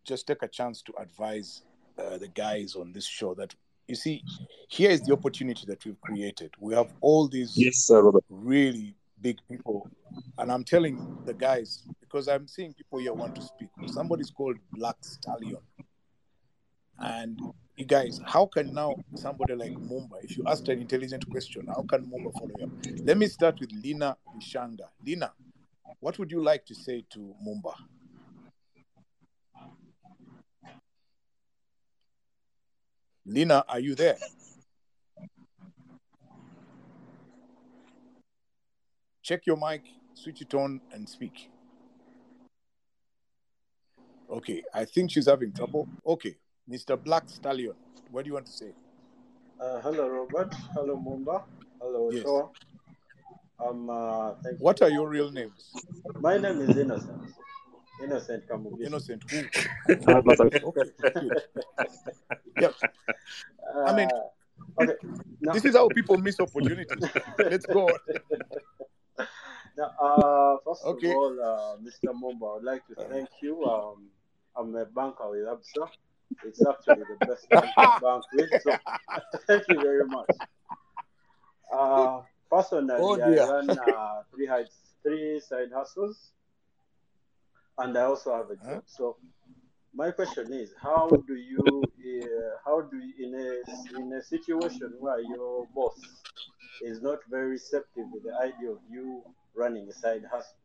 just 0.03 0.28
take 0.28 0.43
a 0.43 0.47
chance 0.47 0.82
to 0.84 0.93
advise 0.99 1.64
uh, 1.98 2.18
the 2.18 2.28
guys 2.28 2.76
on 2.76 2.91
this 2.91 3.06
show 3.06 3.34
that 3.36 3.54
you 3.88 3.96
see, 3.96 4.24
here 4.68 4.89
is 4.89 5.02
the 5.02 5.14
opportunity 5.14 5.66
that 5.68 5.86
we've 5.86 6.00
created. 6.02 6.52
We 6.60 6.74
have 6.74 6.91
all 7.02 7.28
these 7.28 7.56
yes, 7.56 7.78
sir, 7.78 8.12
really 8.30 8.96
big 9.22 9.38
people, 9.50 9.88
and 10.38 10.52
I'm 10.52 10.64
telling 10.64 11.18
the 11.26 11.34
guys 11.34 11.84
because 12.02 12.28
I'm 12.28 12.48
seeing 12.48 12.74
people 12.74 13.00
here 13.00 13.14
want 13.14 13.36
to 13.36 13.41
speak. 13.41 13.70
Somebody's 13.88 14.32
called 14.32 14.58
Black 14.72 14.98
Stallion, 15.02 15.58
and 17.00 17.39
you 17.78 17.86
guys, 17.86 18.22
how 18.26 18.46
can 18.46 18.74
now 18.74 18.96
somebody 19.16 19.54
like 19.54 19.74
Mumba, 19.74 20.24
if 20.24 20.38
you 20.38 20.43
asked 20.48 20.70
an 20.70 20.80
intelligent 20.80 21.30
question, 21.30 21.68
how 21.68 21.86
can 21.88 22.06
Mumba 22.06 22.32
follow 22.34 22.52
you 22.58 22.66
up? 22.66 22.72
Let 23.04 23.18
me 23.18 23.28
start 23.28 23.60
with 23.60 23.72
Lina 23.72 24.16
Bishanga. 24.36 24.88
Lina, 25.06 25.32
what 26.00 26.18
would 26.18 26.32
you 26.32 26.41
like 26.41 26.66
to 26.66 26.76
say 26.76 27.04
to 27.12 27.36
Mumba? 27.46 27.74
Lina, 33.26 33.63
are 33.67 33.80
you 33.80 33.95
there? 33.95 34.17
Check 39.23 39.45
your 39.47 39.57
mic, 39.57 39.82
switch 40.13 40.41
it 40.41 40.53
on, 40.53 40.80
and 40.91 41.07
speak. 41.09 41.49
Okay, 44.30 44.61
I 44.73 44.86
think 44.86 45.11
she's 45.11 45.26
having 45.28 45.51
trouble. 45.51 45.88
Okay, 46.05 46.36
Mr. 46.69 47.01
Black 47.01 47.23
Stallion, 47.28 47.73
what 48.11 48.23
do 48.23 48.30
you 48.30 48.34
want 48.36 48.45
to 48.45 48.51
say? 48.51 48.71
Uh, 49.59 49.80
hello, 49.82 50.07
Robert. 50.09 50.53
Hello, 50.73 50.97
Mumba. 50.97 51.43
Hello, 51.82 52.09
Yes. 52.11 52.26
Um, 53.57 53.89
uh, 53.89 54.34
thank 54.43 54.59
What 54.59 54.82
you. 54.82 54.86
are 54.88 54.89
your 54.89 55.07
real 55.07 55.32
names? 55.32 55.71
My 56.19 56.38
name 56.38 56.59
is 56.59 56.76
Innocent. 56.78 57.21
Innocent 58.04 58.48
Kamugisha. 58.48 58.86
Innocent 58.88 59.24
who? 59.30 59.38
I- 60.12 60.60
Okay, 60.64 60.89
good. 61.14 61.41
Yep. 62.60 62.74
I 63.86 63.96
mean, 63.96 64.10
Uh, 64.10 64.82
okay. 64.84 64.96
Now, 65.41 65.54
This 65.54 65.66
is 65.66 65.76
how 65.76 65.89
people 65.89 66.18
miss 66.18 66.39
opportunities. 66.39 67.04
Let's 67.38 67.66
go 67.66 67.98
now, 69.78 69.91
uh, 70.02 70.58
first 70.66 70.84
Okay. 70.86 71.10
of 71.10 71.16
all, 71.16 71.34
uh, 71.41 71.78
Mr. 71.84 72.12
Mumba, 72.14 72.52
I 72.52 72.54
would 72.56 72.64
like 72.64 72.84
to 72.88 72.96
thank 73.10 73.30
you. 73.41 73.64
Um, 73.66 74.08
I'm 74.56 74.76
a 74.76 74.86
banker 74.86 75.30
with 75.30 75.46
Absa. 75.48 75.88
It's 76.43 76.66
actually 76.66 77.04
the 77.04 77.18
best 77.28 77.50
bank 77.50 78.24
with. 78.34 78.50
So, 78.62 78.76
thank 79.48 79.68
you 79.70 79.80
very 79.82 80.06
much. 80.08 80.30
Uh, 81.72 82.22
personally, 82.50 82.96
Oh, 83.00 83.14
I 83.20 83.30
dear. 83.30 83.48
run 83.48 83.70
uh, 83.70 84.22
three, 84.34 84.48
three 85.04 85.39
side 85.39 85.72
hustles, 85.74 86.32
and 87.78 87.97
I 87.97 88.03
also 88.03 88.36
have 88.36 88.49
a 88.51 88.55
job. 88.55 88.84
So, 88.86 89.17
my 89.93 90.11
question 90.11 90.51
is, 90.53 90.73
how 90.82 91.09
do 91.09 91.36
you, 91.36 91.84
uh, 91.84 92.57
how 92.65 92.82
do 92.82 92.97
you, 92.97 93.28
in 93.28 93.34
a 93.36 93.99
in 93.99 94.13
a 94.13 94.21
situation 94.21 94.93
where 94.99 95.19
your 95.19 95.67
boss 95.73 95.99
is 96.82 97.01
not 97.01 97.19
very 97.30 97.51
receptive 97.51 98.05
to 98.13 98.19
the 98.23 98.34
idea 98.41 98.71
of 98.71 98.80
you 98.89 99.23
running 99.55 99.88
a 99.89 99.93
side 99.93 100.23
hustle, 100.30 100.57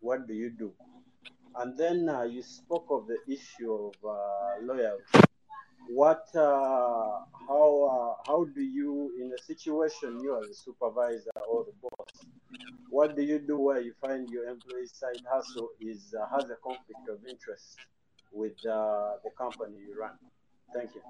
what 0.00 0.26
do 0.26 0.34
you 0.34 0.50
do? 0.50 0.72
And 1.56 1.76
then 1.78 2.08
uh, 2.08 2.22
you 2.22 2.42
spoke 2.42 2.86
of 2.90 3.06
the 3.06 3.18
issue 3.32 3.72
of 3.72 3.94
uh, 4.04 4.62
loyalty. 4.62 5.23
What, 5.88 6.26
uh, 6.34 7.20
how, 7.48 8.16
uh, 8.18 8.22
how 8.26 8.44
do 8.54 8.62
you, 8.62 9.12
in 9.20 9.32
a 9.32 9.42
situation 9.42 10.20
you 10.22 10.32
are 10.32 10.46
the 10.46 10.54
supervisor 10.54 11.30
or 11.48 11.64
the 11.64 11.72
boss, 11.82 12.26
what 12.90 13.16
do 13.16 13.22
you 13.22 13.38
do 13.38 13.58
where 13.58 13.80
you 13.80 13.92
find 14.00 14.28
your 14.30 14.48
employee's 14.48 14.92
side 14.94 15.20
hustle 15.30 15.68
is 15.80 16.14
uh, 16.14 16.26
has 16.34 16.44
a 16.50 16.56
conflict 16.62 17.08
of 17.08 17.18
interest 17.28 17.78
with 18.32 18.52
uh, 18.66 19.12
the 19.24 19.30
company 19.36 19.78
you 19.86 19.98
run? 19.98 20.12
Thank 20.74 20.90
you. 20.94 21.02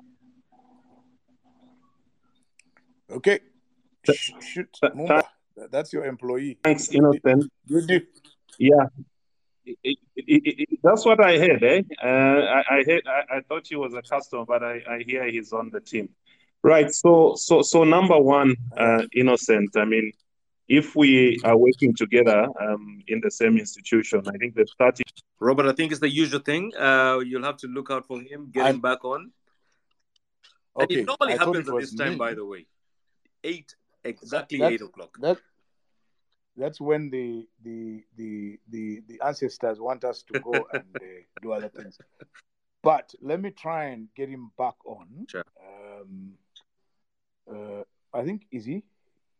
Okay. 3.10 3.40
Sh- 4.10 4.32
shoot, 4.40 4.68
Mumba. 4.82 5.22
That's 5.70 5.92
your 5.92 6.04
employee. 6.04 6.58
Thanks, 6.64 6.88
Innocent. 6.90 7.50
Good. 7.68 7.86
deal. 7.86 8.00
Yeah. 8.58 8.86
It- 9.66 9.78
it- 9.82 9.98
it- 10.16 10.68
it- 10.72 10.78
that's 10.82 11.04
what 11.06 11.20
I 11.24 11.38
heard, 11.38 11.62
eh? 11.64 11.82
Uh, 12.02 12.06
I, 12.58 12.60
I 12.78 12.84
heard. 12.86 13.02
I, 13.06 13.36
I 13.36 13.40
thought 13.48 13.66
he 13.66 13.76
was 13.76 13.94
a 13.94 14.02
customer, 14.02 14.44
but 14.44 14.62
I, 14.62 14.82
I 14.88 15.02
hear 15.06 15.24
he's 15.30 15.52
on 15.52 15.70
the 15.70 15.80
team. 15.80 16.10
Right. 16.62 16.90
So, 16.92 17.34
so, 17.36 17.62
so 17.62 17.84
number 17.84 18.18
one, 18.18 18.56
uh, 18.76 19.02
innocent. 19.14 19.76
I 19.76 19.84
mean, 19.84 20.12
if 20.68 20.96
we 20.96 21.40
are 21.44 21.56
working 21.56 21.94
together 21.94 22.46
um, 22.60 23.02
in 23.08 23.20
the 23.22 23.30
same 23.30 23.58
institution, 23.58 24.22
I 24.26 24.36
think 24.38 24.54
the 24.54 24.66
starting 24.66 25.04
Robert, 25.40 25.66
I 25.66 25.72
think 25.72 25.92
it's 25.92 26.00
the 26.00 26.08
usual 26.08 26.40
thing. 26.40 26.72
Uh, 26.76 27.18
you'll 27.24 27.44
have 27.44 27.58
to 27.58 27.66
look 27.68 27.90
out 27.90 28.06
for 28.06 28.20
him 28.20 28.50
getting 28.52 28.66
I'm- 28.66 28.80
back 28.80 29.04
on. 29.04 29.30
And 30.76 30.84
Okay. 30.90 31.00
it 31.00 31.06
normally 31.06 31.34
I 31.34 31.36
happens 31.38 31.68
it 31.68 31.68
at 31.68 31.74
was 31.74 31.90
this 31.90 31.94
time, 31.98 32.12
me. 32.12 32.16
by 32.16 32.34
the 32.34 32.44
way. 32.44 32.66
Eight, 33.44 33.74
exactly 34.02 34.58
That's- 34.58 34.74
eight 34.74 34.80
o'clock. 34.82 35.16
That 35.20 35.38
that's 36.56 36.80
when 36.80 37.10
the 37.10 37.46
the 37.62 38.04
the 38.16 38.58
the 38.70 39.02
the 39.08 39.20
ancestors 39.24 39.80
want 39.80 40.04
us 40.04 40.22
to 40.32 40.40
go 40.40 40.52
and 40.72 40.84
uh, 40.96 41.06
do 41.42 41.52
other 41.52 41.68
things. 41.68 41.98
But 42.82 43.14
let 43.22 43.40
me 43.40 43.50
try 43.50 43.86
and 43.86 44.08
get 44.14 44.28
him 44.28 44.50
back 44.58 44.74
on. 44.84 45.26
Sure. 45.28 45.44
Um, 45.58 46.32
uh, 47.50 47.82
I 48.12 48.24
think 48.24 48.42
is 48.52 48.64
he 48.64 48.82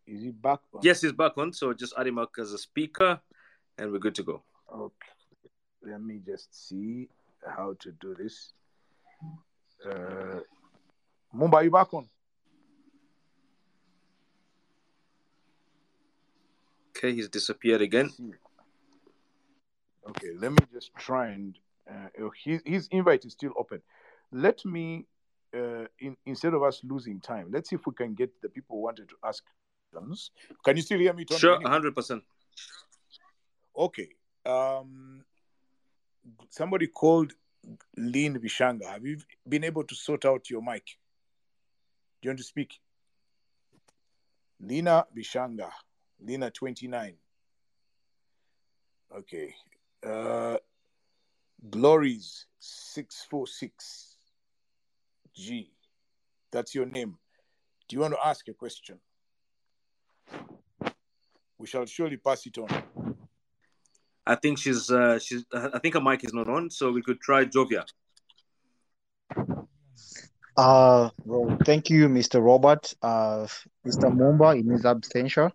is 0.07 0.23
he 0.23 0.31
back 0.31 0.61
on? 0.73 0.81
Yes, 0.83 1.03
he's 1.03 1.13
back 1.13 1.37
on. 1.39 1.53
So 1.53 1.73
just 1.73 1.95
add 1.99 2.07
him 2.07 2.19
up 2.19 2.31
as 2.39 2.53
a 2.53 2.59
speaker, 2.59 3.21
and 3.79 3.93
we're 3.93 3.99
good 3.99 4.15
to 4.17 4.23
go. 4.23 4.43
Okay. 4.75 4.95
Let 5.83 6.03
me 6.03 6.21
just 6.25 6.69
see 6.69 7.09
how 7.47 7.77
to 7.81 7.93
do 7.93 8.15
this. 8.15 8.53
Uh, 9.85 10.41
Mumba, 11.35 11.63
you 11.65 11.71
back 11.71 11.93
on? 11.93 12.09
Okay, 17.05 17.15
he's 17.15 17.29
disappeared 17.29 17.83
again. 17.83 18.11
Okay, 20.09 20.31
let 20.39 20.53
me 20.53 20.59
just 20.73 20.91
try 20.97 21.27
and 21.29 21.55
uh, 21.87 22.09
oh, 22.23 22.33
his 22.43 22.63
his 22.65 22.89
invite 22.91 23.27
is 23.27 23.33
still 23.33 23.53
open. 23.59 23.83
Let 24.33 24.65
me 24.65 25.05
uh, 25.55 25.85
in, 25.99 26.17
instead 26.25 26.55
of 26.55 26.63
us 26.63 26.81
losing 26.83 27.21
time, 27.21 27.49
let's 27.51 27.69
see 27.69 27.77
if 27.77 27.87
we 27.87 27.93
can 27.93 28.15
get 28.15 28.31
the 28.41 28.49
people 28.49 28.77
who 28.77 28.83
wanted 28.83 29.11
to 29.11 29.17
ask 29.23 29.45
questions. 29.93 30.31
Can 30.65 30.77
you 30.77 30.83
still 30.83 30.99
hear 30.99 31.13
me, 31.13 31.27
Tony? 31.27 31.41
Sure, 31.41 31.69
hundred 31.69 31.95
percent. 31.95 32.23
Okay. 33.77 34.09
Um, 34.47 35.25
somebody 36.49 36.87
called 36.87 37.35
Lynn 37.99 38.41
Bishanga. 38.41 38.87
Have 38.87 39.05
you 39.05 39.19
been 39.47 39.65
able 39.65 39.85
to 39.85 39.95
sort 39.95 40.25
out 40.25 40.49
your 40.49 40.63
mic? 40.63 40.87
Do 42.23 42.29
you 42.29 42.31
want 42.31 42.39
to 42.39 42.45
speak? 42.45 42.81
Lina 44.59 45.05
Bishanga. 45.15 45.71
Lina 46.21 46.51
29. 46.51 47.15
Okay. 49.17 49.55
Uh, 50.07 50.57
Glories 51.71 52.47
646. 52.59 54.17
G. 55.35 55.71
That's 56.53 56.75
your 56.75 56.87
name. 56.87 57.19
Do 57.89 57.97
you 57.97 58.01
want 58.01 58.15
to 58.15 58.27
ask 58.27 58.47
a 58.49 58.55
question? 58.55 58.99
We 61.59 61.67
shall 61.67 61.87
surely 61.87 62.17
pass 62.17 62.47
it 62.47 62.59
on. 62.59 62.69
I 64.27 64.37
think 64.37 64.59
she's 64.59 64.91
uh, 64.91 65.19
she's. 65.19 65.45
I 65.53 65.79
think 65.81 65.95
her 65.95 66.01
mic 66.01 66.25
is 66.25 66.33
not 66.33 66.49
on, 66.49 66.71
so 66.71 66.93
we 66.93 67.03
could 67.03 67.21
try 67.21 67.45
Jovia. 67.45 67.85
Uh, 70.57 71.11
well, 71.25 71.59
thank 71.65 71.91
you, 71.91 72.09
Mr. 72.09 72.45
Robert. 72.45 72.95
Uh, 73.03 73.47
Mr. 73.87 74.11
Mumba 74.15 74.59
in 74.59 74.71
his 74.71 74.85
absentia, 74.85 75.51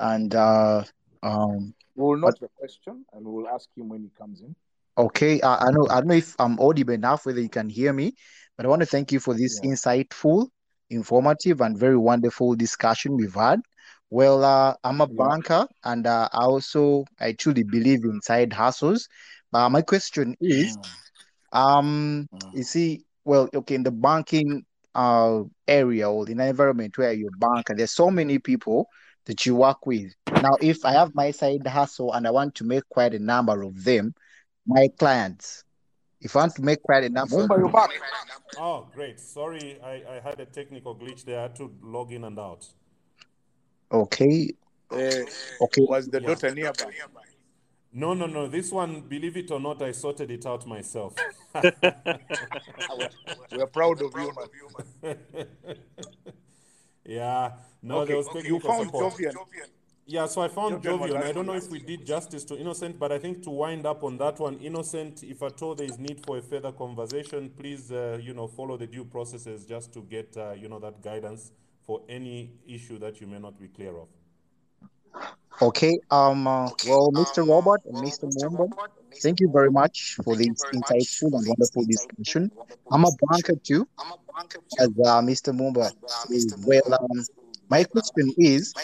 and 0.00 0.34
uh, 0.34 0.84
um, 1.22 1.74
We 1.94 2.04
will 2.04 2.16
note 2.16 2.40
the 2.40 2.48
question 2.48 3.06
and 3.12 3.26
we'll 3.26 3.48
ask 3.48 3.68
him 3.76 3.88
when 3.88 4.02
he 4.02 4.10
comes 4.10 4.40
in. 4.42 4.56
okay. 4.98 5.40
I, 5.42 5.66
I 5.66 5.70
know 5.72 5.88
I 5.90 6.00
don't 6.00 6.08
know 6.08 6.14
if 6.14 6.34
I'm 6.38 6.58
audible 6.60 6.94
enough, 6.94 7.26
whether 7.26 7.40
you 7.40 7.48
can 7.48 7.68
hear 7.68 7.92
me, 7.92 8.14
but 8.56 8.66
I 8.66 8.68
want 8.68 8.82
to 8.82 8.86
thank 8.86 9.12
you 9.12 9.20
for 9.20 9.34
this 9.34 9.60
Yeah. 9.60 9.64
insightful, 9.64 10.48
informative, 10.90 11.60
and 11.60 11.78
very 11.78 11.96
wonderful 11.96 12.54
discussion 12.54 13.16
we've 13.16 13.34
had. 13.34 13.60
Well, 14.10 14.44
uh, 14.44 14.74
I'm 14.84 15.00
a 15.00 15.06
Yeah. 15.08 15.08
banker, 15.08 15.66
and 15.84 16.06
uh, 16.06 16.28
I 16.32 16.44
also 16.44 17.04
I 17.20 17.32
truly 17.32 17.64
believe 17.64 18.04
in 18.04 18.20
side 18.22 18.52
hustles. 18.52 19.08
But 19.52 19.70
my 19.70 19.82
question 19.82 20.36
is, 20.40 20.76
Mm, 20.76 20.96
um, 21.52 22.28
mm. 22.32 22.52
you 22.52 22.62
see, 22.62 23.04
well, 23.24 23.48
okay, 23.54 23.74
in 23.74 23.82
the 23.84 23.92
banking 23.92 24.64
uh 24.94 25.42
area 25.68 26.10
or 26.10 26.28
in 26.28 26.40
an 26.40 26.48
environment 26.48 26.98
where 26.98 27.12
you 27.12 27.30
bank 27.38 27.68
and 27.70 27.78
there's 27.78 27.92
so 27.92 28.10
many 28.10 28.38
people 28.38 28.86
that 29.26 29.46
you 29.46 29.54
work 29.54 29.86
with. 29.86 30.14
Now, 30.42 30.56
if 30.60 30.84
I 30.84 30.92
have 30.92 31.14
my 31.14 31.30
side 31.30 31.66
hustle 31.66 32.12
and 32.12 32.26
I 32.26 32.30
want 32.30 32.54
to 32.56 32.64
make 32.64 32.88
quite 32.88 33.14
a 33.14 33.18
number 33.18 33.62
of 33.62 33.84
them, 33.84 34.14
my 34.66 34.88
clients, 34.98 35.64
if 36.20 36.36
I 36.36 36.40
want 36.40 36.54
to 36.56 36.62
make 36.62 36.82
quite 36.82 37.04
a 37.04 37.08
number, 37.08 37.36
Mumba, 37.36 37.58
you're 37.58 37.68
back. 37.68 37.90
Oh, 38.58 38.88
great. 38.92 39.18
Sorry, 39.20 39.80
I, 39.82 40.02
I 40.16 40.20
had 40.22 40.40
a 40.40 40.46
technical 40.46 40.94
glitch 40.94 41.24
there. 41.24 41.38
I 41.38 41.42
had 41.42 41.56
to 41.56 41.72
log 41.82 42.12
in 42.12 42.24
and 42.24 42.38
out. 42.38 42.66
okay, 43.92 44.52
Uh, 44.90 45.24
okay, 45.62 45.82
was 45.82 46.08
the 46.08 46.20
Yeah. 46.20 46.28
daughter 46.28 46.54
nearby? 46.54 46.92
No, 47.92 48.14
no, 48.14 48.26
no. 48.26 48.46
This 48.48 48.70
one, 48.70 49.00
believe 49.02 49.36
it 49.36 49.50
or 49.50 49.60
not, 49.60 49.82
I 49.82 49.92
sorted 49.92 50.30
it 50.30 50.46
out 50.46 50.66
myself. 50.66 51.14
We're 53.52 53.66
proud 53.72 54.00
of 54.02 54.14
you, 54.16 54.32
man. 55.02 55.16
yeah. 57.04 57.52
No, 57.82 58.00
Okay, 58.00 58.08
there 58.08 58.16
was 58.16 58.28
okay. 58.28 58.46
You 58.46 58.60
found 58.60 58.86
support. 58.86 59.14
Jovian. 59.14 59.34
Yeah, 60.06 60.26
so 60.26 60.42
I 60.42 60.48
found 60.48 60.82
Jovian 60.82 61.10
Jovian. 61.10 61.22
I 61.22 61.32
don't 61.32 61.46
know 61.46 61.54
if 61.54 61.68
we 61.70 61.78
did 61.78 62.04
justice 62.04 62.42
to 62.44 62.58
Innocent, 62.58 62.98
but 62.98 63.12
I 63.12 63.18
think 63.18 63.42
to 63.44 63.50
wind 63.50 63.86
up 63.86 64.02
on 64.02 64.18
that 64.18 64.40
one, 64.40 64.58
Innocent, 64.58 65.22
if 65.22 65.40
at 65.42 65.62
all 65.62 65.76
there 65.76 65.86
is 65.86 65.98
need 65.98 66.20
for 66.26 66.38
a 66.38 66.42
further 66.42 66.72
conversation, 66.72 67.50
please, 67.56 67.92
uh, 67.92 68.18
you 68.20 68.34
know, 68.34 68.48
follow 68.48 68.76
the 68.76 68.88
due 68.88 69.04
processes 69.04 69.64
just 69.64 69.92
to 69.94 70.02
get, 70.02 70.36
uh, 70.36 70.52
you 70.52 70.68
know, 70.68 70.80
that 70.80 71.00
guidance 71.00 71.52
for 71.82 72.02
any 72.08 72.50
issue 72.66 72.98
that 72.98 73.20
you 73.20 73.28
may 73.28 73.38
not 73.38 73.58
be 73.58 73.68
clear 73.68 73.96
of. 73.96 74.08
okay. 75.62 75.92
Um, 76.10 76.46
uh, 76.46 76.70
well, 76.86 77.10
Mr. 77.12 77.48
Robert 77.48 77.80
and 77.84 77.96
Mr. 77.98 78.24
Mumba, 78.42 78.68
thank 79.22 79.40
you 79.40 79.50
very 79.52 79.70
much 79.70 80.16
for 80.24 80.36
this 80.36 80.64
insightful 80.72 81.32
and 81.32 81.46
wonderful 81.46 81.84
discussion. 81.84 82.50
I'm 82.90 83.04
a 83.04 83.10
banker 83.30 83.56
too, 83.56 83.88
as 84.78 84.88
uh, 84.88 85.20
Mr. 85.22 85.52
Mumba 85.52 85.90
said. 86.06 86.64
Well, 86.64 86.94
um, 86.94 87.24
my 87.68 87.84
question 87.84 88.32
is, 88.36 88.74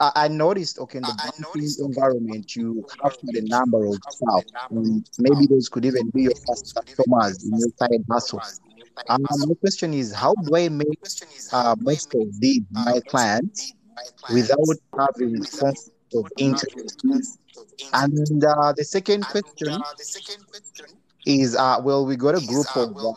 I, 0.00 0.12
I 0.16 0.28
noticed, 0.28 0.78
okay, 0.80 0.98
in 0.98 1.02
the 1.02 1.14
banking 1.16 1.70
environment, 1.86 2.56
you 2.56 2.84
have 3.02 3.16
a 3.22 3.40
number 3.42 3.86
of 3.86 3.98
staff, 4.08 4.44
and 4.70 5.08
maybe 5.18 5.46
those 5.46 5.68
could 5.68 5.84
even 5.84 6.10
be 6.10 6.22
your 6.22 6.34
first 6.46 6.74
customers 6.74 7.44
in 7.44 7.56
your 7.58 7.68
side 7.78 8.04
hustle. 8.10 8.42
Um, 9.08 9.22
my 9.28 9.54
question 9.60 9.94
is, 9.94 10.12
how 10.12 10.34
do 10.34 10.56
I 10.56 10.68
make 10.68 10.98
uh, 11.52 11.76
most 11.78 12.14
of 12.14 12.40
these 12.40 12.62
my 12.72 13.00
clients 13.08 13.74
without 14.28 14.58
having 14.98 15.44
conflict 15.58 16.14
of 16.14 16.26
interest? 16.36 17.06
And 17.92 18.44
uh, 18.44 18.72
the 18.76 18.84
second 18.84 19.26
question 19.28 19.82
is, 21.24 21.56
uh, 21.56 21.80
well, 21.82 22.06
we 22.06 22.16
got 22.16 22.34
a 22.34 22.40
group 22.40 22.66
of, 22.76 22.90
uh, 23.04 23.12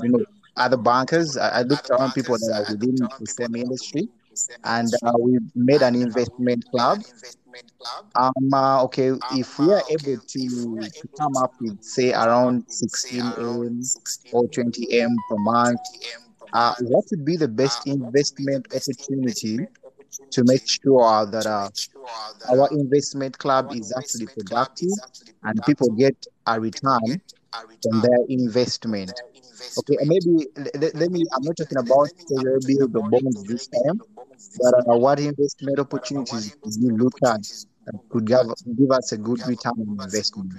you 0.00 0.10
know, 0.10 0.24
other 0.56 0.76
bankers. 0.76 1.36
I, 1.36 1.60
I 1.60 1.62
looked 1.62 1.90
around 1.90 2.12
people 2.14 2.36
that 2.38 2.52
are 2.54 2.64
within 2.70 2.96
the 3.18 3.26
same 3.26 3.54
industry, 3.56 4.08
and 4.64 4.92
uh, 5.06 5.12
we 5.18 5.38
made 5.54 5.82
an 5.82 5.94
investment 5.94 6.64
club. 6.70 7.02
Um, 8.16 8.30
uh, 8.52 8.82
okay, 8.84 9.12
if 9.30 9.58
we 9.58 9.72
are 9.72 9.82
able 9.88 10.16
to, 10.18 10.88
to 10.88 11.08
come 11.18 11.36
up 11.36 11.52
with 11.60 11.82
say 11.82 12.12
around 12.12 12.64
16 12.68 13.34
m 13.38 13.80
or 14.30 14.46
20 14.48 14.86
m 15.00 15.22
per 15.28 15.36
month, 15.36 15.80
uh, 16.52 16.74
what 16.80 17.04
would 17.10 17.24
be 17.24 17.36
the 17.36 17.48
best 17.48 17.86
investment 17.86 18.66
opportunity 18.72 19.66
to 20.30 20.44
make 20.44 20.62
sure 20.66 21.26
that 21.26 21.46
uh, 21.46 21.68
our 22.50 22.68
investment 22.72 23.38
club 23.38 23.72
is 23.74 23.92
actually 23.96 24.26
productive 24.26 24.90
and 25.42 25.60
people 25.66 25.90
get 25.90 26.16
a 26.46 26.60
return 26.60 27.20
from 27.82 28.00
their 28.00 28.24
investment? 28.28 29.12
Okay, 29.78 29.96
and 30.00 30.08
maybe 30.08 30.46
let, 30.56 30.94
let 30.94 31.10
me. 31.10 31.24
I'm 31.34 31.42
not 31.42 31.56
talking 31.56 31.78
about 31.78 32.08
the 32.18 32.88
bonds 32.88 33.44
this 33.44 33.68
time, 33.68 34.00
but 34.60 34.74
uh, 34.74 34.96
what 34.96 35.18
investment 35.20 35.78
opportunities 35.78 36.54
you 36.80 36.96
look 36.96 37.18
at 37.24 37.40
that 37.86 38.00
could 38.08 38.26
give, 38.26 38.38
give 38.76 38.90
us 38.90 39.12
a 39.12 39.18
good 39.18 39.40
return 39.46 39.72
on 39.78 40.00
investment? 40.00 40.52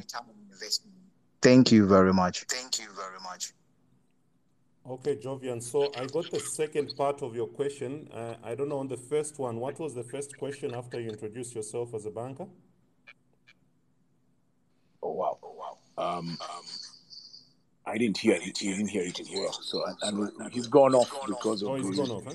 Thank 1.41 1.71
you 1.71 1.85
very 1.87 2.13
much. 2.13 2.45
Thank 2.49 2.79
you 2.79 2.87
very 2.95 3.19
much. 3.23 3.54
Okay, 4.87 5.15
Jovian. 5.15 5.63
So 5.63 5.91
I 5.97 6.05
got 6.05 6.29
the 6.29 6.39
second 6.39 6.93
part 6.95 7.23
of 7.23 7.35
your 7.35 7.47
question. 7.47 8.07
Uh, 8.13 8.35
I 8.43 8.53
don't 8.53 8.69
know 8.69 8.77
on 8.77 8.87
the 8.87 8.97
first 8.97 9.39
one. 9.39 9.59
What 9.59 9.79
was 9.79 9.95
the 9.95 10.03
first 10.03 10.37
question 10.37 10.75
after 10.75 10.99
you 10.99 11.09
introduced 11.09 11.55
yourself 11.55 11.95
as 11.95 12.05
a 12.05 12.11
banker? 12.11 12.45
Oh 15.01 15.11
wow. 15.11 15.39
Oh 15.41 15.55
wow! 15.97 16.17
Um, 16.17 16.37
um, 16.39 16.65
I 17.87 17.97
didn't 17.97 18.19
hear 18.19 18.35
it. 18.35 18.57
He 18.59 18.71
didn't 18.73 18.89
hear 18.89 19.03
it 19.03 19.19
as 19.19 19.29
well. 19.33 19.53
So 19.53 19.83
and, 20.03 20.29
and 20.39 20.53
he's 20.53 20.67
gone 20.67 20.93
off 20.93 21.11
because 21.25 21.63
of 21.63 21.69
Oh, 21.69 21.75
he's 21.75 21.97
gone 21.97 22.11
off, 22.11 22.25
huh? 22.25 22.33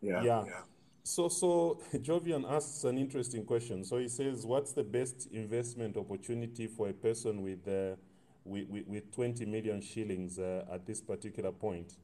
yeah. 0.00 0.22
Yeah. 0.22 0.44
So, 1.04 1.28
so 1.28 1.80
Jovian 1.96 2.50
asks 2.50 2.84
an 2.84 2.96
interesting 2.96 3.44
question. 3.44 3.84
So 3.84 3.98
he 3.98 4.08
says, 4.08 4.46
"What's 4.46 4.72
the 4.72 4.84
best 4.84 5.28
investment 5.32 5.98
opportunity 5.98 6.66
for 6.66 6.88
a 6.88 6.94
person 6.94 7.42
with 7.42 7.68
uh, 7.68 7.96
with, 8.48 8.68
with, 8.68 8.86
with 8.86 9.14
20 9.14 9.44
million 9.46 9.80
shillings 9.80 10.38
uh, 10.38 10.64
at 10.72 10.86
this 10.86 11.00
particular 11.00 11.52
point?" 11.52 11.94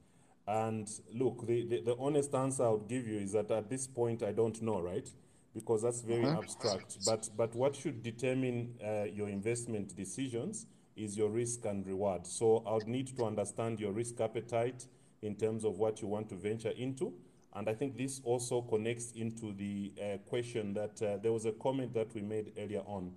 And 0.46 0.88
look, 1.14 1.46
the, 1.46 1.66
the, 1.66 1.80
the 1.80 1.96
honest 1.98 2.34
answer 2.34 2.64
I 2.64 2.68
would 2.70 2.88
give 2.88 3.06
you 3.06 3.18
is 3.18 3.32
that 3.32 3.50
at 3.50 3.70
this 3.70 3.86
point 3.86 4.22
I 4.22 4.32
don't 4.32 4.60
know, 4.60 4.80
right? 4.80 5.08
Because 5.54 5.82
that's 5.82 6.02
very 6.02 6.26
abstract. 6.26 6.98
But 7.06 7.30
but 7.36 7.54
what 7.54 7.76
should 7.76 8.02
determine 8.02 8.74
uh, 8.84 9.04
your 9.04 9.28
investment 9.28 9.96
decisions 9.96 10.66
is 10.96 11.16
your 11.16 11.30
risk 11.30 11.64
and 11.64 11.86
reward. 11.86 12.26
So 12.26 12.62
I 12.66 12.74
would 12.74 12.88
need 12.88 13.16
to 13.16 13.24
understand 13.24 13.80
your 13.80 13.92
risk 13.92 14.20
appetite 14.20 14.86
in 15.22 15.34
terms 15.34 15.64
of 15.64 15.78
what 15.78 16.02
you 16.02 16.08
want 16.08 16.28
to 16.28 16.34
venture 16.36 16.72
into. 16.76 17.12
And 17.54 17.68
I 17.68 17.74
think 17.74 17.96
this 17.96 18.20
also 18.24 18.62
connects 18.62 19.12
into 19.12 19.52
the 19.52 19.92
uh, 20.00 20.18
question 20.28 20.74
that 20.74 21.00
uh, 21.02 21.16
there 21.18 21.32
was 21.32 21.46
a 21.46 21.52
comment 21.52 21.94
that 21.94 22.12
we 22.14 22.20
made 22.20 22.52
earlier 22.58 22.82
on 22.86 23.12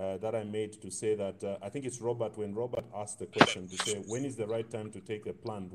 uh, 0.00 0.16
that 0.18 0.34
I 0.34 0.44
made 0.44 0.80
to 0.80 0.90
say 0.90 1.14
that 1.14 1.44
uh, 1.44 1.58
I 1.62 1.68
think 1.68 1.84
it's 1.84 2.00
Robert, 2.00 2.38
when 2.38 2.54
Robert 2.54 2.86
asked 2.94 3.18
the 3.18 3.26
question 3.26 3.68
to 3.68 3.76
say, 3.76 4.02
when 4.08 4.24
is 4.24 4.36
the 4.36 4.46
right 4.46 4.68
time 4.68 4.90
to 4.92 5.00
take 5.00 5.26
a 5.26 5.32
plan? 5.32 5.70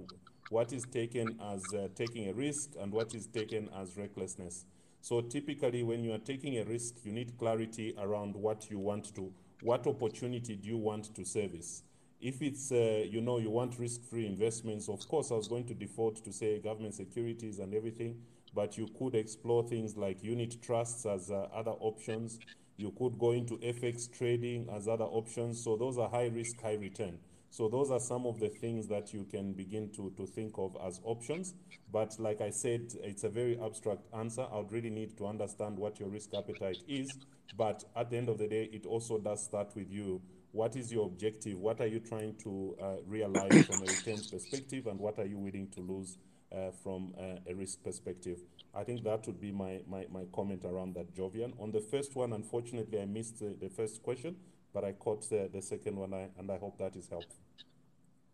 What 0.49 0.73
is 0.73 0.85
taken 0.85 1.39
as 1.53 1.73
uh, 1.73 1.89
taking 1.95 2.29
a 2.29 2.33
risk 2.33 2.71
and 2.79 2.91
what 2.91 3.13
is 3.13 3.27
taken 3.27 3.69
as 3.79 3.97
recklessness? 3.97 4.65
So 5.01 5.21
typically, 5.21 5.83
when 5.83 6.03
you 6.03 6.13
are 6.13 6.19
taking 6.19 6.57
a 6.57 6.63
risk, 6.63 6.95
you 7.03 7.11
need 7.11 7.37
clarity 7.37 7.93
around 7.99 8.35
what 8.35 8.71
you 8.71 8.79
want 8.79 9.13
to, 9.15 9.31
what 9.61 9.85
opportunity 9.85 10.55
do 10.55 10.67
you 10.67 10.77
want 10.77 11.13
to 11.15 11.23
service? 11.23 11.83
If 12.19 12.41
it's, 12.41 12.71
uh, 12.71 13.05
you 13.07 13.21
know, 13.21 13.37
you 13.37 13.51
want 13.51 13.77
risk-free 13.77 14.25
investments, 14.25 14.89
of 14.89 15.07
course, 15.07 15.29
I 15.29 15.35
was 15.35 15.47
going 15.47 15.65
to 15.65 15.75
default 15.75 16.23
to 16.23 16.33
say 16.33 16.59
government 16.59 16.95
securities 16.95 17.59
and 17.59 17.75
everything, 17.75 18.21
but 18.55 18.77
you 18.77 18.87
could 18.97 19.13
explore 19.13 19.67
things 19.67 19.95
like 19.95 20.23
unit 20.23 20.59
trusts 20.63 21.05
as 21.05 21.29
uh, 21.29 21.47
other 21.53 21.73
options. 21.79 22.39
You 22.77 22.91
could 22.97 23.17
go 23.17 23.31
into 23.31 23.57
FX 23.57 24.11
trading 24.11 24.67
as 24.73 24.87
other 24.87 25.05
options. 25.05 25.63
So 25.63 25.77
those 25.77 25.97
are 25.97 26.09
high 26.09 26.27
risk, 26.27 26.61
high 26.61 26.75
return. 26.75 27.19
So 27.49 27.69
those 27.69 27.89
are 27.89 28.01
some 28.01 28.25
of 28.25 28.39
the 28.39 28.49
things 28.49 28.87
that 28.87 29.13
you 29.13 29.25
can 29.31 29.53
begin 29.53 29.89
to, 29.95 30.11
to 30.17 30.25
think 30.25 30.57
of 30.57 30.75
as 30.85 30.99
options. 31.05 31.53
But 31.89 32.13
like 32.19 32.41
I 32.41 32.49
said, 32.49 32.91
it's 33.01 33.23
a 33.23 33.29
very 33.29 33.57
abstract 33.63 34.01
answer. 34.13 34.45
I 34.51 34.57
would 34.57 34.73
really 34.73 34.89
need 34.89 35.17
to 35.17 35.25
understand 35.25 35.77
what 35.77 35.97
your 35.97 36.09
risk 36.09 36.33
appetite 36.33 36.79
is. 36.87 37.09
But 37.57 37.85
at 37.95 38.09
the 38.09 38.17
end 38.17 38.27
of 38.27 38.39
the 38.39 38.47
day, 38.47 38.69
it 38.73 38.85
also 38.85 39.19
does 39.19 39.45
start 39.45 39.73
with 39.73 39.89
you. 39.89 40.21
What 40.51 40.75
is 40.75 40.91
your 40.91 41.05
objective? 41.05 41.57
What 41.57 41.79
are 41.79 41.87
you 41.87 41.99
trying 41.99 42.35
to 42.43 42.75
uh, 42.81 42.85
realize 43.05 43.65
from 43.65 43.83
a 43.83 43.85
returns 43.85 44.29
perspective? 44.29 44.87
And 44.87 44.99
what 44.99 45.17
are 45.19 45.25
you 45.25 45.37
willing 45.37 45.69
to 45.75 45.79
lose 45.81 46.17
uh, 46.51 46.71
from 46.83 47.13
uh, 47.17 47.49
a 47.49 47.53
risk 47.55 47.83
perspective? 47.83 48.39
I 48.75 48.83
think 48.83 49.03
that 49.03 49.25
would 49.25 49.39
be 49.39 49.51
my, 49.51 49.79
my, 49.87 50.05
my 50.11 50.25
comment 50.33 50.65
around 50.65 50.95
that, 50.95 51.15
Jovian. 51.15 51.53
On 51.61 51.71
the 51.71 51.79
first 51.79 52.15
one, 52.15 52.33
unfortunately, 52.33 52.99
I 53.01 53.05
missed 53.05 53.39
the, 53.39 53.55
the 53.59 53.69
first 53.69 54.03
question, 54.03 54.35
but 54.73 54.83
I 54.83 54.91
caught 54.91 55.29
the, 55.29 55.49
the 55.51 55.61
second 55.61 55.95
one, 55.95 56.13
I, 56.13 56.27
and 56.37 56.51
I 56.51 56.57
hope 56.57 56.77
that 56.79 56.95
is 56.97 57.07
helpful. 57.07 57.37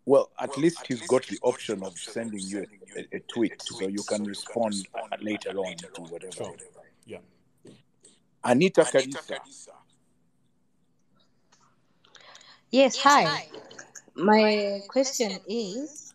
Well, 0.03 0.31
at 0.39 0.57
least 0.57 0.87
he's 0.87 1.05
got 1.07 1.27
the 1.27 1.37
option 1.43 1.83
of 1.83 1.95
sending 1.95 2.39
you 2.39 2.65
a, 2.95 2.99
a, 2.99 3.17
a 3.17 3.19
tweet, 3.19 3.61
so 3.61 3.87
you 3.87 4.01
can 4.01 4.23
respond 4.23 4.73
uh, 4.95 5.15
later 5.21 5.51
on 5.51 5.75
to 5.75 6.01
whatever. 6.01 6.31
Sure. 6.31 6.55
Yeah. 7.05 7.19
Anita 8.43 8.81
Karisa. 8.81 9.37
Yes, 12.71 12.97
hi. 12.97 13.47
My 14.15 14.81
question 14.87 15.37
is 15.47 16.10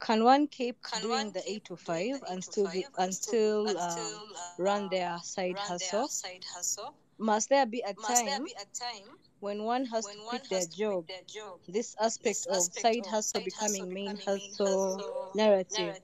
can 0.00 0.24
one 0.24 0.46
keep 0.46 0.76
doing 1.02 1.32
the 1.32 1.42
8 1.50 1.64
to 1.66 1.76
5 1.76 2.22
and 2.28 2.44
still 2.44 2.68
be, 2.68 2.84
and 2.98 3.14
still 3.14 3.66
uh, 3.78 4.20
run 4.58 4.88
their 4.90 5.18
side 5.22 5.58
hustle? 5.58 6.08
Must 7.18 7.48
there 7.48 7.66
be 7.66 7.82
a 7.86 7.94
time 7.94 8.46
when 9.40 9.64
one 9.64 9.86
has 9.86 10.06
to 10.06 10.18
quit 10.28 10.48
their 10.50 10.66
job? 10.66 11.06
their 11.08 11.22
job, 11.26 11.60
This 11.68 11.94
aspect 12.00 12.46
of 12.50 12.62
side 12.72 13.06
hustle 13.06 13.40
becoming 13.42 13.92
main 13.92 14.16
hustle 14.16 15.32
narrative. 15.34 15.96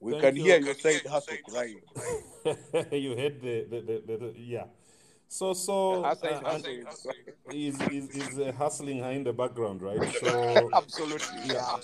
We 0.00 0.12
Thank 0.12 0.22
can 0.22 0.36
you. 0.36 0.42
hear 0.42 0.58
your 0.60 0.74
side 0.74 1.06
hustle 1.06 1.36
crying. 1.48 1.80
you 2.92 3.16
heard 3.16 3.40
the, 3.40 3.66
the, 3.70 3.80
the, 3.80 4.02
the, 4.06 4.16
the- 4.18 4.34
yeah. 4.36 4.64
So, 5.32 5.54
so 5.54 6.04
uh, 6.04 6.58
is 7.50 7.80
is 7.80 8.10
is 8.10 8.38
uh, 8.38 8.52
hustling 8.52 8.98
her 8.98 9.12
in 9.12 9.24
the 9.24 9.32
background, 9.32 9.80
right? 9.80 10.14
So, 10.20 10.70
Absolutely. 10.74 11.54
yeah, 11.54 11.78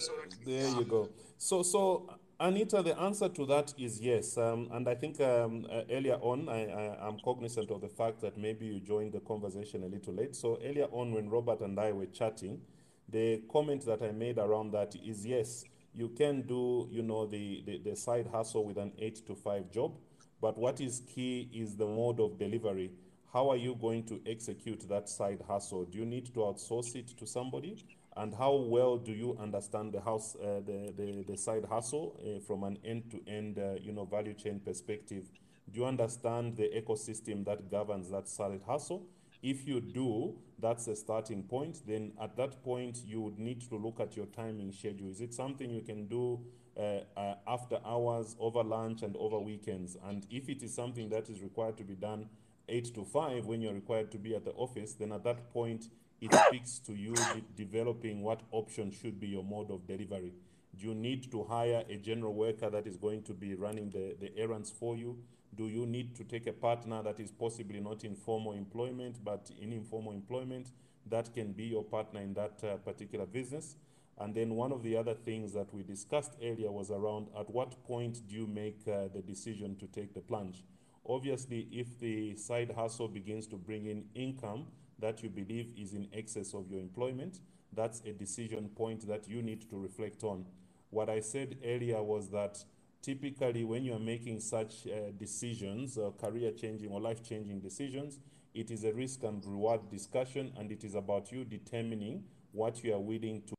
there 0.44 0.68
you 0.68 0.84
go. 0.84 1.08
So, 1.38 1.62
so 1.62 2.12
Anita, 2.38 2.82
the 2.82 2.94
answer 3.00 3.26
to 3.30 3.46
that 3.46 3.72
is 3.78 4.02
yes. 4.02 4.36
Um, 4.36 4.68
and 4.70 4.86
I 4.86 4.94
think 4.94 5.18
um, 5.22 5.66
uh, 5.72 5.80
earlier 5.90 6.16
on, 6.16 6.50
I, 6.50 6.66
I, 6.66 7.06
I'm 7.08 7.18
cognizant 7.20 7.70
of 7.70 7.80
the 7.80 7.88
fact 7.88 8.20
that 8.20 8.36
maybe 8.36 8.66
you 8.66 8.80
joined 8.80 9.12
the 9.12 9.20
conversation 9.20 9.82
a 9.82 9.86
little 9.86 10.12
late. 10.12 10.36
So 10.36 10.58
earlier 10.62 10.88
on, 10.92 11.14
when 11.14 11.30
Robert 11.30 11.62
and 11.62 11.80
I 11.80 11.92
were 11.92 12.04
chatting, 12.04 12.60
the 13.08 13.40
comment 13.50 13.86
that 13.86 14.02
I 14.02 14.10
made 14.10 14.36
around 14.36 14.72
that 14.72 14.94
is 14.94 15.24
yes, 15.24 15.64
you 15.94 16.10
can 16.10 16.42
do, 16.42 16.86
you 16.90 17.02
know, 17.02 17.24
the, 17.24 17.62
the, 17.64 17.78
the 17.78 17.96
side 17.96 18.26
hustle 18.30 18.66
with 18.66 18.76
an 18.76 18.92
eight 18.98 19.26
to 19.26 19.34
five 19.34 19.70
job, 19.70 19.96
but 20.38 20.58
what 20.58 20.82
is 20.82 21.00
key 21.08 21.48
is 21.54 21.76
the 21.76 21.86
mode 21.86 22.20
of 22.20 22.38
delivery. 22.38 22.90
How 23.32 23.50
are 23.50 23.56
you 23.56 23.74
going 23.74 24.04
to 24.04 24.20
execute 24.26 24.88
that 24.88 25.08
side 25.08 25.42
hustle? 25.46 25.84
Do 25.84 25.98
you 25.98 26.06
need 26.06 26.26
to 26.32 26.40
outsource 26.40 26.96
it 26.96 27.08
to 27.18 27.26
somebody? 27.26 27.84
And 28.16 28.34
how 28.34 28.54
well 28.54 28.96
do 28.96 29.12
you 29.12 29.36
understand 29.38 29.92
the 29.92 30.00
house, 30.00 30.34
uh, 30.36 30.60
the, 30.64 30.94
the, 30.96 31.24
the 31.28 31.36
side 31.36 31.66
hustle 31.66 32.18
uh, 32.18 32.40
from 32.40 32.64
an 32.64 32.78
end-to-end, 32.84 33.58
uh, 33.58 33.74
you 33.80 33.92
know, 33.92 34.06
value 34.06 34.32
chain 34.32 34.60
perspective? 34.60 35.24
Do 35.70 35.80
you 35.80 35.86
understand 35.86 36.56
the 36.56 36.70
ecosystem 36.74 37.44
that 37.44 37.70
governs 37.70 38.10
that 38.10 38.28
side 38.28 38.62
hustle? 38.66 39.06
If 39.42 39.68
you 39.68 39.82
do, 39.82 40.34
that's 40.58 40.88
a 40.88 40.96
starting 40.96 41.42
point. 41.42 41.86
Then 41.86 42.12
at 42.20 42.34
that 42.38 42.64
point, 42.64 43.02
you 43.06 43.20
would 43.20 43.38
need 43.38 43.60
to 43.68 43.76
look 43.76 44.00
at 44.00 44.16
your 44.16 44.26
timing 44.26 44.72
schedule. 44.72 45.10
Is 45.10 45.20
it 45.20 45.34
something 45.34 45.70
you 45.70 45.82
can 45.82 46.06
do 46.06 46.40
uh, 46.76 47.00
uh, 47.14 47.34
after 47.46 47.78
hours, 47.84 48.36
over 48.40 48.64
lunch, 48.64 49.02
and 49.02 49.14
over 49.18 49.38
weekends? 49.38 49.98
And 50.08 50.26
if 50.30 50.48
it 50.48 50.62
is 50.62 50.74
something 50.74 51.10
that 51.10 51.28
is 51.28 51.42
required 51.42 51.76
to 51.76 51.84
be 51.84 51.94
done 51.94 52.26
eight 52.68 52.94
to 52.94 53.04
five 53.04 53.46
when 53.46 53.60
you're 53.60 53.74
required 53.74 54.10
to 54.12 54.18
be 54.18 54.34
at 54.34 54.44
the 54.44 54.52
office, 54.52 54.94
then 54.94 55.12
at 55.12 55.24
that 55.24 55.52
point, 55.52 55.86
it 56.20 56.32
speaks 56.48 56.78
to 56.80 56.94
you 56.94 57.14
developing 57.56 58.22
what 58.22 58.42
option 58.50 58.90
should 58.90 59.20
be 59.20 59.28
your 59.28 59.44
mode 59.44 59.70
of 59.70 59.86
delivery. 59.86 60.34
Do 60.76 60.86
you 60.86 60.94
need 60.94 61.30
to 61.32 61.44
hire 61.44 61.84
a 61.88 61.96
general 61.96 62.34
worker 62.34 62.70
that 62.70 62.86
is 62.86 62.96
going 62.96 63.22
to 63.24 63.34
be 63.34 63.54
running 63.54 63.90
the, 63.90 64.16
the 64.20 64.36
errands 64.38 64.70
for 64.70 64.96
you? 64.96 65.18
Do 65.54 65.66
you 65.66 65.86
need 65.86 66.14
to 66.16 66.24
take 66.24 66.46
a 66.46 66.52
partner 66.52 67.02
that 67.02 67.18
is 67.18 67.30
possibly 67.30 67.80
not 67.80 68.04
in 68.04 68.14
formal 68.14 68.52
employment 68.52 69.16
but 69.24 69.50
in 69.60 69.72
informal 69.72 70.12
employment 70.12 70.70
that 71.06 71.32
can 71.34 71.52
be 71.52 71.64
your 71.64 71.82
partner 71.82 72.20
in 72.20 72.34
that 72.34 72.62
uh, 72.62 72.76
particular 72.76 73.26
business? 73.26 73.76
And 74.20 74.34
then 74.34 74.54
one 74.54 74.72
of 74.72 74.82
the 74.82 74.96
other 74.96 75.14
things 75.14 75.52
that 75.54 75.72
we 75.72 75.82
discussed 75.82 76.34
earlier 76.42 76.70
was 76.70 76.90
around 76.90 77.28
at 77.38 77.48
what 77.50 77.82
point 77.84 78.20
do 78.28 78.34
you 78.34 78.46
make 78.46 78.80
uh, 78.86 79.08
the 79.14 79.22
decision 79.22 79.76
to 79.76 79.86
take 79.86 80.12
the 80.12 80.20
plunge? 80.20 80.64
Obviously, 81.08 81.66
if 81.72 81.98
the 81.98 82.36
side 82.36 82.70
hustle 82.76 83.08
begins 83.08 83.46
to 83.46 83.56
bring 83.56 83.86
in 83.86 84.04
income 84.14 84.66
that 84.98 85.22
you 85.22 85.30
believe 85.30 85.72
is 85.76 85.94
in 85.94 86.06
excess 86.12 86.52
of 86.52 86.70
your 86.70 86.80
employment, 86.80 87.40
that's 87.72 88.02
a 88.04 88.12
decision 88.12 88.68
point 88.68 89.06
that 89.08 89.26
you 89.26 89.42
need 89.42 89.68
to 89.70 89.78
reflect 89.78 90.22
on. 90.22 90.44
What 90.90 91.08
I 91.08 91.20
said 91.20 91.56
earlier 91.64 92.02
was 92.02 92.28
that 92.30 92.62
typically 93.00 93.64
when 93.64 93.84
you're 93.84 93.98
making 93.98 94.40
such 94.40 94.86
uh, 94.86 95.12
decisions, 95.18 95.96
uh, 95.96 96.10
career 96.20 96.50
changing 96.52 96.90
or 96.90 97.00
life 97.00 97.22
changing 97.26 97.60
decisions, 97.60 98.18
it 98.54 98.70
is 98.70 98.84
a 98.84 98.92
risk 98.92 99.22
and 99.22 99.42
reward 99.46 99.88
discussion, 99.90 100.52
and 100.58 100.70
it 100.70 100.84
is 100.84 100.94
about 100.94 101.32
you 101.32 101.44
determining 101.44 102.24
what 102.52 102.82
you 102.82 102.92
are 102.92 103.00
willing 103.00 103.42
to 103.46 103.54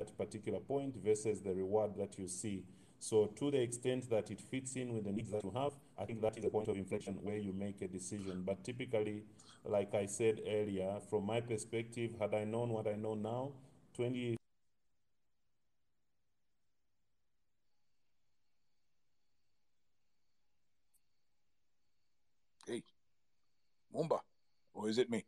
at 0.00 0.16
particular 0.16 0.60
point 0.60 0.94
versus 0.96 1.40
the 1.40 1.54
reward 1.54 1.92
that 1.96 2.18
you 2.18 2.28
see. 2.28 2.64
So 3.04 3.26
to 3.36 3.50
the 3.50 3.60
extent 3.60 4.08
that 4.08 4.30
it 4.30 4.40
fits 4.40 4.76
in 4.76 4.94
with 4.94 5.04
the 5.04 5.12
needs 5.12 5.30
that 5.30 5.44
you 5.44 5.50
have, 5.50 5.72
I 5.98 6.06
think 6.06 6.22
that 6.22 6.38
is 6.38 6.44
a 6.46 6.48
point 6.48 6.68
of 6.68 6.76
inflection 6.78 7.18
where 7.20 7.36
you 7.36 7.52
make 7.52 7.82
a 7.82 7.86
decision. 7.86 8.42
But 8.46 8.64
typically, 8.64 9.24
like 9.62 9.94
I 9.94 10.06
said 10.06 10.40
earlier, 10.48 11.00
from 11.10 11.26
my 11.26 11.42
perspective, 11.42 12.12
had 12.18 12.32
I 12.32 12.44
known 12.44 12.70
what 12.70 12.86
I 12.86 12.94
know 12.94 13.14
now, 13.14 13.52
20 13.92 14.36
Hey, 22.66 22.82
Mumba, 23.94 24.20
or 24.72 24.88
is 24.88 24.96
it 24.96 25.10
me? 25.10 25.26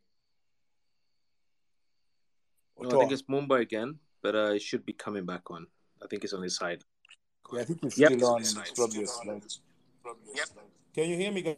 No, 2.79 2.89
I 2.89 2.99
think 3.01 3.11
it's 3.11 3.21
Mumba 3.29 3.61
again, 3.61 3.99
but 4.23 4.35
uh, 4.35 4.53
it 4.53 4.63
should 4.63 4.83
be 4.83 4.93
coming 4.93 5.27
back 5.27 5.51
on. 5.51 5.67
I 6.03 6.07
think 6.07 6.23
it's 6.23 6.33
on 6.33 6.41
his 6.41 6.55
side. 6.55 6.83
Yeah, 7.51 7.61
I 7.61 7.63
think 7.63 7.83
it's 7.83 7.97
Yep. 7.97 8.11
still 8.11 8.29
on. 8.29 8.41
It's 8.41 8.71
probably 8.71 9.03
a 9.03 9.07
slide. 9.07 9.43
Can 10.93 11.09
you 11.09 11.15
hear 11.15 11.31
me? 11.31 11.41
guys? 11.41 11.57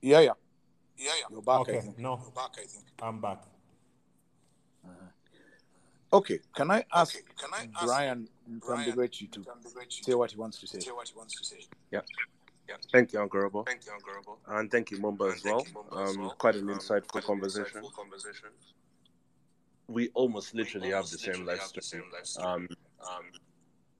Yeah, 0.00 0.20
yeah. 0.20 0.32
Yeah, 0.96 1.12
yeah. 1.20 1.26
You're 1.30 1.42
back, 1.42 1.68
I 1.68 1.80
think. 1.80 1.98
no, 1.98 2.20
I'm 3.02 3.20
back. 3.20 3.42
Okay, 6.12 6.38
can 6.54 6.70
I 6.70 6.84
ask 6.94 7.14
can 7.36 7.50
i 7.52 7.84
Brian 7.84 8.28
from 8.64 8.84
the 8.84 8.92
Mkambirechi 8.92 9.30
to 9.32 9.44
say 9.88 10.14
what 10.14 10.30
he 10.30 10.38
wants 10.38 10.60
to 10.60 10.66
say? 10.66 10.78
Yeah. 11.90 12.00
Yeah. 12.68 12.76
Thank 12.92 13.12
you, 13.12 13.20
Uncle 13.20 13.40
Robo. 13.40 13.64
Thank 13.64 13.86
you, 13.86 13.92
Uncle 13.92 14.12
Robo. 14.14 14.38
And 14.46 14.70
thank 14.70 14.90
you, 14.90 14.98
Mumba, 14.98 15.34
as 15.34 15.44
well. 15.44 15.66
Um, 15.92 16.30
quite 16.38 16.54
an 16.54 16.66
insightful 16.66 17.22
conversation. 17.22 17.82
We 19.88 20.08
almost 20.14 20.54
literally 20.54 20.90
have 20.90 21.08
the 21.08 21.18
same 21.18 21.44
life 21.44 21.62
story. 21.62 22.02
Um, 22.38 22.68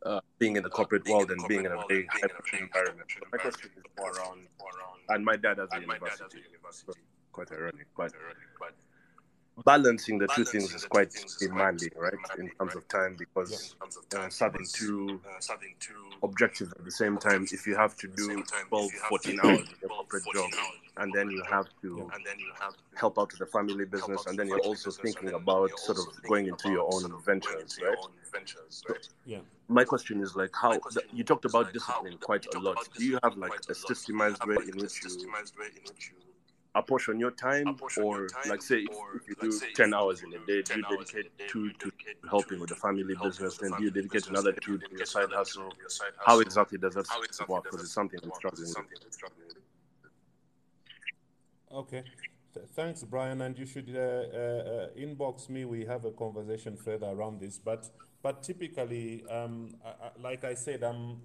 uh, 0.07 0.21
being 0.39 0.57
in 0.57 0.63
the 0.63 0.71
corporate 0.71 1.07
world 1.09 1.31
and 1.31 1.41
being 1.49 1.65
in 1.65 1.73
a 1.73 1.81
very 1.89 2.07
high 2.13 2.29
pressure 2.29 2.65
environment. 2.65 3.09
My 3.33 3.39
question 3.39 3.71
is 3.77 3.85
more 3.99 4.11
around, 4.13 4.47
and 5.11 5.25
my 5.25 5.37
dad 5.37 5.59
has 5.59 5.69
a 5.73 5.81
university. 5.81 6.43
So 6.71 6.93
quite 7.33 7.51
ironic, 7.53 7.89
but 7.97 8.13
balancing 9.65 10.19
the 10.19 10.27
two 10.29 10.45
things 10.45 10.75
is 10.75 10.85
quite 10.85 11.13
demanding, 11.39 11.91
right? 11.97 12.15
In 12.39 12.51
terms 12.59 12.77
of 12.77 12.87
time, 12.89 13.17
because 13.19 13.75
uh, 14.15 14.29
serving 14.29 14.67
two 14.73 15.21
objectives 16.23 16.73
at 16.73 16.85
the 16.85 16.91
same 16.91 17.19
time. 17.19 17.47
If 17.51 17.67
you 17.67 17.77
have 17.77 17.97
to 17.97 18.09
do 18.09 18.43
12, 18.69 18.93
14 19.09 19.41
hours 19.41 19.69
in 19.69 19.77
your 19.83 19.91
corporate 19.91 20.25
job, 20.33 20.51
and 20.99 21.13
then 21.13 21.31
you 21.31 21.43
have 21.49 21.67
to 21.83 22.11
help 22.95 23.19
out 23.19 23.31
with 23.33 23.41
the 23.41 23.47
family 23.47 23.85
business, 23.85 24.27
and 24.27 24.39
then 24.39 24.49
you're 24.49 24.61
also 24.61 24.91
thinking 24.91 25.29
about 25.33 25.79
sort 25.79 25.99
of 25.99 26.07
going 26.27 26.47
into 26.47 26.71
your 26.71 26.93
own 26.93 27.13
ventures, 27.25 27.79
right? 27.83 27.99
So 28.71 28.95
Yeah. 29.25 29.41
my 29.69 29.85
question 29.85 30.21
is 30.21 30.37
like 30.37 30.55
how 30.55 30.71
the, 30.93 31.03
you 31.13 31.25
talked 31.25 31.45
about 31.45 31.73
discipline 31.73 32.19
quite 32.19 32.47
a 32.55 32.59
lot. 32.59 32.89
Do 32.97 33.05
you 33.05 33.19
have 33.23 33.37
like 33.37 33.53
a 33.69 33.73
systemized 33.73 34.47
way 34.47 34.57
in 34.69 34.79
which 34.81 35.03
you 35.03 35.33
apportion 36.77 37.19
your 37.19 37.33
time, 37.33 37.77
or 37.97 38.29
like 38.49 38.63
say 38.63 38.81
if, 38.91 38.97
if 39.17 39.29
you 39.29 39.35
do 39.41 39.61
ten 39.75 39.95
hours 39.95 40.23
in 40.23 40.33
a 40.35 40.39
day, 40.47 40.63
do 40.63 40.77
you 40.77 40.85
dedicate 40.89 41.31
two 41.49 41.71
to 41.73 41.91
helping 42.29 42.61
with 42.61 42.69
the 42.69 42.77
family 42.77 43.15
business, 43.23 43.59
then 43.59 43.73
do 43.79 43.85
you 43.85 43.91
dedicate 43.91 44.29
another 44.29 44.53
two 44.53 44.79
to 44.79 44.87
your 44.97 45.07
side 45.07 45.33
hustle? 45.33 45.73
How 46.25 46.41
exactly 46.41 46.79
does 46.79 46.95
that 46.95 47.07
work? 47.49 47.65
Because 47.65 47.83
it's 47.83 47.93
something 47.93 48.21
I'm 48.23 48.33
struggling 48.33 48.69
with. 48.69 49.27
Okay. 51.73 52.05
Thanks, 52.75 53.03
Brian. 53.03 53.43
And 53.43 53.59
you 53.59 53.67
should 53.67 53.91
uh, 53.95 54.01
uh, 54.01 54.03
uh, 54.03 54.89
inbox 54.99 55.51
me. 55.51 55.65
We 55.65 55.85
have 55.85 56.05
a 56.05 56.11
conversation 56.11 56.77
further 56.77 57.09
around 57.09 57.41
this. 57.41 57.59
But 57.59 57.91
but 58.23 58.43
typically, 58.43 59.25
um, 59.29 59.75
I, 59.85 59.89
I, 59.89 60.11
like 60.21 60.43
I 60.45 60.55
said, 60.55 60.83
um, 60.83 61.21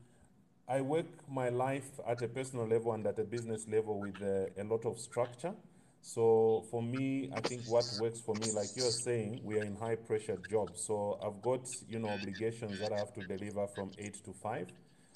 I 0.72 0.80
work 0.80 1.06
my 1.30 1.50
life 1.50 2.00
at 2.08 2.22
a 2.22 2.30
personal 2.30 2.66
level 2.66 2.94
and 2.94 3.06
at 3.06 3.20
a 3.20 3.26
business 3.26 3.68
level 3.68 4.00
with 4.00 4.22
uh, 4.22 4.62
a 4.62 4.64
lot 4.64 4.86
of 4.86 4.98
structure. 4.98 5.54
So 6.00 6.64
for 6.72 6.82
me, 6.82 7.30
I 7.36 7.42
think 7.42 7.64
what 7.68 7.92
works 8.00 8.22
for 8.22 8.36
me, 8.36 8.54
like 8.54 8.70
you're 8.78 8.94
saying, 8.94 9.42
we 9.44 9.58
are 9.58 9.66
in 9.66 9.76
high 9.76 9.96
pressure 9.96 10.38
jobs. 10.50 10.86
So 10.88 11.20
I've 11.22 11.42
got 11.42 11.68
you 11.90 12.00
know 12.00 12.12
obligations 12.12 12.80
that 12.80 12.94
I 12.94 13.00
have 13.00 13.14
to 13.16 13.22
deliver 13.22 13.68
from 13.68 13.92
eight 13.98 14.24
to 14.24 14.32
five. 14.32 14.68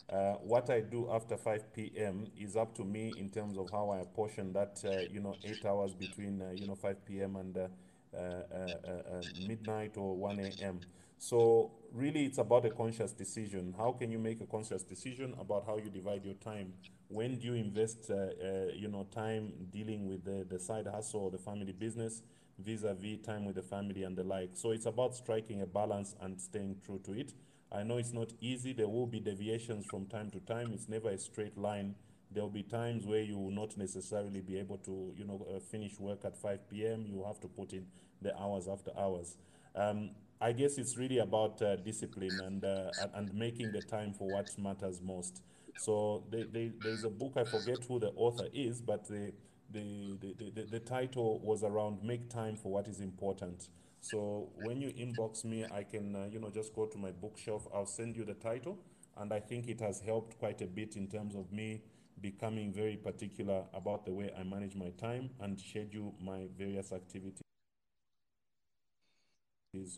Uh, 0.10 0.34
what 0.34 0.70
I 0.70 0.82
do 0.82 1.10
after 1.12 1.36
5 1.36 1.74
p.m. 1.74 2.28
is 2.38 2.56
up 2.56 2.76
to 2.76 2.84
me 2.84 3.16
in 3.18 3.32
terms 3.32 3.58
of 3.58 3.72
how 3.72 3.90
I 3.90 4.02
apportion 4.02 4.54
that, 4.54 4.80
uh, 4.86 5.12
you 5.12 5.20
know, 5.20 5.36
eight 5.44 5.66
hours 5.66 5.96
between, 5.96 6.44
uh, 6.44 6.52
you 6.52 6.68
know, 6.68 6.76
5 6.76 7.06
p.m. 7.08 7.38
and 7.38 7.58
uh, 7.58 7.68
uh, 8.16 9.24
midnight 9.36 9.98
or 9.98 10.16
1 10.16 10.40
a.m. 10.40 10.82
So 11.18 11.72
really, 11.92 12.26
it's 12.26 12.38
about 12.38 12.66
a 12.66 12.70
conscious 12.70 13.12
decision. 13.12 13.74
How 13.78 13.92
can 13.92 14.12
you 14.12 14.20
make 14.20 14.42
a 14.42 14.46
conscious 14.46 14.84
decision 14.84 15.36
about 15.40 15.66
how 15.66 15.78
you 15.78 15.90
divide 15.90 16.24
your 16.26 16.36
time? 16.36 16.74
When 17.08 17.38
do 17.38 17.48
you 17.48 17.54
invest, 17.54 18.10
uh, 18.10 18.14
uh, 18.16 18.66
you 18.76 18.88
know, 18.88 19.08
time 19.14 19.54
dealing 19.72 20.08
with 20.08 20.24
the, 20.26 20.46
the 20.48 20.60
side 20.60 20.88
hustle 20.88 21.22
or 21.22 21.32
the 21.32 21.38
family 21.38 21.72
business 21.72 22.22
vis-a-vis 22.60 23.20
time 23.26 23.46
with 23.46 23.56
the 23.56 23.62
family 23.62 24.04
and 24.04 24.16
the 24.16 24.24
like? 24.24 24.52
So 24.54 24.72
it's 24.72 24.86
about 24.86 25.16
striking 25.16 25.62
a 25.62 25.66
balance 25.66 26.16
and 26.22 26.40
staying 26.40 26.78
true 26.86 27.00
to 27.06 27.14
it. 27.14 27.34
I 27.72 27.84
know 27.84 27.98
it's 27.98 28.14
not 28.14 28.32
easy. 28.42 28.74
There 28.74 28.88
will 28.88 29.08
be 29.08 29.20
deviations 29.20 29.86
from 29.86 30.06
time 30.06 30.30
to 30.32 30.40
time. 30.42 30.72
It's 30.74 30.88
never 30.88 31.10
a 31.10 31.18
straight 31.18 31.58
line. 31.58 31.96
There 32.32 32.44
will 32.44 32.50
be 32.50 32.64
times 32.64 33.06
where 33.06 33.22
you 33.22 33.38
will 33.38 33.52
not 33.52 33.78
necessarily 33.78 34.42
be 34.42 34.58
able 34.60 34.78
to, 34.80 35.14
you 35.16 35.26
know, 35.26 35.46
uh, 35.54 35.60
finish 35.60 36.00
work 36.00 36.26
at 36.26 36.38
5 36.38 36.86
p.m. 36.86 37.06
You 37.08 37.24
have 37.26 37.40
to 37.42 37.48
put 37.48 37.74
in 37.74 37.86
the 38.22 38.38
hours 38.40 38.68
after 38.68 38.92
hours. 38.98 39.38
Um, 39.76 40.12
I 40.42 40.52
guess 40.52 40.78
it's 40.78 40.98
really 40.98 41.20
about 41.20 41.62
uh, 41.62 41.78
discipline 41.78 42.40
and, 42.40 42.64
uh, 42.64 42.92
and 43.14 43.34
making 43.34 43.72
the 43.72 43.82
time 43.82 44.14
for 44.14 44.30
what 44.30 44.58
matters 44.58 45.02
most. 45.02 45.42
So 45.78 46.24
they, 46.30 46.44
they, 46.44 46.72
there's 46.82 47.04
a 47.04 47.10
book 47.10 47.34
I 47.38 47.46
forget 47.46 47.84
who 47.88 48.00
the 48.00 48.10
author 48.16 48.48
is, 48.54 48.82
but 48.82 49.08
the 49.08 49.34
the, 49.72 50.16
the, 50.22 50.52
the, 50.52 50.62
the 50.64 50.80
title 50.80 51.40
was 51.40 51.64
around 51.64 52.04
make 52.04 52.30
time 52.30 52.56
for 52.56 52.72
what 52.72 52.88
is 52.88 53.02
important. 53.02 53.70
So 54.00 54.50
when 54.56 54.80
you 54.80 54.90
inbox 54.90 55.44
me, 55.44 55.66
I 55.70 55.84
can 55.84 56.16
uh, 56.16 56.28
you 56.32 56.40
know 56.40 56.50
just 56.50 56.74
go 56.76 56.86
to 56.86 56.98
my 56.98 57.12
bookshelf. 57.12 57.68
I'll 57.74 57.86
send 57.86 58.16
you 58.16 58.24
the 58.26 58.36
title, 58.36 58.78
and 59.18 59.34
I 59.34 59.40
think 59.40 59.68
it 59.68 59.82
has 59.82 60.00
helped 60.00 60.38
quite 60.38 60.62
a 60.62 60.68
bit 60.68 60.96
in 60.96 61.08
terms 61.08 61.36
of 61.36 61.52
me 61.52 61.82
becoming 62.22 62.72
very 62.72 62.96
particular 62.96 63.64
about 63.74 64.06
the 64.06 64.14
way 64.14 64.32
I 64.38 64.44
manage 64.44 64.76
my 64.76 64.90
time 64.92 65.32
and 65.42 65.60
schedule 65.60 66.16
my 66.22 66.48
various 66.58 66.94
activities 66.94 67.45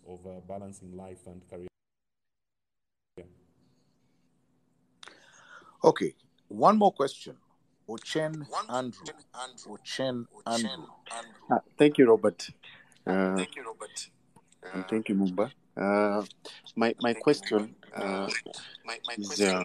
of 0.07 0.25
uh, 0.25 0.39
balancing 0.47 0.95
life 0.95 1.19
and 1.27 1.41
career. 1.49 1.67
Okay, 5.83 6.15
one 6.47 6.77
more 6.77 6.91
question. 6.91 7.37
Ochen 7.87 8.45
Andrew. 8.69 9.07
Ochen 9.69 10.25
Andrew. 10.45 10.87
Ah, 11.49 11.61
thank 11.77 11.97
you, 11.97 12.07
Robert. 12.07 12.49
Uh, 13.05 13.37
thank 13.37 13.55
you, 13.55 13.63
Robert. 13.63 14.09
and 14.73 14.87
thank 14.89 15.09
you, 15.09 15.15
Mumba. 15.15 15.51
Uh, 15.77 16.23
my 16.75 16.93
my 17.01 17.13
question 17.13 17.75
uh, 17.95 18.27
is 19.21 19.41
uh, 19.41 19.63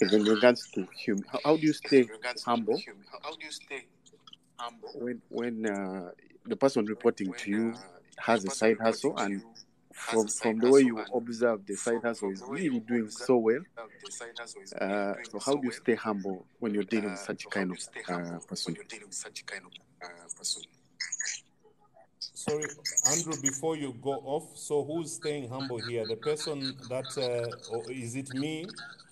in 0.00 0.24
regards 0.24 0.70
to 0.72 0.86
hum- 1.06 1.24
how, 1.32 1.40
how 1.44 1.56
do 1.56 1.66
you 1.66 1.72
stay 1.72 2.08
humble 2.44 2.80
How 3.22 3.30
do 3.30 3.44
you 3.44 3.50
stay 3.50 3.86
humble 4.58 4.90
when 4.94 5.22
when 5.30 5.66
uh, 5.66 6.10
the 6.46 6.56
person 6.56 6.84
reporting 6.86 7.32
to 7.34 7.50
you 7.50 7.74
has 8.18 8.44
a 8.44 8.50
side 8.50 8.78
hustle 8.80 9.16
and 9.18 9.42
from 9.92 10.26
from 10.26 10.58
the 10.60 10.70
way 10.70 10.82
you 10.82 10.98
observe 11.14 11.66
the 11.66 11.74
side 11.74 12.02
hustle 12.02 12.30
is 12.30 12.42
really 12.46 12.80
doing 12.80 13.08
so 13.08 13.36
well. 13.38 13.60
Uh, 14.80 15.14
so 15.30 15.38
how 15.38 15.56
do 15.56 15.66
you 15.66 15.72
stay 15.72 15.94
humble 15.94 16.44
when 16.58 16.74
you're 16.74 16.84
dealing 16.84 17.10
with 17.10 17.18
such 17.18 17.48
kind 17.50 17.72
of 17.72 17.78
uh, 18.08 18.38
person? 18.46 18.76
Sorry, 22.34 22.68
Andrew, 23.04 23.36
before 23.36 23.76
you 23.76 23.94
go 24.00 24.22
off, 24.24 24.56
so 24.56 24.84
who's 24.84 25.12
staying 25.12 25.48
humble 25.48 25.78
here? 25.78 26.04
The 26.04 26.16
person 26.16 26.76
that, 26.88 27.16
uh, 27.16 27.90
is 27.90 28.14
it 28.14 28.32
me 28.34 28.68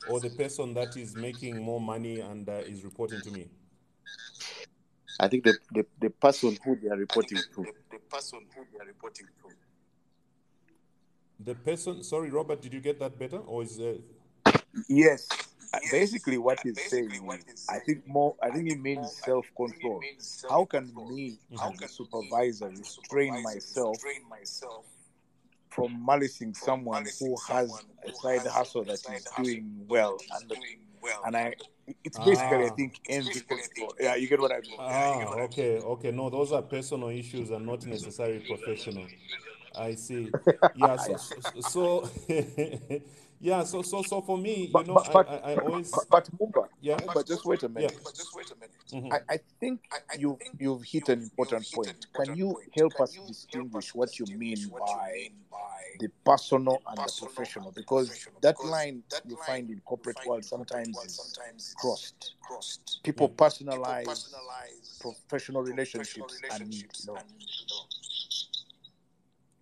or 0.06 0.20
the 0.20 0.30
person 0.30 0.74
that 0.74 0.96
is 0.96 1.16
making 1.16 1.62
more 1.62 1.80
money 1.80 2.20
and 2.20 2.48
uh, 2.48 2.52
is 2.66 2.84
reporting 2.84 3.20
to 3.22 3.30
me? 3.30 3.48
I 5.20 5.28
think 5.28 5.44
the, 5.44 5.56
the, 5.72 5.86
the 6.00 6.10
person 6.10 6.56
who 6.64 6.76
they 6.76 6.88
are 6.88 6.96
reporting 6.96 7.38
to. 7.54 7.66
The 7.90 7.98
person 8.10 8.40
who 8.54 8.64
they 8.72 8.82
are 8.82 8.86
reporting 8.86 9.26
to. 9.42 9.48
The 11.44 11.54
person, 11.54 12.02
sorry, 12.02 12.30
Robert, 12.30 12.62
did 12.62 12.72
you 12.72 12.80
get 12.80 12.98
that 13.00 13.18
better? 13.18 13.38
Or 13.38 13.62
is 13.62 13.78
uh, 13.78 13.94
Yes. 14.88 15.28
Uh, 15.72 15.78
Basically, 15.90 16.38
what 16.38 16.60
he's 16.62 16.80
saying 16.88 17.10
is, 17.10 17.66
I 17.68 17.80
think 17.80 18.06
more. 18.06 18.36
I 18.40 18.50
think 18.50 18.68
he 18.68 18.76
means 18.76 19.16
self-control. 19.24 20.00
How 20.48 20.64
can 20.64 20.92
me, 21.08 21.38
as 21.60 21.82
a 21.82 21.88
supervisor, 21.88 22.68
restrain 22.68 23.42
myself 23.42 23.96
myself 24.28 24.84
from 25.70 26.04
malicing 26.04 26.54
someone 26.54 27.04
who 27.18 27.36
has 27.48 27.84
a 28.06 28.12
side 28.12 28.46
hustle 28.46 28.84
that 28.84 29.00
is 29.12 29.26
doing 29.36 29.84
well, 29.88 30.16
and 30.38 30.48
the, 30.48 30.56
and 31.26 31.36
I, 31.36 31.54
it's 32.04 32.18
basically, 32.18 32.64
I 32.66 32.68
Ah. 32.70 32.74
think, 32.74 33.00
envy. 33.08 33.40
Yeah, 34.00 34.14
you 34.16 34.26
get 34.28 34.40
what 34.40 34.52
I 34.52 34.60
mean. 34.60 34.76
Ah, 34.78 35.34
okay, 35.44 35.78
okay. 35.78 36.10
No, 36.10 36.30
those 36.30 36.52
are 36.52 36.62
personal 36.62 37.08
issues 37.08 37.50
and 37.50 37.66
not 37.66 37.84
necessarily 37.86 38.40
professional. 38.40 39.06
I 39.74 39.94
see. 39.94 40.32
Yeah, 40.76 40.96
so, 40.96 41.16
so, 41.16 41.60
so 41.60 42.10
yeah, 43.44 43.62
so, 43.62 43.82
so, 43.82 44.02
so 44.02 44.22
for 44.22 44.38
me, 44.38 44.64
you 44.66 44.72
But 44.72 44.86
know, 44.86 44.94
but 44.94 45.08
I, 45.08 45.12
but, 45.12 45.28
I, 45.28 45.52
I 45.52 45.56
always, 45.56 45.90
but, 45.90 46.04
but 46.10 46.30
Mumba, 46.38 46.66
yeah, 46.80 46.96
Mumba, 46.96 47.26
just 47.26 47.44
wait 47.44 47.62
a 47.62 47.66
yeah. 47.66 47.72
minute. 47.74 47.94
Mhm. 48.90 49.12
I, 49.12 49.34
I 49.34 49.38
think 49.60 49.82
you 50.18 50.38
you've 50.58 50.82
hit 50.82 51.10
an 51.10 51.20
important 51.22 51.70
point. 51.74 52.06
Can 52.14 52.36
you 52.36 52.56
help 52.74 52.98
us 53.00 53.18
distinguish 53.28 53.94
what 53.94 54.18
you 54.18 54.24
mean 54.26 54.70
by 54.80 55.26
the 56.00 56.08
personal 56.24 56.80
and 56.88 56.96
the 56.96 57.12
professional? 57.18 57.70
Because 57.72 58.26
that 58.40 58.56
line 58.64 59.02
that 59.10 59.22
you 59.26 59.36
find 59.46 59.68
in 59.68 59.80
corporate 59.84 60.16
world 60.26 60.44
sometimes 60.44 60.96
is 61.04 61.74
crossed. 61.76 62.32
crossed. 62.40 63.00
People 63.02 63.28
Yeah. 63.28 63.46
personalize 63.46 64.26
professional 65.00 65.62
relationships 65.62 66.40
and 66.50 66.72
you 66.72 66.88
know, 67.06 67.18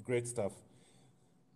Great 0.04 0.28
stuff. 0.28 0.52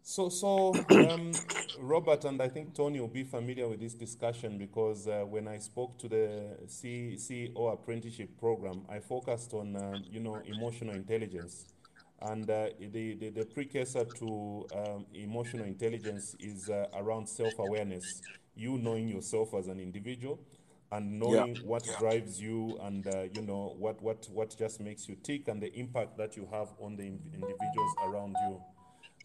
So, 0.08 0.28
so 0.28 0.72
um, 0.92 1.32
Robert 1.80 2.24
and 2.26 2.40
I 2.40 2.46
think 2.46 2.74
Tony 2.76 3.00
will 3.00 3.08
be 3.08 3.24
familiar 3.24 3.66
with 3.66 3.80
this 3.80 3.94
discussion 3.94 4.56
because 4.56 5.08
uh, 5.08 5.24
when 5.28 5.48
I 5.48 5.58
spoke 5.58 5.98
to 5.98 6.08
the 6.08 6.58
C- 6.68 7.16
CEO 7.18 7.72
apprenticeship 7.72 8.38
program, 8.38 8.82
I 8.88 9.00
focused 9.00 9.52
on 9.52 9.74
uh, 9.74 9.98
you 10.08 10.20
know 10.20 10.40
emotional 10.46 10.94
intelligence, 10.94 11.66
and 12.22 12.48
uh, 12.48 12.68
the, 12.78 13.14
the 13.14 13.30
the 13.30 13.44
precursor 13.46 14.04
to 14.04 14.68
um, 14.76 15.06
emotional 15.12 15.64
intelligence 15.64 16.36
is 16.38 16.70
uh, 16.70 16.86
around 16.94 17.28
self-awareness. 17.28 18.22
You 18.54 18.78
knowing 18.78 19.08
yourself 19.08 19.54
as 19.54 19.66
an 19.66 19.80
individual, 19.80 20.38
and 20.92 21.14
yeah. 21.14 21.18
knowing 21.18 21.56
what 21.64 21.82
drives 21.98 22.40
you, 22.40 22.78
and 22.82 23.04
uh, 23.08 23.24
you 23.34 23.42
know 23.42 23.74
what 23.76 24.00
what 24.00 24.28
what 24.32 24.56
just 24.56 24.80
makes 24.80 25.08
you 25.08 25.16
tick, 25.24 25.48
and 25.48 25.60
the 25.60 25.74
impact 25.74 26.16
that 26.18 26.36
you 26.36 26.46
have 26.52 26.68
on 26.78 26.94
the 26.94 27.08
in- 27.08 27.20
individuals 27.34 27.94
around 28.04 28.36
you. 28.48 28.62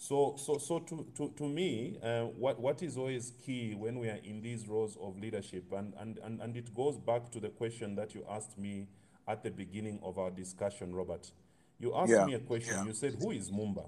So, 0.01 0.33
so, 0.35 0.57
so 0.57 0.79
to, 0.79 1.05
to, 1.15 1.31
to 1.37 1.47
me, 1.47 1.95
uh, 2.01 2.21
what, 2.23 2.59
what 2.59 2.81
is 2.81 2.97
always 2.97 3.33
key 3.45 3.75
when 3.75 3.99
we 3.99 4.09
are 4.09 4.17
in 4.23 4.41
these 4.41 4.67
roles 4.67 4.97
of 4.99 5.19
leadership, 5.19 5.71
and, 5.73 5.93
and, 5.99 6.17
and, 6.23 6.41
and 6.41 6.57
it 6.57 6.73
goes 6.73 6.97
back 6.97 7.29
to 7.29 7.39
the 7.39 7.49
question 7.49 7.93
that 7.97 8.15
you 8.15 8.25
asked 8.27 8.57
me 8.57 8.87
at 9.27 9.43
the 9.43 9.51
beginning 9.51 9.99
of 10.01 10.17
our 10.17 10.31
discussion, 10.31 10.95
Robert. 10.95 11.31
You 11.77 11.93
asked 11.95 12.13
Yeah. 12.13 12.25
me 12.25 12.33
a 12.33 12.39
question. 12.39 12.83
You 12.87 12.93
said, 12.93 13.13
Who 13.19 13.29
is 13.29 13.51
Mumba? 13.51 13.85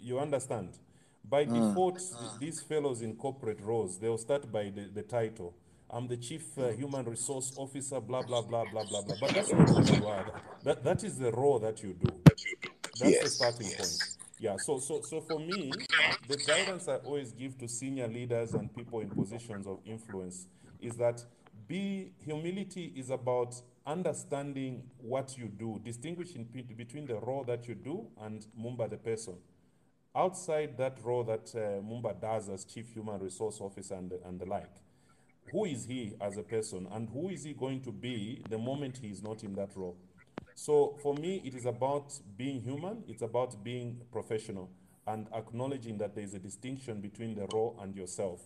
You 0.00 0.20
understand? 0.20 0.70
By 1.22 1.44
Mm. 1.44 1.54
default, 1.68 1.98
th- 1.98 2.30
these 2.38 2.62
fellows 2.62 3.02
in 3.02 3.14
corporate 3.16 3.60
roles, 3.60 3.98
they'll 3.98 4.16
start 4.16 4.50
by 4.50 4.70
the, 4.70 4.88
the 4.94 5.02
title. 5.02 5.52
I'm 5.90 6.08
the 6.08 6.16
chief 6.16 6.58
uh, 6.58 6.70
human 6.70 7.04
resource 7.04 7.52
officer, 7.58 8.00
blah, 8.00 8.22
blah, 8.22 8.40
blah, 8.40 8.64
blah, 8.64 8.84
blah, 8.84 9.02
blah. 9.02 9.16
But 9.20 9.34
that's 9.34 9.52
not 9.52 9.68
who 9.68 9.84
you 9.84 10.06
are. 10.06 10.24
That, 10.64 10.82
that 10.82 11.04
is 11.04 11.18
the 11.18 11.30
role 11.30 11.58
that 11.58 11.82
you 11.82 11.92
do. 11.92 12.10
That's 12.98 13.18
the 13.18 13.28
Yes. 13.28 13.34
starting 13.36 13.68
point. 13.68 14.21
Yeah, 14.42 14.56
so 14.56 14.80
so 14.80 15.00
so 15.02 15.20
for 15.20 15.38
me, 15.38 15.70
the 16.26 16.36
guidance 16.36 16.88
I 16.88 16.96
always 16.96 17.30
give 17.30 17.56
to 17.58 17.68
senior 17.68 18.08
leaders 18.08 18.54
and 18.54 18.74
people 18.74 18.98
in 18.98 19.08
positions 19.08 19.68
of 19.68 19.78
influence 19.86 20.48
is 20.80 20.96
that 20.96 21.24
be 21.68 22.10
humility 22.24 22.92
is 22.96 23.10
about 23.10 23.54
understanding 23.86 24.82
what 24.98 25.38
you 25.38 25.46
do, 25.46 25.80
distinguishing 25.84 26.42
between 26.76 27.06
the 27.06 27.20
role 27.20 27.44
that 27.44 27.68
you 27.68 27.76
do 27.76 28.08
and 28.20 28.44
Mumba 28.60 28.90
the 28.90 28.96
person. 28.96 29.34
Outside 30.12 30.76
that 30.76 30.98
role 31.04 31.22
that 31.22 31.52
uh, 31.54 31.80
Mumba 31.80 32.20
does 32.20 32.48
as 32.48 32.64
chief 32.64 32.92
human 32.92 33.20
resource 33.20 33.60
officer 33.60 33.94
and, 33.94 34.12
and 34.24 34.40
the 34.40 34.46
like, 34.46 34.74
who 35.52 35.66
is 35.66 35.84
he 35.84 36.14
as 36.20 36.36
a 36.36 36.42
person 36.42 36.88
and 36.90 37.08
who 37.10 37.28
is 37.28 37.44
he 37.44 37.52
going 37.52 37.80
to 37.82 37.92
be 37.92 38.42
the 38.50 38.58
moment 38.58 38.98
he 38.98 39.06
is 39.06 39.22
not 39.22 39.44
in 39.44 39.54
that 39.54 39.76
role? 39.76 39.96
So 40.54 40.98
for 41.02 41.14
me, 41.14 41.42
it 41.44 41.54
is 41.54 41.66
about 41.66 42.12
being 42.36 42.60
human, 42.60 43.04
it's 43.08 43.22
about 43.22 43.62
being 43.64 44.00
professional 44.12 44.70
and 45.06 45.26
acknowledging 45.34 45.98
that 45.98 46.14
there 46.14 46.24
is 46.24 46.34
a 46.34 46.38
distinction 46.38 47.00
between 47.00 47.34
the 47.34 47.46
role 47.46 47.78
and 47.82 47.94
yourself. 47.94 48.40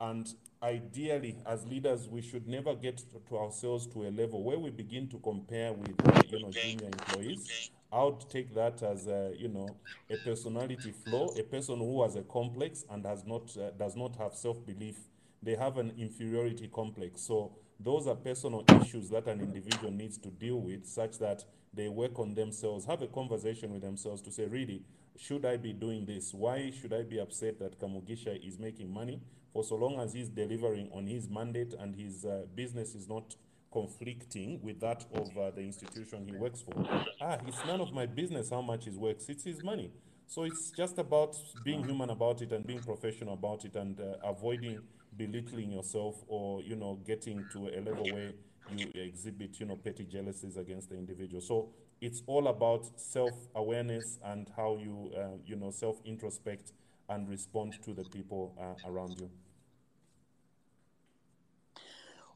And 0.00 0.32
ideally, 0.62 1.36
as 1.46 1.66
leaders, 1.66 2.08
we 2.08 2.20
should 2.22 2.46
never 2.46 2.74
get 2.74 3.02
to- 3.28 3.36
ourselves 3.38 3.86
to 3.88 4.06
a 4.06 4.10
level 4.10 4.42
where 4.42 4.58
we 4.58 4.70
begin 4.70 5.08
to 5.08 5.18
compare 5.18 5.72
with, 5.72 5.96
uh, 6.06 6.22
you 6.28 6.38
know, 6.38 6.52
junior 6.52 6.86
employees. 6.86 7.52
I 7.90 8.04
would 8.04 8.20
take 8.28 8.54
that 8.54 8.82
as, 8.82 9.06
a, 9.08 9.34
you 9.36 9.48
know, 9.48 9.76
a 10.10 10.16
personality 10.16 10.92
flaw, 10.92 11.34
a 11.36 11.42
person 11.42 11.78
who 11.78 12.02
has 12.02 12.16
a 12.16 12.22
complex 12.22 12.84
and 12.90 13.04
has 13.06 13.24
not, 13.24 13.56
uh, 13.56 13.70
does 13.72 13.96
not 13.96 14.16
have 14.16 14.34
self-belief. 14.34 14.98
They 15.42 15.54
have 15.56 15.78
an 15.78 15.92
inferiority 15.98 16.68
complex. 16.68 17.22
So 17.22 17.56
those 17.80 18.06
are 18.06 18.14
personal 18.14 18.64
issues 18.80 19.08
that 19.10 19.26
an 19.26 19.40
individual 19.40 19.90
needs 19.92 20.18
to 20.18 20.28
deal 20.28 20.60
with, 20.60 20.86
such 20.86 21.18
that 21.18 21.44
they 21.72 21.88
work 21.88 22.18
on 22.18 22.34
themselves, 22.34 22.84
have 22.86 23.02
a 23.02 23.06
conversation 23.06 23.72
with 23.72 23.82
themselves 23.82 24.20
to 24.22 24.32
say, 24.32 24.46
really, 24.46 24.82
should 25.16 25.44
I 25.44 25.56
be 25.56 25.72
doing 25.72 26.06
this? 26.06 26.32
Why 26.32 26.70
should 26.70 26.92
I 26.92 27.02
be 27.02 27.18
upset 27.18 27.58
that 27.60 27.78
Kamugisha 27.78 28.46
is 28.46 28.58
making 28.58 28.92
money? 28.92 29.20
For 29.52 29.64
so 29.64 29.76
long 29.76 29.98
as 29.98 30.12
he's 30.12 30.28
delivering 30.28 30.90
on 30.92 31.06
his 31.06 31.28
mandate 31.28 31.74
and 31.78 31.94
his 31.94 32.24
uh, 32.24 32.42
business 32.54 32.94
is 32.94 33.08
not 33.08 33.34
conflicting 33.72 34.60
with 34.62 34.80
that 34.80 35.04
of 35.14 35.36
uh, 35.36 35.50
the 35.50 35.60
institution 35.60 36.24
he 36.24 36.32
works 36.32 36.62
for. 36.62 36.74
Ah, 37.20 37.38
it's 37.46 37.64
none 37.64 37.80
of 37.80 37.92
my 37.92 38.06
business 38.06 38.50
how 38.50 38.62
much 38.62 38.84
he 38.84 38.90
works. 38.90 39.28
It's 39.28 39.44
his 39.44 39.62
money. 39.62 39.90
So 40.26 40.44
it's 40.44 40.70
just 40.70 40.98
about 40.98 41.36
being 41.64 41.84
human 41.84 42.10
about 42.10 42.42
it 42.42 42.52
and 42.52 42.66
being 42.66 42.82
professional 42.82 43.34
about 43.34 43.64
it 43.64 43.76
and 43.76 43.98
uh, 44.00 44.16
avoiding 44.22 44.82
belittling 45.18 45.72
yourself 45.72 46.22
or 46.28 46.62
you 46.62 46.76
know 46.76 46.98
getting 47.06 47.44
to 47.52 47.68
a 47.68 47.80
level 47.80 48.04
where 48.14 48.32
you 48.70 48.88
exhibit 48.94 49.60
you 49.60 49.66
know 49.66 49.76
petty 49.76 50.04
jealousies 50.04 50.56
against 50.56 50.88
the 50.88 50.96
individual. 50.96 51.42
So 51.42 51.68
it's 52.00 52.22
all 52.26 52.48
about 52.48 52.86
self-awareness 52.96 54.18
and 54.24 54.50
how 54.56 54.78
you, 54.80 55.12
uh, 55.16 55.36
you 55.44 55.56
know, 55.56 55.70
self-introspect 55.70 56.72
and 57.08 57.28
respond 57.28 57.74
to 57.84 57.92
the 57.92 58.04
people 58.04 58.54
uh, 58.60 58.88
around 58.88 59.18
you. 59.18 59.30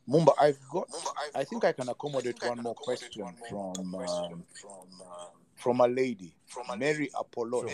Mumba, 0.09 0.32
I've 0.40 0.59
got. 0.68 0.88
I 1.32 1.44
think 1.44 1.64
I 1.64 1.70
can 1.70 1.88
accommodate 1.88 2.42
one 2.42 2.60
more 2.60 2.74
question 2.74 3.24
from 3.48 3.94
um, 3.94 4.42
from 5.54 5.80
a 5.80 5.86
lady, 5.86 6.34
Mary 6.76 7.09
Apollot. 7.14 7.70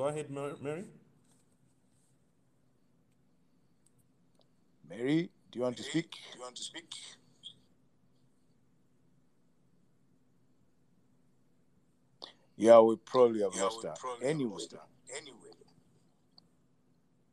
Go 0.00 0.06
ahead, 0.06 0.30
Mar- 0.30 0.56
Mary. 0.62 0.84
Mary, 4.88 5.30
do 5.52 5.58
you 5.58 5.62
want 5.62 5.76
to 5.76 5.82
speak? 5.82 6.10
Do 6.32 6.38
you 6.38 6.42
want 6.42 6.56
to 6.56 6.62
speak? 6.62 6.94
Yeah, 12.56 12.80
we 12.80 12.96
probably 12.96 13.42
have 13.42 13.54
Yeah, 13.54 13.64
lost 13.64 13.82
we 13.82 13.90
her. 13.90 13.94
Anyway, 14.22 14.52
lost 14.52 14.72
her. 14.72 14.80
Anyway, 15.14 15.52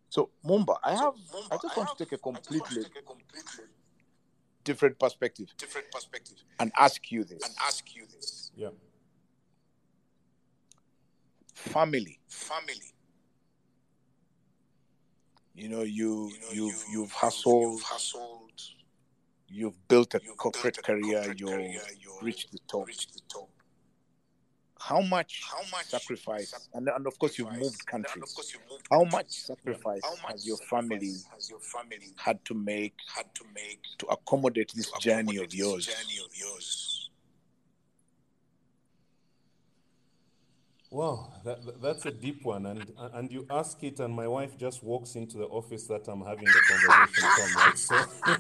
so 0.10 0.30
Mumba, 0.46 0.76
I 0.84 0.96
so 0.96 1.06
have. 1.06 1.14
Mumba, 1.14 1.48
I 1.52 1.58
just 1.64 1.78
I 1.78 1.80
want 1.80 1.88
have. 1.88 1.98
to 1.98 2.04
take 2.06 2.12
a 2.12 2.16
I 2.16 2.18
just 2.18 2.26
want 2.26 2.44
to 2.44 2.50
completely 2.50 2.84
take 2.84 2.98
a 3.02 3.06
completely 3.06 3.64
different 4.66 5.00
perspective 5.00 5.48
different 5.58 5.90
perspective 5.90 6.36
and 6.60 6.74
ask 6.78 7.10
you 7.14 7.24
this: 7.24 7.42
and 7.46 7.54
ask 7.66 7.96
you 7.96 8.06
this: 8.14 8.52
Yeah. 8.58 8.72
Family. 11.58 12.20
family. 12.30 12.94
You 15.56 15.70
know, 15.70 15.82
you 15.82 16.30
You 16.34 16.40
know, 16.40 16.48
you've 16.52 16.54
you 16.54 16.66
you've 16.66 16.84
you've 16.92 17.12
hustled, 17.12 17.82
hustled, 17.84 18.62
you've 19.48 19.88
built 19.88 20.14
a 20.14 20.22
you've 20.24 20.38
corporate 20.38 20.76
built 20.76 20.78
a 20.78 20.82
career, 20.84 21.14
corporate 21.16 21.40
you've 21.40 21.50
career, 21.50 21.82
reached 22.22 22.52
the 22.52 22.60
top. 22.68 22.86
reached 22.88 23.14
the 23.14 23.22
top. 23.28 23.50
How 24.80 25.02
much 25.02 25.42
How 25.52 25.62
much 25.72 25.86
sacrifice, 25.88 26.50
sac- 26.52 26.62
and, 26.76 26.88
and 26.88 27.08
of 27.08 27.18
course 27.18 27.40
you've 27.40 27.52
moved 27.52 27.84
countries. 27.88 28.32
course 28.36 28.54
you 28.54 28.60
moved 28.70 28.86
How 28.92 29.04
much 29.06 29.30
sacrifice 29.30 30.02
How 30.04 30.12
much 30.22 30.32
has 30.34 30.48
your 30.48 30.58
family 30.58 31.14
has 31.34 31.50
your 31.50 31.60
family 31.60 32.14
had 32.18 32.46
to 32.46 32.54
make 32.54 32.94
had 33.16 33.34
to 33.36 33.44
make 33.56 33.82
to 33.98 34.06
accommodate 34.06 34.72
this 34.76 34.92
to 34.92 35.00
journey 35.00 35.38
of 35.38 35.50
this 35.50 35.56
yours? 35.60 35.86
journey 35.88 36.20
of 36.24 36.32
yours? 36.38 36.97
Wow, 40.90 41.34
that, 41.44 41.66
that- 41.66 41.82
that's 41.82 42.06
a 42.06 42.12
deep 42.12 42.46
one, 42.46 42.66
and 42.66 42.92
and 43.14 43.32
you 43.32 43.46
ask 43.50 43.84
it, 43.84 44.00
and 44.00 44.14
my 44.14 44.28
wife 44.28 44.58
just 44.58 44.84
walks 44.84 45.16
into 45.16 45.38
the 45.38 45.46
office 45.46 45.86
that 45.88 46.08
I'm 46.08 46.22
having 46.22 46.54
the 46.54 46.62
conversation 46.62 47.24
from, 47.36 47.58
right? 47.58 47.78
So, 47.78 48.08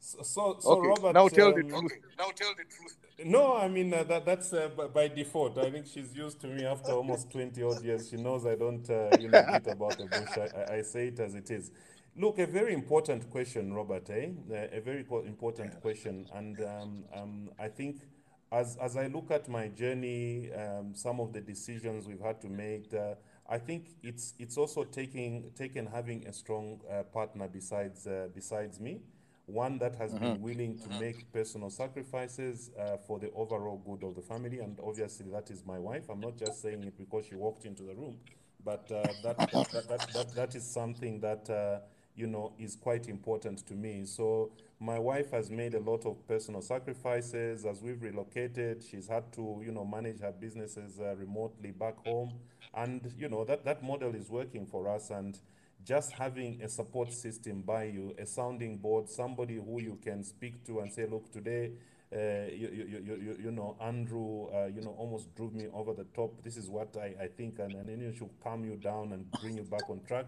so, 0.00 0.22
so, 0.22 0.56
so 0.60 0.70
Okay, 0.72 0.88
Robert, 0.88 1.14
now 1.14 1.28
tell 1.28 1.52
the 1.52 1.62
um, 1.62 1.62
truth. 1.62 1.92
Now 2.18 2.26
tell 2.34 2.52
the 2.56 2.64
truth. 2.64 2.96
no, 3.24 3.56
I 3.56 3.68
mean 3.68 3.92
uh, 3.94 4.02
that 4.04 4.26
that's 4.26 4.52
uh, 4.52 4.68
by, 4.76 4.86
by 4.88 5.08
default. 5.08 5.58
I 5.58 5.70
think 5.70 5.86
she's 5.86 6.14
used 6.14 6.40
to 6.40 6.46
me 6.48 6.64
after 6.64 6.92
almost 6.92 7.30
twenty 7.30 7.62
odd 7.62 7.82
years. 7.82 8.08
She 8.10 8.16
knows 8.16 8.44
I 8.46 8.54
don't, 8.56 8.88
uh, 8.90 9.14
you 9.18 9.28
know, 9.28 9.40
beat 9.40 9.66
about 9.66 9.98
the 9.98 10.06
bush. 10.06 10.36
I, 10.36 10.48
I, 10.56 10.76
I 10.78 10.82
say 10.82 11.08
it 11.08 11.20
as 11.20 11.34
it 11.34 11.50
is. 11.50 11.70
Look, 12.14 12.38
a 12.38 12.46
very 12.46 12.74
important 12.74 13.30
question, 13.30 13.72
Robert. 13.72 14.10
Eh? 14.10 14.28
Uh, 14.50 14.66
a 14.70 14.80
very 14.80 15.06
important 15.26 15.80
question, 15.80 16.26
and 16.34 16.60
um, 16.60 17.04
um, 17.14 17.50
I 17.58 17.68
think 17.68 18.02
as 18.50 18.76
as 18.76 18.96
I 18.98 19.06
look 19.06 19.30
at 19.30 19.48
my 19.48 19.68
journey, 19.68 20.52
um, 20.52 20.94
some 20.94 21.20
of 21.20 21.32
the 21.32 21.40
decisions 21.40 22.06
we've 22.06 22.20
had 22.20 22.40
to 22.42 22.48
make. 22.48 22.92
Uh, 22.92 23.14
I 23.48 23.58
think 23.58 23.96
it's 24.02 24.34
it's 24.38 24.58
also 24.58 24.84
taking 24.84 25.52
taken 25.56 25.86
having 25.86 26.26
a 26.26 26.32
strong 26.32 26.80
uh, 26.90 27.02
partner 27.04 27.48
besides 27.48 28.06
uh, 28.06 28.28
besides 28.34 28.78
me 28.78 29.00
one 29.46 29.78
that 29.78 29.94
has 29.96 30.14
been 30.14 30.40
willing 30.40 30.78
to 30.78 30.88
make 31.00 31.30
personal 31.32 31.68
sacrifices 31.68 32.70
uh, 32.78 32.96
for 33.06 33.18
the 33.18 33.30
overall 33.32 33.82
good 33.84 34.06
of 34.06 34.14
the 34.14 34.22
family. 34.22 34.60
And 34.60 34.78
obviously, 34.82 35.26
that 35.30 35.50
is 35.50 35.64
my 35.66 35.78
wife. 35.78 36.04
I'm 36.08 36.20
not 36.20 36.36
just 36.36 36.62
saying 36.62 36.82
it 36.84 36.96
because 36.96 37.26
she 37.26 37.34
walked 37.34 37.64
into 37.64 37.82
the 37.82 37.94
room, 37.94 38.18
but 38.64 38.90
uh, 38.90 39.02
that, 39.24 39.38
that, 39.38 39.50
that, 39.52 39.88
that, 39.88 40.12
that, 40.14 40.34
that 40.34 40.54
is 40.54 40.64
something 40.64 41.20
that, 41.20 41.50
uh, 41.50 41.80
you 42.14 42.26
know, 42.26 42.52
is 42.58 42.76
quite 42.76 43.08
important 43.08 43.66
to 43.66 43.74
me. 43.74 44.04
So, 44.04 44.50
my 44.78 44.98
wife 44.98 45.30
has 45.30 45.48
made 45.50 45.74
a 45.74 45.78
lot 45.80 46.04
of 46.04 46.26
personal 46.26 46.60
sacrifices 46.60 47.64
as 47.64 47.80
we've 47.82 48.02
relocated. 48.02 48.82
She's 48.82 49.06
had 49.06 49.32
to, 49.34 49.62
you 49.64 49.70
know, 49.70 49.84
manage 49.84 50.20
her 50.20 50.32
businesses 50.32 50.98
uh, 50.98 51.14
remotely 51.14 51.70
back 51.70 52.04
home. 52.04 52.32
And, 52.74 53.12
you 53.16 53.28
know, 53.28 53.44
that, 53.44 53.64
that 53.64 53.84
model 53.84 54.14
is 54.14 54.28
working 54.28 54.66
for 54.66 54.88
us. 54.88 55.10
And 55.10 55.38
just 55.84 56.12
having 56.12 56.60
a 56.62 56.68
support 56.68 57.12
system 57.12 57.62
by 57.62 57.84
you, 57.84 58.14
a 58.18 58.26
sounding 58.26 58.76
board, 58.78 59.08
somebody 59.08 59.54
who 59.56 59.80
you 59.80 59.98
can 60.02 60.24
speak 60.24 60.64
to 60.66 60.80
and 60.80 60.92
say, 60.92 61.06
look, 61.06 61.32
today, 61.32 61.72
you, 62.16 62.68
you, 62.72 63.02
you, 63.04 63.16
you, 63.16 63.36
you 63.44 63.50
know, 63.50 63.76
Andrew, 63.80 64.48
uh, 64.54 64.66
you 64.66 64.82
know, 64.82 64.94
almost 64.98 65.34
drove 65.34 65.54
me 65.54 65.66
over 65.72 65.94
the 65.94 66.04
top. 66.14 66.42
This 66.44 66.56
is 66.56 66.68
what 66.68 66.94
I, 66.96 67.14
I 67.24 67.26
think, 67.26 67.58
and, 67.58 67.72
and 67.72 67.88
then 67.88 68.00
you 68.00 68.12
should 68.12 68.30
calm 68.42 68.64
you 68.64 68.76
down 68.76 69.12
and 69.12 69.30
bring 69.40 69.56
you 69.56 69.62
back 69.62 69.88
on 69.88 70.00
track. 70.06 70.26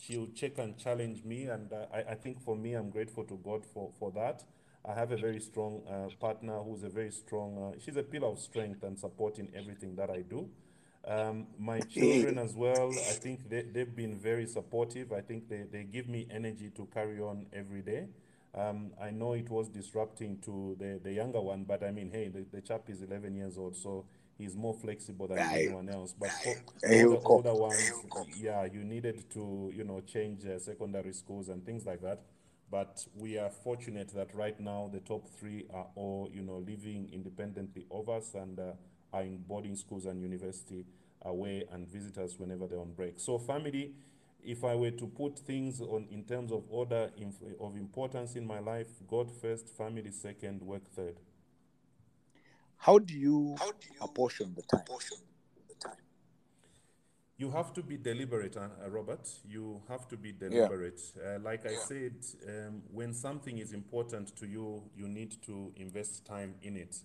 She'll 0.00 0.28
check 0.28 0.58
and 0.58 0.78
challenge 0.78 1.24
me, 1.24 1.44
and 1.46 1.72
uh, 1.72 1.86
I, 1.92 2.12
I 2.12 2.14
think 2.14 2.40
for 2.42 2.56
me, 2.56 2.74
I'm 2.74 2.90
grateful 2.90 3.24
to 3.24 3.38
God 3.44 3.64
for, 3.66 3.90
for 3.98 4.10
that. 4.12 4.44
I 4.88 4.94
have 4.94 5.10
a 5.10 5.16
very 5.16 5.40
strong 5.40 5.82
uh, 5.90 6.08
partner 6.20 6.58
who's 6.62 6.84
a 6.84 6.88
very 6.88 7.10
strong, 7.10 7.74
uh, 7.74 7.78
she's 7.84 7.96
a 7.96 8.02
pillar 8.02 8.28
of 8.28 8.38
strength 8.38 8.82
and 8.84 8.98
support 8.98 9.38
in 9.38 9.48
everything 9.54 9.96
that 9.96 10.10
I 10.10 10.22
do. 10.22 10.48
Um, 11.06 11.48
my 11.58 11.80
children 11.80 12.38
as 12.38 12.54
well, 12.54 12.90
I 12.90 13.12
think 13.12 13.48
they, 13.48 13.62
they've 13.62 13.94
been 13.94 14.18
very 14.18 14.46
supportive. 14.46 15.12
I 15.12 15.20
think 15.20 15.48
they, 15.48 15.64
they 15.70 15.84
give 15.84 16.08
me 16.08 16.26
energy 16.30 16.70
to 16.76 16.88
carry 16.94 17.20
on 17.20 17.46
every 17.52 17.82
day. 17.82 18.06
Um, 18.56 18.92
I 19.00 19.10
know 19.10 19.34
it 19.34 19.50
was 19.50 19.68
disrupting 19.68 20.38
to 20.40 20.76
the, 20.78 20.98
the 21.02 21.12
younger 21.12 21.40
one, 21.40 21.64
but 21.64 21.82
I 21.82 21.90
mean, 21.90 22.10
hey, 22.10 22.28
the, 22.28 22.46
the 22.50 22.62
chap 22.62 22.88
is 22.88 23.02
11 23.02 23.34
years 23.34 23.58
old, 23.58 23.76
so 23.76 24.06
he's 24.38 24.56
more 24.56 24.72
flexible 24.72 25.26
than 25.26 25.38
Aye. 25.38 25.58
anyone 25.64 25.90
else. 25.90 26.14
But 26.18 26.30
for, 26.30 26.56
he'll 26.88 27.10
the 27.10 27.20
older 27.20 27.54
ones, 27.54 27.92
yeah, 28.40 28.64
you 28.64 28.82
needed 28.82 29.28
to, 29.34 29.70
you 29.74 29.84
know, 29.84 30.00
change 30.00 30.46
uh, 30.46 30.58
secondary 30.58 31.12
schools 31.12 31.50
and 31.50 31.64
things 31.66 31.84
like 31.84 32.00
that. 32.00 32.22
But 32.70 33.06
we 33.14 33.38
are 33.38 33.50
fortunate 33.50 34.12
that 34.14 34.34
right 34.34 34.58
now 34.58 34.90
the 34.92 35.00
top 35.00 35.28
three 35.38 35.66
are 35.72 35.86
all, 35.94 36.30
you 36.32 36.42
know, 36.42 36.56
living 36.66 37.10
independently 37.12 37.86
of 37.90 38.08
us 38.08 38.34
and 38.34 38.58
uh, 38.58 38.72
are 39.12 39.22
in 39.22 39.38
boarding 39.38 39.76
schools 39.76 40.06
and 40.06 40.20
university 40.20 40.84
away 41.22 41.64
and 41.72 41.86
visit 41.86 42.18
us 42.18 42.38
whenever 42.38 42.66
they're 42.66 42.80
on 42.80 42.92
break. 42.92 43.20
So 43.20 43.38
family, 43.38 43.92
if 44.46 44.64
I 44.64 44.74
were 44.74 44.92
to 44.92 45.06
put 45.06 45.38
things 45.40 45.80
on 45.80 46.06
in 46.10 46.24
terms 46.24 46.52
of 46.52 46.64
order 46.70 47.10
of 47.60 47.76
importance 47.76 48.36
in 48.36 48.46
my 48.46 48.60
life, 48.60 48.88
God 49.08 49.30
first, 49.30 49.68
family 49.76 50.10
second, 50.12 50.62
work 50.62 50.88
third. 50.94 51.16
How 52.78 52.98
do 52.98 53.14
you 53.14 53.56
How 53.58 53.72
do 53.72 53.88
you 53.92 53.98
apportion 54.00 54.54
the 54.54 54.62
time? 54.62 54.80
apportion 54.80 55.18
the 55.68 55.74
time? 55.74 55.96
You 57.38 57.50
have 57.50 57.72
to 57.74 57.82
be 57.82 57.98
deliberate, 57.98 58.56
uh, 58.56 58.68
uh, 58.84 58.88
Robert. 58.88 59.28
You 59.46 59.82
have 59.88 60.08
to 60.08 60.16
be 60.16 60.32
Yeah. 60.32 60.48
deliberate. 60.48 61.00
Uh, 61.22 61.38
like 61.40 61.66
I 61.66 61.74
said, 61.74 62.14
um, 62.48 62.82
when 62.92 63.12
something 63.12 63.58
is 63.58 63.72
important 63.72 64.34
to 64.36 64.46
you, 64.46 64.82
you 64.96 65.06
need 65.08 65.42
to 65.42 65.72
invest 65.76 66.24
time 66.24 66.54
in 66.62 66.76
it. 66.76 66.96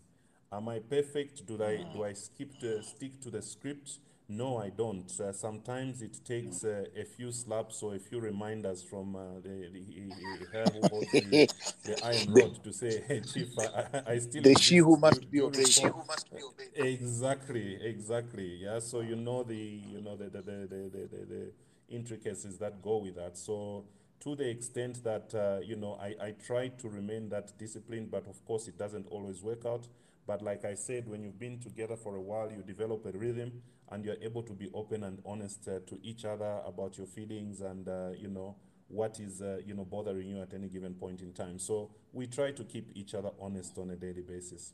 Am 0.51 0.69
I 0.69 0.80
perfect? 0.80 1.45
Do 1.45 1.61
I 1.63 1.84
do 1.93 2.03
I 2.03 2.13
skip 2.13 2.57
to 2.59 2.81
stick 2.84 3.19
to 3.22 3.30
the 3.30 3.41
script? 3.41 3.99
No, 4.37 4.57
I 4.57 4.69
don't. 4.69 5.11
Uh, 5.19 5.33
sometimes 5.33 6.01
it 6.01 6.19
takes 6.23 6.63
uh, 6.63 6.85
a 6.95 7.03
few 7.03 7.31
slaps 7.31 7.83
or 7.83 7.95
a 7.95 7.99
few 7.99 8.19
reminders 8.19 8.81
from 8.83 9.15
uh, 9.15 9.19
the, 9.43 9.69
the, 9.73 10.45
her 10.53 10.69
who 10.71 10.83
holds 10.85 11.13
the, 11.13 11.41
the 11.85 12.03
iron 12.11 12.29
rod 12.29 12.63
to 12.63 12.71
say, 12.71 13.01
"Hey, 13.07 13.21
Chief, 13.21 13.57
I, 13.59 14.01
I- 14.07 14.17
still 14.19 14.43
The 14.43 14.55
she 14.55 14.77
who 14.77 14.95
must 14.97 15.29
be 15.31 15.41
obeyed. 15.41 15.67
She 15.67 15.87
who 15.87 16.03
must 16.07 16.33
be 16.33 16.41
obeyed. 16.43 16.69
Exactly, 16.75 17.75
exactly. 17.83 18.49
Yeah, 18.63 18.79
so 18.79 19.01
you 19.01 19.15
know 19.15 19.43
the 19.43 19.55
you 19.93 20.01
know 20.01 20.15
the 20.15 20.29
the, 20.29 20.41
the, 20.41 20.51
the, 20.73 20.89
the, 20.95 21.07
the, 21.17 21.25
the 21.33 21.51
intricacies 21.89 22.57
that 22.59 22.81
go 22.81 22.97
with 22.97 23.15
that. 23.15 23.37
So 23.37 23.85
to 24.21 24.35
the 24.35 24.47
extent 24.49 25.03
that 25.03 25.33
uh, 25.35 25.59
you 25.63 25.75
know 25.75 25.97
I, 26.01 26.15
I 26.27 26.31
try 26.45 26.69
to 26.69 26.89
remain 26.89 27.29
that 27.29 27.57
disciplined, 27.57 28.11
but 28.11 28.27
of 28.27 28.43
course 28.45 28.67
it 28.67 28.77
doesn't 28.77 29.07
always 29.07 29.41
work 29.43 29.65
out. 29.65 29.87
But 30.27 30.41
like 30.41 30.63
I 30.65 30.75
said, 30.75 31.07
when 31.09 31.23
you've 31.23 31.39
been 31.39 31.59
together 31.59 31.95
for 31.97 32.15
a 32.15 32.21
while, 32.21 32.51
you 32.51 32.61
develop 32.61 33.05
a 33.05 33.11
rhythm 33.11 33.61
and 33.91 34.05
you're 34.05 34.15
able 34.22 34.41
to 34.43 34.53
be 34.53 34.69
open 34.73 35.03
and 35.03 35.19
honest 35.26 35.68
uh, 35.68 35.80
to 35.85 35.99
each 36.01 36.26
other 36.26 36.59
about 36.65 36.97
your 36.97 37.07
feelings 37.07 37.61
and 37.61 37.88
uh, 37.88 38.09
you 38.18 38.30
know 38.30 38.55
what 38.88 39.19
is 39.19 39.41
uh, 39.41 39.57
you 39.65 39.73
know 39.73 39.85
bothering 39.85 40.27
you 40.27 40.41
at 40.41 40.53
any 40.53 40.68
given 40.68 40.93
point 40.93 41.22
in 41.22 41.34
time. 41.34 41.59
So 41.59 41.91
we 42.13 42.27
try 42.27 42.51
to 42.51 42.63
keep 42.63 42.89
each 42.95 43.13
other 43.13 43.30
honest 43.39 43.77
on 43.77 43.89
a 43.91 43.95
daily 43.95 44.22
basis. 44.22 44.73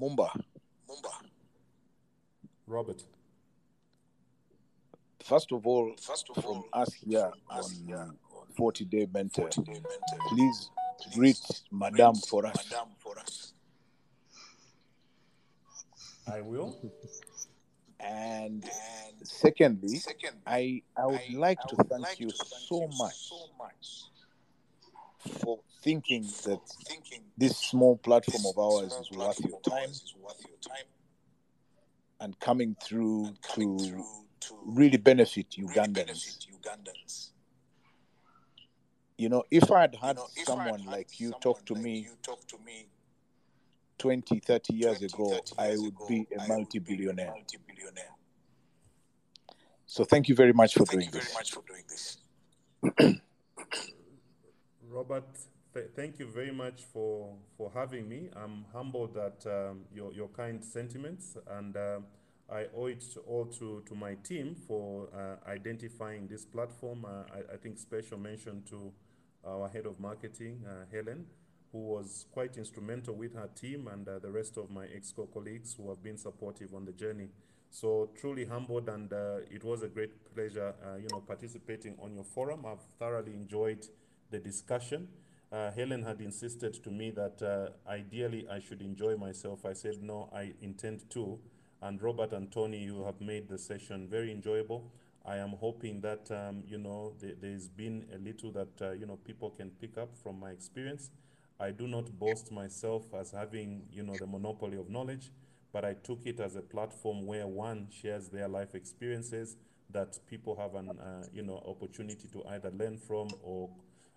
Mumba, 0.00 0.28
Mumba, 0.88 1.12
Robert. 2.66 3.02
first 5.24 5.52
of 5.52 5.66
all, 5.66 5.94
first 6.00 6.28
of 6.30 6.42
from 6.42 6.44
all, 6.44 6.64
us 6.72 6.92
here 6.92 7.30
from 7.48 7.58
us 7.58 7.70
here 7.86 7.96
on 7.96 8.46
40 8.56 8.84
Day 8.84 9.06
Mentor, 9.12 9.50
40 9.50 9.62
Day 9.62 9.72
Mentor, 9.72 10.18
please 10.28 10.70
please 11.00 11.14
greet 11.14 11.62
Madame 11.72 12.12
greet 12.12 12.26
for 12.26 12.46
us. 12.46 12.70
Madame 12.70 12.88
for 12.98 13.18
us. 13.18 13.52
I 16.32 16.40
will. 16.40 16.76
And 18.00 18.64
and 18.64 19.26
secondly, 19.26 20.00
I 20.46 20.82
I 20.96 21.06
would 21.06 21.32
like 21.32 21.60
to 21.68 21.76
thank 21.76 22.20
you 22.20 22.30
so 22.30 22.88
much 22.98 23.14
so 23.14 23.36
much 23.58 24.04
for 25.40 25.60
thinking 25.82 26.22
that 26.44 26.60
thinking 26.84 27.22
this 27.38 27.56
small 27.56 27.96
platform 27.96 28.44
of 28.46 28.58
ours 28.58 28.92
is 29.00 29.16
worth 29.16 29.40
your 29.40 29.60
time 29.60 29.90
and 32.20 32.38
coming 32.40 32.76
through 32.82 33.34
to 33.54 34.04
to 34.40 34.58
really 34.64 34.98
benefit 34.98 35.50
Ugandans. 35.50 36.46
ugandans 36.52 37.30
You 39.18 39.30
know, 39.30 39.44
if 39.50 39.70
I 39.70 39.80
had 39.82 39.94
had 39.94 40.18
someone 40.44 40.84
like 40.84 41.18
you 41.18 41.32
talk 41.40 41.64
to 41.66 41.74
me 41.74 42.06
20, 43.98 44.40
30 44.40 44.74
years 44.74 45.02
ago, 45.02 45.38
I 45.58 45.76
would 45.76 45.94
be 46.08 46.26
a 46.38 46.46
multi 46.48 46.78
billionaire. 46.78 47.34
So 49.86 50.04
thank 50.04 50.28
you 50.28 50.34
very 50.34 50.52
much 50.52 50.74
for 50.74 50.84
doing 50.84 51.08
this. 51.12 52.18
Robert, 54.90 55.24
th- 55.74 55.86
thank 55.94 56.18
you 56.18 56.26
very 56.26 56.52
much 56.52 56.82
for, 56.92 57.34
for 57.56 57.70
having 57.74 58.08
me. 58.08 58.28
I'm 58.34 58.64
humbled 58.72 59.16
at 59.16 59.46
um, 59.46 59.84
your, 59.94 60.12
your 60.12 60.28
kind 60.28 60.64
sentiments, 60.64 61.36
and 61.48 61.76
um 61.76 62.04
I 62.48 62.66
owe 62.76 62.86
it 62.86 63.04
all 63.26 63.46
to, 63.58 63.82
to 63.88 63.94
my 63.94 64.14
team 64.14 64.54
for 64.54 65.08
uh, 65.12 65.50
identifying 65.50 66.28
this 66.28 66.44
platform. 66.44 67.04
Uh, 67.04 67.24
I, 67.34 67.54
I 67.54 67.56
think 67.56 67.78
special 67.78 68.18
mention 68.18 68.62
to 68.70 68.92
our 69.44 69.68
head 69.68 69.86
of 69.86 69.98
marketing, 69.98 70.62
uh, 70.66 70.84
Helen, 70.92 71.26
who 71.72 71.78
was 71.78 72.26
quite 72.32 72.56
instrumental 72.56 73.14
with 73.14 73.34
her 73.34 73.48
team 73.54 73.88
and 73.92 74.08
uh, 74.08 74.18
the 74.18 74.30
rest 74.30 74.56
of 74.56 74.70
my 74.70 74.86
EXCO 74.86 75.32
colleagues 75.32 75.74
who 75.74 75.88
have 75.88 76.02
been 76.02 76.16
supportive 76.16 76.74
on 76.74 76.84
the 76.84 76.92
journey. 76.92 77.28
So 77.70 78.10
truly 78.18 78.44
humbled, 78.46 78.88
and 78.88 79.12
uh, 79.12 79.38
it 79.50 79.62
was 79.64 79.82
a 79.82 79.88
great 79.88 80.34
pleasure, 80.34 80.74
uh, 80.84 80.96
you 80.96 81.08
know, 81.12 81.20
participating 81.20 81.96
on 82.00 82.14
your 82.14 82.24
forum. 82.24 82.64
I've 82.64 82.82
thoroughly 82.98 83.34
enjoyed 83.34 83.86
the 84.30 84.38
discussion. 84.38 85.08
Uh, 85.52 85.70
Helen 85.72 86.02
had 86.02 86.20
insisted 86.20 86.74
to 86.82 86.90
me 86.90 87.10
that 87.10 87.42
uh, 87.42 87.90
ideally 87.90 88.46
I 88.50 88.60
should 88.60 88.80
enjoy 88.80 89.16
myself. 89.16 89.64
I 89.64 89.74
said 89.74 90.02
no, 90.02 90.28
I 90.34 90.54
intend 90.62 91.08
to. 91.10 91.38
And 91.82 92.02
Robert 92.02 92.32
and 92.32 92.50
Tony, 92.50 92.78
you 92.78 93.04
have 93.04 93.20
made 93.20 93.48
the 93.48 93.58
session 93.58 94.08
very 94.08 94.32
enjoyable. 94.32 94.90
I 95.24 95.36
am 95.36 95.50
hoping 95.50 96.00
that 96.02 96.30
um, 96.30 96.62
you 96.66 96.78
know 96.78 97.14
th- 97.20 97.36
there's 97.40 97.68
been 97.68 98.06
a 98.14 98.18
little 98.18 98.52
that 98.52 98.80
uh, 98.80 98.92
you 98.92 99.06
know 99.06 99.16
people 99.16 99.50
can 99.50 99.70
pick 99.70 99.98
up 99.98 100.16
from 100.16 100.40
my 100.40 100.50
experience. 100.50 101.10
I 101.58 101.70
do 101.70 101.86
not 101.86 102.18
boast 102.18 102.52
myself 102.52 103.14
as 103.14 103.30
having 103.30 103.82
you 103.92 104.02
know 104.02 104.14
the 104.18 104.26
monopoly 104.26 104.78
of 104.78 104.90
knowledge, 104.90 105.30
but 105.72 105.84
I 105.84 105.94
took 105.94 106.26
it 106.26 106.40
as 106.40 106.56
a 106.56 106.62
platform 106.62 107.26
where 107.26 107.46
one 107.46 107.88
shares 107.90 108.28
their 108.28 108.48
life 108.48 108.74
experiences 108.74 109.56
that 109.90 110.18
people 110.28 110.56
have 110.56 110.74
an 110.74 110.90
uh, 110.90 111.24
you 111.32 111.42
know 111.42 111.62
opportunity 111.66 112.28
to 112.32 112.44
either 112.48 112.70
learn 112.70 112.98
from 112.98 113.28
or 113.42 113.70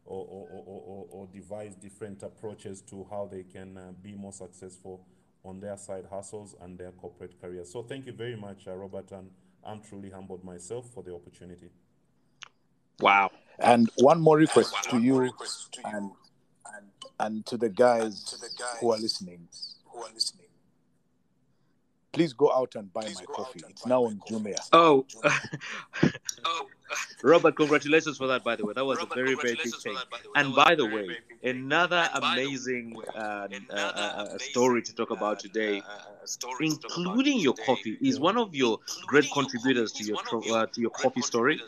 or, 0.06 0.26
or, 0.26 0.48
or, 0.50 0.84
or, 0.86 1.06
or 1.12 1.28
devise 1.28 1.76
different 1.76 2.24
approaches 2.24 2.82
to 2.82 3.06
how 3.12 3.30
they 3.32 3.44
can 3.44 3.78
uh, 3.78 3.92
be 4.02 4.12
more 4.12 4.34
successful 4.34 5.06
on 5.46 5.60
their 5.60 5.78
side 5.78 6.06
hustles 6.10 6.56
and 6.62 6.78
their 6.78 6.92
corporate 6.92 7.40
careers. 7.40 7.72
So 7.72 7.84
thank 7.84 8.08
you 8.08 8.14
very 8.14 8.36
much, 8.36 8.68
uh, 8.68 8.76
Robert, 8.76 9.12
and 9.12 9.30
I'm 9.64 9.82
truly 9.82 10.10
humbled 10.10 10.44
myself 10.44 10.90
for 10.94 11.04
the 11.04 11.14
opportunity. 11.14 11.70
Wow. 13.00 13.32
And 13.60 13.90
one 13.98 14.20
more 14.20 14.38
request 14.38 14.76
to 14.90 15.00
you 15.00 15.32
and, 15.86 16.12
and 17.20 17.46
to 17.46 17.58
the 17.58 17.70
guys 17.70 18.36
who 18.80 18.92
are 18.92 18.98
listening. 18.98 19.48
Please 22.12 22.34
go 22.34 22.52
out 22.52 22.74
and 22.76 22.92
buy 22.92 23.04
my 23.04 23.24
coffee. 23.26 23.62
It's 23.70 23.86
now 23.86 24.06
on 24.06 24.20
Jumia. 24.28 24.58
Oh, 24.74 25.06
Robert, 27.24 27.56
congratulations 27.56 28.18
for 28.18 28.28
that, 28.28 28.44
by 28.44 28.56
the 28.56 28.66
way. 28.66 28.74
That 28.74 28.86
was 28.86 29.00
a 29.00 29.06
very, 29.06 29.36
very 29.36 29.56
big 29.56 29.76
thing. 29.76 29.96
And 30.36 30.56
by 30.56 30.74
the 30.74 30.86
way, 30.86 31.18
another 31.44 32.10
amazing 32.16 32.96
uh, 33.16 33.48
uh, 33.70 33.74
uh, 33.74 34.38
story 34.40 34.82
to 34.82 34.96
talk 34.96 35.12
about 35.12 35.40
today, 35.40 35.84
including 36.60 37.40
your 37.40 37.54
coffee, 37.54 37.98
is 38.02 38.20
one 38.20 38.38
of 38.38 38.56
your 38.56 38.80
great 39.08 39.30
contributors 39.32 39.92
to 39.94 40.04
your 40.04 40.18
tro- 40.18 40.42
uh, 40.54 40.66
to 40.68 40.82
your 40.82 40.90
coffee 40.92 41.22
story. 41.22 41.60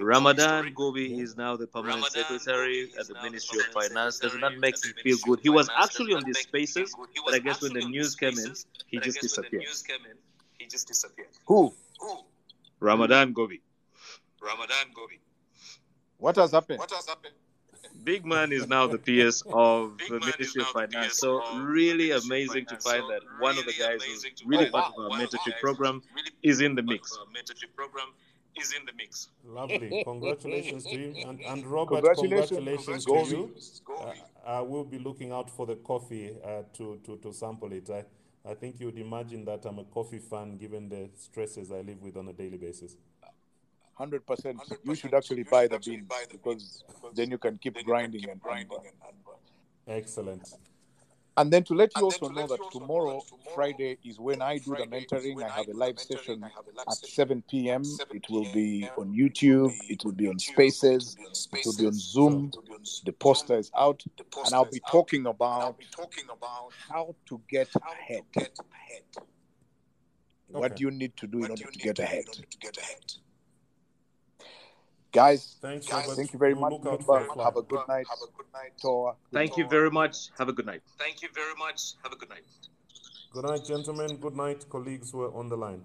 Ramathan 0.00 0.74
Ggoobi 0.74 1.20
is 1.20 1.36
now 1.36 1.56
the 1.56 1.66
permanent 1.66 2.04
secretary 2.06 2.90
at 2.98 3.08
the 3.08 3.14
Ministry 3.22 3.58
of 3.60 3.66
Finance. 3.66 4.20
Doesn't 4.20 4.40
that 4.40 4.58
make 4.58 4.74
him 4.84 4.92
feel 5.02 5.18
good? 5.24 5.40
He 5.40 5.48
was 5.50 5.68
actually 5.76 6.14
on 6.14 6.24
these 6.24 6.38
spaces, 6.38 6.94
but 7.24 7.34
I 7.34 7.38
guess 7.38 7.62
when 7.62 7.72
the 7.72 7.86
news 7.86 8.14
came 8.16 8.38
in, 8.38 8.54
he 8.86 8.98
just 8.98 9.20
disappeared. 9.20 9.64
Who? 11.46 11.72
Who? 12.00 12.18
Ramathan 12.80 13.32
Ggoobi. 13.32 13.60
Ramathan 14.42 14.92
Ggoobi. 14.94 15.18
What 16.18 16.36
has 16.36 16.52
happened? 16.52 16.78
What 16.78 16.90
has 16.90 17.06
happened? 17.08 17.34
Big 18.06 18.24
man 18.24 18.52
is 18.52 18.68
now 18.68 18.86
the 18.86 18.98
PS 18.98 19.42
of 19.52 19.98
the 20.08 20.20
Ministry 20.20 20.62
of 20.62 20.68
Finance. 20.68 21.18
So 21.18 21.42
really 21.56 22.12
amazing 22.12 22.66
to 22.66 22.76
find 22.76 23.02
that 23.10 23.22
one 23.40 23.58
of 23.58 23.66
the 23.66 23.72
guys 23.72 24.00
who's 24.04 24.24
really 24.46 24.70
part 24.70 24.94
of 24.96 25.10
our 25.10 25.18
mentorship 25.18 25.58
program 25.60 26.00
is 26.40 26.60
in 26.60 26.76
the 26.76 26.84
mix. 26.84 27.18
mentorship 27.36 27.74
program 27.74 28.06
is 28.54 28.72
in 28.78 28.86
the 28.86 28.92
mix. 28.96 29.30
Lovely. 29.44 30.04
Congratulations 30.06 30.84
to 30.84 30.92
you. 30.92 31.14
And, 31.26 31.40
and 31.40 31.66
Robert, 31.66 31.96
Congratulations. 31.96 32.50
congratulations, 32.50 33.06
Ggoobi. 33.06 33.28
to 33.28 33.36
you. 33.36 33.96
Uh, 33.98 34.12
I 34.46 34.60
will 34.60 34.84
be 34.84 35.00
looking 35.00 35.32
out 35.32 35.50
for 35.50 35.66
the 35.66 35.74
coffee 35.74 36.30
uh, 36.44 36.62
to, 36.74 37.00
to, 37.06 37.16
to 37.16 37.32
sample 37.32 37.72
it. 37.72 37.90
I, 37.90 38.04
I 38.48 38.54
think 38.54 38.78
you'd 38.78 38.98
imagine 38.98 39.44
that 39.46 39.64
I'm 39.64 39.80
a 39.80 39.84
coffee 39.84 40.20
fan 40.20 40.58
given 40.58 40.88
the 40.88 41.10
stresses 41.16 41.72
I 41.72 41.80
live 41.80 42.00
with 42.02 42.16
on 42.16 42.28
a 42.28 42.32
daily 42.32 42.56
basis. 42.56 42.94
Hundred 43.96 44.26
percent. 44.26 44.60
You 44.84 44.94
should 44.94 45.14
actually 45.14 45.44
buy 45.44 45.66
the 45.66 45.78
bean 45.78 46.06
because 46.30 46.84
then 47.14 47.30
you 47.30 47.38
can 47.38 47.56
keep 47.56 47.82
grinding 47.84 48.28
and 48.28 48.40
grinding. 48.40 48.76
and 48.76 49.16
Excellent. 49.88 50.42
And 51.38 51.52
then 51.52 51.64
to 51.64 51.74
let 51.74 51.90
you 51.96 52.04
also 52.04 52.28
know 52.28 52.46
that 52.46 52.60
tomorrow, 52.72 53.22
Friday, 53.54 53.98
is 54.04 54.18
when 54.18 54.40
I 54.42 54.58
do 54.58 54.74
the 54.74 54.86
mentoring. 54.86 55.42
I 55.42 55.48
have 55.48 55.68
a 55.68 55.72
live 55.72 55.98
session 55.98 56.44
at 56.44 56.94
7 56.94 57.42
p.m. 57.48 57.82
It 58.10 58.28
will 58.30 58.50
be 58.52 58.88
on 58.98 59.14
YouTube, 59.14 59.74
it 59.88 60.04
will 60.04 60.12
be 60.12 60.28
on 60.28 60.38
Spaces, 60.38 61.16
it 61.52 61.66
will 61.66 61.76
be 61.76 61.86
on 61.86 61.92
Zoom. 61.92 62.52
The 63.04 63.12
poster 63.12 63.58
is 63.58 63.70
out, 63.76 64.02
and 64.44 64.54
I'll 64.54 64.64
be 64.64 64.80
talking 64.80 65.26
about 65.26 65.74
how 66.88 67.14
to 67.26 67.40
get 67.48 67.68
ahead. 67.76 68.24
What 70.48 70.76
do 70.76 70.84
you 70.84 70.90
need 70.90 71.16
to 71.18 71.26
do 71.26 71.44
in 71.44 71.50
order 71.50 71.64
to 71.64 71.78
get 71.78 71.98
ahead? 71.98 72.24
Guys, 75.16 75.56
Thanks, 75.62 75.90
Robert. 75.90 76.14
thank 76.14 76.32
you 76.34 76.38
very 76.38 76.52
We'll 76.52 76.68
much. 76.68 76.72
look 76.72 76.86
out 76.92 77.02
for 77.02 77.18
the 77.18 77.24
Remember, 77.24 77.44
have 77.44 77.56
a 77.56 77.62
good 77.62 77.88
night. 77.88 78.06
Toa. 78.82 79.14
Thank 79.32 79.56
you 79.56 79.66
very 79.66 79.90
much. 79.90 80.28
Have 80.38 80.50
a 80.50 80.52
good 80.52 80.66
night. 80.66 80.82
Thank 80.98 81.22
you 81.22 81.28
very 81.34 81.54
much. 81.56 81.94
Have 82.02 82.12
a 82.12 82.16
good 82.16 82.28
night. 82.28 82.44
Good 83.32 83.44
night, 83.46 83.64
gentlemen. 83.64 84.16
Good 84.18 84.36
night, 84.36 84.68
colleagues 84.68 85.12
who 85.12 85.22
are 85.22 85.34
on 85.34 85.48
the 85.48 85.56
line. 85.56 85.82